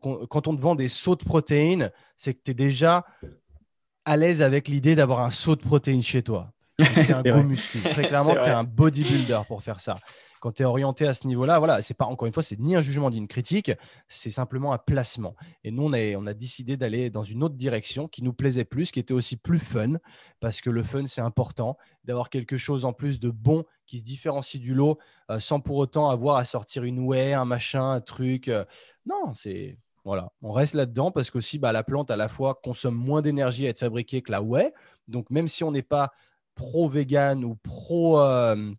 quand 0.00 0.46
on 0.46 0.56
te 0.56 0.60
vend 0.60 0.74
des 0.74 0.88
sauts 0.88 1.16
de 1.16 1.24
protéines, 1.24 1.90
c'est 2.16 2.34
que 2.34 2.40
tu 2.44 2.52
es 2.52 2.54
déjà 2.54 3.04
à 4.04 4.16
l'aise 4.16 4.42
avec 4.42 4.68
l'idée 4.68 4.94
d'avoir 4.94 5.20
un 5.20 5.30
saut 5.30 5.56
de 5.56 5.60
protéines 5.60 6.02
chez 6.02 6.22
toi. 6.22 6.52
Tu 6.78 7.00
es 7.00 7.12
un 7.12 7.22
go 7.22 7.42
muscu. 7.42 7.78
Très 7.92 8.08
clairement, 8.08 8.34
tu 8.34 8.48
es 8.48 8.52
un 8.52 8.64
bodybuilder 8.64 9.40
pour 9.46 9.62
faire 9.62 9.80
ça 9.80 9.96
quand 10.42 10.50
tu 10.50 10.62
es 10.62 10.66
orienté 10.66 11.06
à 11.06 11.14
ce 11.14 11.28
niveau-là, 11.28 11.60
voilà, 11.60 11.82
c'est 11.82 11.94
pas 11.94 12.06
encore 12.06 12.26
une 12.26 12.32
fois, 12.32 12.42
c'est 12.42 12.58
ni 12.58 12.74
un 12.74 12.80
jugement 12.80 13.10
ni 13.10 13.16
une 13.16 13.28
critique, 13.28 13.70
c'est 14.08 14.28
simplement 14.30 14.72
un 14.72 14.78
placement. 14.78 15.36
Et 15.62 15.70
nous, 15.70 15.84
on 15.84 16.26
a, 16.26 16.34
décidé 16.34 16.76
d'aller 16.76 17.10
dans 17.10 17.22
une 17.22 17.44
autre 17.44 17.54
direction 17.54 18.08
qui 18.08 18.24
nous 18.24 18.32
plaisait 18.32 18.64
plus, 18.64 18.90
qui 18.90 18.98
était 18.98 19.14
aussi 19.14 19.36
plus 19.36 19.60
fun, 19.60 19.98
parce 20.40 20.60
que 20.60 20.68
le 20.68 20.82
fun, 20.82 21.04
c'est 21.06 21.20
important, 21.20 21.76
d'avoir 22.02 22.28
quelque 22.28 22.56
chose 22.56 22.84
en 22.84 22.92
plus 22.92 23.20
de 23.20 23.30
bon 23.30 23.64
qui 23.86 23.98
se 23.98 24.02
différencie 24.02 24.60
du 24.60 24.74
lot, 24.74 24.98
euh, 25.30 25.38
sans 25.38 25.60
pour 25.60 25.76
autant 25.76 26.10
avoir 26.10 26.38
à 26.38 26.44
sortir 26.44 26.82
une 26.82 26.98
whey, 26.98 27.34
un 27.34 27.44
machin, 27.44 27.92
un 27.92 28.00
truc. 28.00 28.48
Euh. 28.48 28.64
non, 29.06 29.34
c'est 29.36 29.78
voilà, 30.04 30.32
on 30.42 30.50
reste 30.50 30.74
là-dedans 30.74 31.12
parce 31.12 31.30
qu'aussi 31.30 31.60
bah, 31.60 31.70
la 31.70 31.84
plante 31.84 32.10
à 32.10 32.16
la 32.16 32.26
fois 32.26 32.56
consomme 32.60 32.96
moins 32.96 33.22
d'énergie 33.22 33.66
à 33.66 33.68
être 33.68 33.78
fabriquée 33.78 34.22
que 34.22 34.32
la 34.32 34.42
whey. 34.42 34.72
Donc 35.06 35.30
même 35.30 35.46
si 35.46 35.62
on 35.62 35.70
n'est 35.70 35.82
pas 35.82 36.10
pro-vegan 36.56 37.44
ou 37.44 37.54
pro, 37.54 38.20
euh, 38.20 38.72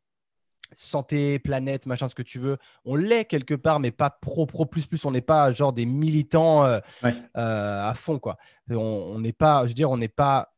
santé, 0.75 1.39
planète, 1.39 1.85
machin, 1.85 2.09
ce 2.09 2.15
que 2.15 2.21
tu 2.21 2.39
veux. 2.39 2.57
On 2.85 2.95
l'est 2.95 3.25
quelque 3.25 3.53
part, 3.53 3.79
mais 3.79 3.91
pas 3.91 4.09
pro, 4.09 4.45
pro, 4.45 4.65
plus, 4.65 4.85
plus. 4.85 5.03
On 5.05 5.11
n'est 5.11 5.21
pas 5.21 5.53
genre 5.53 5.73
des 5.73 5.85
militants 5.85 6.65
euh, 6.65 6.79
euh, 7.03 7.89
à 7.89 7.93
fond, 7.95 8.19
quoi. 8.19 8.37
On 8.69 9.19
n'est 9.19 9.33
pas, 9.33 9.63
je 9.63 9.69
veux 9.69 9.73
dire, 9.73 9.89
on 9.89 9.97
n'est 9.97 10.07
pas 10.07 10.53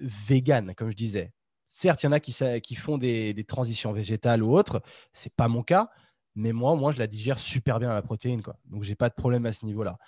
vegan, 0.00 0.74
comme 0.74 0.90
je 0.90 0.96
disais. 0.96 1.32
Certes, 1.66 2.02
il 2.02 2.06
y 2.06 2.08
en 2.08 2.12
a 2.12 2.20
qui, 2.20 2.34
qui 2.62 2.74
font 2.74 2.98
des, 2.98 3.34
des, 3.34 3.44
transitions 3.44 3.92
végétales 3.92 4.42
ou 4.42 4.56
autres. 4.56 4.82
C'est 5.12 5.34
pas 5.34 5.48
mon 5.48 5.62
cas, 5.62 5.90
mais 6.34 6.52
moi, 6.52 6.74
moi, 6.76 6.92
je 6.92 6.98
la 6.98 7.06
digère 7.06 7.38
super 7.38 7.78
bien 7.78 7.92
la 7.92 8.02
protéine, 8.02 8.42
quoi. 8.42 8.56
Donc, 8.64 8.84
j'ai 8.84 8.94
pas 8.94 9.08
de 9.08 9.14
problème 9.14 9.44
à 9.46 9.52
ce 9.52 9.64
niveau-là. 9.66 9.98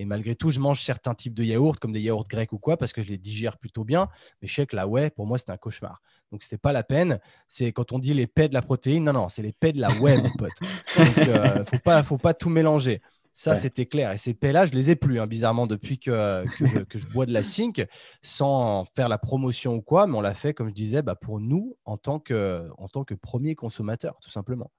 Et 0.00 0.06
malgré 0.06 0.34
tout, 0.34 0.48
je 0.48 0.60
mange 0.60 0.80
certains 0.80 1.14
types 1.14 1.34
de 1.34 1.44
yaourts, 1.44 1.78
comme 1.78 1.92
des 1.92 2.00
yaourts 2.00 2.26
grecs 2.26 2.54
ou 2.54 2.58
quoi, 2.58 2.78
parce 2.78 2.94
que 2.94 3.02
je 3.02 3.10
les 3.10 3.18
digère 3.18 3.58
plutôt 3.58 3.84
bien. 3.84 4.08
Mais 4.40 4.48
je 4.48 4.54
sais 4.54 4.66
que 4.66 4.74
la 4.74 4.86
whey, 4.88 5.10
pour 5.10 5.26
moi, 5.26 5.36
c'est 5.36 5.50
un 5.50 5.58
cauchemar. 5.58 6.00
Donc, 6.32 6.42
ce 6.42 6.46
n'était 6.46 6.56
pas 6.56 6.72
la 6.72 6.82
peine. 6.82 7.20
C'est 7.48 7.70
quand 7.70 7.92
on 7.92 7.98
dit 7.98 8.14
les 8.14 8.26
paix 8.26 8.48
de 8.48 8.54
la 8.54 8.62
protéine, 8.62 9.04
non, 9.04 9.12
non, 9.12 9.28
c'est 9.28 9.42
les 9.42 9.52
paix 9.52 9.74
de 9.74 9.80
la 9.80 9.92
whey, 10.00 10.16
mon 10.16 10.30
pote. 10.38 10.54
Donc, 10.96 11.18
euh, 11.18 11.66
faut 11.66 11.78
pas, 11.80 12.02
faut 12.02 12.16
pas 12.16 12.32
tout 12.32 12.48
mélanger. 12.48 13.02
Ça, 13.34 13.56
c'était 13.56 13.84
clair. 13.84 14.12
Et 14.12 14.18
ces 14.18 14.32
paix-là, 14.32 14.64
je 14.64 14.72
les 14.72 14.88
ai 14.88 14.96
plus, 14.96 15.20
hein, 15.20 15.26
bizarrement, 15.26 15.66
depuis 15.66 15.98
que, 15.98 16.44
que, 16.56 16.98
je, 16.98 17.06
bois 17.12 17.26
de 17.26 17.32
la 17.32 17.42
Sync, 17.42 17.86
sans 18.22 18.86
faire 18.96 19.10
la 19.10 19.18
promotion 19.18 19.74
ou 19.74 19.82
quoi. 19.82 20.06
Mais 20.06 20.16
on 20.16 20.22
l'a 20.22 20.34
fait, 20.34 20.54
comme 20.54 20.68
je 20.68 20.74
disais, 20.74 21.02
bah, 21.02 21.14
pour 21.14 21.40
nous, 21.40 21.76
en 21.84 21.98
tant, 21.98 22.20
que, 22.20 22.70
en 22.78 22.88
tant 22.88 23.04
que 23.04 23.12
premier 23.14 23.54
consommateur, 23.54 24.18
tout 24.22 24.30
simplement. 24.30 24.70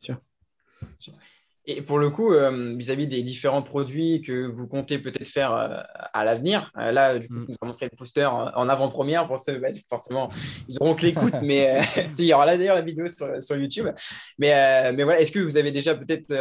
Bien 0.00 0.14
sûr. 0.96 1.14
Et 1.66 1.82
pour 1.82 1.98
le 1.98 2.08
coup, 2.08 2.32
euh, 2.32 2.74
vis-à-vis 2.76 3.06
des 3.06 3.22
différents 3.22 3.60
produits 3.60 4.22
que 4.22 4.46
vous 4.46 4.66
comptez 4.66 4.98
peut-être 4.98 5.28
faire 5.28 5.52
euh, 5.52 5.76
à 6.14 6.24
l'avenir, 6.24 6.72
euh, 6.78 6.90
là, 6.90 7.18
du 7.18 7.28
coup, 7.28 7.34
mm. 7.34 7.46
vous 7.48 7.54
avez 7.60 7.68
montré 7.68 7.88
le 7.92 7.96
poster 7.96 8.24
en, 8.24 8.68
avant-première 8.68 9.26
pour 9.26 9.38
ceux, 9.38 9.58
bah, 9.58 9.68
forcément, 9.88 10.30
ils 10.68 10.78
auront 10.80 10.94
que 10.94 11.02
l'écoute, 11.02 11.34
mais 11.42 11.82
il 12.18 12.24
y 12.24 12.32
aura 12.32 12.46
là 12.46 12.56
d'ailleurs 12.56 12.76
la 12.76 12.80
vidéo 12.80 13.06
sur, 13.08 13.42
sur 13.42 13.56
YouTube. 13.56 13.88
Mais, 14.38 14.92
mais 14.94 15.04
voilà, 15.04 15.20
est-ce 15.20 15.32
que 15.32 15.38
vous 15.38 15.58
avez 15.58 15.70
déjà 15.70 15.94
peut-être, 15.94 16.32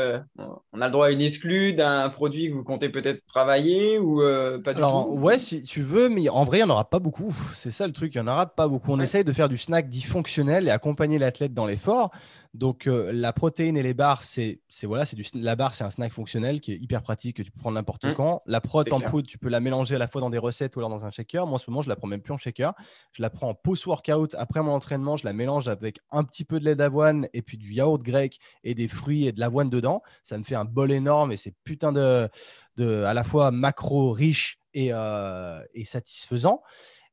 on 0.71 0.81
a 0.81 0.85
le 0.85 0.91
droit 0.91 1.07
à 1.07 1.11
une 1.11 1.21
exclue 1.21 1.73
d'un 1.73 2.09
produit 2.09 2.49
que 2.49 2.53
vous 2.53 2.63
comptez 2.63 2.87
peut-être 2.87 3.25
travailler 3.27 3.99
ou 3.99 4.21
pas 4.63 4.73
du 4.73 4.77
Alors, 4.77 5.13
ouais, 5.13 5.37
si 5.37 5.63
tu 5.63 5.81
veux, 5.81 6.07
mais 6.07 6.29
en 6.29 6.45
vrai, 6.45 6.59
il 6.59 6.63
n'y 6.63 6.71
en 6.71 6.73
aura 6.73 6.89
pas 6.89 6.99
beaucoup. 6.99 7.35
C'est 7.55 7.71
ça 7.71 7.87
le 7.87 7.93
truc, 7.93 8.15
il 8.15 8.21
n'y 8.21 8.27
en 8.27 8.31
aura 8.31 8.45
pas 8.45 8.67
beaucoup. 8.67 8.93
On 8.93 8.99
essaye 8.99 9.23
de 9.23 9.33
faire 9.33 9.49
du 9.49 9.57
snack 9.57 9.89
dit 9.89 10.01
fonctionnel 10.01 10.67
et 10.67 10.71
accompagner 10.71 11.19
l'athlète 11.19 11.53
dans 11.53 11.65
l'effort. 11.65 12.11
Donc, 12.55 12.85
la 12.87 13.31
protéine 13.31 13.77
et 13.77 13.83
les 13.83 13.93
barres, 13.93 14.23
c'est 14.23 14.61
voilà, 14.83 15.05
c'est 15.05 15.15
du 15.15 15.23
la 15.35 15.55
barre, 15.55 15.75
c'est 15.75 15.83
un 15.83 15.91
snack 15.91 16.11
fonctionnel 16.11 16.61
qui 16.61 16.73
est 16.73 16.77
hyper 16.77 17.03
pratique, 17.03 17.37
que 17.37 17.43
tu 17.43 17.51
peux 17.51 17.59
prendre 17.59 17.75
n'importe 17.75 18.05
mmh. 18.05 18.15
quand. 18.15 18.41
La 18.47 18.59
prot 18.59 18.83
en 18.91 18.99
poudre, 19.01 19.27
tu 19.27 19.37
peux 19.37 19.49
la 19.49 19.59
mélanger 19.59 19.95
à 19.95 19.97
la 19.99 20.07
fois 20.07 20.19
dans 20.19 20.31
des 20.31 20.39
recettes 20.39 20.75
ou 20.75 20.79
alors 20.79 20.89
dans 20.89 21.05
un 21.05 21.11
shaker. 21.11 21.45
Moi, 21.45 21.55
en 21.55 21.57
ce 21.59 21.69
moment, 21.69 21.83
je 21.83 21.89
la 21.89 21.95
prends 21.95 22.07
même 22.07 22.21
plus 22.21 22.33
en 22.33 22.37
shaker. 22.37 22.73
Je 23.11 23.21
la 23.21 23.29
prends 23.29 23.49
en 23.49 23.53
post-workout 23.53 24.33
après 24.35 24.63
mon 24.63 24.71
entraînement. 24.71 25.15
Je 25.15 25.25
la 25.25 25.33
mélange 25.33 25.67
avec 25.67 25.99
un 26.09 26.23
petit 26.23 26.43
peu 26.43 26.59
de 26.59 26.65
lait 26.65 26.75
d'avoine 26.75 27.27
et 27.33 27.43
puis 27.43 27.57
du 27.57 27.71
yaourt 27.71 28.01
grec 28.01 28.39
et 28.63 28.73
des 28.73 28.87
fruits 28.87 29.27
et 29.27 29.31
de 29.31 29.39
l'avoine 29.39 29.69
dedans. 29.69 30.01
Ça 30.23 30.37
me 30.37 30.43
fait 30.43 30.55
un 30.55 30.65
bol 30.65 30.91
énorme 30.91 31.31
et 31.31 31.37
c'est 31.37 31.53
putain 31.63 31.91
de, 31.91 32.27
de, 32.77 33.03
à 33.03 33.13
la 33.13 33.23
fois 33.23 33.51
macro 33.51 34.11
riche 34.11 34.59
et, 34.73 34.91
euh, 34.91 35.61
satisfaisant. 35.83 36.63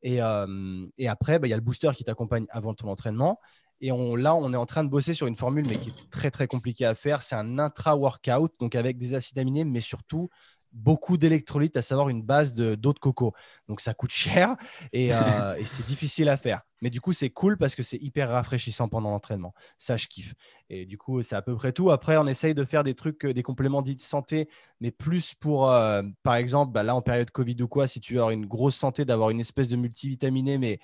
Et, 0.02 0.22
euh, 0.22 0.86
et 0.96 1.08
après, 1.08 1.38
bah, 1.38 1.46
il 1.46 1.50
y 1.50 1.54
a 1.54 1.56
le 1.56 1.62
booster 1.62 1.90
qui 1.94 2.04
t'accompagne 2.04 2.46
avant 2.50 2.72
ton 2.72 2.88
entraînement. 2.88 3.38
Et 3.80 3.92
on, 3.92 4.16
là, 4.16 4.34
on 4.34 4.52
est 4.52 4.56
en 4.56 4.66
train 4.66 4.84
de 4.84 4.88
bosser 4.88 5.14
sur 5.14 5.26
une 5.26 5.36
formule, 5.36 5.66
mais 5.68 5.78
qui 5.78 5.90
est 5.90 6.10
très, 6.10 6.30
très 6.30 6.46
compliquée 6.46 6.86
à 6.86 6.94
faire. 6.94 7.22
C'est 7.22 7.34
un 7.34 7.58
intra-workout, 7.58 8.52
donc 8.58 8.74
avec 8.74 8.98
des 8.98 9.14
acides 9.14 9.38
aminés, 9.38 9.64
mais 9.64 9.80
surtout 9.80 10.28
beaucoup 10.76 11.16
d'électrolytes, 11.16 11.76
à 11.76 11.82
savoir 11.82 12.08
une 12.08 12.22
base 12.22 12.54
d'eau 12.54 12.92
de, 12.92 12.98
coco. 12.98 13.32
Donc 13.68 13.80
ça 13.80 13.94
coûte 13.94 14.10
cher 14.10 14.56
euh, 14.94 15.54
et, 15.58 15.64
c'est 15.64 15.84
difficile 15.84 16.28
à 16.28 16.36
faire. 16.36 16.62
Mais 16.82 16.90
du 16.90 17.00
coup, 17.00 17.12
c'est 17.14 17.30
cool 17.30 17.56
parce 17.56 17.74
que 17.74 17.82
c'est 17.82 17.96
hyper 17.96 18.28
rafraîchissant 18.28 18.88
pendant 18.88 19.10
l'entraînement. 19.10 19.54
Ça, 19.78 19.96
je 19.96 20.06
kiffe. 20.06 20.34
Et 20.68 20.84
du 20.84 20.98
coup, 20.98 21.22
c'est 21.22 21.34
à 21.34 21.42
peu 21.42 21.56
près 21.56 21.72
tout. 21.72 21.90
Après, 21.90 22.18
on 22.18 22.26
essaye 22.26 22.54
de 22.54 22.64
faire 22.64 22.84
des 22.84 22.94
trucs, 22.94 23.24
euh, 23.24 23.32
des 23.32 23.42
compléments 23.42 23.82
dits 23.82 23.96
de 23.96 24.00
santé, 24.00 24.48
mais 24.80 24.90
plus 24.90 25.34
pour, 25.34 25.70
euh, 25.70 26.02
par 26.22 26.34
exemple, 26.34 26.72
bah 26.72 26.82
là, 26.82 26.94
en 26.94 27.02
période 27.02 27.30
Covid 27.30 27.56
ou 27.62 27.68
quoi, 27.68 27.86
si 27.86 28.00
tu 28.00 28.20
as 28.20 28.30
une 28.30 28.46
grosse 28.46 28.76
santé, 28.76 29.04
d'avoir 29.06 29.30
une 29.30 29.40
espèce 29.40 29.68
de 29.68 29.76
multivitaminé, 29.76 30.58
mais 30.58 30.78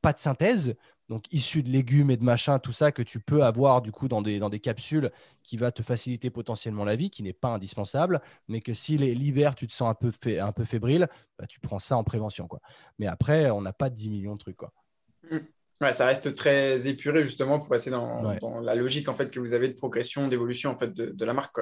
pas 0.00 0.12
de 0.12 0.18
synthèse, 0.18 0.74
donc 1.08 1.24
issu 1.32 1.62
de 1.62 1.68
légumes 1.68 2.10
et 2.10 2.16
de 2.16 2.24
machin, 2.24 2.58
tout 2.58 2.72
ça 2.72 2.92
que 2.92 3.02
tu 3.02 3.20
peux 3.20 3.44
avoir 3.44 3.82
du 3.82 3.92
coup 3.92 4.08
dans 4.08 4.22
des, 4.22 4.38
dans 4.38 4.48
des 4.48 4.60
capsules 4.60 5.10
qui 5.42 5.56
va 5.56 5.70
te 5.70 5.82
faciliter 5.82 6.30
potentiellement 6.30 6.84
la 6.84 6.96
vie, 6.96 7.10
qui 7.10 7.22
n'est 7.22 7.34
pas 7.34 7.48
indispensable, 7.48 8.20
mais 8.48 8.60
que 8.60 8.72
si 8.74 8.96
l'hiver 8.96 9.54
tu 9.54 9.66
te 9.66 9.72
sens 9.72 9.90
un 9.90 9.94
peu, 9.94 10.10
fait, 10.10 10.38
un 10.38 10.52
peu 10.52 10.64
fébrile, 10.64 11.08
bah, 11.38 11.46
tu 11.46 11.60
prends 11.60 11.78
ça 11.78 11.96
en 11.96 12.04
prévention. 12.04 12.48
Quoi. 12.48 12.60
Mais 12.98 13.06
après, 13.06 13.50
on 13.50 13.60
n'a 13.60 13.72
pas 13.72 13.90
10 13.90 14.08
millions 14.08 14.34
de 14.34 14.38
trucs. 14.38 14.56
Quoi. 14.56 14.72
Mmh. 15.30 15.38
Ouais, 15.80 15.92
ça 15.92 16.06
reste 16.06 16.34
très 16.34 16.86
épuré 16.86 17.24
justement 17.24 17.58
pour 17.58 17.68
passer 17.68 17.90
dans, 17.90 18.36
dans, 18.38 18.60
la 18.60 18.74
logique 18.74 19.08
en 19.08 19.14
fait 19.14 19.30
que 19.30 19.40
vous 19.40 19.54
avez 19.54 19.68
de 19.68 19.74
progression, 19.74 20.28
d'évolution 20.28 20.70
en 20.70 20.78
fait 20.78 20.94
de, 20.94 21.06
de 21.06 21.24
la 21.24 21.34
marque. 21.34 21.58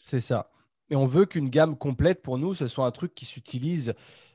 C'est 0.00 0.20
ça. 0.20 0.50
Et 0.90 0.96
on 0.96 1.06
veut 1.06 1.26
qu'une 1.26 1.50
gamme 1.50 1.76
complète 1.76 2.22
pour 2.22 2.38
nous, 2.38 2.54
ce 2.54 2.66
soit 2.66 2.86
un 2.86 2.90
truc 2.92 3.14
qui 3.14 3.26
s'utilise. 3.26 3.94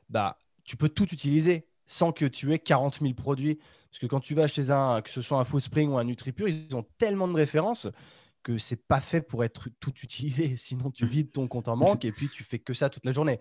Bah, 0.09 0.37
tu 0.65 0.77
peux 0.77 0.89
tout 0.89 1.07
utiliser 1.11 1.67
sans 1.85 2.11
que 2.11 2.25
tu 2.25 2.53
aies 2.53 2.59
40 2.59 2.99
000 3.01 3.13
produits. 3.13 3.59
Parce 3.89 3.99
que 3.99 4.07
quand 4.07 4.19
tu 4.19 4.33
vas 4.33 4.47
chez 4.47 4.71
un, 4.71 5.01
que 5.01 5.09
ce 5.09 5.21
soit 5.21 5.39
un 5.39 5.45
Foodspring 5.45 5.89
ou 5.89 5.97
un 5.97 6.03
NutriPure, 6.03 6.47
ils 6.47 6.75
ont 6.75 6.85
tellement 6.97 7.27
de 7.27 7.35
références 7.35 7.87
que 8.43 8.57
c'est 8.57 8.87
pas 8.87 9.01
fait 9.01 9.21
pour 9.21 9.43
être 9.43 9.69
tout 9.79 9.93
utilisé. 10.03 10.55
Sinon, 10.57 10.91
tu 10.91 11.05
vides 11.05 11.31
ton 11.31 11.47
compte 11.47 11.67
en 11.67 11.77
banque 11.77 12.05
et 12.05 12.11
puis 12.11 12.29
tu 12.29 12.43
fais 12.43 12.59
que 12.59 12.73
ça 12.73 12.89
toute 12.89 13.05
la 13.05 13.13
journée. 13.13 13.39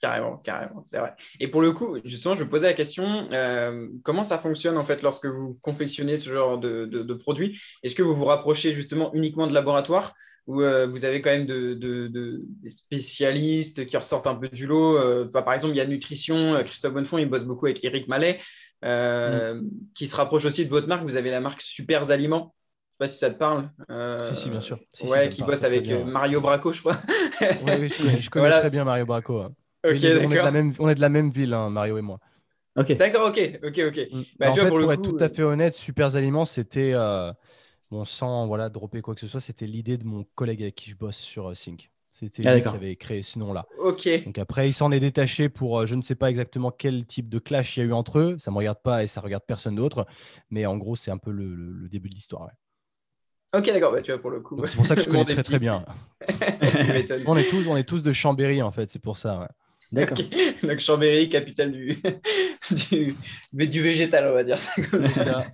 Carrément, 0.00 0.38
carrément, 0.38 0.82
c'est 0.82 0.98
vrai. 0.98 1.14
Et 1.38 1.46
pour 1.46 1.62
le 1.62 1.70
coup, 1.70 1.96
justement, 2.04 2.34
je 2.34 2.42
posais 2.42 2.66
la 2.66 2.72
question, 2.72 3.22
euh, 3.32 3.88
comment 4.02 4.24
ça 4.24 4.36
fonctionne 4.36 4.76
en 4.76 4.82
fait 4.82 5.00
lorsque 5.00 5.26
vous 5.26 5.60
confectionnez 5.62 6.16
ce 6.16 6.28
genre 6.28 6.58
de, 6.58 6.86
de, 6.86 7.14
produits? 7.14 7.56
Est-ce 7.84 7.94
que 7.94 8.02
vous 8.02 8.12
vous 8.12 8.24
rapprochez 8.24 8.74
justement 8.74 9.14
uniquement 9.14 9.46
de 9.46 9.54
laboratoire? 9.54 10.16
Ou 10.46 10.60
euh, 10.60 10.86
vous 10.86 11.04
avez 11.04 11.20
quand 11.20 11.30
même 11.30 11.46
de, 11.46 11.74
des 12.62 12.68
spécialistes 12.68 13.86
qui 13.86 13.96
ressortent 13.96 14.26
un 14.26 14.34
peu 14.34 14.48
du 14.48 14.66
lot 14.66 14.98
euh, 14.98 15.26
Par 15.26 15.52
exemple, 15.52 15.74
il 15.74 15.78
y 15.78 15.80
a 15.80 15.86
Nutrition, 15.86 16.60
Christophe 16.64 16.94
Bonnefond, 16.94 17.18
il 17.18 17.28
bosse 17.28 17.44
beaucoup 17.44 17.66
avec 17.66 17.84
Eric 17.84 18.08
Mallet, 18.08 18.40
mm. 18.82 19.60
qui 19.94 20.06
se 20.06 20.16
rapproche 20.16 20.44
aussi 20.44 20.64
de 20.64 20.70
votre 20.70 20.88
marque. 20.88 21.04
Vous 21.04 21.16
avez 21.16 21.30
la 21.30 21.40
marque 21.40 21.62
Supers 21.62 22.10
Aliments. 22.10 22.54
Je 22.90 22.94
sais 22.94 22.98
pas 22.98 23.08
si 23.08 23.18
ça 23.18 23.30
te 23.30 23.38
parle. 23.38 23.70
si, 24.20 24.36
si, 24.36 24.50
bien 24.50 24.60
sûr. 24.60 24.78
ouais, 25.04 25.28
qui 25.28 25.42
bosse 25.42 25.64
avec 25.64 25.88
Mario 26.06 26.40
Braco, 26.40 26.72
je 26.72 26.80
crois. 26.80 26.98
oui, 27.40 27.88
je 28.20 28.30
connais, 28.30 28.50
très 28.50 28.70
bien 28.70 28.84
Mario 28.84 29.06
Braco. 29.06 29.38
Hein 29.38 29.52
on, 29.84 29.90
est 29.90 29.98
de 29.98 30.34
la 30.36 30.50
même, 30.50 30.74
on 30.78 30.88
est 30.88 30.94
de 30.94 31.00
la 31.00 31.08
même 31.08 31.30
ville, 31.30 31.54
hein, 31.54 31.70
Mario 31.70 31.98
et 31.98 32.02
moi. 32.02 32.18
D'accord, 32.76 33.28
ok, 33.28 33.60
ok, 33.62 33.80
ok. 33.88 34.08
Mm. 34.12 34.22
Bah, 34.38 34.50
en 34.50 34.54
fait, 34.54 34.68
pour, 34.68 34.92
être 34.92 35.02
tout 35.02 35.16
à 35.20 35.28
fait 35.28 35.42
honnête, 35.42 35.74
Super 35.74 36.16
Aliments, 36.16 36.46
c'était, 36.46 36.92
euh, 36.94 37.32
bon, 37.92 38.04
sans 38.04 38.46
voilà, 38.46 38.70
dropper 38.70 39.02
quoi 39.02 39.14
que 39.14 39.20
ce 39.20 39.28
soit, 39.28 39.40
c'était 39.40 39.66
l'idée 39.66 39.98
de 39.98 40.04
mon 40.04 40.24
collègue 40.34 40.62
avec 40.62 40.74
qui 40.74 40.90
je 40.90 40.96
bosse 40.96 41.18
sur 41.18 41.50
euh, 41.50 41.54
Sync. 41.54 41.90
C'était 42.10 42.46
ah, 42.46 42.54
lui 42.54 42.62
qui 42.62 42.68
avait 42.68 42.96
créé 42.96 43.22
ce 43.22 43.38
nom-là. 43.38 43.66
Donc 44.24 44.38
après, 44.38 44.68
il 44.68 44.72
s'en 44.72 44.92
est 44.92 45.00
détaché 45.00 45.48
pour, 45.48 45.80
euh, 45.80 45.86
je 45.86 45.94
ne 45.94 46.02
sais 46.02 46.14
pas 46.14 46.28
exactement 46.28 46.70
quel 46.70 47.06
type 47.06 47.28
de 47.28 47.38
clash 47.38 47.76
il 47.76 47.80
y 47.80 47.82
a 47.82 47.86
eu 47.86 47.92
entre 47.92 48.18
eux. 48.18 48.36
Ça 48.38 48.50
ne 48.50 48.54
me 48.54 48.58
regarde 48.58 48.80
pas 48.82 49.02
et 49.02 49.06
ça 49.06 49.20
ne 49.20 49.24
regarde 49.24 49.44
personne 49.46 49.76
d'autre. 49.76 50.06
Mais 50.50 50.66
en 50.66 50.76
gros, 50.76 50.96
c'est 50.96 51.10
un 51.10 51.16
peu 51.16 51.30
le, 51.30 51.88
début 51.88 52.10
de 52.10 52.14
l'histoire. 52.14 52.48
Ok, 53.54 53.66
d'accord, 53.66 53.92
bah, 53.92 54.02
tu 54.02 54.12
vois, 54.12 54.20
pour 54.20 54.30
le 54.30 54.40
coup. 54.40 54.60
C'est 54.66 54.76
pour 54.76 54.86
ça 54.86 54.94
que 54.94 55.02
je 55.02 55.08
connais 55.10 55.24
très 55.24 55.42
très 55.42 55.58
bien. 55.58 55.84
on, 57.26 57.36
est 57.36 57.48
tous, 57.48 57.66
on 57.66 57.76
est 57.76 57.88
tous 57.88 58.02
de 58.02 58.12
Chambéry, 58.12 58.62
en 58.62 58.72
fait, 58.72 58.90
c'est 58.90 59.02
pour 59.02 59.16
ça. 59.16 59.48
D'accord. 59.90 60.18
Donc 60.62 60.78
Chambéry, 60.78 61.28
capitale 61.28 61.72
du, 61.72 61.98
du, 62.70 63.16
du, 63.52 63.82
végétal, 63.82 64.28
on 64.28 64.34
va 64.34 64.44
dire. 64.44 64.58
C'est 64.58 65.24
ça. 65.24 65.46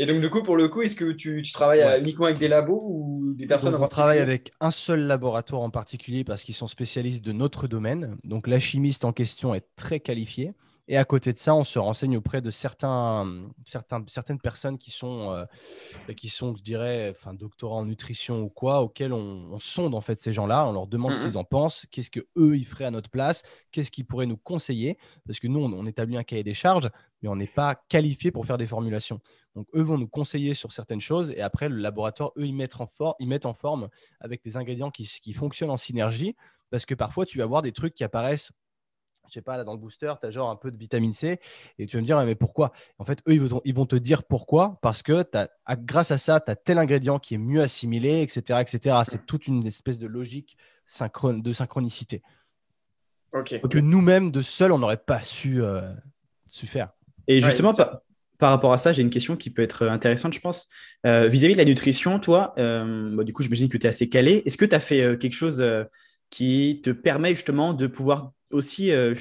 Et 0.00 0.06
donc, 0.06 0.22
du 0.22 0.30
coup, 0.30 0.42
pour 0.42 0.56
le 0.56 0.66
coup, 0.68 0.80
est-ce 0.80 0.96
que 0.96 1.12
tu, 1.12 1.42
tu 1.42 1.52
travailles 1.52 1.84
uniquement 2.00 2.24
avec 2.24 2.38
des 2.38 2.48
labos 2.48 2.82
ou 2.86 3.34
des 3.34 3.46
personnes 3.46 3.74
On 3.74 3.86
travaille 3.86 4.18
avec 4.18 4.50
un 4.58 4.70
seul 4.70 5.00
laboratoire 5.00 5.60
en 5.60 5.68
particulier 5.68 6.24
parce 6.24 6.42
qu'ils 6.42 6.54
sont 6.54 6.68
spécialistes 6.68 7.22
de 7.22 7.32
notre 7.32 7.68
domaine. 7.68 8.16
Donc, 8.24 8.46
la 8.46 8.58
chimiste 8.58 9.04
en 9.04 9.12
question 9.12 9.54
est 9.54 9.66
très 9.76 10.00
qualifiée. 10.00 10.54
Et 10.90 10.96
à 10.96 11.04
côté 11.04 11.32
de 11.32 11.38
ça, 11.38 11.54
on 11.54 11.62
se 11.62 11.78
renseigne 11.78 12.16
auprès 12.16 12.40
de 12.40 12.50
certains, 12.50 13.48
certains, 13.64 14.02
certaines 14.08 14.40
personnes 14.40 14.76
qui 14.76 14.90
sont, 14.90 15.30
euh, 15.30 15.44
qui 16.16 16.28
sont, 16.28 16.56
je 16.56 16.64
dirais, 16.64 17.14
enfin, 17.14 17.32
doctorats 17.32 17.76
en 17.76 17.84
nutrition 17.84 18.40
ou 18.40 18.48
quoi, 18.48 18.82
auxquels 18.82 19.12
on, 19.12 19.56
sonde 19.60 19.94
en 19.94 20.00
fait 20.00 20.18
ces 20.18 20.32
gens-là. 20.32 20.66
On 20.66 20.72
leur 20.72 20.88
demande 20.88 21.14
ce 21.14 21.22
qu'ils 21.22 21.38
en 21.38 21.44
pensent, 21.44 21.86
qu'est-ce 21.92 22.10
que 22.10 22.26
eux 22.36 22.56
ils 22.56 22.66
feraient 22.66 22.86
à 22.86 22.90
notre 22.90 23.08
place, 23.08 23.44
qu'est-ce 23.70 23.92
qu'ils 23.92 24.04
pourraient 24.04 24.26
nous 24.26 24.36
conseiller, 24.36 24.98
parce 25.26 25.38
que 25.38 25.46
nous, 25.46 25.60
on, 25.60 25.86
établit 25.86 26.16
un 26.16 26.24
cahier 26.24 26.42
des 26.42 26.54
charges, 26.54 26.90
mais 27.22 27.28
on 27.28 27.36
n'est 27.36 27.46
pas 27.46 27.76
qualifié 27.88 28.32
pour 28.32 28.44
faire 28.44 28.58
des 28.58 28.66
formulations. 28.66 29.20
Donc 29.54 29.66
eux 29.74 29.82
vont 29.82 29.98
nous 29.98 30.08
conseiller 30.08 30.54
sur 30.54 30.72
certaines 30.72 31.00
choses, 31.00 31.30
et 31.32 31.40
après 31.40 31.68
le 31.68 31.76
laboratoire, 31.76 32.30
eux, 32.36 32.46
ils 32.46 32.54
mettent 32.54 32.80
en, 32.80 32.86
for 32.86 33.16
ils 33.18 33.28
mettent 33.28 33.46
en 33.46 33.54
forme 33.54 33.88
avec 34.20 34.44
des 34.44 34.56
ingrédients 34.56 34.90
qui, 34.90 35.04
qui 35.04 35.32
fonctionnent 35.32 35.70
en 35.70 35.76
synergie, 35.76 36.36
parce 36.70 36.86
que 36.86 36.94
parfois 36.94 37.26
tu 37.26 37.38
vas 37.38 37.44
avoir 37.44 37.62
des 37.62 37.72
trucs 37.72 37.94
qui 37.94 38.04
apparaissent 38.04 38.52
je 39.30 39.34
sais 39.34 39.42
pas, 39.42 39.56
là 39.56 39.64
dans 39.64 39.72
le 39.72 39.78
booster, 39.78 40.12
tu 40.20 40.26
as 40.26 40.30
genre 40.30 40.50
un 40.50 40.56
peu 40.56 40.70
de 40.70 40.76
vitamine 40.76 41.12
C 41.12 41.38
et 41.78 41.86
tu 41.86 41.96
vas 41.96 42.00
me 42.00 42.06
dire, 42.06 42.20
mais 42.24 42.34
pourquoi? 42.34 42.72
En 42.98 43.04
fait, 43.04 43.20
eux, 43.28 43.34
ils 43.64 43.74
vont, 43.74 43.86
te 43.86 43.96
dire 43.96 44.24
pourquoi, 44.24 44.78
parce 44.82 45.02
que 45.02 45.24
as, 45.34 45.76
grâce 45.76 46.10
à 46.10 46.18
ça, 46.18 46.40
tu 46.40 46.50
as 46.50 46.56
tel 46.56 46.78
ingrédient 46.78 47.18
qui 47.18 47.34
est 47.34 47.38
mieux 47.38 47.62
assimilé, 47.62 48.22
etc. 48.22 48.60
etc. 48.60 48.96
C'est 49.08 49.26
toute 49.26 49.46
une 49.46 49.66
espèce 49.66 49.98
de 49.98 50.06
logique 50.06 50.56
synchrone, 50.86 51.42
de 51.42 51.52
synchronicité. 51.52 52.22
Ok. 53.32 53.60
Que 53.68 53.78
nous-mêmes, 53.78 54.32
de 54.32 54.42
seuls, 54.42 54.72
on 54.72 54.78
n'aurait 54.78 54.96
pas 54.96 55.22
su, 55.22 55.62
euh, 55.62 55.94
su, 56.46 56.66
faire. 56.66 56.90
Et 57.28 57.40
justement, 57.40 57.72
par, 57.72 58.00
rapport 58.48 58.72
à 58.72 58.78
ça, 58.78 58.92
j'ai 58.92 59.02
une 59.02 59.10
question 59.10 59.36
qui 59.36 59.50
peut 59.50 59.60
être 59.60 59.86
intéressante, 59.86 60.32
je 60.32 60.40
pense. 60.40 60.66
Euh, 61.06 61.28
vis-à-vis 61.28 61.52
de 61.52 61.58
la 61.58 61.66
nutrition, 61.66 62.18
toi, 62.18 62.54
euh, 62.58 63.14
bah, 63.14 63.24
du 63.24 63.34
coup, 63.34 63.42
j'imagine 63.42 63.68
que 63.68 63.76
tu 63.76 63.86
es 63.86 63.88
assez 63.90 64.08
calé. 64.08 64.42
Est-ce 64.46 64.56
que 64.56 64.64
tu 64.64 64.74
as 64.74 64.80
fait 64.80 65.18
quelque 65.18 65.34
chose 65.34 65.62
qui 66.30 66.80
te 66.82 66.90
permet 66.90 67.34
justement 67.34 67.74
de 67.74 67.86
pouvoir 67.86 68.32
aussi 68.52 68.90
euh, 68.90 69.14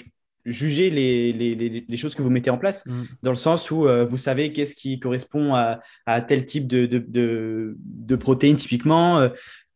juger 0.46 0.90
les, 0.90 1.34
les, 1.34 1.86
les, 1.88 1.98
choses 1.98 2.16
que 2.16 2.22
vous 2.22 2.30
mettez 2.30 2.50
en 2.50 2.58
place, 2.58 2.86
mm. 2.86 3.04
dans 3.24 3.32
le 3.32 3.36
sens 3.36 3.70
où 3.72 3.88
euh, 3.88 4.06
vous 4.06 4.18
savez 4.18 4.54
qu'est-ce 4.54 4.76
qui 4.76 5.00
correspond 5.00 5.54
à, 5.54 5.82
à 6.06 6.22
tel 6.22 6.46
type 6.46 6.68
de, 6.68 6.86
de, 6.86 7.76
de, 7.78 8.16
protéines 8.16 8.56
typiquement. 8.56 9.20
Euh, 9.20 9.30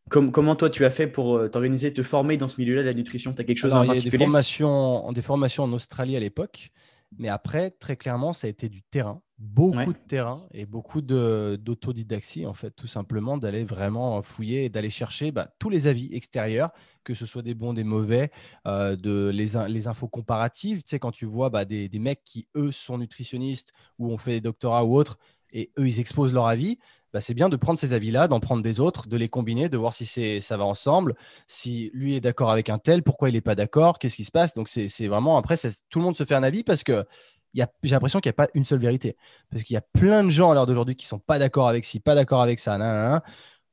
comment 0.09 0.55
toi 0.55 0.69
tu 0.69 0.85
as 0.85 0.91
fait 0.91 1.07
pour 1.07 1.49
t'organiser, 1.49 1.91
te 1.91 2.03
former 2.03 2.37
dans 2.37 2.47
ce 2.47 2.59
milieu-là 2.61 2.83
de 2.83 2.87
la 2.87 2.93
nutrition? 2.93 3.33
Tu 3.33 3.41
as 3.41 3.45
quelque 3.45 3.57
chose 3.57 3.73
en 3.73 3.85
particulier 3.85 4.01
Il 4.01 4.05
y 4.05 4.15
a 4.15 4.17
des 4.19 4.23
formations, 4.25 5.11
des 5.11 5.21
formations 5.21 5.63
en 5.63 5.73
Australie 5.73 6.15
à 6.15 6.19
l'époque, 6.19 6.69
mais 7.17 7.29
après, 7.29 7.71
très 7.71 7.95
clairement, 7.95 8.31
ça 8.31 8.47
a 8.47 8.49
été 8.49 8.69
du 8.69 8.83
terrain 8.83 9.21
beaucoup 9.43 9.91
de 9.93 10.07
terrain 10.07 10.41
et 10.53 10.65
beaucoup 10.65 11.01
d'autodidaxie, 11.01 12.45
en 12.45 12.53
fait, 12.53 12.71
tout 12.71 12.87
simplement, 12.87 13.37
d'aller 13.37 13.63
vraiment 13.63 14.21
fouiller 14.21 14.65
et 14.65 14.69
d'aller 14.69 14.89
chercher 14.89 15.31
bah, 15.31 15.49
tous 15.59 15.69
les 15.69 15.87
avis 15.87 16.09
extérieurs, 16.13 16.71
que 17.03 17.13
ce 17.13 17.25
soit 17.25 17.41
des 17.41 17.53
bons, 17.53 17.73
des 17.73 17.83
mauvais, 17.83 18.31
euh, 18.65 18.95
de 18.95 19.29
les, 19.33 19.51
les, 19.67 19.87
infos 19.87 20.07
comparatives. 20.07 20.81
Tu 20.83 20.89
sais, 20.89 20.99
quand 20.99 21.11
tu 21.11 21.25
vois 21.25 21.49
bah, 21.49 21.65
des, 21.65 21.89
des, 21.89 21.99
mecs 21.99 22.23
qui, 22.23 22.47
eux, 22.55 22.71
sont 22.71 22.97
nutritionnistes 22.97 23.73
ou 23.99 24.11
ont 24.11 24.17
fait 24.17 24.31
des 24.31 24.41
doctorats 24.41 24.85
ou 24.85 24.95
autres, 24.95 25.17
et 25.51 25.71
eux, 25.77 25.87
ils 25.87 25.99
exposent 25.99 26.33
leur 26.33 26.47
avis, 26.47 26.79
bah, 27.13 27.21
c'est 27.21 27.35
bien 27.35 27.47
de 27.47 27.55
prendre 27.55 27.77
ces 27.77 27.93
avis-là, 27.93 28.27
d'en 28.27 28.39
prendre 28.39 28.63
des 28.63 28.79
autres, 28.79 29.07
de 29.07 29.15
les 29.17 29.29
combiner, 29.29 29.69
de 29.69 29.77
voir 29.77 29.93
si 29.93 30.41
ça 30.41 30.57
va 30.57 30.65
ensemble, 30.65 31.15
si 31.47 31.91
lui 31.93 32.15
est 32.15 32.21
d'accord 32.21 32.49
avec 32.49 32.69
un 32.69 32.79
tel, 32.79 33.03
pourquoi 33.03 33.29
il 33.29 33.33
n'est 33.33 33.41
pas 33.41 33.53
d'accord, 33.53 33.99
qu'est-ce 33.99 34.15
qui 34.15 34.25
se 34.25 34.31
passe. 34.31 34.55
Donc, 34.55 34.67
c'est 34.67 35.07
vraiment, 35.07 35.37
après, 35.37 35.55
tout 35.89 35.99
le 35.99 36.05
monde 36.05 36.15
se 36.15 36.25
fait 36.25 36.33
un 36.33 36.41
avis 36.41 36.63
parce 36.63 36.83
que 36.83 37.05
j'ai 37.53 37.89
l'impression 37.89 38.19
qu'il 38.19 38.29
n'y 38.29 38.33
a 38.33 38.45
pas 38.45 38.49
une 38.53 38.65
seule 38.65 38.79
vérité. 38.79 39.15
Parce 39.49 39.63
qu'il 39.63 39.73
y 39.73 39.77
a 39.77 39.81
plein 39.81 40.23
de 40.23 40.29
gens 40.29 40.51
à 40.51 40.53
l'heure 40.53 40.65
d'aujourd'hui 40.65 40.95
qui 40.95 41.05
ne 41.05 41.09
sont 41.09 41.19
pas 41.19 41.39
d'accord 41.39 41.67
avec 41.69 41.85
ci, 41.85 41.99
pas 41.99 42.15
d'accord 42.15 42.41
avec 42.41 42.59
ça. 42.59 43.21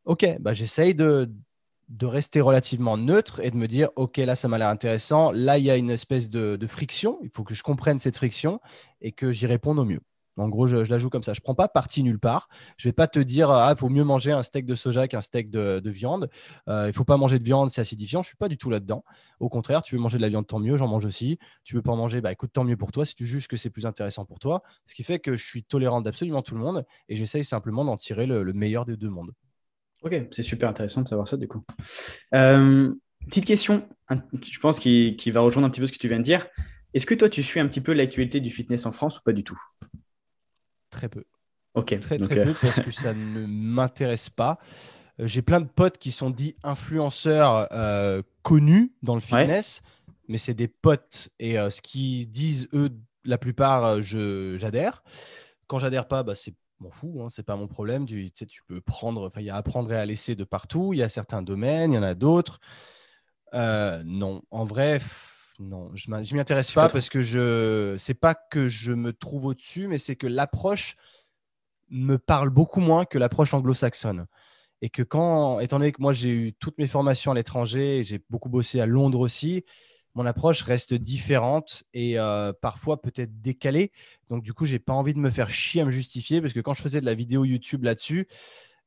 Ok, 0.04 0.26
bah, 0.40 0.54
j'essaye 0.54 0.94
de, 0.94 1.30
de 1.88 2.06
rester 2.06 2.40
relativement 2.40 2.96
neutre 2.96 3.40
et 3.40 3.50
de 3.50 3.56
me 3.56 3.66
dire, 3.66 3.90
OK, 3.96 4.16
là, 4.18 4.36
ça 4.36 4.48
m'a 4.48 4.58
l'air 4.58 4.68
intéressant. 4.68 5.32
Là, 5.32 5.58
il 5.58 5.64
y 5.64 5.70
a 5.70 5.76
une 5.76 5.90
espèce 5.90 6.30
de, 6.30 6.56
de, 6.56 6.66
friction. 6.66 7.18
Il 7.22 7.30
faut 7.30 7.44
que 7.44 7.54
je 7.54 7.62
comprenne 7.62 7.98
cette 7.98 8.16
friction 8.16 8.60
et 9.00 9.12
que 9.12 9.32
j'y 9.32 9.46
réponde 9.46 9.78
au 9.78 9.84
mieux. 9.84 10.00
En 10.40 10.48
gros, 10.48 10.66
je, 10.66 10.76
la 10.76 10.98
joue 10.98 11.10
comme 11.10 11.22
ça. 11.22 11.34
Je 11.34 11.40
ne 11.40 11.42
prends 11.42 11.54
pas 11.54 11.68
parti 11.68 12.02
nulle 12.02 12.18
part. 12.18 12.48
Je 12.76 12.88
ne 12.88 12.90
vais 12.90 12.94
pas 12.94 13.06
te 13.06 13.18
dire, 13.18 13.50
ah, 13.50 13.72
il 13.74 13.78
faut 13.78 13.88
mieux 13.88 14.04
manger 14.04 14.32
un 14.32 14.42
steak 14.42 14.64
de 14.64 14.74
soja 14.74 15.06
qu'un 15.06 15.20
steak 15.20 15.50
de, 15.50 15.90
viande. 15.90 16.30
Euh, 16.68 16.84
il 16.84 16.88
ne 16.88 16.92
faut 16.92 17.04
pas 17.04 17.16
manger 17.16 17.38
de 17.38 17.44
viande, 17.44 17.70
c'est 17.70 17.80
acidifiant. 17.80 18.22
Je 18.22 18.26
ne 18.26 18.30
suis 18.30 18.36
pas 18.36 18.48
du 18.48 18.56
tout 18.56 18.70
là-dedans. 18.70 19.04
Au 19.38 19.48
contraire, 19.48 19.82
tu 19.82 19.94
veux 19.94 20.00
manger 20.00 20.16
de 20.16 20.22
la 20.22 20.28
viande, 20.28 20.46
tant 20.46 20.58
mieux, 20.58 20.76
j'en 20.76 20.88
mange 20.88 21.04
aussi. 21.04 21.38
Tu 21.64 21.74
veux 21.74 21.82
pas 21.82 21.92
en 21.92 21.96
manger, 21.96 22.20
bah 22.20 22.32
écoute, 22.32 22.50
tant 22.52 22.64
mieux 22.64 22.76
pour 22.76 22.92
toi 22.92 23.04
si 23.04 23.14
tu 23.14 23.26
juges 23.26 23.48
que 23.48 23.56
c'est 23.56 23.70
plus 23.70 23.86
intéressant 23.86 24.24
pour 24.24 24.38
toi. 24.38 24.62
Ce 24.86 24.94
qui 24.94 25.02
fait 25.02 25.18
que 25.18 25.36
je 25.36 25.46
suis 25.46 25.62
tolérant 25.62 26.00
d'absolument 26.00 26.42
tout 26.42 26.54
le 26.54 26.60
monde 26.60 26.84
et 27.08 27.16
j'essaye 27.16 27.44
simplement 27.44 27.84
d'en 27.84 27.96
tirer 27.96 28.26
le, 28.26 28.50
meilleur 28.52 28.84
des 28.84 28.96
deux 28.96 29.10
mondes. 29.10 29.32
Ok, 30.02 30.14
c'est 30.30 30.42
super 30.42 30.68
intéressant 30.68 31.02
de 31.02 31.08
savoir 31.08 31.28
ça 31.28 31.36
du 31.36 31.46
coup. 31.46 31.62
Euh, 32.34 32.92
petite 33.28 33.44
question, 33.44 33.86
je 34.10 34.58
pense, 34.58 34.80
qui 34.80 35.30
va 35.30 35.40
rejoindre 35.40 35.66
un 35.66 35.70
petit 35.70 35.80
peu 35.80 35.86
ce 35.86 35.92
que 35.92 35.98
tu 35.98 36.08
viens 36.08 36.18
de 36.18 36.24
dire. 36.24 36.46
Est-ce 36.92 37.06
que 37.06 37.14
toi, 37.14 37.28
tu 37.28 37.42
suis 37.42 37.60
un 37.60 37.68
petit 37.68 37.80
peu 37.80 37.92
l'actualité 37.92 38.40
du 38.40 38.50
fitness 38.50 38.84
en 38.84 38.92
France 38.92 39.18
ou 39.18 39.22
pas 39.22 39.32
du 39.32 39.44
tout? 39.44 39.60
Très 41.00 41.08
peu. 41.08 41.24
Ok. 41.72 41.98
Très, 41.98 42.18
très 42.18 42.38
euh, 42.40 42.44
peu 42.44 42.54
parce 42.60 42.80
que 42.80 42.90
ça 42.90 43.14
ne 43.14 43.46
m'intéresse 43.46 44.28
pas. 44.28 44.58
Euh, 45.18 45.26
j'ai 45.26 45.40
plein 45.40 45.62
de 45.62 45.68
potes 45.68 45.96
qui 45.96 46.10
sont 46.10 46.28
dits 46.28 46.56
influenceurs 46.62 47.68
euh, 47.72 48.22
connus 48.42 48.92
dans 49.02 49.14
le 49.14 49.22
fitness, 49.22 49.80
mais 50.28 50.36
c'est 50.36 50.52
des 50.52 50.68
potes. 50.68 51.30
Et 51.38 51.54
ce 51.54 51.80
qu'ils 51.80 52.30
disent, 52.30 52.68
eux, 52.74 52.90
la 53.24 53.38
plupart, 53.38 54.02
j'adhère. 54.02 55.02
Quand 55.68 55.78
j'adhère 55.78 56.06
pas, 56.06 56.22
bah, 56.22 56.34
c'est 56.34 56.54
m'en 56.80 56.90
fous, 56.90 57.22
hein, 57.22 57.28
c'est 57.30 57.44
pas 57.44 57.56
mon 57.56 57.66
problème. 57.66 58.04
Tu, 58.04 58.30
sais, 58.34 58.44
tu 58.44 58.62
peux 58.66 58.82
prendre, 58.82 59.32
il 59.38 59.44
y 59.44 59.50
a 59.50 59.56
à 59.56 59.62
prendre 59.62 59.90
et 59.92 59.96
à 59.96 60.04
laisser 60.04 60.34
de 60.34 60.44
partout. 60.44 60.92
Il 60.92 60.98
y 60.98 61.02
a 61.02 61.08
certains 61.08 61.40
domaines, 61.40 61.92
il 61.92 61.96
y 61.96 61.98
en 61.98 62.02
a 62.02 62.14
d'autres. 62.14 62.60
non, 63.54 64.42
en 64.50 64.64
vrai, 64.66 65.00
non, 65.60 65.90
je 65.94 66.10
ne 66.10 66.16
m'y 66.16 66.40
intéresse 66.40 66.70
pas, 66.70 66.88
parce 66.88 67.08
que 67.08 67.20
je 67.20 67.94
c'est 67.98 68.14
pas 68.14 68.34
que 68.34 68.66
je 68.66 68.92
me 68.92 69.12
trouve 69.12 69.44
au-dessus, 69.44 69.88
mais 69.88 69.98
c'est 69.98 70.16
que 70.16 70.26
l'approche 70.26 70.96
me 71.90 72.16
parle 72.16 72.50
beaucoup 72.50 72.80
moins 72.80 73.04
que 73.04 73.18
l'approche 73.18 73.52
anglo-saxonne. 73.52 74.26
Et 74.82 74.88
que 74.88 75.02
quand, 75.02 75.60
étant 75.60 75.78
donné 75.78 75.92
que 75.92 76.00
moi 76.00 76.14
j'ai 76.14 76.30
eu 76.30 76.52
toutes 76.54 76.78
mes 76.78 76.86
formations 76.86 77.32
à 77.32 77.34
l'étranger, 77.34 78.02
j'ai 78.04 78.24
beaucoup 78.30 78.48
bossé 78.48 78.80
à 78.80 78.86
Londres 78.86 79.20
aussi, 79.20 79.64
mon 80.14 80.26
approche 80.26 80.62
reste 80.62 80.94
différente 80.94 81.84
et 81.94 82.18
euh, 82.18 82.52
parfois 82.52 83.00
peut-être 83.00 83.40
décalée. 83.40 83.92
Donc 84.28 84.42
du 84.42 84.52
coup, 84.52 84.66
j'ai 84.66 84.78
pas 84.78 84.92
envie 84.92 85.14
de 85.14 85.18
me 85.18 85.30
faire 85.30 85.50
chier 85.50 85.82
à 85.82 85.84
me 85.84 85.90
justifier 85.90 86.40
parce 86.40 86.52
que 86.52 86.60
quand 86.60 86.74
je 86.74 86.82
faisais 86.82 87.00
de 87.00 87.06
la 87.06 87.14
vidéo 87.14 87.44
YouTube 87.44 87.84
là-dessus, 87.84 88.26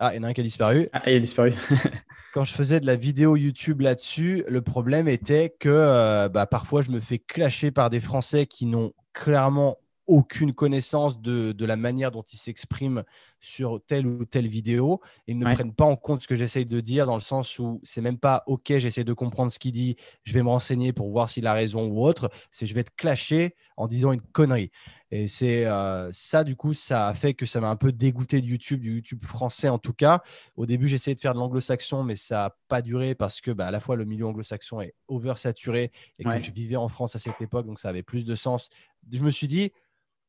ah, 0.05 0.13
il 0.13 0.17
y 0.17 0.19
en 0.19 0.23
a 0.23 0.27
un 0.27 0.33
qui 0.33 0.41
a 0.41 0.43
disparu. 0.43 0.89
Ah, 0.91 1.01
il 1.07 1.15
a 1.15 1.19
disparu. 1.19 1.53
quand 2.33 2.43
je 2.43 2.53
faisais 2.53 2.81
de 2.81 2.85
la 2.85 2.97
vidéo 2.97 3.37
YouTube 3.37 3.79
là-dessus, 3.79 4.43
le 4.49 4.61
problème 4.61 5.07
était 5.07 5.55
que 5.57 5.69
euh, 5.69 6.27
bah, 6.27 6.45
parfois 6.45 6.81
je 6.81 6.91
me 6.91 6.99
fais 6.99 7.19
clasher 7.19 7.71
par 7.71 7.89
des 7.89 8.01
Français 8.01 8.45
qui 8.45 8.65
n'ont 8.65 8.91
clairement 9.13 9.77
aucune 10.05 10.53
connaissance 10.53 11.21
de, 11.21 11.65
la 11.65 11.77
manière 11.77 12.11
dont 12.11 12.23
ils 12.23 12.37
s'expriment 12.37 13.03
sur 13.39 13.79
telle 13.85 14.05
ou 14.05 14.25
telle 14.25 14.47
vidéo. 14.47 14.99
Ils 15.27 15.37
ne 15.37 15.45
prennent 15.53 15.73
pas 15.73 15.85
en 15.85 15.95
compte 15.95 16.21
ce 16.21 16.27
que 16.27 16.35
j'essaye 16.35 16.65
de 16.65 16.81
dire 16.81 17.05
dans 17.05 17.15
le 17.15 17.21
sens 17.21 17.57
où 17.59 17.79
c'est 17.83 18.01
même 18.01 18.17
pas 18.17 18.43
OK, 18.47 18.77
j'essaie 18.77 19.05
de 19.05 19.13
comprendre 19.13 19.51
ce 19.51 19.59
qu'il 19.59 19.71
dit, 19.71 19.95
je 20.23 20.33
vais 20.33 20.43
me 20.43 20.49
renseigner 20.49 20.91
pour 20.91 21.09
voir 21.09 21.29
s'il 21.29 21.47
a 21.47 21.53
raison 21.53 21.87
ou 21.87 22.03
autre. 22.03 22.29
C'est 22.51 22.65
je 22.65 22.73
vais 22.73 22.81
être 22.81 22.95
clashé 22.95 23.55
en 23.77 23.87
disant 23.87 24.11
une 24.11 24.21
connerie. 24.21 24.71
Et 25.15 25.27
c'est 25.27 25.67
euh, 25.67 26.11
ça, 26.11 26.43
du 26.43 26.55
coup, 26.55 26.73
ça 26.73 27.07
a 27.07 27.13
fait 27.13 27.35
que 27.35 27.45
ça 27.45 27.61
m'a 27.61 27.69
un 27.69 27.75
peu 27.75 27.91
dégoûté 27.91 28.41
de 28.41 28.47
YouTube, 28.47 28.79
du 28.79 28.95
YouTube 28.95 29.23
français 29.23 29.69
en 29.69 29.77
tout 29.77 29.93
cas. 29.93 30.23
Au 30.55 30.65
début, 30.65 30.87
j'essayais 30.87 31.13
de 31.13 31.19
faire 31.19 31.35
de 31.35 31.37
l'anglo-saxon, 31.37 32.01
mais 32.01 32.15
ça 32.15 32.35
n'a 32.35 32.57
pas 32.67 32.81
duré 32.81 33.13
parce 33.13 33.39
que 33.39 33.51
bah, 33.51 33.67
à 33.67 33.71
la 33.71 33.79
fois 33.79 33.95
le 33.95 34.05
milieu 34.05 34.25
anglo-saxon 34.25 34.81
est 34.81 34.95
oversaturé 35.07 35.91
et 36.17 36.23
que 36.23 36.43
je 36.43 36.49
vivais 36.49 36.77
en 36.77 36.87
France 36.87 37.15
à 37.15 37.19
cette 37.19 37.39
époque, 37.41 37.67
donc 37.67 37.79
ça 37.79 37.89
avait 37.89 38.01
plus 38.01 38.25
de 38.25 38.33
sens. 38.33 38.71
Je 39.11 39.21
me 39.21 39.29
suis 39.29 39.47
dit, 39.47 39.71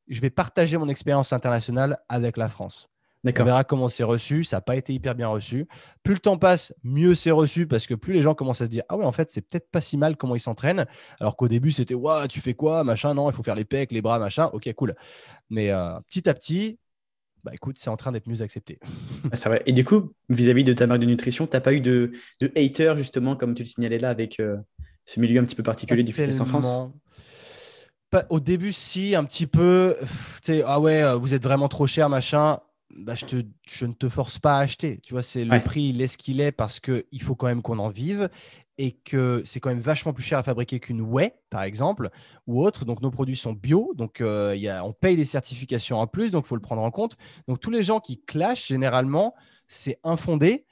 je 0.08 0.20
vais 0.20 0.28
partager 0.28 0.76
mon 0.76 0.90
expérience 0.90 1.32
internationale 1.32 1.98
avec 2.10 2.36
la 2.36 2.50
France. 2.50 2.90
On 3.24 3.44
verra 3.44 3.64
comment 3.64 3.88
c'est 3.88 4.04
reçu. 4.04 4.44
Ça 4.44 4.58
n'a 4.58 4.60
pas 4.60 4.76
été 4.76 4.92
hyper 4.92 5.14
bien 5.14 5.28
reçu. 5.28 5.66
Plus 6.02 6.14
le 6.14 6.20
temps 6.20 6.38
passe, 6.38 6.74
mieux 6.82 7.14
c'est 7.14 7.30
reçu 7.30 7.66
parce 7.66 7.86
que 7.86 7.94
plus 7.94 8.12
les 8.12 8.22
gens 8.22 8.34
commencent 8.34 8.60
à 8.60 8.66
se 8.66 8.70
dire 8.70 8.84
Ah 8.88 8.96
ouais, 8.96 9.04
en 9.04 9.12
fait, 9.12 9.30
c'est 9.30 9.40
peut-être 9.40 9.70
pas 9.70 9.80
si 9.80 9.96
mal 9.96 10.16
comment 10.16 10.34
ils 10.34 10.40
s'entraînent. 10.40 10.86
Alors 11.20 11.36
qu'au 11.36 11.48
début, 11.48 11.70
c'était 11.70 11.94
Waouh, 11.94 12.26
tu 12.28 12.40
fais 12.40 12.54
quoi 12.54 12.84
Machin, 12.84 13.14
non, 13.14 13.30
il 13.30 13.34
faut 13.34 13.42
faire 13.42 13.54
les 13.54 13.64
pecs, 13.64 13.92
les 13.92 14.02
bras, 14.02 14.18
machin. 14.18 14.50
Ok, 14.52 14.70
cool. 14.74 14.94
Mais 15.50 15.70
euh, 15.70 15.98
petit 16.08 16.28
à 16.28 16.34
petit, 16.34 16.78
bah 17.44 17.50
écoute, 17.52 17.76
c'est 17.78 17.90
en 17.90 17.96
train 17.96 18.10
d'être 18.12 18.26
mieux 18.26 18.40
accepté. 18.40 18.78
C'est 19.34 19.48
vrai. 19.48 19.62
Et 19.66 19.72
du 19.72 19.84
coup, 19.84 20.12
vis-à-vis 20.30 20.64
de 20.64 20.72
ta 20.72 20.86
marque 20.86 21.00
de 21.00 21.06
nutrition, 21.06 21.46
tu 21.46 21.54
n'as 21.54 21.60
pas 21.60 21.74
eu 21.74 21.80
de, 21.80 22.12
de 22.40 22.50
haters, 22.56 22.96
justement, 22.96 23.36
comme 23.36 23.54
tu 23.54 23.62
le 23.62 23.68
signalais 23.68 23.98
là, 23.98 24.08
avec 24.08 24.40
euh, 24.40 24.56
ce 25.04 25.20
milieu 25.20 25.40
un 25.40 25.44
petit 25.44 25.54
peu 25.54 25.62
particulier 25.62 26.04
du 26.04 26.12
fitness 26.12 26.40
en 26.40 26.46
France? 26.46 26.90
Au 28.28 28.40
début, 28.40 28.72
si, 28.72 29.14
un 29.14 29.24
petit 29.24 29.46
peu. 29.46 29.96
Ah 30.64 30.80
ouais, 30.80 31.02
euh, 31.02 31.16
vous 31.16 31.34
êtes 31.34 31.42
vraiment 31.42 31.68
trop 31.68 31.86
cher, 31.86 32.08
machin. 32.08 32.60
Bah, 32.90 33.14
je, 33.14 33.24
te, 33.24 33.36
je 33.68 33.86
ne 33.86 33.92
te 33.92 34.08
force 34.08 34.38
pas 34.38 34.58
à 34.58 34.60
acheter. 34.60 35.00
Tu 35.02 35.14
vois, 35.14 35.22
c'est 35.22 35.44
le 35.44 35.62
prix, 35.62 35.88
il 35.88 36.00
est 36.00 36.06
ce 36.06 36.16
qu'il 36.16 36.40
est 36.40 36.52
parce 36.52 36.80
qu'il 36.80 37.22
faut 37.22 37.34
quand 37.34 37.46
même 37.46 37.62
qu'on 37.62 37.78
en 37.78 37.88
vive 37.88 38.28
et 38.78 38.92
que 38.92 39.42
c'est 39.44 39.60
quand 39.60 39.70
même 39.70 39.80
vachement 39.80 40.12
plus 40.12 40.22
cher 40.22 40.38
à 40.38 40.42
fabriquer 40.42 40.80
qu'une 40.80 41.00
whey, 41.00 41.34
par 41.50 41.62
exemple, 41.62 42.10
ou 42.46 42.62
autre. 42.62 42.84
Donc, 42.84 43.00
nos 43.02 43.10
produits 43.10 43.36
sont 43.36 43.52
bio. 43.52 43.92
Donc, 43.96 44.20
euh, 44.20 44.54
y 44.56 44.68
a, 44.68 44.84
on 44.84 44.92
paye 44.92 45.16
des 45.16 45.24
certifications 45.24 45.98
en 45.98 46.06
plus. 46.06 46.30
Donc, 46.30 46.44
il 46.44 46.48
faut 46.48 46.56
le 46.56 46.62
prendre 46.62 46.82
en 46.82 46.90
compte. 46.90 47.16
Donc, 47.48 47.60
tous 47.60 47.70
les 47.70 47.82
gens 47.82 48.00
qui 48.00 48.20
clashent, 48.22 48.66
généralement, 48.68 49.34
c'est 49.68 49.98
infondé. 50.02 50.66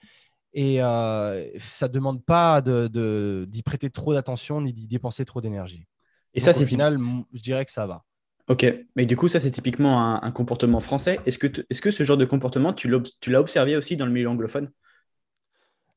Et 0.52 0.82
euh, 0.82 1.48
ça 1.58 1.88
ne 1.88 1.92
demande 1.92 2.24
pas 2.24 2.60
d'y 2.60 2.70
de, 2.70 3.46
d'y 3.48 3.62
prêter 3.62 3.88
trop 3.88 4.12
d'attention 4.12 4.60
ni 4.60 4.72
d'y 4.72 4.86
dépenser 4.86 5.24
trop 5.24 5.40
d'énergie. 5.40 5.86
Et 6.34 6.40
ça, 6.40 6.52
c'est. 6.52 6.64
Au 6.64 6.68
final, 6.68 6.98
je 7.32 7.40
dirais 7.40 7.64
que 7.64 7.70
ça 7.72 7.86
va. 7.86 8.04
Ok, 8.48 8.66
mais 8.96 9.06
du 9.06 9.16
coup, 9.16 9.28
ça, 9.28 9.38
c'est 9.38 9.50
typiquement 9.50 10.22
un, 10.22 10.30
comportement 10.32 10.80
français. 10.80 11.20
Est-ce 11.26 11.38
que, 11.38 11.46
est 11.46 11.80
que 11.80 11.90
ce 11.90 12.04
genre 12.04 12.16
de 12.16 12.24
comportement, 12.24 12.72
tu 12.72 12.88
l'as 12.88 13.40
observé 13.40 13.76
aussi 13.76 13.96
dans 13.96 14.06
le 14.06 14.12
milieu 14.12 14.28
anglophone? 14.28 14.70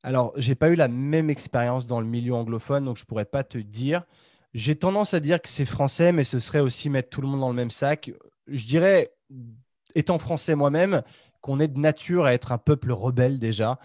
Alors, 0.04 0.34
j'ai 0.36 0.54
pas 0.54 0.70
eu 0.70 0.76
la 0.76 0.88
même 0.88 1.32
expérience 1.32 1.88
dans 1.88 2.00
le 2.00 2.06
milieu 2.06 2.36
anglophone, 2.36 2.86
donc 2.86 2.98
je 2.98 3.06
pourrais 3.06 3.26
pas 3.26 3.44
te 3.44 3.58
dire. 3.58 4.04
J'ai 4.54 4.76
tendance 4.76 5.16
à 5.16 5.20
dire 5.20 5.42
que 5.42 5.50
c'est 5.50 5.66
français, 5.66 6.12
mais 6.12 6.24
ce 6.24 6.40
serait 6.40 6.60
aussi 6.60 6.92
mettre 6.92 7.10
tout 7.10 7.22
le 7.22 7.28
monde 7.28 7.40
dans 7.40 7.50
le 7.50 7.56
même 7.56 7.72
sac. 7.72 8.12
Je 8.48 8.68
dirais, 8.68 9.12
étant 9.96 10.20
français 10.20 10.54
moi-même, 10.54 11.02
qu'on 11.42 11.60
est 11.60 11.68
de 11.68 11.80
nature 11.80 12.26
à 12.26 12.34
être 12.34 12.52
un 12.52 12.60
peuple 12.60 12.92
rebelle 12.92 13.40
déjà, 13.40 13.80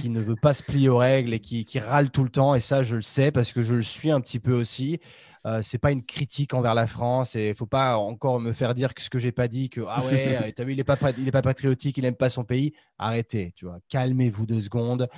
qui 0.00 0.10
ne 0.10 0.20
veut 0.20 0.36
pas 0.36 0.52
se 0.52 0.62
plier 0.62 0.90
aux 0.90 0.98
règles 0.98 1.32
et 1.32 1.40
qui, 1.40 1.64
qui, 1.64 1.78
râle 1.78 2.10
tout 2.10 2.24
le 2.24 2.30
temps. 2.30 2.54
Et 2.54 2.60
ça, 2.60 2.82
je 2.82 2.96
le 2.96 3.02
sais 3.02 3.32
parce 3.32 3.54
que 3.54 3.62
je 3.62 3.74
le 3.74 3.82
suis 3.82 4.10
un 4.10 4.20
petit 4.20 4.38
peu 4.38 4.52
aussi. 4.52 5.00
Euh, 5.44 5.60
c'est 5.60 5.78
pas 5.78 5.90
une 5.90 6.04
critique 6.04 6.54
envers 6.54 6.74
la 6.74 6.86
France 6.86 7.34
et 7.34 7.48
il 7.48 7.54
faut 7.54 7.66
pas 7.66 7.96
encore 7.96 8.38
me 8.40 8.52
faire 8.52 8.74
dire 8.74 8.94
que 8.94 9.02
ce 9.02 9.10
que 9.10 9.18
j'ai 9.18 9.32
pas 9.32 9.48
dit 9.48 9.70
que 9.70 9.80
ah 9.88 10.04
ouais 10.04 10.36
euh, 10.42 10.50
as 10.56 10.64
vu 10.64 10.72
il 10.72 10.78
est 10.78 10.84
pas 10.84 10.96
il 11.18 11.26
est 11.26 11.32
pas 11.32 11.42
patriotique 11.42 11.98
il 11.98 12.04
aime 12.04 12.14
pas 12.14 12.30
son 12.30 12.44
pays. 12.44 12.72
Arrêtez 12.98 13.52
tu 13.56 13.64
vois 13.64 13.78
calmez-vous 13.88 14.46
deux 14.46 14.60
secondes. 14.60 15.08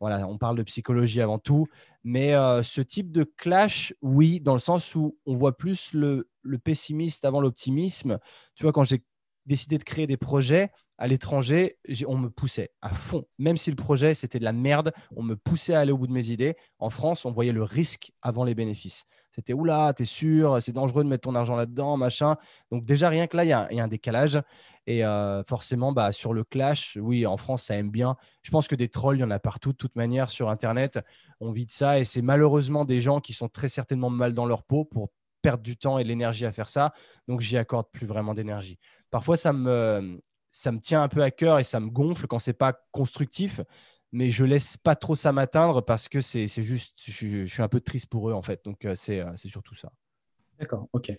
Voilà 0.00 0.26
on 0.26 0.38
parle 0.38 0.56
de 0.56 0.62
psychologie 0.62 1.20
avant 1.20 1.38
tout. 1.38 1.66
Mais 2.02 2.34
euh, 2.34 2.62
ce 2.62 2.80
type 2.80 3.12
de 3.12 3.24
clash 3.24 3.94
oui 4.00 4.40
dans 4.40 4.54
le 4.54 4.58
sens 4.58 4.94
où 4.94 5.18
on 5.26 5.34
voit 5.34 5.56
plus 5.56 5.92
le, 5.92 6.30
le 6.42 6.58
pessimiste 6.58 7.26
avant 7.26 7.40
l'optimisme. 7.40 8.18
Tu 8.54 8.62
vois 8.62 8.72
quand 8.72 8.84
j'ai 8.84 9.04
décidé 9.46 9.78
de 9.78 9.84
créer 9.84 10.06
des 10.06 10.16
projets 10.16 10.70
à 10.98 11.06
l'étranger, 11.08 11.76
on 12.06 12.16
me 12.16 12.30
poussait 12.30 12.70
à 12.80 12.90
fond. 12.90 13.24
Même 13.38 13.56
si 13.56 13.70
le 13.70 13.76
projet, 13.76 14.14
c'était 14.14 14.38
de 14.38 14.44
la 14.44 14.52
merde, 14.52 14.92
on 15.16 15.22
me 15.22 15.34
poussait 15.34 15.74
à 15.74 15.80
aller 15.80 15.92
au 15.92 15.98
bout 15.98 16.06
de 16.06 16.12
mes 16.12 16.30
idées. 16.30 16.56
En 16.78 16.90
France, 16.90 17.24
on 17.24 17.32
voyait 17.32 17.52
le 17.52 17.64
risque 17.64 18.12
avant 18.22 18.44
les 18.44 18.54
bénéfices. 18.54 19.04
C'était 19.34 19.52
oula, 19.52 19.92
t'es 19.92 20.04
sûr, 20.04 20.62
c'est 20.62 20.72
dangereux 20.72 21.02
de 21.02 21.08
mettre 21.08 21.22
ton 21.22 21.34
argent 21.34 21.56
là-dedans, 21.56 21.96
machin. 21.96 22.36
Donc, 22.70 22.86
déjà, 22.86 23.08
rien 23.08 23.26
que 23.26 23.36
là, 23.36 23.44
il 23.44 23.48
y, 23.48 23.52
a 23.52 23.68
un 23.84 23.88
décalage. 23.88 24.40
Et 24.86 25.04
euh, 25.04 25.42
forcément, 25.42 25.90
bah, 25.92 26.12
sur 26.12 26.32
le 26.32 26.44
clash, 26.44 26.96
oui, 27.00 27.26
en 27.26 27.36
France, 27.36 27.64
ça 27.64 27.76
aime 27.76 27.90
bien. 27.90 28.16
Je 28.42 28.52
pense 28.52 28.68
que 28.68 28.76
des 28.76 28.88
trolls, 28.88 29.16
il 29.16 29.20
y 29.20 29.24
en 29.24 29.32
a 29.32 29.40
partout, 29.40 29.72
de 29.72 29.76
toute 29.76 29.96
manière, 29.96 30.30
sur 30.30 30.50
Internet. 30.50 31.00
On 31.40 31.50
vit 31.50 31.66
de 31.66 31.72
ça. 31.72 31.98
Et 31.98 32.04
c'est 32.04 32.22
malheureusement 32.22 32.84
des 32.84 33.00
gens 33.00 33.18
qui 33.20 33.32
sont 33.32 33.48
très 33.48 33.68
certainement 33.68 34.10
mal 34.10 34.34
dans 34.34 34.46
leur 34.46 34.62
peau 34.62 34.84
pour 34.84 35.10
perdre 35.42 35.64
du 35.64 35.76
temps 35.76 35.98
et 35.98 36.04
de 36.04 36.08
l'énergie 36.08 36.46
à 36.46 36.52
faire 36.52 36.68
ça. 36.68 36.92
Donc, 37.26 37.40
j'y 37.40 37.56
accorde 37.56 37.86
plus 37.92 38.06
vraiment 38.06 38.34
d'énergie. 38.34 38.78
Parfois, 39.14 39.36
ça 39.36 39.52
me, 39.52 40.20
ça 40.50 40.72
me 40.72 40.80
tient 40.80 41.00
un 41.00 41.06
peu 41.06 41.22
à 41.22 41.30
cœur 41.30 41.60
et 41.60 41.62
ça 41.62 41.78
me 41.78 41.88
gonfle 41.88 42.26
quand 42.26 42.40
c'est 42.40 42.52
pas 42.52 42.72
constructif 42.90 43.60
mais 44.10 44.28
je 44.28 44.44
laisse 44.44 44.76
pas 44.76 44.96
trop 44.96 45.14
ça 45.14 45.30
m'atteindre 45.30 45.84
parce 45.84 46.08
que 46.08 46.20
c'est 46.20 46.48
juste, 46.48 46.94
je, 46.98 47.44
suis 47.44 47.62
un 47.62 47.68
peu 47.68 47.78
triste 47.78 48.06
pour 48.06 48.28
eux 48.28 48.32
en 48.32 48.42
fait. 48.42 48.64
Donc 48.64 48.84
euh, 48.84 48.96
euh, 49.08 49.32
c'est 49.36 49.48
surtout 49.48 49.76
ça. 49.76 49.92
D'accord, 50.58 50.88
ok. 50.92 51.12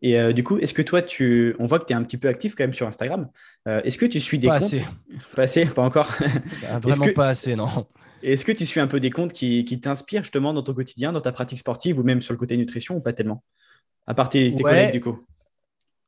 Et 0.00 0.18
euh, 0.18 0.32
du 0.32 0.44
coup, 0.44 0.56
est-ce 0.56 0.72
que 0.72 0.80
toi, 0.80 1.02
tu... 1.02 1.54
on 1.58 1.66
voit 1.66 1.78
que 1.78 1.84
tu 1.84 1.92
es 1.92 1.96
un 1.96 2.02
petit 2.02 2.16
peu 2.16 2.28
actif 2.28 2.54
quand 2.54 2.64
même 2.64 2.72
sur 2.72 2.86
Instagram. 2.86 3.28
est-ce 3.66 3.98
que 3.98 4.06
tu 4.06 4.18
suis 4.18 4.38
des 4.38 4.48
pas 4.48 4.60
comptes 4.60 4.72
assez. 4.72 4.84
Pas 5.34 5.42
assez, 5.42 5.66
pas 5.66 5.82
encore. 5.82 6.10
Bah, 6.62 6.78
vraiment 6.78 7.12
pas 7.14 7.28
assez, 7.28 7.54
non. 7.54 7.86
Est-ce 8.22 8.46
que 8.46 8.52
tu 8.52 8.64
suis 8.64 8.80
un 8.80 8.86
peu 8.86 8.98
des 8.98 9.10
comptes 9.10 9.34
qui, 9.34 9.66
qui 9.66 9.78
t'inspirent 9.78 10.22
justement 10.22 10.54
dans 10.54 10.62
ton 10.62 10.72
quotidien, 10.72 11.12
dans 11.12 11.20
ta 11.20 11.32
pratique 11.32 11.58
sportive 11.58 11.98
ou 11.98 12.02
même 12.02 12.22
sur 12.22 12.32
le 12.32 12.38
côté 12.38 12.56
nutrition 12.56 12.96
ou 12.96 13.00
pas 13.00 13.12
tellement? 13.12 13.44
À 14.06 14.14
part 14.14 14.30
tes, 14.30 14.54
collègues 14.54 14.92
du 14.92 15.02
coup 15.02 15.26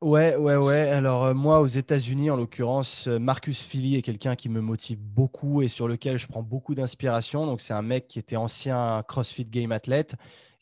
Ouais, 0.01 0.37
ouais, 0.37 0.55
ouais. 0.55 0.89
Alors 0.91 1.25
euh, 1.25 1.33
moi, 1.33 1.59
aux 1.59 1.67
États-Unis, 1.67 2.29
en 2.29 2.37
l'occurrence, 2.37 3.07
euh, 3.07 3.19
Marcus 3.19 3.61
Philly 3.61 3.97
est 3.97 4.01
quelqu'un 4.01 4.37
qui 4.37 4.47
me 4.47 4.61
motive 4.61 4.97
beaucoup 5.01 5.61
et 5.61 5.67
sur 5.67 5.89
lequel 5.89 6.17
je 6.17 6.25
prends 6.27 6.41
beaucoup 6.41 6.73
d'inspiration. 6.73 7.45
Donc 7.45 7.59
c'est 7.59 7.73
un 7.73 7.81
mec 7.81 8.07
qui 8.07 8.17
était 8.17 8.37
ancien 8.37 9.03
CrossFit 9.09 9.43
Game 9.49 9.73
athlète, 9.73 10.15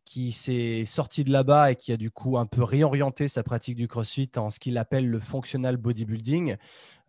qui 0.06 0.32
s'est 0.32 0.86
sorti 0.86 1.24
de 1.24 1.32
là-bas 1.32 1.72
et 1.72 1.76
qui 1.76 1.92
a 1.92 1.98
du 1.98 2.10
coup 2.10 2.40
un 2.40 2.48
peu 2.48 2.64
réorienté 2.64 3.28
sa 3.28 3.44
pratique 3.44 3.76
du 3.76 3.88
CrossFit 3.88 4.32
en 4.38 4.50
ce 4.50 4.60
qu'il 4.60 4.76
appelle 4.80 5.08
le 5.08 5.20
functional 5.20 5.78
bodybuilding. 5.78 6.56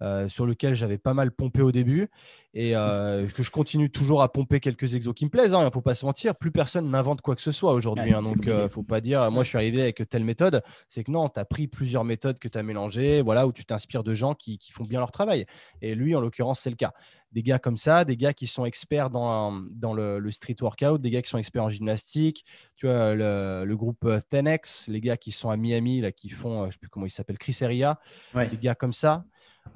Euh, 0.00 0.28
sur 0.28 0.46
lequel 0.46 0.76
j'avais 0.76 0.96
pas 0.96 1.12
mal 1.12 1.32
pompé 1.32 1.60
au 1.60 1.72
début 1.72 2.08
et 2.54 2.76
euh, 2.76 3.26
que 3.34 3.42
je 3.42 3.50
continue 3.50 3.90
toujours 3.90 4.22
à 4.22 4.30
pomper 4.30 4.60
quelques 4.60 4.94
exos 4.94 5.12
qui 5.12 5.24
me 5.24 5.30
plaisent. 5.30 5.54
Hein, 5.54 5.62
il 5.62 5.64
ne 5.64 5.70
faut 5.70 5.80
pas 5.80 5.94
se 5.94 6.06
mentir, 6.06 6.36
plus 6.36 6.52
personne 6.52 6.88
n'invente 6.88 7.20
quoi 7.20 7.34
que 7.34 7.42
ce 7.42 7.50
soit 7.50 7.72
aujourd'hui. 7.72 8.14
Hein, 8.14 8.22
donc, 8.22 8.36
il 8.42 8.48
ne 8.48 8.52
euh, 8.52 8.68
faut 8.68 8.84
pas 8.84 9.00
dire, 9.00 9.28
moi, 9.32 9.42
je 9.42 9.48
suis 9.48 9.58
arrivé 9.58 9.82
avec 9.82 10.08
telle 10.08 10.22
méthode. 10.22 10.62
C'est 10.88 11.02
que 11.02 11.10
non, 11.10 11.28
tu 11.28 11.40
as 11.40 11.44
pris 11.44 11.66
plusieurs 11.66 12.04
méthodes 12.04 12.38
que 12.38 12.46
tu 12.46 12.56
as 12.56 12.62
mélangées, 12.62 13.22
voilà, 13.22 13.48
où 13.48 13.52
tu 13.52 13.64
t'inspires 13.64 14.04
de 14.04 14.14
gens 14.14 14.34
qui, 14.34 14.60
font 14.70 14.84
bien 14.84 15.00
leur 15.00 15.10
travail. 15.10 15.46
Et 15.82 15.96
lui, 15.96 16.14
en 16.14 16.20
l'occurrence, 16.20 16.60
c'est 16.60 16.70
le 16.70 16.76
cas. 16.76 16.92
Des 17.32 17.42
gars 17.42 17.58
comme 17.58 17.76
ça, 17.76 18.04
des 18.04 18.16
gars 18.16 18.32
qui 18.32 18.46
sont 18.46 18.64
experts 18.64 19.10
dans, 19.10 19.60
dans 19.72 19.94
le, 19.94 20.30
street 20.30 20.56
workout, 20.62 21.00
des 21.00 21.10
gars 21.10 21.22
qui 21.22 21.28
sont 21.28 21.38
experts 21.38 21.64
en 21.64 21.70
gymnastique. 21.70 22.44
Tu 22.76 22.86
vois, 22.86 23.16
le, 23.16 23.74
groupe 23.74 24.08
Tenex, 24.28 24.86
les 24.86 25.00
gars 25.00 25.16
qui 25.16 25.32
sont 25.32 25.50
à 25.50 25.56
Miami, 25.56 26.00
là, 26.00 26.12
qui 26.12 26.28
font, 26.28 26.62
je 26.62 26.66
ne 26.66 26.70
sais 26.70 26.78
plus 26.78 26.88
comment 26.88 27.06
il 27.06 27.10
s'appelle, 27.10 27.36
Chris 27.36 27.58
Eria, 27.60 27.98
des 28.36 28.58
gars 28.58 28.76
comme 28.76 28.92
ça. 28.92 29.24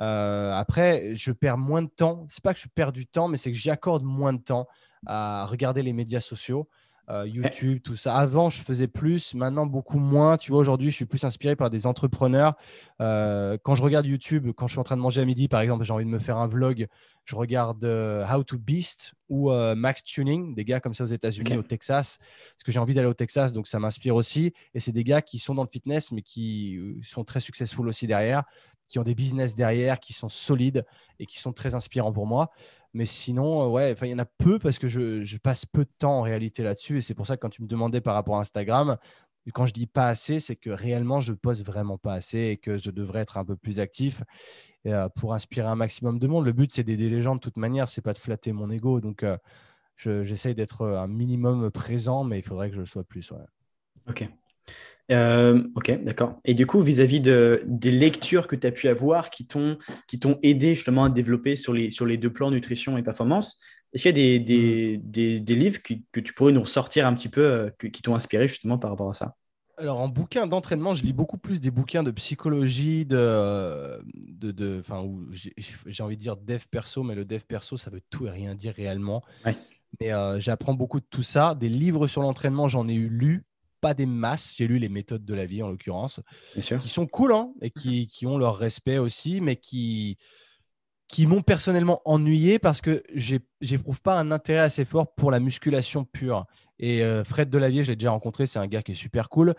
Euh, 0.01 0.53
après, 0.55 1.15
je 1.15 1.33
perds 1.33 1.59
moins 1.59 1.83
de 1.83 1.91
temps. 1.91 2.27
C'est 2.29 2.43
pas 2.43 2.55
que 2.55 2.61
je 2.61 2.69
perds 2.75 2.93
du 2.93 3.07
temps, 3.07 3.29
mais 3.29 3.37
c'est 3.37 3.51
que 3.51 3.57
j'y 3.57 3.71
accorde 3.71 4.03
moins 4.03 4.33
de 4.33 4.41
temps 4.41 4.67
à 5.07 5.47
regarder 5.47 5.83
les 5.83 5.93
médias 5.93 6.21
sociaux. 6.21 6.69
euh, 7.11 7.27
YouTube, 7.27 7.81
tout 7.83 7.97
ça. 7.97 8.15
Avant, 8.17 8.49
je 8.49 8.63
faisais 8.63 8.87
plus, 8.87 9.35
maintenant 9.35 9.67
beaucoup 9.67 9.99
moins. 9.99 10.37
Tu 10.37 10.51
vois, 10.53 10.61
aujourd'hui, 10.61 10.91
je 10.91 10.97
suis 10.97 11.05
plus 11.05 11.25
inspiré 11.25 11.57
par 11.57 11.69
des 11.69 11.87
entrepreneurs. 11.87 12.55
Euh, 13.01 13.59
quand 13.63 13.75
je 13.75 13.83
regarde 13.83 14.07
YouTube, 14.07 14.49
quand 14.57 14.67
je 14.69 14.75
suis 14.75 14.81
en 14.81 14.85
train 14.85 14.97
de 14.97 15.03
manger 15.03 15.21
à 15.21 15.25
midi, 15.25 15.49
par 15.49 15.61
exemple, 15.61 15.85
j'ai 15.85 15.93
envie 15.93 16.05
de 16.05 16.11
me 16.11 16.21
faire 16.21 16.39
un 16.39 16.47
vlog, 16.47 16.87
je 17.25 17.35
regarde 17.35 17.85
euh, 17.85 18.25
How 18.27 18.45
to 18.45 18.57
Beast 18.57 19.15
ou 19.29 19.51
Max 19.51 20.03
Tuning, 20.05 20.55
des 20.55 20.65
gars 20.67 20.79
comme 20.79 20.93
ça 20.93 21.05
aux 21.05 21.07
États-Unis, 21.07 21.57
au 21.57 21.63
Texas, 21.63 22.19
parce 22.19 22.65
que 22.67 22.71
j'ai 22.71 22.79
envie 22.79 22.93
d'aller 22.93 23.09
au 23.09 23.15
Texas, 23.15 23.55
donc 23.55 23.67
ça 23.67 23.79
m'inspire 23.79 24.15
aussi. 24.15 24.53
Et 24.75 24.81
c'est 24.81 24.93
des 24.93 25.05
gars 25.05 25.23
qui 25.23 25.39
sont 25.39 25.55
dans 25.55 25.63
le 25.63 25.71
fitness, 25.73 26.13
mais 26.13 26.21
qui 26.21 26.79
sont 27.03 27.25
très 27.25 27.41
successful 27.41 27.89
aussi 27.89 28.07
derrière, 28.07 28.45
qui 28.87 28.99
ont 28.99 29.03
des 29.03 29.15
business 29.15 29.55
derrière, 29.55 30.01
qui 30.01 30.13
sont 30.13 30.29
solides 30.29 30.85
et 31.19 31.27
qui 31.27 31.41
sont 31.41 31.53
très 31.53 31.75
inspirants 31.75 32.13
pour 32.13 32.27
moi. 32.27 32.51
Mais 32.95 33.07
sinon, 33.07 33.63
euh, 33.63 33.69
ouais, 33.69 33.95
il 34.03 34.09
y 34.09 34.15
en 34.15 34.19
a 34.19 34.25
peu 34.25 34.59
parce 34.59 34.79
que 34.79 34.89
je, 34.89 35.37
passe 35.39 35.65
peu 35.65 35.85
de 35.85 35.91
temps 35.99 36.19
en 36.19 36.23
réalité 36.23 36.63
là-dessus. 36.63 36.99
Et 36.99 37.01
c'est 37.01 37.15
pour 37.15 37.27
ça 37.27 37.37
que 37.37 37.43
quand 37.43 37.49
tu 37.49 37.63
me 37.63 37.69
demandais 37.69 38.01
par 38.01 38.15
rapport 38.15 38.37
à 38.37 38.41
Instagram, 38.41 38.99
quand 39.53 39.67
je 39.67 39.73
dis 39.73 39.87
pas 39.87 40.09
assez, 40.09 40.41
c'est 40.41 40.57
que 40.57 40.71
réellement, 40.71 41.21
je 41.21 41.33
poste 41.33 41.67
vraiment 41.67 41.99
pas 41.99 42.15
assez 42.15 42.39
et 42.39 42.57
que 42.59 42.77
je 42.77 42.91
devrais 42.91 43.21
être 43.21 43.39
un 43.39 43.45
peu 43.45 43.57
plus 43.57 43.81
actif 43.81 44.23
euh, 44.87 45.09
pour 45.17 45.35
inspirer 45.35 45.67
un 45.67 45.75
maximum 45.75 46.19
de 46.19 46.27
monde. 46.27 46.45
Le 46.45 46.53
but, 46.53 46.71
c'est 46.71 46.85
d'aider 46.85 47.09
les 47.09 47.23
gens 47.23 47.35
de 47.35 47.41
toute 47.41 47.57
manière, 47.57 47.89
c'est 47.89 48.03
pas 48.03 48.13
de 48.13 48.19
flatter 48.19 48.53
mon 48.53 48.71
ego. 48.71 49.01
Donc, 49.01 49.23
euh, 49.23 49.37
j'essaye 49.97 50.55
d'être 50.55 50.87
un 50.87 51.09
minimum 51.09 51.71
présent, 51.71 52.25
mais 52.25 52.39
il 52.39 52.43
faudrait 52.43 52.69
que 52.69 52.75
je 52.75 52.81
le 52.81 52.87
sois 52.87 53.05
plus. 53.05 53.33
Ok. 54.09 54.29
Euh, 55.11 55.63
ok, 55.75 56.05
d'accord. 56.05 56.41
Et 56.45 56.55
du 56.55 56.67
coup, 56.67 56.81
vis-à-vis 56.81 57.21
de, 57.21 57.63
des 57.67 57.91
lectures 57.91 58.47
que 58.47 58.57
tu 58.57 58.67
as 58.67 58.73
pu 58.73 58.89
avoir 58.89 59.31
qui 59.31 59.47
t'ont 59.47 59.79
aidé 60.43 60.75
justement 60.75 61.05
à 61.05 61.11
développer 61.11 61.57
sur 61.57 61.73
les, 61.73 61.91
sur 61.91 62.07
les 62.07 62.17
deux 62.17 62.33
plans 62.33 62.51
nutrition 62.51 62.97
et 62.97 63.03
performance, 63.03 63.59
est-ce 63.93 64.03
qu'il 64.03 64.17
y 64.17 64.35
a 64.35 64.39
des, 64.39 64.39
des, 64.39 64.99
mm. 64.99 65.11
des, 65.11 65.41
des 65.41 65.57
livres 65.57 65.81
que 65.83 66.21
tu 66.21 66.33
pourrais 66.33 66.53
nous 66.53 66.65
sortir 66.67 67.07
un 67.07 67.15
petit 67.15 67.29
peu 67.29 67.43
euh, 67.43 67.71
qui 67.93 68.03
t'ont 68.03 68.15
inspiré 68.15 68.49
justement 68.49 68.79
par 68.79 68.91
rapport 68.91 69.11
à 69.11 69.15
ça? 69.15 69.35
Alors, 69.79 70.01
en 70.01 70.09
bouquin 70.09 70.47
d'entraînement, 70.47 70.95
je 70.95 71.03
lis 71.03 71.15
beaucoup 71.15 71.39
plus 71.39 71.61
des 71.61 71.71
bouquins 71.71 72.03
de 72.03 72.11
psychologie, 72.11 73.05
de, 73.05 74.03
de, 74.29 74.53
de 74.53 74.83
j'ai 75.87 76.03
envie 76.03 76.17
de 76.17 76.21
dire 76.21 76.37
dev 76.37 76.63
perso, 76.71 77.03
mais 77.03 77.15
le 77.15 77.25
dev 77.25 77.41
perso, 77.41 77.77
ça 77.77 77.91
veut 77.91 78.03
tout 78.11 78.27
et 78.27 78.31
rien 78.31 78.55
dire 78.55 78.75
réellement. 78.75 79.23
Mais 80.01 80.13
euh, 80.13 80.39
j'apprends 80.41 80.75
beaucoup 80.75 81.01
de 81.01 81.07
tout 81.09 81.23
ça. 81.23 81.55
Des 81.55 81.69
livres 81.69 82.07
sur 82.07 82.23
l'entraînement, 82.23 82.69
j'en 82.69 82.87
ai 82.87 82.95
eu 82.95 83.09
lu, 83.09 83.45
pas 83.83 83.93
des 83.93 84.07
masses. 84.07 84.55
J'ai 84.57 84.67
lu 84.67 84.79
les 84.79 84.89
méthodes 84.89 85.27
de 85.27 85.35
la 85.35 85.45
vie 85.45 85.63
en 85.63 85.69
l'occurrence, 85.69 86.21
qui 86.55 86.89
sont 86.89 87.07
cool 87.07 87.33
hein, 87.33 87.53
et 87.61 87.71
qui, 87.71 88.07
qui, 88.07 88.27
ont 88.27 88.39
leur 88.39 88.57
respect 88.57 88.97
aussi, 88.97 89.43
mais 89.43 89.57
qui, 89.57 90.17
qui 91.09 91.27
m'ont 91.27 91.43
personnellement 91.43 92.01
ennuyé 92.07 92.59
parce 92.59 92.81
que 92.81 93.03
j'éprouve 93.61 94.01
pas 94.01 94.19
un 94.19 94.31
intérêt 94.31 94.63
assez 94.63 94.87
fort 94.87 95.15
pour 95.15 95.31
la 95.31 95.41
musculation 95.41 96.05
pure. 96.05 96.47
Et 96.79 97.03
euh, 97.03 97.25
Fred 97.25 97.51
Delavier, 97.51 97.85
je 97.85 97.91
l'ai 97.91 97.97
déjà 97.97 98.13
rencontré, 98.13 98.47
c'est 98.47 98.59
un 98.59 98.67
gars 98.67 98.83
qui 98.83 98.93
est 98.93 98.95
super 98.95 99.29
cool. 99.29 99.55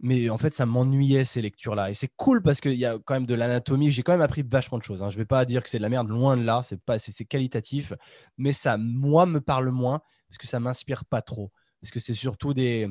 Mais 0.00 0.28
en 0.30 0.38
fait, 0.38 0.52
ça 0.52 0.66
m'ennuyait 0.66 1.22
ces 1.22 1.40
lectures-là. 1.40 1.90
Et 1.90 1.94
c'est 1.94 2.10
cool 2.16 2.42
parce 2.42 2.60
qu'il 2.60 2.74
y 2.74 2.84
a 2.84 2.98
quand 3.04 3.14
même 3.14 3.26
de 3.26 3.34
l'anatomie. 3.34 3.92
J'ai 3.92 4.02
quand 4.02 4.10
même 4.10 4.20
appris 4.20 4.42
vachement 4.42 4.78
de 4.78 4.82
choses. 4.82 5.00
Hein. 5.00 5.10
Je 5.10 5.14
ne 5.14 5.20
vais 5.20 5.26
pas 5.26 5.44
dire 5.44 5.62
que 5.62 5.68
c'est 5.68 5.78
de 5.78 5.82
la 5.82 5.88
merde, 5.88 6.08
loin 6.08 6.36
de 6.36 6.42
là. 6.42 6.62
C'est 6.66 6.82
pas, 6.82 6.98
c'est 6.98 7.24
qualitatif. 7.24 7.92
Mais 8.36 8.52
ça, 8.52 8.76
moi, 8.78 9.26
me 9.26 9.40
parle 9.40 9.68
moins 9.70 10.00
parce 10.28 10.38
que 10.38 10.48
ça 10.48 10.58
m'inspire 10.58 11.04
pas 11.04 11.22
trop. 11.22 11.52
Parce 11.80 11.92
que 11.92 12.00
c'est 12.00 12.14
surtout 12.14 12.54
des, 12.54 12.88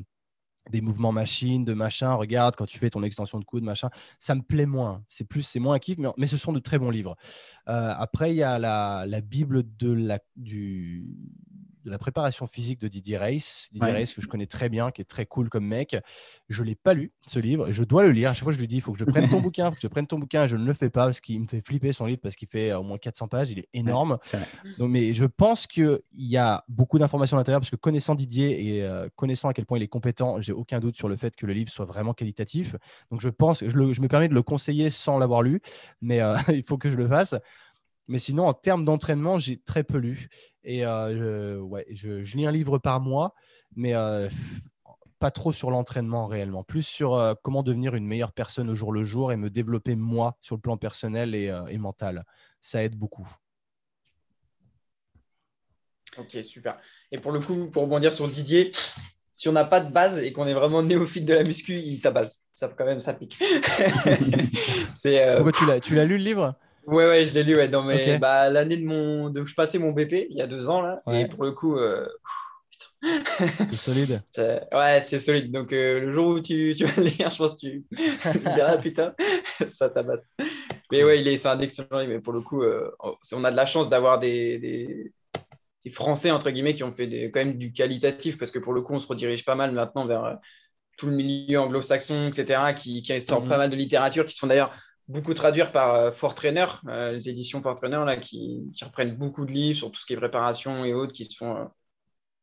des 0.70 0.82
mouvements 0.82 1.12
machines, 1.12 1.66
de 1.66 1.74
machin. 1.74 2.14
Regarde, 2.14 2.56
quand 2.56 2.66
tu 2.66 2.78
fais 2.78 2.90
ton 2.90 3.04
extension 3.04 3.40
de 3.40 3.46
coude, 3.46 3.64
machin, 3.64 3.90
ça 4.20 4.36
me 4.36 4.42
plaît 4.42 4.66
moins. 4.66 5.04
C'est 5.10 5.24
plus, 5.24 5.44
c'est 5.44 5.60
moins 5.60 5.76
un 5.76 5.80
kiff, 5.80 5.98
mais, 6.18 6.28
ce 6.28 6.38
sont 6.38 6.54
de 6.54 6.60
très 6.60 6.78
bons 6.78 6.90
livres. 6.90 7.16
Euh, 7.68 7.94
après, 7.98 8.32
il 8.32 8.38
y 8.38 8.44
a 8.44 8.60
la, 8.60 9.06
la 9.08 9.22
Bible 9.22 9.64
de 9.78 9.92
la, 9.92 10.20
du, 10.36 11.06
de 11.84 11.92
la 11.92 11.98
préparation 11.98 12.48
physique 12.48 12.80
de 12.80 12.88
Didier 12.88 13.18
Reis. 13.18 13.70
Didier 13.72 13.92
Reis, 13.92 14.14
que 14.16 14.22
je 14.22 14.28
connais 14.28 14.46
très 14.46 14.70
bien, 14.70 14.92
qui 14.92 15.02
est 15.02 15.06
très 15.06 15.26
cool 15.26 15.50
comme 15.50 15.66
mec. 15.66 15.96
Je 16.50 16.62
ne 16.62 16.68
l'ai 16.68 16.76
pas 16.76 16.94
lu, 16.94 17.12
ce 17.26 17.40
livre. 17.40 17.72
Je 17.72 17.84
dois 17.84 18.04
le 18.04 18.12
lire. 18.12 18.30
À 18.30 18.34
chaque 18.34 18.44
fois, 18.44 18.54
je 18.54 18.58
lui 18.58 18.68
dis 18.68 18.76
il 18.76 18.82
faut 18.82 18.92
que 18.92 19.00
je 19.00 19.06
prenne 19.06 19.30
ton 19.30 19.42
bouquin, 19.42 19.70
faut 19.70 19.76
que 19.76 19.82
je 19.82 19.88
prenne 19.88 20.08
ton 20.08 20.20
bouquin. 20.20 20.48
Je 20.48 20.58
ne 20.58 20.66
le 20.66 20.74
fais 20.74 20.90
pas 20.90 21.06
parce 21.06 21.22
qu'il 21.22 21.42
me 21.42 21.48
fait 21.48 21.62
flipper 21.66 21.94
son 21.94 22.06
livre, 22.06 22.20
parce 22.22 22.36
qu'il 22.36 22.48
fait 22.48 22.74
au 22.74 22.84
moins 22.84 22.98
400 22.98 23.28
pages. 23.28 23.52
Il 23.52 23.60
est 23.60 23.70
énorme. 23.74 24.18
Donc, 24.78 24.90
mais 24.90 25.14
je 25.14 25.26
pense 25.26 25.68
qu'il 25.68 26.02
y 26.14 26.38
a 26.38 26.64
beaucoup 26.68 27.00
d'informations 27.00 27.38
à 27.38 27.40
l'intérieur 27.40 27.62
parce 27.62 27.72
que 27.72 27.76
connaissant 27.76 28.16
Didier 28.16 28.78
et 28.78 28.84
euh, 28.84 29.10
connaissant 29.16 29.50
à 29.50 29.54
quel 29.54 29.66
point 29.66 29.78
il 29.78 29.84
est 29.84 29.88
compétent, 29.88 30.42
j'ai 30.42 30.54
aucun 30.54 30.80
doute 30.80 30.96
sur 30.96 31.10
le 31.10 31.18
fait 31.18 31.36
que 31.36 31.46
le 31.46 31.54
livre 31.54 31.72
soit 31.72 31.86
vraiment 31.86 32.14
qualitatif. 32.14 32.76
Donc, 33.12 33.22
je 33.22 33.30
pense, 33.30 33.64
je, 33.64 33.70
je 33.70 34.02
me 34.02 34.08
permets 34.08 34.30
de 34.30 34.34
le 34.34 34.44
conseiller 34.44 34.90
sans 34.90 35.18
l'avoir 35.18 35.42
lu, 35.42 35.62
mais 36.02 36.22
euh, 36.22 36.36
il 36.50 36.64
faut 36.64 36.78
que 36.78 36.90
je 36.90 36.96
le 36.96 37.08
fasse. 37.08 37.36
Mais 38.08 38.20
sinon, 38.20 38.48
en 38.48 38.54
termes 38.54 38.86
d'entraînement, 38.86 39.38
j'ai 39.38 39.58
très 39.58 39.84
peu 39.84 39.98
lu. 39.98 40.30
Et 40.64 40.86
euh, 40.86 41.18
je, 41.18 41.60
ouais, 41.60 41.86
je, 41.90 42.36
lis 42.36 42.46
un 42.46 42.52
livre 42.52 42.78
par 42.78 43.00
mois, 43.00 43.34
mais 43.76 43.96
euh, 43.96 44.30
pas 45.20 45.32
trop 45.32 45.54
sur 45.54 45.72
l'entraînement 45.72 46.28
réellement. 46.28 46.64
Plus 46.64 46.84
sur 46.84 47.16
euh, 47.16 47.34
comment 47.42 47.64
devenir 47.64 47.96
une 47.96 48.06
meilleure 48.06 48.34
personne 48.34 48.70
au 48.70 48.76
jour 48.76 48.92
le 48.92 49.04
jour 49.04 49.32
et 49.32 49.38
me 49.38 49.50
développer 49.50 49.96
moi 49.96 50.38
sur 50.42 50.56
le 50.56 50.62
plan 50.62 50.78
personnel 50.78 51.36
et, 51.36 51.56
et 51.70 51.78
mental. 51.78 52.26
Ça 52.60 52.84
aide 52.84 52.96
beaucoup. 52.96 53.28
Ok, 56.18 56.38
super. 56.44 56.78
Et 57.12 57.20
pour 57.20 57.32
le 57.32 57.40
coup, 57.40 57.70
pour 57.70 57.84
rebondir 57.84 58.12
sur 58.12 58.28
Didier, 58.28 58.74
si 59.34 59.48
on 59.48 59.54
n'a 59.54 59.64
pas 59.64 59.80
de 59.80 59.92
base 59.92 60.20
et 60.20 60.34
qu'on 60.34 60.46
est 60.46 60.54
vraiment 60.54 60.84
néophyte 60.84 61.26
de 61.26 61.34
la 61.34 61.44
muscu, 61.44 61.76
il 61.76 62.02
base. 62.02 62.46
Ça 62.54 62.68
quand 62.68 62.86
même, 62.86 63.00
ça 63.00 63.14
pique. 63.14 63.38
Pourquoi 65.36 65.80
tu 65.80 65.96
l'as 65.96 66.06
lu 66.06 66.18
le 66.18 66.24
livre? 66.24 66.56
Ouais, 66.88 67.08
ouais, 67.08 67.26
je 67.26 67.34
l'ai 67.34 67.44
lu 67.44 67.56
ouais, 67.56 67.68
dans 67.68 67.84
mes... 67.84 68.18
bah, 68.18 68.50
l'année 68.50 68.78
de 68.78 68.86
mon 68.86 69.30
de 69.30 69.46
je 69.46 69.54
passais 69.54 69.78
mon 69.78 69.92
BP 69.92 70.28
il 70.30 70.38
y 70.38 70.42
a 70.42 70.48
deux 70.48 70.70
ans 70.70 70.82
là 70.82 71.02
et 71.12 71.28
pour 71.28 71.44
le 71.44 71.52
coup 71.52 71.78
euh... 71.78 72.08
c'est 73.02 73.76
solide. 73.76 74.24
Ouais, 74.74 75.02
c'est 75.02 75.20
solide. 75.20 75.52
Donc 75.52 75.74
euh, 75.74 76.00
le 76.00 76.12
jour 76.12 76.28
où 76.28 76.40
tu, 76.40 76.74
tu, 76.76 76.86
vas 76.86 77.02
le 77.02 77.10
lire, 77.10 77.30
je 77.30 77.38
pense 77.38 77.54
que 77.54 77.60
tu, 77.60 77.86
tu 77.96 78.54
diras 78.54 78.78
putain, 78.82 79.14
ça 79.70 79.90
tabasse. 79.90 80.22
Mais 80.92 81.04
ouais, 81.04 81.20
il 81.22 81.28
est 81.28 81.38
c'est 81.38 81.48
un 81.48 81.60
excellent 81.60 82.00
livre. 82.00 82.14
Mais 82.14 82.20
pour 82.20 82.34
le 82.34 82.42
coup, 82.42 82.64
euh, 82.64 82.92
on 83.32 83.44
a 83.44 83.52
de 83.52 83.56
la 83.56 83.66
chance 83.66 83.90
d'avoir 83.90 84.20
des, 84.20 84.60
des, 84.60 85.14
des, 85.84 85.92
Français 85.92 86.32
entre 86.32 86.52
guillemets 86.52 86.76
qui 86.76 86.84
ont 86.84 86.92
fait 86.92 87.08
des, 87.08 87.32
quand 87.32 87.40
même 87.40 87.58
du 87.58 87.74
qualitatif 87.74 88.38
parce 88.38 88.52
que 88.52 88.60
pour 88.60 88.74
le 88.74 88.82
coup, 88.82 88.94
on 88.94 89.00
se 89.00 89.08
redirige 89.08 89.46
pas 89.46 89.56
mal 89.56 89.72
maintenant 89.72 90.06
vers 90.06 90.38
tout 90.98 91.08
le 91.08 91.16
milieu 91.16 91.60
anglo-saxon, 91.60 92.28
etc., 92.28 92.60
qui, 92.76 93.02
qui 93.02 93.20
sortent 93.22 93.46
mhm. 93.46 93.50
pas 93.50 93.58
mal 93.58 93.70
de 93.72 93.76
littérature, 93.76 94.26
qui 94.26 94.36
sont 94.36 94.46
d'ailleurs 94.46 94.72
beaucoup 95.12 95.34
traduire 95.34 95.72
par 95.72 95.94
euh, 95.96 96.12
Fort 96.12 96.36
Trainer, 96.36 96.66
euh, 96.88 97.12
les 97.12 97.30
éditions 97.30 97.62
Fort 97.62 97.76
Trainer 97.76 98.04
là, 98.06 98.18
qui, 98.18 98.72
reprennent 98.82 99.16
beaucoup 99.16 99.46
de 99.46 99.52
livres 99.52 99.78
sur 99.78 99.92
tout 99.92 100.00
ce 100.00 100.06
qui 100.06 100.14
est 100.14 100.18
préparation 100.18 100.86
et 100.86 100.94
autres 100.94 101.14
qui 101.14 101.26
se 101.26 101.38
font 101.38 101.58
euh, 101.58 101.66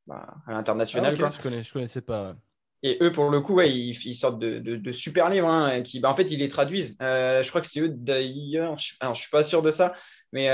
bah, 0.07 0.35
à 0.47 0.53
l'international. 0.53 1.16
Ah, 1.21 1.31
je 1.37 1.43
connais, 1.43 1.62
je 1.62 1.73
connaissais 1.73 2.03
pas. 2.03 2.37
Et 2.85 2.99
eux, 3.01 3.11
pour 3.11 3.31
le 3.31 3.41
coup, 3.41 3.55
ouais, 3.55 3.73
ils, 3.73 4.14
sortent 4.14 4.39
de, 4.39 4.93
super 4.93 5.31
livres. 5.31 5.49
Hein, 5.49 5.83
qui, 5.83 5.99
bah, 5.99 6.11
en 6.11 6.14
fait, 6.14 6.31
ils 6.31 6.39
les 6.39 6.49
traduisent. 6.49 6.97
je 7.01 7.49
crois 7.49 7.61
que 7.61 7.66
c'est 7.66 7.81
eux 7.81 7.89
d'ailleurs. 7.89 8.79
Je, 8.79 8.95
ne 9.03 9.14
suis 9.14 9.31
pas 9.31 9.43
sûr 9.43 9.62
de 9.62 9.73
ça. 9.73 9.95
Mais 10.33 10.47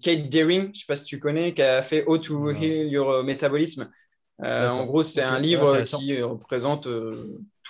Kate 0.00 0.30
Deering, 0.30 0.62
je 0.62 0.68
ne 0.68 0.72
sais 0.72 0.86
pas 0.88 0.96
si 0.96 1.04
tu 1.04 1.20
connais, 1.20 1.52
qui 1.52 1.60
a 1.60 1.82
fait 1.82 2.04
How 2.06 2.16
to 2.16 2.52
Heal 2.52 2.88
Your 2.88 3.22
Metabolism. 3.22 3.86
en 4.38 4.86
gros, 4.86 5.02
c'est 5.02 5.20
un 5.20 5.38
livre 5.40 5.82
qui 5.82 6.22
représente 6.22 6.88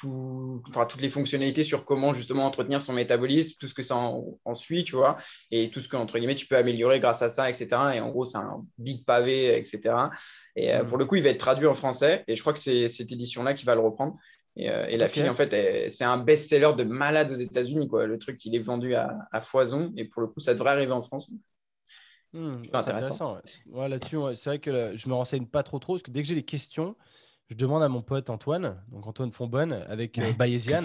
enfin, 0.05 0.87
toutes 0.87 1.01
les 1.01 1.11
fonctionnalités 1.11 1.65
sur 1.65 1.85
comment 1.85 2.15
justement 2.15 2.45
entretenir 2.45 2.81
son 2.81 2.93
métabolisme, 2.93 3.57
tout 3.59 3.67
ce 3.67 3.75
que 3.75 3.83
ça 3.83 3.97
en, 3.97 4.55
suit, 4.55 4.85
tu 4.85 4.97
vois, 4.97 5.17
et 5.51 5.71
tout 5.71 5.81
ce 5.81 5.89
que, 5.89 5.97
entre 5.97 6.19
guillemets, 6.19 6.35
tu 6.35 6.47
peux 6.47 6.57
améliorer 6.57 7.01
grâce 7.01 7.23
à 7.23 7.29
ça, 7.29 7.49
etc. 7.49 7.69
Et 7.95 8.01
en 8.01 8.11
gros, 8.11 8.25
c'est 8.25 8.39
un 8.39 8.65
big 8.79 9.05
pavé, 9.05 9.57
etc. 9.57 9.95
Et 10.57 10.75
euh, 10.75 10.83
mm. 10.83 10.87
pour 10.87 10.99
le 10.99 11.07
coup, 11.07 11.17
il 11.17 11.23
va 11.23 11.31
être 11.31 11.39
traduit 11.39 11.67
en 11.67 11.75
français, 11.75 12.25
et 12.29 12.37
je 12.37 12.41
crois 12.41 12.53
que 12.53 12.59
c'est 12.59 12.89
cette 12.89 13.13
édition-là 13.13 13.55
qui 13.55 13.65
va 13.65 13.75
le 13.75 13.81
reprendre. 13.81 14.17
Et, 14.57 14.71
euh, 14.71 14.97
la 14.97 15.09
fille, 15.09 15.29
en 15.29 15.35
fait, 15.35 15.89
c'est 15.89 16.05
un 16.05 16.19
best-seller 16.19 16.73
de 16.77 16.85
malade 16.85 17.31
aux 17.31 17.37
États-Unis, 17.37 17.89
quoi. 17.89 18.07
Le 18.07 18.19
truc, 18.19 18.45
il 18.45 18.55
est 18.55 18.61
vendu 18.61 18.95
à, 18.95 19.41
foison, 19.41 19.93
et 19.97 20.05
pour 20.05 20.23
le 20.23 20.29
coup, 20.29 20.41
ça 20.41 20.55
devrait 20.55 20.71
arriver 20.71 20.93
en 20.93 21.03
France. 21.03 21.31
Hmm, 22.33 22.59
intéressant. 22.73 23.39
là-dessus, 23.73 24.19
c'est 24.35 24.51
vrai 24.51 24.59
que 24.59 24.97
je 24.97 25.09
me 25.09 25.15
renseigne 25.15 25.47
pas 25.47 25.63
trop 25.63 25.79
trop, 25.79 25.95
parce 25.95 26.03
que 26.03 26.11
dès 26.11 26.23
que 26.23 26.29
j'ai 26.29 26.35
des 26.35 26.43
questions, 26.43 26.95
je 27.51 27.57
demande 27.57 27.83
à 27.83 27.89
mon 27.89 28.03
pote 28.03 28.29
Antoine, 28.29 28.77
donc 28.93 29.07
Antoine 29.07 29.33
Fonbonne, 29.33 29.73
avec 29.89 30.19
euh, 30.19 30.33
Bayesian. 30.39 30.83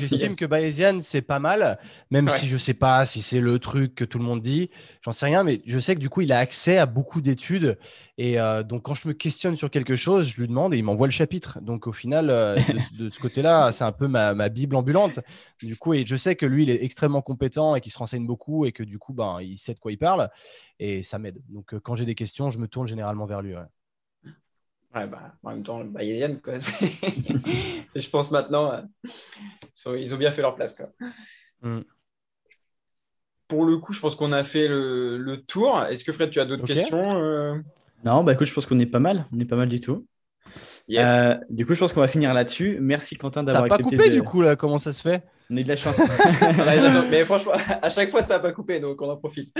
J'estime 0.00 0.34
que 0.34 0.44
Bayesian, 0.44 0.98
c'est 1.00 1.22
pas 1.22 1.38
mal, 1.38 1.78
même 2.10 2.28
si 2.28 2.48
je 2.48 2.56
sais 2.56 2.74
pas 2.74 3.06
si 3.06 3.22
c'est 3.22 3.40
le 3.40 3.60
truc 3.60 3.94
que 3.94 4.04
tout 4.04 4.18
le 4.18 4.24
monde 4.24 4.42
dit, 4.42 4.70
j'en 5.02 5.12
sais 5.12 5.26
rien, 5.26 5.44
mais 5.44 5.62
je 5.64 5.78
sais 5.78 5.94
que 5.94 6.00
du 6.00 6.08
coup, 6.08 6.22
il 6.22 6.32
a 6.32 6.38
accès 6.38 6.76
à 6.78 6.86
beaucoup 6.86 7.20
d'études. 7.20 7.78
Et 8.18 8.40
euh, 8.40 8.64
donc, 8.64 8.82
quand 8.82 8.94
je 8.94 9.06
me 9.06 9.12
questionne 9.12 9.54
sur 9.54 9.70
quelque 9.70 9.94
chose, 9.94 10.26
je 10.26 10.40
lui 10.40 10.48
demande 10.48 10.74
et 10.74 10.78
il 10.78 10.82
m'envoie 10.82 11.06
le 11.06 11.12
chapitre. 11.12 11.60
Donc, 11.60 11.86
au 11.86 11.92
final, 11.92 12.30
euh, 12.30 12.56
de, 12.98 13.08
ce 13.08 13.20
côté-là, 13.20 13.70
c'est 13.72 13.84
un 13.84 13.92
peu 13.92 14.08
ma, 14.08 14.34
ma, 14.34 14.48
Bible 14.48 14.74
ambulante. 14.74 15.20
Du 15.62 15.76
coup, 15.76 15.94
et 15.94 16.04
je 16.04 16.16
sais 16.16 16.34
que 16.34 16.46
lui, 16.46 16.64
il 16.64 16.70
est 16.70 16.82
extrêmement 16.82 17.22
compétent 17.22 17.76
et 17.76 17.80
qu'il 17.80 17.92
se 17.92 17.98
renseigne 17.98 18.26
beaucoup 18.26 18.66
et 18.66 18.72
que 18.72 18.82
du 18.82 18.98
coup, 18.98 19.12
ben, 19.12 19.38
il 19.40 19.56
sait 19.56 19.74
de 19.74 19.78
quoi 19.78 19.92
il 19.92 19.98
parle 19.98 20.30
et 20.80 21.04
ça 21.04 21.20
m'aide. 21.20 21.40
Donc, 21.48 21.78
quand 21.78 21.94
j'ai 21.94 22.06
des 22.06 22.16
questions, 22.16 22.50
je 22.50 22.58
me 22.58 22.66
tourne 22.66 22.88
généralement 22.88 23.26
vers 23.26 23.40
lui. 23.40 23.54
Bah, 25.04 25.34
en 25.42 25.50
même 25.50 25.62
temps, 25.62 25.84
bayésienne, 25.84 26.40
quoi. 26.40 26.54
je 27.94 28.08
pense 28.08 28.30
maintenant, 28.30 28.72
euh, 28.72 29.98
ils 29.98 30.14
ont 30.14 30.18
bien 30.18 30.30
fait 30.30 30.40
leur 30.40 30.54
place. 30.54 30.74
Quoi. 30.74 30.88
Mm. 31.60 31.82
Pour 33.48 33.66
le 33.66 33.76
coup, 33.76 33.92
je 33.92 34.00
pense 34.00 34.16
qu'on 34.16 34.32
a 34.32 34.42
fait 34.42 34.68
le, 34.68 35.44
tour. 35.46 35.82
Est-ce 35.82 36.02
que 36.02 36.12
Fred, 36.12 36.30
tu 36.30 36.40
as 36.40 36.46
d'autres 36.46 36.66
questions 36.66 37.02
euh? 37.14 37.58
Non, 38.04 38.24
bah 38.24 38.32
écoute, 38.32 38.46
je 38.46 38.54
pense 38.54 38.64
qu'on 38.64 38.78
est 38.78 38.86
pas 38.86 38.98
mal. 38.98 39.26
On 39.32 39.38
est 39.38 39.44
pas 39.44 39.56
mal 39.56 39.68
du 39.68 39.80
tout. 39.80 40.06
Euh, 40.90 41.36
du 41.50 41.66
coup, 41.66 41.74
je 41.74 41.80
pense 41.80 41.92
qu'on 41.92 42.00
va 42.00 42.08
finir 42.08 42.32
là-dessus. 42.32 42.78
Merci 42.80 43.16
Quentin 43.16 43.42
d'avoir 43.42 43.64
accepté. 43.64 43.82
Ça 43.82 43.90
pas 43.96 44.04
coupé 44.04 44.10
du 44.10 44.22
coup 44.22 44.40
là, 44.40 44.56
comment 44.56 44.78
ça 44.78 44.92
se 44.92 45.02
fait? 45.02 45.24
On 45.48 45.56
a 45.56 45.60
eu 45.60 45.64
de 45.64 45.68
la 45.68 45.76
chance. 45.76 45.96
mais 47.10 47.24
franchement, 47.24 47.52
à 47.80 47.88
chaque 47.90 48.10
fois, 48.10 48.22
ça 48.22 48.34
n'a 48.34 48.38
pas 48.40 48.52
coupé, 48.52 48.80
donc 48.80 49.00
on 49.00 49.08
en 49.08 49.16
profite. 49.16 49.54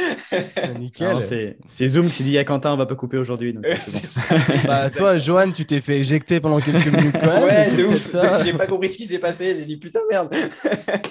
Nickel. 0.81 1.57
C'est 1.69 1.89
Zoom 1.89 2.09
qui 2.09 2.17
s'est 2.17 2.25
dit 2.25 2.37
à 2.39 2.45
Quentin, 2.45 2.73
on 2.73 2.77
va 2.77 2.87
pas 2.87 2.97
couper 2.97 3.19
aujourd'hui. 3.19 3.53
bah, 4.67 4.91
toi, 4.91 5.17
Johan, 5.19 5.53
tu 5.53 5.65
t'es 5.65 5.81
fait 5.81 5.99
éjecter 5.99 6.41
pendant 6.41 6.61
quelques 6.61 6.89
minutes 6.89 7.17
quand 7.21 7.27
même. 7.27 7.45
Ouais, 7.45 8.43
J'ai 8.45 8.53
pas 8.55 8.67
compris 8.67 8.89
ce 8.89 8.97
qui 8.97 9.07
s'est 9.07 9.19
passé. 9.19 9.57
J'ai 9.59 9.65
dit 9.65 9.77
putain 9.77 10.01
merde. 10.11 10.35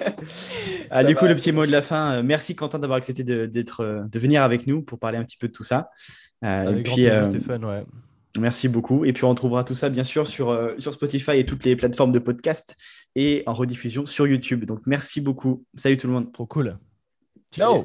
ah, 0.90 1.04
du 1.04 1.14
coup, 1.16 1.26
le 1.26 1.34
petit 1.36 1.52
mot 1.52 1.64
de 1.64 1.72
la 1.72 1.82
fin. 1.82 2.22
Merci 2.22 2.54
Quentin 2.54 2.78
d'avoir 2.78 2.98
accepté 2.98 3.24
de, 3.24 3.46
de 3.46 4.18
venir 4.18 4.42
avec 4.42 4.66
nous 4.66 4.82
pour 4.82 4.98
parler 4.98 5.18
un 5.18 5.24
petit 5.24 5.38
peu 5.38 5.48
de 5.48 5.52
tout 5.52 5.64
ça. 5.64 5.90
Euh, 6.44 6.68
Avec 6.68 6.80
et 6.80 6.82
puis, 6.82 6.94
plaisir, 6.94 7.26
Stéphane, 7.26 7.64
ouais. 7.64 7.84
Merci 8.38 8.68
beaucoup. 8.68 9.04
Et 9.04 9.12
puis 9.12 9.24
on 9.24 9.30
retrouvera 9.30 9.64
tout 9.64 9.74
ça 9.74 9.88
bien 9.88 10.04
sûr 10.04 10.26
sur, 10.26 10.50
euh, 10.50 10.74
sur 10.78 10.92
Spotify 10.92 11.38
et 11.38 11.46
toutes 11.46 11.64
les 11.64 11.76
plateformes 11.76 12.12
de 12.12 12.18
podcast 12.18 12.76
et 13.16 13.42
en 13.46 13.54
rediffusion 13.54 14.06
sur 14.06 14.28
YouTube. 14.28 14.64
Donc 14.64 14.80
merci 14.86 15.20
beaucoup. 15.20 15.64
Salut 15.74 15.96
tout 15.96 16.06
le 16.06 16.12
monde. 16.12 16.32
Trop 16.32 16.46
cool. 16.46 16.78
Ciao. 17.50 17.84